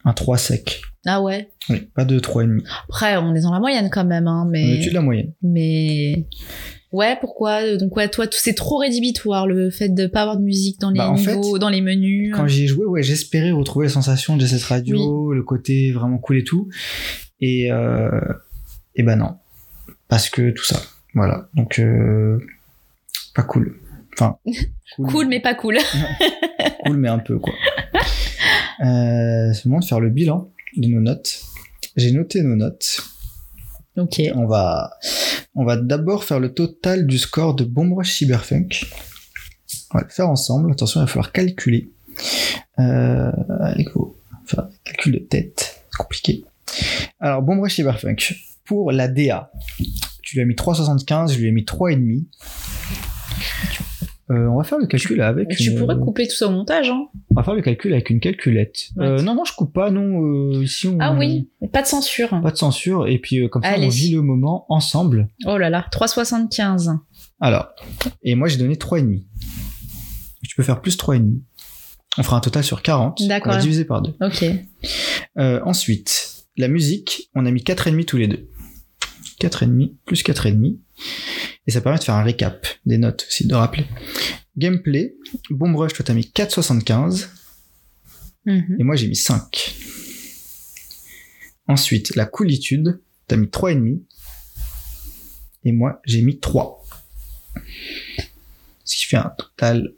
Un 0.07 0.13
3 0.13 0.37
sec. 0.37 0.81
Ah 1.07 1.21
ouais. 1.21 1.49
Oui, 1.69 1.89
pas 1.95 2.05
de 2.05 2.19
3,5. 2.19 2.61
Après 2.89 3.17
on 3.17 3.33
est 3.35 3.41
dans 3.41 3.51
la 3.53 3.59
moyenne 3.59 3.89
quand 3.91 4.05
même, 4.05 4.27
hein, 4.27 4.45
On 4.47 4.53
est 4.53 4.63
mais. 4.63 4.73
au-dessus 4.73 4.89
de 4.89 4.93
la 4.95 5.01
moyenne. 5.01 5.33
Mais 5.41 6.27
ouais, 6.91 7.17
pourquoi 7.19 7.75
Donc 7.77 7.95
ouais, 7.97 8.07
toi, 8.07 8.25
c'est 8.31 8.53
trop 8.53 8.77
rédhibitoire 8.77 9.47
le 9.47 9.69
fait 9.71 9.89
de 9.89 10.05
pas 10.07 10.21
avoir 10.21 10.37
de 10.37 10.43
musique 10.43 10.79
dans 10.79 10.91
les 10.91 10.99
Bah, 10.99 11.11
niveaux, 11.15 11.53
fait, 11.55 11.59
dans 11.59 11.69
les 11.69 11.81
menus. 11.81 12.33
Quand 12.35 12.47
j'y 12.47 12.63
ai 12.63 12.67
joué, 12.67 12.85
ouais, 12.85 13.01
j'espérais 13.03 13.51
retrouver 13.51 13.87
la 13.87 13.91
sensation 13.91 14.37
de 14.37 14.45
cette 14.45 14.63
radio, 14.63 15.33
le 15.33 15.41
côté 15.43 15.91
vraiment 15.91 16.17
cool 16.19 16.37
et 16.37 16.43
tout. 16.43 16.69
Et, 17.41 17.71
euh, 17.71 18.09
et 18.95 19.03
ben 19.03 19.17
non. 19.17 19.37
Parce 20.07 20.29
que 20.29 20.51
tout 20.51 20.63
ça. 20.63 20.79
Voilà. 21.13 21.47
Donc, 21.53 21.79
euh, 21.79 22.39
pas 23.33 23.43
cool. 23.43 23.79
Enfin, 24.13 24.37
Cool, 24.97 25.27
mais 25.27 25.41
pas 25.41 25.55
cool. 25.55 25.77
cool, 26.85 26.97
mais 26.97 27.09
un 27.09 27.19
peu, 27.19 27.37
quoi. 27.39 27.53
Euh, 28.81 29.51
c'est 29.53 29.65
le 29.65 29.69
moment 29.69 29.79
de 29.79 29.85
faire 29.85 29.99
le 29.99 30.09
bilan 30.09 30.51
de 30.77 30.87
nos 30.87 31.01
notes. 31.01 31.41
J'ai 31.95 32.11
noté 32.11 32.41
nos 32.41 32.55
notes. 32.55 33.01
ok. 33.97 34.21
On 34.35 34.45
va, 34.45 34.91
on 35.55 35.63
va 35.65 35.75
d'abord 35.77 36.23
faire 36.23 36.39
le 36.39 36.53
total 36.53 37.07
du 37.07 37.17
score 37.17 37.55
de 37.55 37.63
Bomb 37.63 37.93
Rush 37.93 38.17
Cyberpunk. 38.17 38.85
On 39.93 39.97
va 39.97 40.03
le 40.03 40.09
faire 40.09 40.29
ensemble. 40.29 40.71
Attention, 40.71 41.01
il 41.01 41.03
va 41.03 41.07
falloir 41.07 41.31
calculer. 41.31 41.89
Euh, 42.79 43.31
avec 43.61 43.91
vos, 43.93 44.17
enfin, 44.43 44.69
calcul 44.83 45.13
de 45.13 45.19
tête. 45.19 45.83
C'est 45.91 45.97
compliqué. 45.97 46.45
Alors, 47.19 47.41
Bomb 47.41 47.59
Rush 47.61 47.75
Cyberpunk. 47.75 48.35
Pour 48.65 48.91
la 48.91 49.07
DA, 49.07 49.51
tu 50.23 50.35
lui 50.37 50.41
as 50.41 50.45
mis 50.45 50.55
3,75, 50.55 51.31
je 51.33 51.39
lui 51.39 51.47
ai 51.49 51.51
mis 51.51 51.63
3,5. 51.63 52.25
Euh, 54.31 54.47
on 54.47 54.57
va 54.57 54.63
faire 54.63 54.79
le 54.79 54.87
calcul 54.87 55.21
avec. 55.21 55.49
Mais 55.49 55.55
tu 55.55 55.69
une- 55.69 55.77
pourrais 55.77 55.99
couper 55.99 56.27
tout 56.27 56.33
ça 56.35 56.47
au 56.47 56.49
montage, 56.51 56.89
hein. 56.89 57.05
On 57.29 57.35
va 57.35 57.43
faire 57.43 57.53
le 57.53 57.61
calcul 57.61 57.93
avec 57.93 58.09
une 58.09 58.19
calculette. 58.19 58.89
Ouais. 58.95 59.05
Euh, 59.05 59.21
non, 59.21 59.35
non, 59.35 59.45
je 59.45 59.53
coupe 59.53 59.71
pas, 59.71 59.91
non. 59.91 60.23
euh, 60.51 60.63
ici, 60.63 60.87
on... 60.87 60.97
Ah 60.99 61.13
oui, 61.13 61.51
pas 61.71 61.83
de 61.83 61.87
censure. 61.87 62.29
Pas 62.41 62.49
de 62.49 62.57
censure. 62.57 63.07
Et 63.07 63.19
puis, 63.19 63.37
euh, 63.41 63.49
comme 63.49 63.61
ça, 63.61 63.69
Allez. 63.69 63.85
on 63.85 63.89
vit 63.89 64.11
le 64.15 64.23
moment 64.23 64.65
ensemble. 64.69 65.29
Oh 65.45 65.59
là 65.59 65.69
là, 65.69 65.85
3,75. 65.91 66.97
Alors, 67.39 67.67
et 68.23 68.33
moi 68.33 68.47
j'ai 68.47 68.57
donné 68.57 68.75
3,5. 68.77 69.21
Tu 70.47 70.55
peux 70.55 70.63
faire 70.63 70.81
plus 70.81 70.97
3,5. 70.97 71.39
On 72.17 72.23
fera 72.23 72.37
un 72.37 72.41
total 72.41 72.63
sur 72.63 72.81
40. 72.81 73.21
D'accord. 73.27 73.51
On 73.53 73.55
va 73.57 73.61
diviser 73.61 73.85
par 73.85 74.01
deux. 74.01 74.15
Ok. 74.21 74.43
Euh, 75.37 75.59
ensuite, 75.65 76.34
la 76.57 76.67
musique, 76.67 77.29
on 77.35 77.45
a 77.45 77.51
mis 77.51 77.61
4,5 77.63 78.05
tous 78.05 78.17
les 78.17 78.27
deux. 78.27 78.49
4,5 79.39 79.93
plus 80.05 80.23
4,5. 80.23 80.77
Et 81.67 81.71
ça 81.71 81.81
permet 81.81 81.97
de 81.99 82.03
faire 82.03 82.15
un 82.15 82.23
récap 82.23 82.65
des 82.85 82.97
notes 82.97 83.25
aussi, 83.27 83.47
de 83.47 83.55
rappeler. 83.55 83.85
Gameplay, 84.57 85.15
Bomb 85.49 85.75
Rush, 85.75 85.93
toi 85.93 86.05
t'as 86.05 86.13
mis 86.13 86.31
4,75 86.31 87.29
Mhm. 88.45 88.77
et 88.79 88.83
moi 88.83 88.95
j'ai 88.95 89.07
mis 89.07 89.15
5. 89.15 89.75
Ensuite, 91.67 92.15
la 92.15 92.25
coolitude, 92.27 93.01
t'as 93.27 93.37
mis 93.37 93.47
3,5 93.49 94.01
et 95.63 95.71
moi 95.71 95.99
j'ai 96.05 96.21
mis 96.21 96.39
3. 96.39 96.83
Ce 98.83 98.95
qui 98.97 99.05
fait 99.05 99.17
un 99.17 99.33
total 99.37 99.93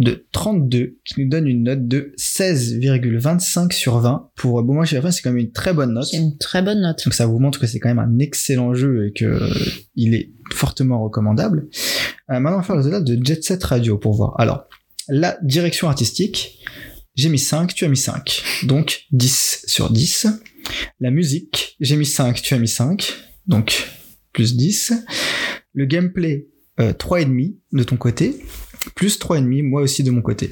de 0.00 0.26
32 0.32 0.96
qui 1.04 1.20
nous 1.20 1.28
donne 1.28 1.46
une 1.46 1.64
note 1.64 1.86
de 1.86 2.14
16,25 2.18 3.72
sur 3.72 3.98
20 3.98 4.30
pour 4.34 4.62
Bon 4.62 4.74
moi 4.74 4.86
chez 4.86 4.98
c'est 5.10 5.20
quand 5.20 5.30
même 5.30 5.38
une 5.38 5.52
très 5.52 5.74
bonne 5.74 5.92
note. 5.92 6.06
C'est 6.10 6.16
une 6.16 6.38
très 6.38 6.62
bonne 6.62 6.80
note. 6.80 7.04
Donc 7.04 7.12
ça 7.12 7.26
vous 7.26 7.38
montre 7.38 7.60
que 7.60 7.66
c'est 7.66 7.78
quand 7.78 7.90
même 7.90 7.98
un 7.98 8.18
excellent 8.18 8.72
jeu 8.72 9.06
et 9.06 9.12
que 9.12 9.26
euh, 9.26 9.50
il 9.94 10.14
est 10.14 10.32
fortement 10.52 11.04
recommandable. 11.04 11.68
Euh, 12.30 12.40
maintenant 12.40 12.54
on 12.54 12.60
va 12.60 12.62
faire 12.62 12.76
le 12.76 12.82
total 12.82 13.04
de 13.04 13.24
Jet 13.24 13.44
Set 13.44 13.62
Radio 13.62 13.98
pour 13.98 14.14
voir. 14.14 14.34
Alors 14.40 14.64
la 15.08 15.38
direction 15.42 15.88
artistique, 15.88 16.64
j'ai 17.14 17.28
mis 17.28 17.38
5, 17.38 17.74
tu 17.74 17.84
as 17.84 17.88
mis 17.88 17.96
5. 17.96 18.42
Donc 18.64 19.02
10 19.12 19.64
sur 19.66 19.90
10. 19.90 20.28
La 21.00 21.10
musique, 21.10 21.76
j'ai 21.78 21.96
mis 21.96 22.06
5, 22.06 22.40
tu 22.40 22.54
as 22.54 22.58
mis 22.58 22.68
5. 22.68 23.12
Donc 23.46 23.86
plus 24.32 24.56
10. 24.56 24.94
Le 25.74 25.84
gameplay, 25.84 26.46
euh, 26.80 26.94
3,5 26.94 27.56
de 27.72 27.82
ton 27.82 27.96
côté. 27.96 28.42
Plus 28.94 29.18
3,5 29.18 29.62
moi 29.62 29.82
aussi 29.82 30.02
de 30.02 30.10
mon 30.10 30.22
côté. 30.22 30.50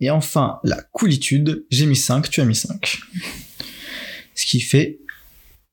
Et 0.00 0.10
enfin, 0.10 0.58
la 0.64 0.82
coolitude, 0.92 1.64
j'ai 1.70 1.86
mis 1.86 1.96
5, 1.96 2.28
tu 2.28 2.40
as 2.40 2.44
mis 2.44 2.54
5. 2.54 2.98
Ce 4.34 4.46
qui 4.46 4.60
fait 4.60 5.00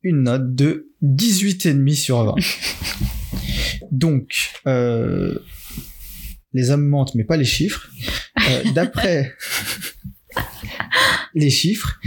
une 0.04 0.24
note 0.24 0.56
de 0.56 0.90
18,5 1.04 1.96
sur 1.96 2.24
20. 2.24 2.36
Donc, 3.92 4.52
euh, 4.68 5.38
les 6.54 6.70
hommes 6.70 6.88
mentent, 6.88 7.16
mais 7.16 7.24
pas 7.24 7.38
les 7.38 7.46
chiffres. 7.46 7.90
Euh, 8.50 8.72
D'après 8.74 9.34
les 11.36 11.50
chiffres, 11.50 12.00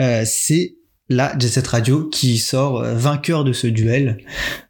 euh, 0.00 0.24
c'est 0.26 0.76
la 1.08 1.36
Jet 1.38 1.48
Set 1.48 1.66
Radio 1.66 2.08
qui 2.08 2.38
sort 2.38 2.82
vainqueur 2.84 3.44
de 3.44 3.52
ce 3.52 3.66
duel 3.66 4.24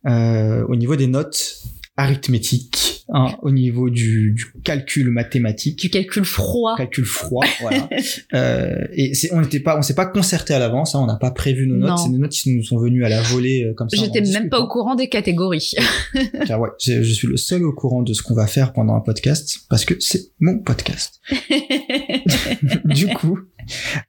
au 0.04 0.74
niveau 0.76 0.96
des 0.96 1.06
notes 1.06 1.62
arithmétiques, 1.96 3.04
hein, 3.12 3.36
au 3.42 3.50
niveau 3.50 3.90
du, 3.90 4.32
du 4.32 4.46
calcul 4.64 5.10
mathématique 5.10 5.78
Du 5.78 5.90
calcul 5.90 6.24
froid. 6.24 6.74
calcul 6.76 7.04
froid, 7.04 7.44
voilà. 7.60 7.88
Euh, 8.34 8.86
et 8.94 9.12
c'est, 9.14 9.32
on 9.34 9.42
n'était 9.42 9.60
pas, 9.60 9.76
on 9.78 9.82
s'est 9.82 9.94
pas 9.94 10.06
concerté 10.06 10.54
à 10.54 10.58
l'avance, 10.58 10.94
hein, 10.94 11.00
on 11.02 11.06
n'a 11.06 11.16
pas 11.16 11.30
prévu 11.30 11.66
nos 11.66 11.76
notes, 11.76 11.98
c'est 11.98 12.10
des 12.10 12.16
notes 12.16 12.32
qui 12.32 12.56
nous 12.56 12.62
sont 12.62 12.78
venues 12.78 13.04
à 13.04 13.10
la 13.10 13.20
volée 13.20 13.64
euh, 13.64 13.74
comme 13.74 13.90
ça. 13.90 13.96
J'étais 13.98 14.22
même 14.22 14.48
pas 14.48 14.58
au 14.60 14.68
courant 14.68 14.94
des 14.94 15.08
catégories. 15.08 15.72
Car 16.46 16.58
ouais, 16.60 16.70
je, 16.80 17.02
je 17.02 17.12
suis 17.12 17.28
le 17.28 17.36
seul 17.36 17.64
au 17.64 17.72
courant 17.74 18.02
de 18.02 18.14
ce 18.14 18.22
qu'on 18.22 18.34
va 18.34 18.46
faire 18.46 18.72
pendant 18.72 18.94
un 18.94 19.00
podcast 19.00 19.60
parce 19.68 19.84
que 19.84 19.94
c'est 20.00 20.30
mon 20.40 20.58
podcast. 20.60 21.20
du 22.84 23.08
coup, 23.08 23.38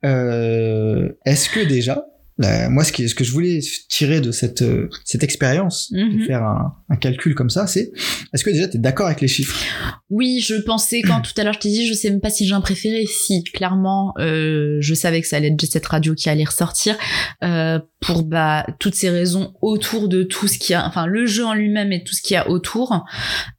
euh, 0.05 1.09
est-ce 1.25 1.49
que 1.49 1.59
déjà, 1.67 2.05
là, 2.37 2.69
moi, 2.69 2.83
ce, 2.83 2.91
qui, 2.91 3.07
ce 3.07 3.15
que 3.15 3.23
je 3.23 3.31
voulais 3.31 3.59
tirer 3.89 4.21
de 4.21 4.31
cette, 4.31 4.61
euh, 4.61 4.89
cette 5.05 5.23
expérience, 5.23 5.91
de 5.91 6.03
Mhm. 6.03 6.25
faire 6.25 6.43
un, 6.43 6.73
un 6.89 6.95
calcul 6.95 7.35
comme 7.35 7.49
ça, 7.49 7.67
c'est 7.67 7.91
est-ce 8.33 8.43
que 8.43 8.49
déjà 8.49 8.67
tu 8.67 8.77
es 8.77 8.79
d'accord 8.79 9.05
avec 9.07 9.21
les 9.21 9.27
chiffres? 9.27 9.57
Oui, 10.09 10.39
je 10.41 10.55
pensais 10.55 11.01
quand 11.01 11.21
tout 11.21 11.33
à 11.37 11.43
l'heure 11.43 11.53
je 11.53 11.59
t'ai 11.59 11.69
dit, 11.69 11.87
je 11.87 11.93
sais 11.93 12.09
même 12.09 12.21
pas 12.21 12.29
si 12.29 12.45
j'ai 12.47 12.53
un 12.53 12.61
préféré. 12.61 13.05
Si 13.05 13.43
clairement, 13.43 14.13
euh, 14.19 14.77
je 14.79 14.93
savais 14.93 15.21
que 15.21 15.27
ça 15.27 15.37
allait 15.37 15.47
être 15.47 15.59
Jet 15.59 15.71
Set 15.71 15.85
Radio 15.85 16.13
qui 16.15 16.29
allait 16.29 16.43
ressortir 16.43 16.95
euh, 17.43 17.79
pour 17.99 18.23
bah 18.23 18.65
toutes 18.79 18.95
ces 18.95 19.09
raisons 19.09 19.53
autour 19.61 20.07
de 20.09 20.23
tout 20.23 20.47
ce 20.47 20.57
qu'il 20.59 20.73
y 20.73 20.75
a, 20.75 20.85
enfin 20.87 21.05
le 21.07 21.25
jeu 21.25 21.45
en 21.45 21.53
lui-même 21.53 21.91
et 21.91 22.03
tout 22.03 22.13
ce 22.13 22.21
qu'il 22.21 22.35
y 22.35 22.37
a 22.37 22.49
autour. 22.49 23.05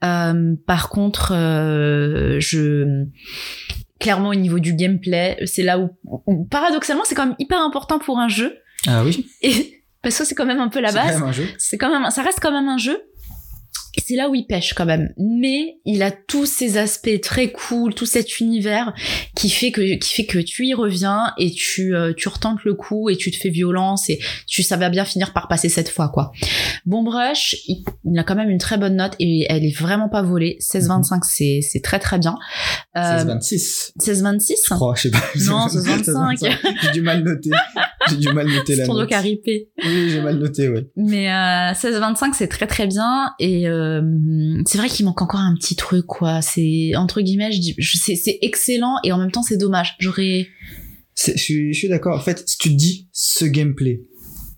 Euh, 0.04 0.54
par 0.66 0.88
contre, 0.90 1.32
euh, 1.34 2.38
je 2.40 3.04
clairement 4.00 4.30
au 4.30 4.34
niveau 4.34 4.58
du 4.58 4.74
gameplay, 4.74 5.38
c'est 5.46 5.62
là 5.62 5.78
où, 5.78 5.88
où, 6.26 6.44
paradoxalement 6.44 7.04
c'est 7.06 7.14
quand 7.14 7.26
même 7.26 7.36
hyper 7.38 7.60
important 7.60 7.98
pour 7.98 8.18
un 8.18 8.28
jeu 8.28 8.54
Ah 8.86 9.02
oui, 9.04 9.30
et 9.42 9.82
parce 10.02 10.18
que 10.18 10.24
c'est 10.24 10.34
quand 10.34 10.46
même 10.46 10.60
un 10.60 10.68
peu 10.68 10.80
la 10.80 10.90
c'est 10.90 10.98
quand 10.98 11.04
base 11.06 11.14
même 11.20 11.28
un 11.28 11.32
jeu. 11.32 11.46
c'est 11.58 11.78
quand 11.78 11.90
même, 11.90 12.10
ça 12.10 12.22
reste 12.22 12.40
quand 12.40 12.52
même 12.52 12.68
un 12.68 12.78
jeu. 12.78 13.02
Et 13.96 14.00
c'est 14.04 14.16
là 14.16 14.28
où 14.28 14.34
il 14.34 14.46
pêche 14.46 14.74
quand 14.74 14.86
même. 14.86 15.12
Mais 15.18 15.76
il 15.84 16.02
a 16.02 16.10
tous 16.10 16.46
ces 16.46 16.76
aspects 16.78 17.20
très 17.22 17.50
cool, 17.52 17.94
tout 17.94 18.06
cet 18.06 18.40
univers 18.40 18.92
qui 19.36 19.50
fait 19.50 19.70
que, 19.72 19.98
qui 19.98 20.14
fait 20.14 20.26
que 20.26 20.38
tu 20.38 20.66
y 20.66 20.74
reviens 20.74 21.32
et 21.38 21.50
tu, 21.50 21.94
euh, 21.94 22.12
tu 22.16 22.28
retentes 22.28 22.64
le 22.64 22.74
coup 22.74 23.08
et 23.10 23.16
tu 23.16 23.30
te 23.30 23.36
fais 23.36 23.50
violence 23.50 24.10
et 24.10 24.18
tu, 24.46 24.62
ça 24.62 24.76
va 24.76 24.88
bien 24.90 25.04
finir 25.04 25.32
par 25.32 25.48
passer 25.48 25.68
cette 25.68 25.88
fois, 25.88 26.08
quoi. 26.08 26.32
Bon 26.86 27.02
Brush, 27.02 27.56
il, 27.66 27.84
il 28.04 28.18
a 28.18 28.24
quand 28.24 28.34
même 28.34 28.50
une 28.50 28.58
très 28.58 28.78
bonne 28.78 28.96
note 28.96 29.14
et 29.18 29.46
elle 29.48 29.64
est 29.64 29.76
vraiment 29.76 30.08
pas 30.08 30.22
volée. 30.22 30.58
16-25, 30.60 31.20
c'est, 31.22 31.60
c'est 31.62 31.80
très 31.80 31.98
très 31.98 32.18
bien. 32.18 32.36
Euh, 32.96 33.24
16-26. 33.24 33.92
16-26? 34.00 34.52
Je 34.68 34.74
crois, 34.74 34.94
je 34.96 35.02
sais 35.02 35.10
pas. 35.10 35.22
Non, 35.46 35.68
65. 35.68 36.38
J'ai 36.82 36.90
du 36.92 37.02
mal 37.02 37.22
noté. 37.22 37.50
J'ai 38.08 38.16
du 38.16 38.28
mal 38.32 38.46
noté 38.48 38.76
la 38.76 38.86
ton 38.86 38.94
note. 38.94 39.12
ripé. 39.12 39.68
Oui, 39.84 40.10
j'ai 40.10 40.20
mal 40.20 40.38
noté, 40.38 40.68
ouais. 40.68 40.86
Mais 40.96 41.28
euh, 41.28 41.72
16-25, 41.72 42.32
c'est 42.34 42.48
très 42.48 42.66
très 42.66 42.86
bien. 42.86 43.32
Et 43.38 43.68
euh, 43.68 43.83
c'est 44.66 44.78
vrai 44.78 44.88
qu'il 44.88 45.04
manque 45.04 45.22
encore 45.22 45.40
un 45.40 45.54
petit 45.54 45.76
truc, 45.76 46.06
quoi. 46.06 46.42
C'est, 46.42 46.92
entre 46.96 47.20
guillemets, 47.20 47.52
je 47.52 47.60
dis, 47.60 47.74
je 47.78 47.98
sais, 47.98 48.16
c'est 48.16 48.38
excellent 48.42 48.96
et 49.04 49.12
en 49.12 49.18
même 49.18 49.30
temps, 49.30 49.42
c'est 49.42 49.56
dommage. 49.56 49.96
J'aurais... 49.98 50.46
C'est- 51.14 51.36
Je 51.36 51.42
suis, 51.42 51.72
je 51.72 51.78
suis 51.78 51.88
d'accord. 51.88 52.16
En 52.18 52.22
fait, 52.22 52.42
si 52.48 52.58
tu 52.58 52.70
te 52.70 52.74
dis 52.74 53.08
ce 53.12 53.44
gameplay 53.44 54.02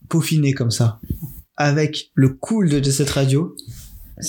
peaufiné 0.08 0.52
comme 0.52 0.70
ça, 0.70 1.00
avec 1.56 2.10
le 2.14 2.30
cool 2.30 2.68
de 2.70 2.82
Jet 2.82 2.90
Set 2.92 3.10
Radio, 3.10 3.54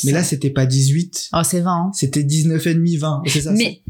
mais 0.04 0.12
là, 0.12 0.24
c'était 0.24 0.50
pas 0.50 0.66
18, 0.66 1.30
Oh, 1.34 1.42
c'est 1.44 1.62
20. 1.62 1.72
hein. 1.72 1.92
c'était 1.94 2.24
19,5, 2.24 2.98
20. 3.00 3.22
Et 3.26 3.30
c'est 3.30 3.42
ça. 3.42 3.52
Mais 3.54 3.82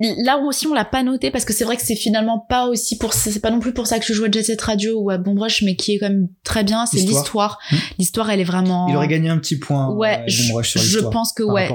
là 0.00 0.38
aussi, 0.38 0.66
on 0.66 0.74
l'a 0.74 0.84
pas 0.84 1.02
noté 1.02 1.30
parce 1.30 1.44
que 1.44 1.52
c'est 1.52 1.64
vrai 1.64 1.76
que 1.76 1.82
c'est 1.82 1.94
finalement 1.94 2.38
pas 2.48 2.66
aussi 2.66 2.98
pour 2.98 3.14
c'est 3.14 3.38
pas 3.40 3.50
non 3.50 3.60
plus 3.60 3.72
pour 3.72 3.86
ça 3.86 3.98
que 3.98 4.04
je 4.06 4.12
joue 4.12 4.24
à 4.24 4.30
Jet 4.30 4.42
Set 4.42 4.60
Radio 4.60 5.00
ou 5.00 5.10
à 5.10 5.18
Bon 5.18 5.34
Brush, 5.34 5.62
mais 5.62 5.76
qui 5.76 5.94
est 5.94 5.98
quand 5.98 6.08
même 6.08 6.28
très 6.44 6.64
bien. 6.64 6.86
C'est 6.86 6.96
L'histoire. 6.98 7.22
l'histoire. 7.22 7.58
Hmm. 7.70 7.76
L'histoire, 7.98 8.30
elle 8.30 8.40
est 8.40 8.44
vraiment. 8.44 8.88
Il 8.88 8.96
aurait 8.96 9.08
gagné 9.08 9.28
un 9.28 9.38
petit 9.38 9.58
point. 9.58 9.90
Ouais, 9.94 10.20
euh, 10.20 10.24
je, 10.26 10.48
Boom 10.48 10.56
Rush 10.56 10.70
sur 10.72 10.80
je 10.80 10.98
pense 11.00 11.32
que 11.32 11.42
ouais. 11.42 11.68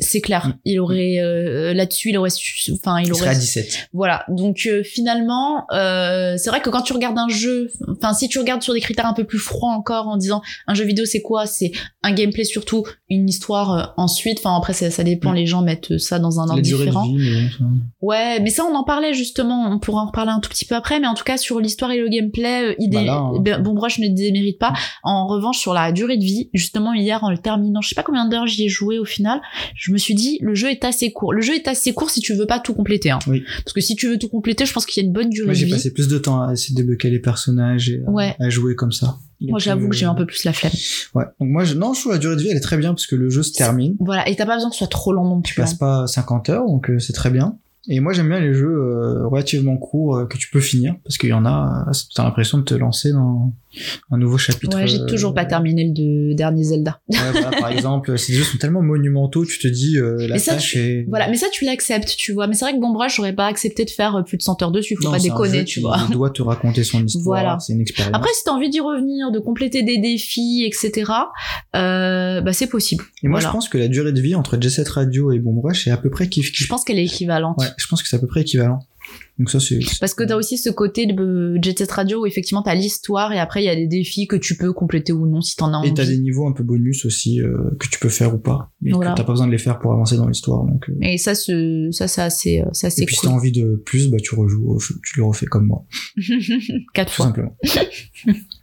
C'est 0.00 0.20
clair. 0.20 0.48
Hmm. 0.48 0.52
Il 0.64 0.80
aurait 0.80 1.18
euh, 1.20 1.74
là-dessus, 1.74 2.10
il 2.10 2.18
aurait, 2.18 2.30
su- 2.30 2.72
enfin, 2.72 2.98
il 3.00 3.06
Il 3.08 3.12
aurait 3.12 3.28
à 3.28 3.34
17. 3.34 3.88
Voilà, 3.92 4.24
donc 4.28 4.60
euh, 4.66 4.82
finalement, 4.82 5.66
euh, 5.72 6.36
c'est 6.38 6.50
vrai 6.50 6.60
que 6.60 6.70
quand 6.70 6.82
tu 6.82 6.92
regardes 6.92 7.18
un 7.18 7.28
jeu, 7.28 7.68
enfin 7.88 8.14
si 8.14 8.28
tu 8.28 8.38
regardes 8.38 8.62
sur 8.62 8.72
des 8.74 8.80
critères 8.80 9.06
un 9.06 9.12
peu 9.14 9.24
plus 9.24 9.38
froids 9.38 9.70
encore, 9.72 10.08
en 10.08 10.16
disant 10.16 10.40
un 10.66 10.74
jeu 10.74 10.84
vidéo 10.84 11.04
c'est 11.04 11.22
quoi? 11.22 11.46
C'est 11.46 11.72
un 12.02 12.12
gameplay 12.12 12.44
surtout, 12.44 12.84
une 13.10 13.28
histoire 13.28 13.72
euh, 13.72 13.84
ensuite. 13.96 14.38
Enfin 14.38 14.56
après 14.56 14.72
ça, 14.72 14.90
ça 14.90 15.04
dépend, 15.04 15.32
Mm. 15.32 15.34
les 15.34 15.46
gens 15.46 15.62
mettent 15.62 15.98
ça 15.98 16.18
dans 16.18 16.40
un 16.40 16.48
ordre 16.48 16.60
différent. 16.62 17.06
vie, 17.06 17.16
mais 17.18 17.65
Ouais, 18.02 18.40
mais 18.40 18.50
ça 18.50 18.64
on 18.64 18.74
en 18.74 18.84
parlait 18.84 19.14
justement, 19.14 19.70
on 19.70 19.78
pourra 19.78 20.02
en 20.02 20.06
reparler 20.06 20.30
un 20.32 20.40
tout 20.40 20.50
petit 20.50 20.64
peu 20.64 20.74
après, 20.74 21.00
mais 21.00 21.06
en 21.06 21.14
tout 21.14 21.24
cas 21.24 21.36
sur 21.36 21.60
l'histoire 21.60 21.90
et 21.90 21.98
le 21.98 22.08
gameplay, 22.08 22.70
euh, 22.70 22.74
idée, 22.78 23.04
Bah 23.06 23.18
hein. 23.34 23.40
ben, 23.40 23.62
Bon 23.62 23.74
Brush 23.74 23.98
ne 23.98 24.08
démérite 24.08 24.58
pas. 24.58 24.72
En 25.02 25.26
revanche 25.26 25.58
sur 25.58 25.72
la 25.74 25.92
durée 25.92 26.16
de 26.16 26.24
vie, 26.24 26.50
justement 26.52 26.92
hier 26.94 27.22
en 27.24 27.30
le 27.30 27.38
terminant, 27.38 27.80
je 27.80 27.88
sais 27.88 27.94
pas 27.94 28.02
combien 28.02 28.28
d'heures 28.28 28.46
j'y 28.46 28.64
ai 28.64 28.68
joué 28.68 28.98
au 28.98 29.04
final, 29.04 29.40
je 29.74 29.92
me 29.92 29.98
suis 29.98 30.14
dit 30.14 30.38
le 30.40 30.54
jeu 30.54 30.70
est 30.70 30.84
assez 30.84 31.12
court. 31.12 31.32
Le 31.32 31.40
jeu 31.42 31.54
est 31.54 31.68
assez 31.68 31.92
court 31.94 32.10
si 32.10 32.20
tu 32.20 32.34
veux 32.34 32.46
pas 32.46 32.58
tout 32.60 32.74
compléter. 32.74 33.10
Hein. 33.10 33.18
Oui. 33.26 33.42
Parce 33.64 33.72
que 33.72 33.80
si 33.80 33.96
tu 33.96 34.08
veux 34.08 34.18
tout 34.18 34.28
compléter, 34.28 34.66
je 34.66 34.72
pense 34.72 34.86
qu'il 34.86 35.02
y 35.02 35.04
a 35.04 35.06
une 35.06 35.12
bonne 35.12 35.28
durée 35.30 35.46
Moi, 35.46 35.54
de 35.54 35.58
j'ai 35.58 35.66
vie. 35.66 35.72
passé 35.72 35.92
plus 35.92 36.08
de 36.08 36.18
temps 36.18 36.42
à 36.42 36.52
essayer 36.52 36.74
de 36.74 36.80
débloquer 36.80 37.10
les 37.10 37.18
personnages 37.20 37.88
et 37.90 38.00
à 38.40 38.48
jouer 38.50 38.74
comme 38.74 38.92
ça. 38.92 39.16
Moi, 39.50 39.58
j'avoue 39.58 39.86
euh, 39.86 39.88
que 39.88 39.94
j'ai 39.96 40.06
un 40.06 40.14
peu 40.14 40.26
plus 40.26 40.44
la 40.44 40.52
flemme. 40.52 40.72
Ouais. 41.14 41.24
Donc 41.40 41.48
moi, 41.50 41.64
je, 41.64 41.74
non, 41.74 41.94
je 41.94 42.00
trouve 42.00 42.12
la 42.12 42.18
durée 42.18 42.36
de 42.36 42.40
vie, 42.42 42.48
elle 42.50 42.56
est 42.56 42.60
très 42.60 42.76
bien 42.76 42.90
parce 42.94 43.06
que 43.06 43.16
le 43.16 43.30
jeu 43.30 43.42
se 43.42 43.52
termine. 43.52 43.96
Voilà, 44.00 44.28
et 44.28 44.36
t'as 44.36 44.46
pas 44.46 44.54
besoin 44.54 44.70
que 44.70 44.74
ce 44.74 44.78
soit 44.78 44.86
trop 44.88 45.12
long 45.12 45.24
non 45.24 45.40
Tu 45.40 45.54
plus. 45.54 45.62
passes 45.62 45.74
hein. 45.74 45.76
pas 45.80 46.06
50 46.06 46.48
heures, 46.50 46.66
donc 46.66 46.90
euh, 46.90 46.98
c'est 46.98 47.12
très 47.12 47.30
bien. 47.30 47.56
Et 47.88 48.00
moi, 48.00 48.12
j'aime 48.12 48.28
bien 48.28 48.40
les 48.40 48.52
jeux 48.52 48.66
euh, 48.68 49.26
relativement 49.28 49.76
courts 49.76 50.16
euh, 50.16 50.26
que 50.26 50.36
tu 50.36 50.50
peux 50.50 50.60
finir 50.60 50.94
parce 51.04 51.18
qu'il 51.18 51.28
y 51.28 51.32
en 51.32 51.44
a, 51.46 51.84
euh, 51.88 51.92
t'as 52.14 52.24
l'impression 52.24 52.58
de 52.58 52.64
te 52.64 52.74
lancer 52.74 53.12
dans 53.12 53.52
un 54.10 54.18
nouveau 54.18 54.38
chapitre. 54.38 54.76
Ouais, 54.76 54.86
j'ai 54.86 54.98
euh, 55.00 55.06
toujours 55.06 55.34
pas 55.34 55.44
terminé 55.44 55.84
le 55.84 55.92
de- 55.92 56.34
dernier 56.34 56.64
Zelda. 56.64 57.00
Ouais, 57.08 57.18
voilà, 57.32 57.50
par 57.60 57.68
exemple, 57.72 58.18
ces 58.18 58.32
jeux 58.32 58.42
sont 58.44 58.58
tellement 58.58 58.82
monumentaux, 58.82 59.44
tu 59.44 59.58
te 59.58 59.68
dis 59.68 59.98
euh, 59.98 60.16
la 60.26 60.34
Mais 60.34 60.38
ça, 60.38 60.52
tâche 60.54 60.72
tu- 60.72 60.78
est. 60.78 61.04
Voilà, 61.08 61.28
mais 61.28 61.36
ça 61.36 61.46
tu 61.52 61.64
l'acceptes, 61.64 62.14
tu 62.16 62.32
vois. 62.32 62.46
Mais 62.46 62.54
c'est 62.54 62.64
vrai 62.64 62.74
que 62.74 62.80
Bon 62.80 62.92
Brush, 62.92 63.16
j'aurais 63.16 63.34
pas 63.34 63.46
accepté 63.46 63.84
de 63.84 63.90
faire 63.90 64.16
euh, 64.16 64.22
plus 64.22 64.36
de 64.38 64.42
100 64.42 64.62
heures 64.62 64.70
dessus, 64.72 64.96
faut 64.96 65.04
Non, 65.04 65.12
pas 65.12 65.18
déconner, 65.20 65.64
tu 65.64 65.80
vois. 65.80 65.98
doit 66.10 66.30
te 66.30 66.42
raconter 66.42 66.82
son 66.84 67.04
histoire. 67.04 67.22
Voilà. 67.24 67.58
C'est 67.60 67.72
une 67.74 67.80
expérience. 67.80 68.14
Après, 68.16 68.30
si 68.34 68.42
t'as 68.44 68.52
envie 68.52 68.70
d'y 68.70 68.80
revenir, 68.80 69.30
de 69.30 69.38
compléter 69.38 69.82
des 69.82 69.98
défis, 69.98 70.64
etc., 70.66 71.12
euh, 71.74 72.40
bah 72.40 72.52
c'est 72.52 72.66
possible. 72.66 73.04
et 73.22 73.28
moi, 73.28 73.38
voilà. 73.38 73.48
je 73.48 73.52
pense 73.52 73.68
que 73.68 73.78
la 73.78 73.88
durée 73.88 74.12
de 74.12 74.20
vie 74.20 74.34
entre 74.34 74.60
Jet 74.60 74.70
Set 74.70 74.88
Radio 74.88 75.32
et 75.32 75.38
Boom 75.38 75.60
Rush 75.60 75.86
est 75.86 75.90
à 75.90 75.96
peu 75.96 76.10
près 76.10 76.28
kiff 76.28 76.50
Je 76.54 76.66
pense 76.66 76.84
qu'elle 76.84 76.98
est 76.98 77.04
équivalente. 77.04 77.56
Ouais, 77.58 77.66
je 77.76 77.86
pense 77.88 78.02
que 78.02 78.08
c'est 78.08 78.16
à 78.16 78.18
peu 78.18 78.26
près 78.26 78.42
équivalent. 78.42 78.78
Donc 79.38 79.50
ça, 79.50 79.60
c'est. 79.60 79.78
Parce 80.00 80.14
que 80.14 80.24
t'as 80.24 80.34
aussi 80.34 80.58
ce 80.58 80.68
côté 80.68 81.06
de 81.06 81.14
euh, 81.22 81.58
Jet 81.62 81.78
Set 81.78 81.92
Radio 81.92 82.22
où 82.22 82.26
effectivement 82.26 82.62
t'as 82.62 82.74
l'histoire 82.74 83.32
et 83.32 83.38
après 83.38 83.62
il 83.62 83.66
y 83.66 83.68
a 83.68 83.76
des 83.76 83.86
défis 83.86 84.26
que 84.26 84.34
tu 84.34 84.56
peux 84.56 84.72
compléter 84.72 85.12
ou 85.12 85.26
non 85.28 85.40
si 85.42 85.54
t'en 85.54 85.72
as 85.72 85.76
envie. 85.76 85.90
Et 85.90 85.94
t'as 85.94 86.06
des 86.06 86.18
niveaux 86.18 86.48
un 86.48 86.52
peu 86.52 86.64
bonus 86.64 87.04
aussi 87.04 87.40
euh, 87.40 87.56
que 87.78 87.86
tu 87.88 88.00
peux 88.00 88.08
faire 88.08 88.34
ou 88.34 88.38
pas, 88.38 88.72
mais 88.80 88.90
Voilà. 88.90 89.12
que 89.12 89.16
t'as 89.18 89.22
pas 89.24 89.32
besoin 89.32 89.46
de 89.46 89.52
les 89.52 89.58
faire 89.58 89.78
pour 89.78 89.92
avancer 89.92 90.16
dans 90.16 90.26
l'histoire. 90.26 90.64
Donc, 90.64 90.88
euh, 90.90 90.94
Et 91.02 91.18
ça, 91.18 91.36
ce- 91.36 91.88
ça, 91.92 92.08
c'est 92.08 92.22
assez, 92.22 92.60
euh, 92.62 92.64
c'est 92.72 92.88
assez 92.88 93.02
et 93.02 93.06
puis 93.06 93.14
si 93.14 93.20
cool. 93.20 93.30
t'as 93.30 93.36
envie 93.36 93.52
de 93.52 93.80
plus, 93.86 94.10
bah 94.10 94.16
tu 94.20 94.34
rejoues, 94.34 94.76
tu 95.04 95.18
le 95.18 95.24
refais 95.24 95.46
comme 95.46 95.66
moi, 95.66 95.84
Quatre 96.94 97.10
tout 97.10 97.16
fois. 97.16 97.26
simplement. 97.26 97.56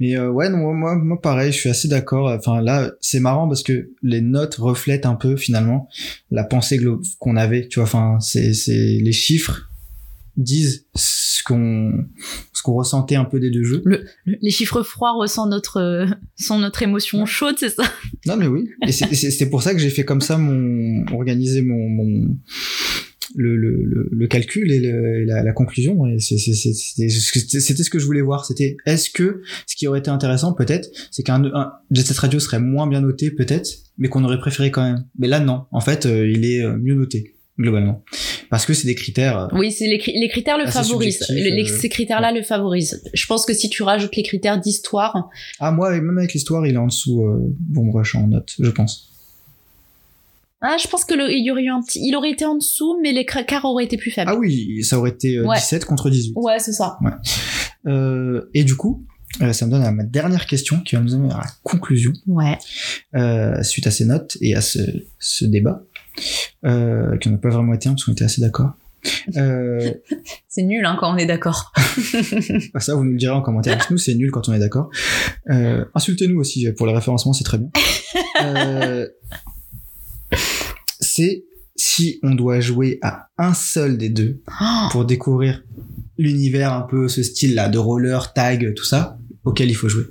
mais 0.00 0.16
euh, 0.16 0.30
ouais, 0.30 0.48
non, 0.48 0.72
moi, 0.74 0.94
moi, 0.96 1.20
pareil, 1.20 1.52
je 1.52 1.58
suis 1.58 1.68
assez 1.68 1.88
d'accord. 1.88 2.28
Enfin 2.30 2.60
là, 2.60 2.90
c'est 3.00 3.20
marrant 3.20 3.48
parce 3.48 3.62
que 3.62 3.90
les 4.02 4.20
notes 4.20 4.56
reflètent 4.56 5.06
un 5.06 5.14
peu 5.14 5.36
finalement 5.36 5.88
la 6.30 6.44
pensée 6.44 6.80
qu'on 7.18 7.36
avait. 7.36 7.68
Tu 7.68 7.78
vois, 7.80 7.84
enfin, 7.84 8.18
c'est 8.20 8.52
c'est 8.54 8.98
les 9.02 9.12
chiffres 9.12 9.68
disent 10.38 10.86
ce 10.94 11.42
qu'on 11.42 11.92
ce 12.54 12.62
qu'on 12.62 12.72
ressentait 12.74 13.16
un 13.16 13.24
peu 13.26 13.38
des 13.38 13.50
deux 13.50 13.64
jeux. 13.64 13.82
Le- 13.84 14.04
les 14.24 14.50
chiffres 14.50 14.82
froids 14.82 15.12
ressentent 15.12 15.50
notre, 15.50 15.76
euh, 15.78 16.06
sont 16.36 16.58
notre 16.58 16.82
émotion 16.82 17.26
chaude, 17.26 17.56
c'est 17.58 17.68
ça? 17.70 17.82
Non 18.26 18.36
mais 18.36 18.46
oui. 18.46 18.68
Et 18.86 18.92
c'est- 18.92 19.12
c'est 19.14 19.30
c'est 19.30 19.50
pour 19.50 19.62
ça 19.62 19.74
que 19.74 19.80
j'ai 19.80 19.90
fait 19.90 20.04
comme 20.04 20.20
ça 20.22 20.38
mon 20.38 21.04
organiser 21.12 21.60
mon, 21.60 21.88
mon 21.88 22.36
le, 23.34 23.56
le, 23.56 24.26
calcul 24.26 24.70
et, 24.70 24.78
le- 24.80 25.22
et 25.22 25.24
la, 25.24 25.42
la 25.42 25.52
conclusion. 25.52 26.06
Et 26.06 26.18
c'était 26.18 27.82
ce 27.82 27.90
que 27.90 27.98
je 27.98 28.04
voulais 28.06 28.20
voir. 28.20 28.44
C'était 28.44 28.76
est-ce 28.86 29.10
que 29.10 29.42
ce 29.66 29.76
qui 29.76 29.86
aurait 29.86 30.00
été 30.00 30.10
intéressant 30.10 30.52
peut-être, 30.52 30.88
c'est 31.10 31.22
qu'un 31.22 31.44
un 31.44 31.72
Jet 31.90 32.02
Set 32.06 32.18
Radio 32.18 32.38
serait 32.40 32.60
moins 32.60 32.86
bien 32.86 33.00
noté 33.00 33.30
peut-être, 33.30 33.68
mais 33.98 34.08
qu'on 34.08 34.24
aurait 34.24 34.38
préféré 34.38 34.70
quand 34.70 34.82
même. 34.82 35.04
Mais 35.18 35.28
là 35.28 35.40
non. 35.40 35.64
En 35.72 35.80
fait, 35.80 36.06
euh, 36.06 36.28
il 36.30 36.44
est 36.44 36.62
euh, 36.62 36.76
mieux 36.76 36.94
noté 36.94 37.34
globalement 37.58 38.02
Parce 38.50 38.64
que 38.64 38.72
c'est 38.72 38.86
des 38.86 38.94
critères. 38.94 39.38
euh, 39.38 39.46
Oui, 39.58 39.70
c'est 39.70 39.86
les, 39.86 39.98
cri- 39.98 40.18
les 40.18 40.28
critères 40.28 40.56
le 40.58 40.66
favorisent. 40.66 41.18
subjectif, 41.18 41.50
Le- 41.50 41.56
les- 41.56 41.66
ces 41.66 41.88
critères-là 41.90 42.32
le 42.32 42.42
favorisent. 42.42 43.02
Je 43.12 43.26
pense 43.26 43.44
que 43.44 43.52
si 43.52 43.68
tu 43.68 43.82
rajoutes 43.82 44.16
les 44.16 44.22
critères 44.22 44.58
d'histoire, 44.58 45.28
Ah, 45.60 45.70
moi, 45.70 45.90
même 46.00 46.16
avec 46.18 46.32
l'histoire, 46.32 46.66
il 46.66 46.74
est 46.74 46.78
en 46.78 46.86
dessous 46.86 47.22
euh, 47.24 47.38
Bon 47.60 47.90
Rush 47.92 48.14
en 48.14 48.26
note, 48.28 48.54
je 48.58 48.70
pense. 48.70 49.11
Ah, 50.62 50.76
je 50.82 50.88
pense 50.88 51.04
que 51.04 51.14
le- 51.14 51.30
il 51.32 51.44
y 51.44 51.50
aurait 51.50 51.62
eu 51.64 51.70
un 51.70 51.82
petit, 51.82 52.00
il 52.02 52.14
aurait 52.16 52.30
été 52.30 52.44
en 52.44 52.54
dessous, 52.56 52.98
mais 53.02 53.12
les 53.12 53.24
critères 53.24 53.64
auraient 53.64 53.84
été 53.84 53.96
plus 53.96 54.10
faibles. 54.10 54.30
Ah 54.32 54.36
oui, 54.36 54.82
ça 54.84 54.98
aurait 54.98 55.10
été 55.10 55.36
euh, 55.38 55.44
Ouais. 55.46 55.56
17 55.56 55.84
contre 55.84 56.08
18. 56.10 56.32
Ouais, 56.36 56.58
c'est 56.58 56.72
ça. 56.72 56.98
Euh, 57.86 58.42
et 58.54 58.64
du 58.64 58.76
coup, 58.76 59.04
euh, 59.42 59.52
ça 59.52 59.66
me 59.66 59.70
donne 59.70 59.82
à 59.82 59.90
ma 59.92 60.04
dernière 60.04 60.46
question 60.46 60.80
qui 60.80 60.94
va 60.94 61.02
nous 61.02 61.14
amener 61.14 61.32
à 61.32 61.38
la 61.38 61.46
conclusion 61.62 62.12
Ouais. 62.26 62.58
euh, 63.14 63.62
suite 63.62 63.86
à 63.86 63.90
ces 63.90 64.04
notes 64.04 64.36
et 64.40 64.54
à 64.54 64.60
ce, 64.60 64.78
ce 65.18 65.44
débat, 65.44 65.82
euh, 66.64 67.16
qui 67.18 67.28
n'a 67.30 67.38
pas 67.38 67.48
vraiment 67.48 67.74
été 67.74 67.88
un 67.88 67.92
parce 67.92 68.04
qu'on 68.04 68.12
était 68.12 68.24
assez 68.24 68.40
d'accord. 68.40 68.70
Euh, 69.36 69.90
C'est 70.48 70.62
nul, 70.62 70.84
hein, 70.84 70.96
quand 71.00 71.12
on 71.12 71.16
est 71.16 71.26
d'accord. 71.26 71.72
bah 72.74 72.78
ça, 72.80 72.94
vous 72.94 73.04
nous 73.04 73.12
le 73.12 73.16
direz 73.16 73.32
en 73.34 73.40
commentaire. 73.42 73.78
Que 73.84 73.92
nous, 73.92 73.98
c'est 73.98 74.14
nul 74.14 74.30
quand 74.30 74.48
on 74.48 74.52
est 74.52 74.58
d'accord. 74.58 74.90
Euh, 75.50 75.84
Insultez-nous 75.94 76.38
aussi 76.38 76.70
pour 76.72 76.86
le 76.86 76.92
référencement, 76.92 77.32
c'est 77.32 77.42
très 77.42 77.58
bien. 77.58 77.70
C'est 81.00 81.44
si 81.76 82.18
on 82.22 82.34
doit 82.34 82.60
jouer 82.60 82.98
à 83.02 83.28
un 83.38 83.54
seul 83.54 83.98
des 83.98 84.08
deux 84.08 84.42
Oh, 84.60 84.88
pour 84.90 85.04
découvrir 85.04 85.62
l'univers 86.18 86.72
un 86.72 86.82
peu 86.82 87.08
ce 87.08 87.22
style 87.22 87.54
là 87.54 87.68
de 87.68 87.78
roller, 87.78 88.32
tag, 88.32 88.74
tout 88.74 88.84
ça, 88.84 89.18
auquel 89.44 89.70
il 89.70 89.74
faut 89.74 89.88
jouer. 89.88 90.04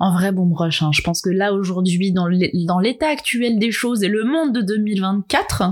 En 0.00 0.12
vrai, 0.12 0.32
bon 0.32 0.52
rush. 0.52 0.82
Hein. 0.82 0.90
Je 0.92 1.02
pense 1.02 1.20
que 1.22 1.30
là 1.30 1.52
aujourd'hui, 1.52 2.12
dans 2.12 2.26
l'é- 2.26 2.50
dans 2.66 2.78
l'état 2.80 3.08
actuel 3.08 3.58
des 3.58 3.70
choses 3.70 4.02
et 4.02 4.08
le 4.08 4.24
monde 4.24 4.52
de 4.54 4.60
2024, 4.62 5.62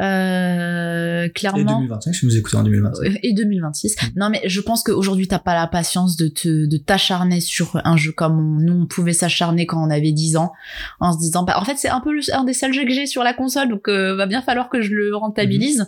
euh, 0.00 1.24
Et 1.24 1.30
clairement. 1.30 1.78
2025, 1.80 2.14
si 2.14 2.26
vous 2.26 2.36
écoutez 2.36 2.56
en 2.56 2.62
2025. 2.62 3.18
et 3.22 3.32
2026. 3.34 3.96
Non, 4.16 4.30
mais 4.30 4.40
je 4.44 4.60
pense 4.60 4.82
qu'aujourd'hui, 4.82 5.26
t'as 5.28 5.38
pas 5.38 5.54
la 5.54 5.66
patience 5.66 6.16
de 6.16 6.28
te, 6.28 6.66
de 6.66 6.76
t'acharner 6.76 7.40
sur 7.40 7.80
un 7.84 7.96
jeu 7.96 8.12
comme 8.12 8.38
on- 8.38 8.60
nous, 8.60 8.82
on 8.82 8.86
pouvait 8.86 9.12
s'acharner 9.12 9.66
quand 9.66 9.84
on 9.84 9.90
avait 9.90 10.12
10 10.12 10.36
ans, 10.36 10.52
en 11.00 11.12
se 11.12 11.18
disant, 11.18 11.42
bah, 11.42 11.54
en 11.58 11.64
fait, 11.64 11.76
c'est 11.76 11.88
un 11.88 12.00
peu 12.00 12.12
le- 12.12 12.22
un 12.34 12.44
des 12.44 12.54
seuls 12.54 12.72
jeux 12.72 12.84
que 12.84 12.92
j'ai 12.92 13.06
sur 13.06 13.22
la 13.24 13.34
console, 13.34 13.68
donc, 13.68 13.88
euh, 13.88 14.14
va 14.16 14.26
bien 14.26 14.42
falloir 14.42 14.68
que 14.68 14.80
je 14.82 14.92
le 14.94 15.14
rentabilise. 15.16 15.86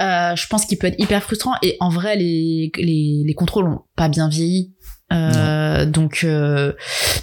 Euh, 0.00 0.34
je 0.34 0.46
pense 0.48 0.64
qu'il 0.66 0.78
peut 0.78 0.88
être 0.88 0.98
hyper 1.00 1.22
frustrant, 1.22 1.54
et 1.62 1.76
en 1.80 1.88
vrai, 1.88 2.16
les, 2.16 2.72
les, 2.76 3.22
les 3.24 3.34
contrôles 3.34 3.66
ont 3.66 3.82
pas 3.96 4.08
bien 4.08 4.28
vieilli. 4.28 4.72
Euh, 5.12 5.86
donc, 5.86 6.20
euh, 6.24 6.72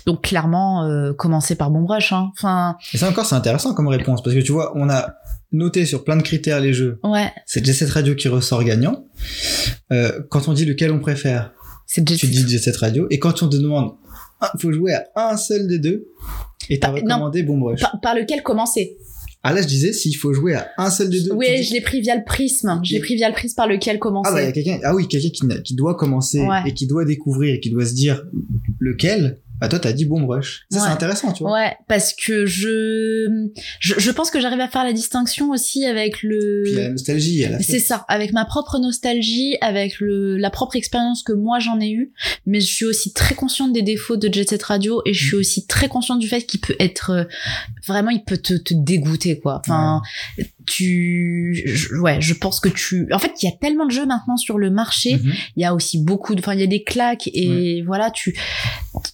donc 0.06 0.22
clairement, 0.24 0.84
euh, 0.86 1.14
commencer 1.14 1.56
par 1.56 1.72
Bomb 1.72 1.86
Rush, 1.90 2.14
hein. 2.14 2.32
Enfin, 2.38 2.78
Et 2.94 2.98
ça 2.98 3.10
encore, 3.10 3.26
c'est 3.26 3.36
intéressant 3.36 3.74
comme 3.74 3.88
réponse 3.88 4.22
parce 4.24 4.36
que 4.36 4.42
tu 4.42 4.52
vois, 4.52 4.72
on 4.76 4.90
a 4.90 5.16
noté 5.52 5.86
sur 5.86 6.04
plein 6.04 6.16
de 6.18 6.22
critères 6.22 6.60
les 6.60 6.74
jeux. 6.74 7.00
ouais, 7.04 7.32
C'est 7.46 7.66
Jet 7.66 7.74
Set 7.74 7.90
Radio 7.90 8.16
qui 8.16 8.28
ressort 8.28 8.64
gagnant. 8.64 9.06
Quand 10.30 10.48
on 10.48 10.54
dit 10.54 10.66
lequel 10.66 10.92
on 10.92 11.00
préfère, 11.00 11.52
c'est 11.86 12.04
tu 12.06 12.28
dis 12.28 12.48
Jet 12.48 12.60
Set 12.60 12.78
Radio. 12.78 13.08
Et 13.10 13.20
quand 13.20 13.42
on 13.44 13.48
te 13.50 13.58
demande, 13.58 13.94
il 14.54 14.60
faut 14.62 14.72
jouer 14.72 14.94
à 15.16 15.32
un 15.32 15.38
seul 15.38 15.68
des 15.68 15.80
deux, 15.80 16.08
et 16.70 16.80
t'as 16.80 16.90
Bah, 16.92 17.00
non. 17.00 17.16
recommandé 17.16 17.44
Bomb 17.44 17.64
Rush. 17.64 17.82
Par, 17.82 18.00
par 18.02 18.16
lequel 18.16 18.44
commencer? 18.44 18.98
Ah 19.42 19.54
là, 19.54 19.62
je 19.62 19.68
disais, 19.68 19.94
s'il 19.94 20.16
faut 20.18 20.34
jouer 20.34 20.56
à 20.56 20.70
un 20.78 20.90
seul 20.90 21.10
des 21.10 21.22
deux. 21.24 21.32
Oui, 21.34 21.46
dis- 21.56 21.64
je 21.64 21.74
l'ai 21.74 21.82
pris 21.82 22.02
via 22.02 22.16
le 22.16 22.24
prisme. 22.26 22.82
Je 22.84 22.94
l'ai 22.94 23.00
pris 23.00 23.16
via 23.16 23.30
le 23.30 23.34
prisme 23.34 23.56
par 23.56 23.68
lequel 23.68 23.98
commencer. 23.98 24.30
Ah 24.32 24.36
bah, 24.36 24.42
il 24.42 24.46
y 24.46 24.50
a 24.50 24.52
quelqu'un, 24.52 24.80
ah 24.84 24.94
oui, 24.94 25.08
quelqu'un 25.08 25.30
qui, 25.30 25.64
qui 25.64 25.76
doit 25.76 25.96
commencer 25.96 26.42
Ouais. 26.42 26.64
et 26.68 26.74
qui 26.74 26.88
doit 26.88 27.06
découvrir 27.06 27.56
et 27.56 27.60
qui 27.62 27.70
doit 27.70 27.86
se 27.86 27.94
dire 27.94 28.24
lequel. 28.80 29.40
Bah 29.60 29.68
toi, 29.68 29.80
t'as 29.80 29.92
dit 29.92 30.06
Bomb 30.06 30.26
Rush. 30.26 30.66
Ça, 30.72 30.78
Ouais. 30.80 30.86
c'est 30.86 30.92
intéressant, 30.94 31.32
tu 31.34 31.44
vois. 31.44 31.54
Ouais, 31.54 31.76
parce 31.88 32.14
que 32.14 32.46
je, 32.46 33.48
je, 33.80 33.96
je 34.00 34.12
pense 34.12 34.32
que 34.32 34.40
j'arrive 34.40 34.60
à 34.62 34.68
faire 34.68 34.84
la 34.84 34.94
distinction 34.94 35.50
aussi 35.52 35.86
avec 35.86 36.24
le. 36.24 36.62
Puis 36.66 36.74
la 36.76 36.90
nostalgie, 36.90 37.42
elle 37.42 37.56
a 37.56 37.60
C'est 37.62 37.80
ça, 37.80 38.06
avec 38.08 38.32
ma 38.34 38.46
propre 38.46 38.80
nostalgie, 38.80 39.58
avec 39.62 40.00
le, 40.00 40.38
la 40.38 40.50
propre 40.50 40.76
expérience 40.76 41.24
que 41.24 41.34
moi 41.34 41.60
j'en 41.60 41.80
ai 41.80 41.90
eue, 41.92 42.14
mais 42.46 42.60
je 42.62 42.68
suis 42.68 42.86
aussi 42.86 43.14
très 43.14 43.36
consciente 43.36 43.74
des 43.74 43.82
défauts 43.82 44.18
de 44.18 44.34
Jet 44.34 44.48
Set 44.50 44.64
Radio 44.64 45.02
et 45.06 45.14
je 45.14 45.26
suis 45.28 45.36
aussi 45.36 45.66
très 45.66 45.88
consciente 45.90 46.20
du 46.20 46.28
fait 46.28 46.44
qu'il 46.44 46.60
peut 46.62 46.76
être 46.80 47.10
euh, 47.12 47.24
vraiment, 47.88 48.12
il 48.12 48.24
peut 48.24 48.38
te, 48.38 48.54
te 48.54 48.74
dégoûter 48.74 49.40
quoi. 49.40 49.60
Enfin, 49.66 50.02
tu, 50.70 51.62
je- 51.66 51.96
ouais, 51.96 52.22
je 52.22 52.34
pense 52.34 52.60
que 52.60 52.70
tu, 52.70 53.08
en 53.12 53.20
fait, 53.20 53.32
il 53.42 53.46
y 53.46 53.50
a 53.50 53.56
tellement 53.60 53.86
de 53.86 53.92
jeux 53.92 54.06
maintenant 54.06 54.38
sur 54.38 54.58
le 54.58 54.70
marché, 54.70 55.16
Mhm. 55.18 55.34
il 55.58 55.62
y 55.62 55.66
a 55.66 55.74
aussi 55.74 56.02
beaucoup 56.04 56.36
de, 56.36 56.40
enfin, 56.40 56.54
il 56.54 56.60
y 56.60 56.64
a 56.64 56.68
des 56.68 56.84
claques 56.84 57.30
et 57.34 57.84
voilà, 57.86 58.12
tu 58.12 58.38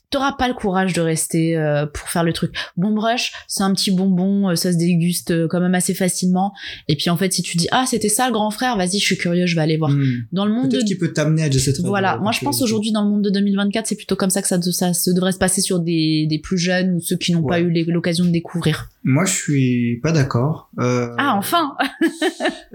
t'auras 0.09 0.33
pas 0.33 0.47
le 0.47 0.53
courage 0.53 0.93
de 0.93 1.01
rester 1.01 1.57
euh, 1.57 1.85
pour 1.85 2.07
faire 2.09 2.23
le 2.23 2.31
truc. 2.31 2.53
Bomb 2.77 2.97
Rush, 2.97 3.33
c'est 3.47 3.63
un 3.63 3.73
petit 3.73 3.91
bonbon, 3.91 4.49
euh, 4.49 4.55
ça 4.55 4.71
se 4.71 4.77
déguste 4.77 5.31
euh, 5.31 5.47
quand 5.49 5.59
même 5.59 5.75
assez 5.75 5.93
facilement. 5.93 6.53
Et 6.87 6.95
puis 6.95 7.09
en 7.09 7.17
fait, 7.17 7.33
si 7.33 7.41
tu 7.41 7.57
dis 7.57 7.67
ah 7.71 7.85
c'était 7.87 8.07
ça 8.09 8.27
le 8.27 8.33
grand 8.33 8.49
frère, 8.51 8.77
vas-y, 8.77 8.99
je 8.99 9.05
suis 9.05 9.17
curieux, 9.17 9.45
je 9.45 9.55
vais 9.55 9.61
aller 9.61 9.75
voir. 9.77 9.91
Hmm. 9.91 10.03
Dans 10.31 10.45
le 10.45 10.53
monde 10.53 10.69
de 10.69 10.77
Peut-être 10.77 10.85
qu'il 10.87 10.97
peut 10.97 11.11
t'amener 11.11 11.41
à 11.41 11.45
Radio. 11.45 11.59
voilà, 11.83 12.13
donc, 12.13 12.23
moi 12.23 12.31
je 12.31 12.39
pense 12.39 12.61
aujourd'hui 12.61 12.91
dans 12.93 13.03
le 13.03 13.09
monde 13.09 13.23
de 13.23 13.29
2024, 13.29 13.87
c'est 13.87 13.95
plutôt 13.95 14.15
comme 14.15 14.29
ça 14.29 14.41
que 14.41 14.47
ça, 14.47 14.61
ça 14.61 14.93
se 14.93 15.11
devrait 15.11 15.33
se 15.33 15.37
passer 15.37 15.59
sur 15.61 15.79
des, 15.79 16.27
des 16.29 16.39
plus 16.39 16.57
jeunes 16.57 16.95
ou 16.95 17.01
ceux 17.01 17.17
qui 17.17 17.33
n'ont 17.33 17.43
pas 17.45 17.59
eu 17.59 17.69
l'occasion 17.87 18.23
de 18.25 18.29
découvrir. 18.29 18.89
Moi, 19.03 19.25
je 19.25 19.33
suis 19.33 19.99
pas 20.01 20.11
d'accord. 20.11 20.71
Euh, 20.79 21.09
Ah 21.19 21.37
enfin 21.45 21.75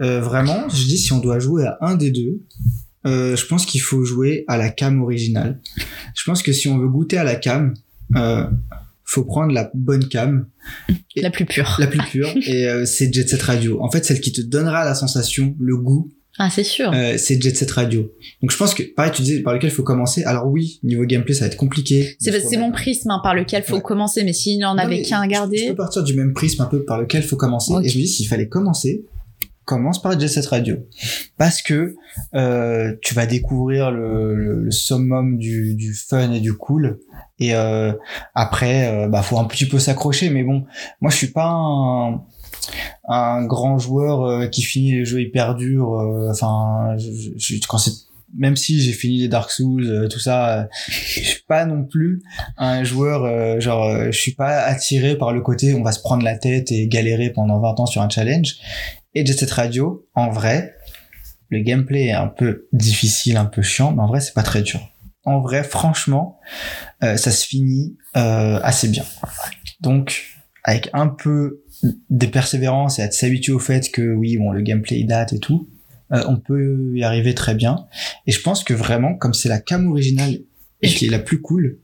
euh, 0.01 0.21
vraiment, 0.21 0.69
je 0.69 0.85
dis 0.85 0.99
si 0.99 1.13
on 1.13 1.19
doit 1.19 1.39
jouer 1.39 1.67
à 1.67 1.79
un 1.81 1.95
des 1.95 2.11
deux, 2.11 2.41
euh, 3.07 3.37
je 3.37 3.47
pense 3.47 3.67
qu'il 3.67 3.81
faut 3.81 4.05
jouer 4.05 4.45
à 4.49 4.57
la 4.57 4.69
cam 4.69 5.03
originale. 5.03 5.61
Je 6.15 6.25
pense 6.25 6.43
que 6.43 6.53
si 6.53 6.69
on 6.69 6.79
veut 6.79 6.89
goûter 6.89 7.19
à 7.19 7.25
la 7.25 7.35
cam, 7.35 7.75
euh, 8.17 8.45
faut 9.05 9.25
prendre 9.25 9.53
la 9.53 9.71
bonne 9.75 10.07
cam, 10.09 10.47
La 11.17 11.31
plus 11.31 11.47
pure. 11.47 11.77
la 11.79 11.87
plus 11.87 12.01
pure, 12.11 12.33
et 12.47 12.69
euh, 12.69 12.85
c'est 12.85 13.13
Jet 13.13 13.29
Set 13.29 13.43
Radio. 13.43 13.83
En 13.83 13.91
fait, 13.91 14.05
celle 14.05 14.21
qui 14.21 14.33
te 14.33 14.41
donnera 14.41 14.85
la 14.85 14.95
sensation, 14.95 15.57
le 15.59 15.77
goût, 15.77 16.13
Ah 16.39 16.48
c'est 16.48 16.65
sûr. 16.65 16.90
euh, 16.94 17.16
c'est 17.19 17.40
Jet 17.43 17.55
Set 17.57 17.70
Radio. 17.73 18.12
Donc 18.40 18.51
je 18.51 18.57
pense 18.57 18.73
que, 18.74 18.82
pareil, 18.82 19.12
tu 19.15 19.23
disais 19.23 19.40
par 19.43 19.52
lequel 19.52 19.69
il 19.70 19.73
faut 19.74 19.82
commencer. 19.82 20.23
Alors 20.24 20.47
oui, 20.47 20.81
niveau 20.82 21.05
gameplay, 21.05 21.35
ça 21.35 21.40
va 21.40 21.47
être 21.48 21.57
compliqué. 21.57 22.16
C'est 22.19 22.57
mon 22.57 22.73
prisme 22.73 23.11
hein, 23.11 23.20
par 23.23 23.35
lequel 23.35 23.62
faut 23.62 23.77
Ouais. 23.77 23.82
commencer, 23.82 24.23
mais 24.24 24.32
s'il 24.32 24.59
n'en 24.61 24.74
Non, 24.74 24.82
avait 24.82 25.02
qu'un 25.02 25.19
à 25.20 25.24
je- 25.24 25.28
Je 25.28 25.31
garder. 25.31 25.66
peux 25.69 25.74
partir 25.77 26.02
du 26.02 26.15
même 26.15 26.32
prisme 26.32 26.62
un 26.62 26.66
peu 26.66 26.85
par 26.85 26.98
lequel 27.01 27.23
faut 27.23 27.36
commencer. 27.36 27.73
Et 27.85 27.89
je 27.89 27.98
me 27.98 28.02
dis, 28.02 28.09
s'il 28.09 28.27
fallait 28.28 28.48
commencer, 28.48 29.05
commence 29.66 30.01
par 30.02 30.19
Jet 30.19 30.28
Set 30.28 30.47
Radio. 30.47 30.77
Parce 31.36 31.62
que 31.62 31.94
euh, 32.35 32.94
tu 33.02 33.15
vas 33.15 33.27
découvrir 33.27 33.90
le, 33.90 34.35
le, 34.35 34.62
le 34.65 34.70
summum 34.70 35.36
du, 35.39 35.74
du 35.74 35.94
fun 35.94 36.32
et 36.32 36.40
du 36.40 36.55
cool. 36.55 36.98
Et 37.39 37.55
euh, 37.55 37.93
après, 38.35 38.89
euh, 38.89 39.09
bah, 39.09 39.23
faut 39.23 39.39
un 39.39 39.44
petit 39.44 39.66
peu 39.66 39.78
s'accrocher. 39.78 40.31
Mais 40.31 40.43
bon, 40.43 40.65
moi, 41.01 41.11
je 41.11 41.16
suis 41.16 41.28
pas 41.28 41.47
un, 41.51 42.23
un 43.09 43.45
grand 43.45 43.78
joueur 43.78 44.24
euh, 44.24 44.47
qui 44.47 44.62
finit 44.62 44.93
les 44.93 45.05
jeux 45.05 45.20
hyper 45.20 45.55
durs. 45.55 45.95
euh, 46.01 46.31
Enfin, 46.31 46.97
quand 47.69 47.78
c'est 47.78 47.93
même 48.39 48.57
si 48.57 48.81
j'ai 48.81 48.93
fini 48.93 49.19
les 49.19 49.27
Dark 49.27 49.51
Souls, 49.51 49.85
euh, 49.85 50.07
tout 50.07 50.20
ça, 50.20 50.61
euh, 50.61 50.65
je 50.89 51.20
suis 51.20 51.43
pas 51.49 51.65
non 51.65 51.85
plus 51.85 52.23
un 52.57 52.85
joueur 52.85 53.61
genre 53.61 53.91
je 54.07 54.16
suis 54.16 54.35
pas 54.35 54.61
attiré 54.61 55.16
par 55.16 55.32
le 55.32 55.41
côté 55.41 55.74
on 55.74 55.82
va 55.82 55.91
se 55.91 55.99
prendre 55.99 56.23
la 56.23 56.39
tête 56.39 56.70
et 56.70 56.87
galérer 56.87 57.31
pendant 57.31 57.59
20 57.59 57.81
ans 57.81 57.87
sur 57.87 58.03
un 58.03 58.09
challenge 58.09 58.57
et 59.15 59.27
Jet 59.27 59.32
Set 59.32 59.51
Radio 59.51 60.07
en 60.15 60.31
vrai 60.31 60.77
le 61.49 61.59
gameplay 61.59 62.07
est 62.07 62.12
un 62.12 62.28
peu 62.28 62.69
difficile 62.73 63.37
un 63.37 63.47
peu 63.47 63.62
chiant 63.62 63.91
mais 63.93 64.03
en 64.03 64.07
vrai 64.07 64.20
c'est 64.20 64.32
pas 64.32 64.45
très 64.45 64.62
dur 64.62 64.81
en 65.24 65.41
vrai 65.41 65.65
franchement 65.65 66.39
ça 67.01 67.16
se 67.16 67.45
finit 67.47 67.97
assez 68.15 68.87
bien 68.87 69.05
donc 69.81 70.24
avec 70.62 70.89
un 70.93 71.09
peu 71.09 71.62
de 71.82 72.27
persévérance 72.27 72.98
et 72.98 73.02
à 73.02 73.11
s'habituer 73.11 73.52
au 73.52 73.59
fait 73.59 73.90
que 73.90 74.12
oui 74.15 74.36
bon 74.36 74.52
le 74.52 74.61
gameplay 74.61 75.02
date 75.05 75.32
et 75.32 75.39
tout 75.39 75.69
euh, 76.12 76.24
on 76.27 76.36
peut 76.36 76.93
y 76.94 77.05
arriver 77.05 77.35
très 77.35 77.55
bien. 77.55 77.86
Et 78.27 78.32
je 78.32 78.40
pense 78.40 78.65
que 78.65 78.74
vraiment 78.74 79.15
comme 79.15 79.35
c'est 79.35 79.48
la 79.48 79.61
cam 79.61 79.89
originale 79.89 80.40
et 80.82 80.89
qui 80.89 81.07
est 81.07 81.11
la 81.11 81.19
plus 81.19 81.40
cool 81.40 81.78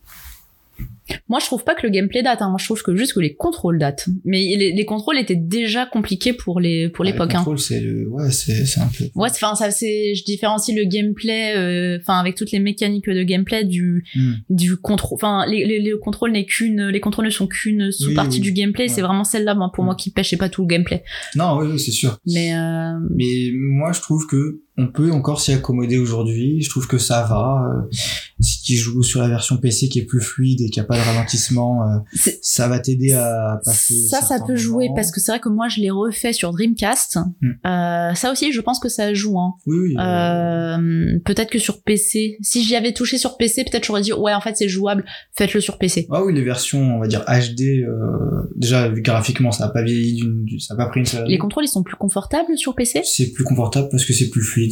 Moi, 1.29 1.39
je 1.41 1.47
trouve 1.47 1.63
pas 1.65 1.75
que 1.75 1.87
le 1.87 1.91
gameplay 1.91 2.23
date. 2.23 2.43
Hein. 2.43 2.49
Moi, 2.49 2.59
je 2.61 2.65
trouve 2.65 2.83
que 2.83 2.95
juste 2.97 3.13
que 3.15 3.21
les 3.21 3.35
contrôles 3.35 3.79
datent. 3.79 4.07
Mais 4.25 4.41
les, 4.57 4.73
les 4.73 4.85
contrôles 4.85 5.19
étaient 5.19 5.37
déjà 5.37 5.87
compliqués 5.87 6.33
pour 6.33 6.59
les 6.61 6.89
pour 6.89 7.05
Ah, 7.05 7.09
l'époque. 7.09 7.31
Le 7.33 7.35
Hein. 7.37 7.39
contrôle, 7.39 7.59
c'est 7.59 7.81
le, 7.81 8.09
ouais, 8.09 8.31
c'est, 8.31 8.65
c'est 8.67 8.81
un 8.81 8.89
peu. 8.97 9.05
Ouais, 9.15 9.29
enfin, 9.31 9.55
ça, 9.55 9.71
c'est, 9.71 10.15
je 10.15 10.25
différencie 10.25 10.77
le 10.77 10.85
gameplay, 10.85 11.55
euh, 11.57 11.99
enfin, 12.01 12.19
avec 12.19 12.35
toutes 12.35 12.51
les 12.53 12.59
mécaniques 12.59 13.09
de 13.09 13.23
gameplay 13.23 13.65
du, 13.65 14.05
Hmm. 14.15 14.33
du 14.51 14.77
contrôle. 14.77 15.17
Enfin, 15.17 15.45
les, 15.49 15.65
les, 15.65 15.81
le 15.81 15.97
contrôle 15.99 16.33
n'est 16.33 16.45
qu'une, 16.45 16.89
les 16.89 17.01
contrôles 17.01 17.27
ne 17.27 17.31
sont 17.31 17.47
qu'une 17.47 17.91
sous-partie 17.93 18.39
oui. 18.39 18.43
du 18.43 18.53
gameplay. 18.53 18.85
Ouais. 18.85 18.89
C'est 18.89 19.03
vraiment 19.03 19.25
celle-là, 19.25 19.55
moi, 19.55 19.71
pour 19.75 19.85
Mm. 19.85 19.87
moi, 19.87 19.95
qui 19.95 20.11
pêche 20.11 20.33
et 20.33 20.37
pas 20.37 20.49
tout 20.49 20.63
le 20.63 20.69
gameplay. 20.69 21.03
Non, 21.35 21.57
oui, 21.59 21.69
oui, 21.73 21.79
c'est 21.79 21.91
sûr. 21.93 22.19
Mais, 22.27 22.55
euh, 22.55 22.99
Mais 23.15 23.51
moi, 23.55 23.93
je 23.93 24.01
trouve 24.01 24.27
que 24.27 24.61
on 24.79 24.89
peut 24.89 25.11
encore 25.11 25.41
s'y 25.41 25.53
accommoder 25.53 25.97
aujourd'hui. 25.99 26.61
Je 26.61 26.69
trouve 26.69 26.87
que 26.87 26.99
ça 26.99 27.23
va. 27.23 27.71
Euh, 27.73 27.97
si 28.41 28.63
tu 28.63 28.75
joues 28.75 29.03
sur 29.03 29.21
la 29.23 29.29
version 29.29 29.57
PC 29.57 29.89
qui 29.89 30.01
est 30.01 30.05
plus 30.05 30.21
fluide 30.21 30.61
et 30.61 30.69
qui 30.69 30.81
a 30.81 30.85
pas 30.85 30.97
de 30.97 31.03
ralentissement. 31.03 31.83
euh, 31.91 32.31
ça 32.43 32.69
va 32.69 32.79
t'aider 32.79 33.13
à 33.13 33.59
passer. 33.65 33.95
Ça, 33.95 34.21
ça 34.21 34.39
peut 34.47 34.57
jouer 34.57 34.91
parce 34.95 35.11
que 35.11 35.21
c'est 35.21 35.33
vrai 35.33 35.41
que 35.41 35.49
moi 35.49 35.69
je 35.69 35.81
l'ai 35.81 35.91
refait 35.91 36.35
sur 36.35 36.53
Dreamcast. 36.53 37.19
Mm. 37.41 37.51
Euh, 37.67 38.15
ça 38.15 38.31
aussi, 38.31 38.53
je 38.53 38.61
pense 38.61 38.79
que 38.79 38.89
ça 38.91 39.15
joue. 39.15 39.39
Hein. 39.39 39.55
Oui, 39.67 39.79
oui. 39.79 39.97
euh, 39.99 41.19
peut-être 41.25 41.51
que 41.51 41.59
sur 41.59 41.83
PC, 41.83 42.37
si 42.43 42.63
j'y 42.63 42.77
avais 42.77 42.93
touché 42.93 43.17
sur 43.17 43.39
PC, 43.39 43.65
peut-être 43.65 43.85
j'aurais 43.87 44.03
dit 44.03 44.13
ouais 44.13 44.35
en 44.35 44.41
fait 44.41 44.57
c'est 44.57 44.69
jouable, 44.69 45.05
faites-le 45.33 45.61
sur 45.61 45.79
PC. 45.79 46.07
Ah 46.11 46.23
oui, 46.23 46.35
les 46.35 46.43
versions, 46.43 46.97
on 46.97 47.01
va 47.01 47.07
dire 47.07 47.25
HD, 47.27 47.83
euh, 47.83 48.51
déjà 48.55 48.91
graphiquement, 48.91 49.53
ça 49.53 49.65
a 49.65 49.69
pas 49.69 49.83
vieilli, 49.83 50.23
ça 50.61 50.75
a 50.75 50.77
pas 50.77 50.87
pris 50.87 51.01
une. 51.01 51.25
Les 51.27 51.39
contrôles 51.39 51.65
ils 51.65 51.69
sont 51.69 51.83
plus 51.83 51.97
confortables 51.97 52.57
sur 52.59 52.75
PC 52.75 53.03
C'est 53.05 53.33
plus 53.33 53.45
confortable 53.45 53.89
parce 53.91 54.05
que 54.05 54.13
c'est 54.13 54.29
plus 54.29 54.43
fluide. 54.43 54.66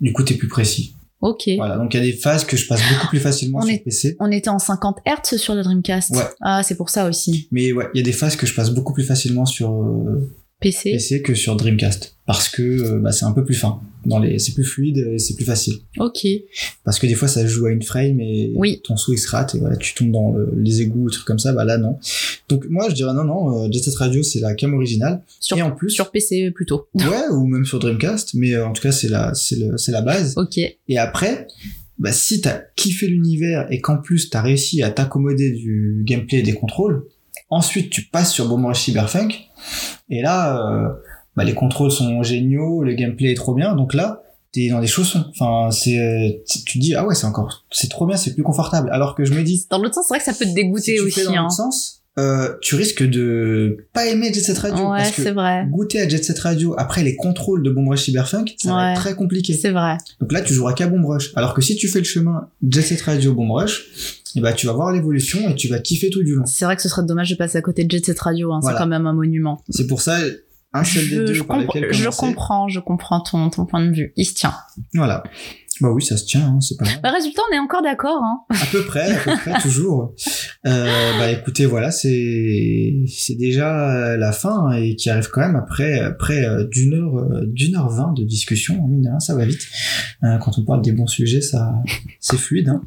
Du 0.00 0.12
coup, 0.12 0.22
t'es 0.22 0.34
plus 0.34 0.48
précis. 0.48 0.94
Ok. 1.20 1.42
Voilà. 1.56 1.76
Donc, 1.76 1.92
il 1.92 1.98
y 1.98 2.00
a 2.00 2.06
des 2.06 2.14
phases 2.14 2.44
que 2.44 2.56
je 2.56 2.66
passe 2.66 2.80
beaucoup 2.92 3.08
plus 3.08 3.20
facilement 3.20 3.58
On 3.58 3.62
sur 3.62 3.74
est- 3.74 3.78
PC. 3.84 4.16
On 4.20 4.30
était 4.30 4.48
en 4.48 4.58
50 4.58 4.98
Hz 5.06 5.36
sur 5.36 5.54
le 5.54 5.62
Dreamcast. 5.62 6.10
Ouais. 6.16 6.22
Ah 6.40 6.62
c'est 6.62 6.76
pour 6.76 6.88
ça 6.88 7.06
aussi. 7.06 7.46
Mais 7.50 7.72
ouais, 7.72 7.86
il 7.94 7.98
y 7.98 8.00
a 8.00 8.04
des 8.04 8.12
phases 8.12 8.36
que 8.36 8.46
je 8.46 8.54
passe 8.54 8.70
beaucoup 8.70 8.94
plus 8.94 9.04
facilement 9.04 9.44
sur 9.44 9.70
euh, 9.70 10.32
PC. 10.60 10.92
PC 10.92 11.22
que 11.22 11.34
sur 11.34 11.56
Dreamcast. 11.56 12.16
Parce 12.26 12.48
que 12.48 12.62
euh, 12.62 12.98
bah, 13.00 13.12
c'est 13.12 13.24
un 13.24 13.32
peu 13.32 13.44
plus 13.44 13.54
fin. 13.54 13.80
Dans 14.06 14.18
les... 14.18 14.38
C'est 14.38 14.52
plus 14.54 14.64
fluide 14.64 14.98
et 14.98 15.18
c'est 15.18 15.34
plus 15.34 15.44
facile. 15.44 15.74
Ok. 15.98 16.26
Parce 16.84 16.98
que 16.98 17.06
des 17.06 17.14
fois, 17.14 17.28
ça 17.28 17.46
joue 17.46 17.66
à 17.66 17.70
une 17.72 17.82
frame 17.82 18.20
et 18.20 18.52
Oui. 18.54 18.80
ton 18.84 18.96
sou 18.96 19.12
il 19.12 19.18
se 19.18 19.28
rate 19.28 19.54
et 19.54 19.58
voilà, 19.58 19.76
tu 19.76 19.94
tombes 19.94 20.10
dans 20.12 20.32
le- 20.32 20.52
les 20.56 20.80
égouts, 20.80 21.08
des 21.10 21.12
trucs 21.14 21.26
comme 21.26 21.38
ça. 21.38 21.52
Bah 21.52 21.64
là, 21.64 21.76
non. 21.76 21.98
Donc, 22.48 22.66
moi, 22.70 22.88
je 22.88 22.94
dirais 22.94 23.12
non, 23.14 23.24
non, 23.24 23.64
euh, 23.64 23.68
Jet 23.70 23.82
Set 23.82 23.94
Radio, 23.96 24.22
c'est 24.22 24.40
la 24.40 24.54
cam 24.54 24.72
originale. 24.74 25.22
Sur, 25.40 25.56
Et 25.58 25.62
en 25.62 25.70
plus, 25.72 25.90
sur 25.90 26.10
PC 26.10 26.50
plutôt. 26.50 26.86
ouais, 26.94 27.28
ou 27.32 27.46
même 27.46 27.64
sur 27.64 27.78
Dreamcast. 27.78 28.34
Mais 28.34 28.54
euh, 28.54 28.66
en 28.66 28.72
tout 28.72 28.82
cas, 28.82 28.92
c'est 28.92 29.08
la, 29.08 29.34
c'est 29.34 29.56
c'est 29.76 29.92
la 29.92 30.02
base. 30.02 30.34
Ok. 30.36 30.58
Et 30.58 30.98
après, 30.98 31.46
bah, 31.98 32.12
si 32.12 32.40
t'as 32.40 32.60
kiffé 32.76 33.06
l'univers 33.08 33.66
et 33.70 33.80
qu'en 33.82 33.98
plus 33.98 34.30
t'as 34.30 34.40
réussi 34.40 34.82
à 34.82 34.90
t'accommoder 34.90 35.50
du 35.50 36.02
gameplay 36.06 36.38
et 36.38 36.42
des 36.42 36.54
contrôles, 36.54 37.04
ensuite 37.50 37.90
tu 37.90 38.06
passes 38.06 38.32
sur 38.32 38.48
Boomerang 38.48 38.74
Cyberpunk, 38.74 39.48
et 40.08 40.22
là, 40.22 40.56
euh, 40.56 40.88
bah, 41.36 41.44
les 41.44 41.54
contrôles 41.54 41.90
sont 41.90 42.22
géniaux, 42.22 42.82
le 42.82 42.94
gameplay 42.94 43.32
est 43.32 43.36
trop 43.36 43.54
bien, 43.54 43.74
donc 43.74 43.94
là, 43.94 44.22
t'es 44.52 44.68
dans 44.68 44.80
des 44.80 44.86
chaussons. 44.86 45.24
Enfin, 45.30 45.70
c'est, 45.70 46.42
tu 46.48 46.64
tu 46.64 46.78
dis, 46.78 46.94
ah 46.94 47.06
ouais, 47.06 47.14
c'est 47.14 47.26
encore, 47.26 47.64
c'est 47.70 47.88
trop 47.88 48.06
bien, 48.06 48.16
c'est 48.16 48.34
plus 48.34 48.42
confortable. 48.42 48.90
Alors 48.92 49.14
que 49.14 49.24
je 49.24 49.34
me 49.34 49.42
dis, 49.42 49.66
Dans 49.70 49.78
l'autre 49.78 49.94
sens, 49.94 50.06
c'est 50.08 50.14
vrai 50.14 50.18
que 50.18 50.24
ça 50.24 50.32
peut 50.32 50.44
te 50.44 50.50
si 50.50 50.54
dégoûter 50.54 50.94
tu 50.96 51.00
aussi. 51.02 51.20
fais 51.20 51.24
dans 51.26 51.32
hein. 51.32 51.42
l'autre 51.42 51.52
sens, 51.52 51.99
euh, 52.18 52.54
tu 52.60 52.74
risques 52.74 53.02
de 53.02 53.86
pas 53.92 54.06
aimer 54.06 54.32
Jet 54.32 54.40
Set 54.40 54.58
Radio, 54.58 54.90
Ouais, 54.90 54.98
parce 54.98 55.12
que 55.12 55.30
vrai. 55.30 55.66
goûter 55.70 56.00
à 56.00 56.08
Jet 56.08 56.22
Set 56.24 56.38
Radio 56.40 56.74
après 56.76 57.02
les 57.02 57.16
contrôles 57.16 57.62
de 57.62 57.70
Boomerang 57.70 57.96
Cyberpunk, 57.96 58.54
ça 58.58 58.72
va 58.74 58.92
être 58.92 59.00
très 59.00 59.14
compliqué. 59.14 59.54
C'est 59.54 59.70
vrai. 59.70 59.96
Donc 60.20 60.32
là, 60.32 60.40
tu 60.42 60.52
joueras 60.52 60.72
qu'à 60.74 60.88
Bomb 60.88 61.04
Rush. 61.06 61.30
Alors 61.36 61.54
que 61.54 61.62
si 61.62 61.76
tu 61.76 61.88
fais 61.88 61.98
le 62.00 62.04
chemin 62.04 62.48
Jet 62.68 62.82
Set 62.82 63.00
Radio 63.02 63.34
Bomb 63.34 63.50
Rush, 63.52 63.86
et 64.36 64.40
bah, 64.40 64.52
tu 64.52 64.66
vas 64.66 64.72
voir 64.72 64.92
l'évolution 64.92 65.48
et 65.48 65.54
tu 65.54 65.68
vas 65.68 65.78
kiffer 65.78 66.10
tout 66.10 66.22
du 66.22 66.34
long. 66.34 66.44
C'est 66.46 66.64
vrai 66.64 66.76
que 66.76 66.82
ce 66.82 66.88
serait 66.88 67.04
dommage 67.04 67.30
de 67.30 67.34
passer 67.36 67.58
à 67.58 67.62
côté 67.62 67.84
de 67.84 67.90
Jet 67.90 68.04
Set 68.04 68.18
Radio. 68.20 68.52
Hein. 68.52 68.58
Voilà. 68.62 68.76
C'est 68.78 68.82
quand 68.84 68.88
même 68.88 69.06
un 69.06 69.12
monument. 69.12 69.62
C'est 69.70 69.86
pour 69.86 70.02
ça, 70.02 70.18
un 70.72 70.84
seul 70.84 71.08
des 71.08 71.16
deux 71.16 71.34
je 71.34 71.42
par 71.42 71.58
lesquels 71.58 71.88
je 71.92 72.00
commencer. 72.04 72.18
comprends, 72.18 72.68
je 72.68 72.80
comprends 72.80 73.20
ton, 73.20 73.50
ton 73.50 73.66
point 73.66 73.84
de 73.84 73.92
vue. 73.92 74.12
Il 74.16 74.24
se 74.24 74.34
tient. 74.34 74.54
Voilà. 74.94 75.22
Bah 75.80 75.90
oui, 75.90 76.02
ça 76.02 76.16
se 76.16 76.26
tient, 76.26 76.46
hein, 76.46 76.60
c'est 76.60 76.76
pas 76.76 76.84
mal. 76.84 77.00
Bah, 77.02 77.10
résultat, 77.10 77.40
on 77.50 77.54
est 77.54 77.58
encore 77.58 77.82
d'accord. 77.82 78.22
Hein. 78.22 78.40
À 78.50 78.66
peu 78.70 78.84
près, 78.84 79.12
à 79.12 79.18
peu 79.18 79.32
près, 79.32 79.58
toujours. 79.62 80.14
Euh, 80.66 81.18
bah 81.18 81.30
écoutez, 81.30 81.64
voilà, 81.64 81.90
c'est 81.90 83.04
c'est 83.08 83.36
déjà 83.36 84.12
euh, 84.12 84.16
la 84.18 84.32
fin 84.32 84.66
hein, 84.66 84.72
et 84.72 84.94
qui 84.96 85.08
arrive 85.08 85.28
quand 85.30 85.40
même 85.40 85.56
après 85.56 86.00
après 86.00 86.44
euh, 86.44 86.66
d'une 86.66 86.94
heure 86.94 87.16
euh, 87.16 87.46
d'une 87.46 87.76
heure 87.76 87.88
vingt 87.88 88.12
de 88.14 88.24
discussion. 88.24 88.86
Mine 88.88 89.02
de 89.02 89.08
rien, 89.08 89.20
ça 89.20 89.34
va 89.34 89.46
vite. 89.46 89.66
Euh, 90.22 90.36
quand 90.38 90.58
on 90.58 90.64
parle 90.64 90.82
des 90.82 90.92
bons 90.92 91.06
sujets, 91.06 91.40
ça 91.40 91.72
c'est 92.20 92.36
fluide. 92.38 92.68
Hein. 92.68 92.82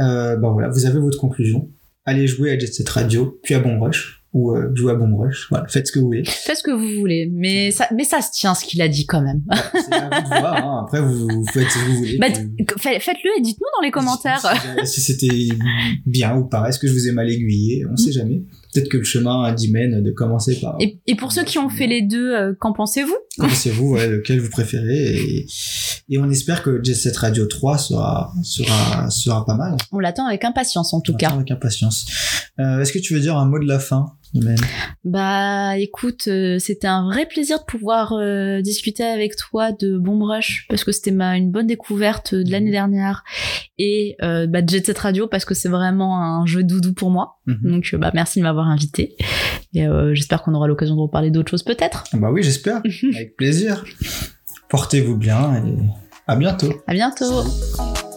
Euh, 0.00 0.36
bah 0.36 0.50
voilà, 0.52 0.68
vous 0.68 0.86
avez 0.86 1.00
votre 1.00 1.18
conclusion. 1.18 1.68
Allez 2.04 2.26
jouer 2.26 2.52
à 2.52 2.58
Jet 2.58 2.72
Set 2.72 2.88
Radio, 2.90 3.40
puis 3.42 3.54
à 3.54 3.60
Bomb 3.60 3.80
Rush 3.80 4.23
ou 4.34 4.54
euh, 4.54 4.70
jouer 4.74 4.92
à 4.92 4.94
Bomb 4.96 5.16
Rush. 5.16 5.46
Voilà, 5.48 5.66
faites 5.68 5.86
ce 5.86 5.92
que 5.92 6.00
vous 6.00 6.06
voulez. 6.06 6.24
Faites 6.26 6.58
ce 6.58 6.62
que 6.62 6.72
vous 6.72 6.98
voulez. 7.00 7.30
Mais 7.32 7.70
ça, 7.70 7.86
mais 7.94 8.04
ça 8.04 8.20
se 8.20 8.30
tient 8.32 8.54
ce 8.54 8.64
qu'il 8.64 8.82
a 8.82 8.88
dit 8.88 9.06
quand 9.06 9.22
même. 9.22 9.42
C'est 9.74 9.94
à 9.94 10.10
vous 10.10 10.22
de 10.22 10.28
voir. 10.40 10.56
Hein. 10.56 10.82
Après, 10.84 11.00
vous, 11.00 11.28
vous 11.28 11.46
faites 11.52 11.68
ce 11.70 11.78
que 11.78 11.84
vous 11.90 11.96
voulez. 11.98 12.18
Bah, 12.18 12.26
Puis- 12.30 12.66
Faites-le 12.78 13.30
et 13.38 13.40
dites-nous 13.40 13.66
dans 13.78 13.82
les 13.84 13.90
commentaires. 13.90 14.42
Si, 14.84 15.00
c'était 15.00 15.28
bien 16.04 16.36
ou 16.36 16.44
pas, 16.46 16.68
est-ce 16.68 16.78
que 16.78 16.86
je 16.88 16.92
vous 16.92 17.08
ai 17.08 17.12
mal 17.12 17.30
aiguillé? 17.30 17.84
On 17.90 17.96
sait 17.96 18.12
jamais. 18.12 18.42
Peut-être 18.72 18.88
que 18.88 18.96
le 18.96 19.04
chemin 19.04 19.52
dit 19.54 19.70
mène 19.70 20.02
de 20.02 20.10
commencer 20.10 20.58
par. 20.60 20.76
Et, 20.80 20.98
et 21.06 21.14
pour 21.14 21.30
ceux 21.30 21.44
qui 21.44 21.58
ont 21.58 21.68
fait 21.68 21.86
les 21.86 22.02
deux, 22.02 22.34
euh, 22.34 22.54
qu'en 22.58 22.72
pensez-vous? 22.72 23.14
Connaissez-vous 23.38 23.90
ouais, 23.94 24.08
lequel 24.08 24.40
vous 24.40 24.50
préférez? 24.50 25.14
Et, 25.16 25.46
et 26.10 26.18
on 26.18 26.28
espère 26.28 26.62
que 26.64 26.82
Jet 26.82 26.94
Set 26.94 27.16
Radio 27.16 27.46
3 27.46 27.78
sera 27.78 28.32
sera 28.42 29.08
sera 29.10 29.44
pas 29.46 29.54
mal. 29.56 29.76
On 29.92 30.00
l'attend 30.00 30.26
avec 30.26 30.44
impatience 30.44 30.92
en 30.92 31.00
tout 31.00 31.12
On 31.12 31.16
cas. 31.16 31.28
Avec 31.30 31.50
impatience. 31.52 32.04
Euh, 32.58 32.80
est-ce 32.80 32.92
que 32.92 32.98
tu 32.98 33.14
veux 33.14 33.20
dire 33.20 33.36
un 33.36 33.46
mot 33.46 33.58
de 33.60 33.66
la 33.68 33.78
fin, 33.78 34.06
Bah 35.04 35.78
écoute, 35.78 36.28
euh, 36.28 36.58
c'était 36.58 36.86
un 36.86 37.04
vrai 37.04 37.26
plaisir 37.26 37.60
de 37.60 37.64
pouvoir 37.64 38.14
euh, 38.14 38.60
discuter 38.62 39.04
avec 39.04 39.36
toi 39.36 39.72
de 39.72 39.96
Bomb 39.96 40.22
Rush 40.22 40.66
parce 40.68 40.82
que 40.84 40.92
c'était 40.92 41.12
ma 41.12 41.36
une 41.36 41.50
bonne 41.50 41.66
découverte 41.66 42.34
de 42.34 42.50
l'année 42.50 42.70
dernière 42.70 43.24
et 43.78 44.16
euh, 44.22 44.46
bah, 44.46 44.62
de 44.62 44.68
Jet 44.68 44.86
Set 44.86 44.98
Radio 44.98 45.26
parce 45.26 45.44
que 45.44 45.54
c'est 45.54 45.68
vraiment 45.68 46.20
un 46.22 46.46
jeu 46.46 46.62
doudou 46.62 46.92
pour 46.92 47.10
moi. 47.10 47.38
Mhm. 47.46 47.58
Donc 47.62 47.90
euh, 47.92 47.98
bah 47.98 48.10
merci 48.14 48.38
de 48.38 48.44
m'avoir 48.44 48.68
invité 48.68 49.16
et 49.72 49.86
euh, 49.86 50.14
j'espère 50.14 50.42
qu'on 50.42 50.54
aura 50.54 50.68
l'occasion 50.68 50.96
de 50.96 51.00
reparler 51.00 51.30
d'autres 51.30 51.50
choses 51.50 51.62
peut-être. 51.62 52.04
Bah 52.14 52.30
oui, 52.30 52.42
j'espère. 52.42 52.82
Avec 53.14 53.36
plaisir. 53.36 53.84
Portez-vous 54.68 55.16
bien 55.16 55.54
et 55.56 55.76
à 56.26 56.36
bientôt. 56.36 56.72
À 56.86 56.92
bientôt. 56.92 57.42
Salut. 57.42 58.13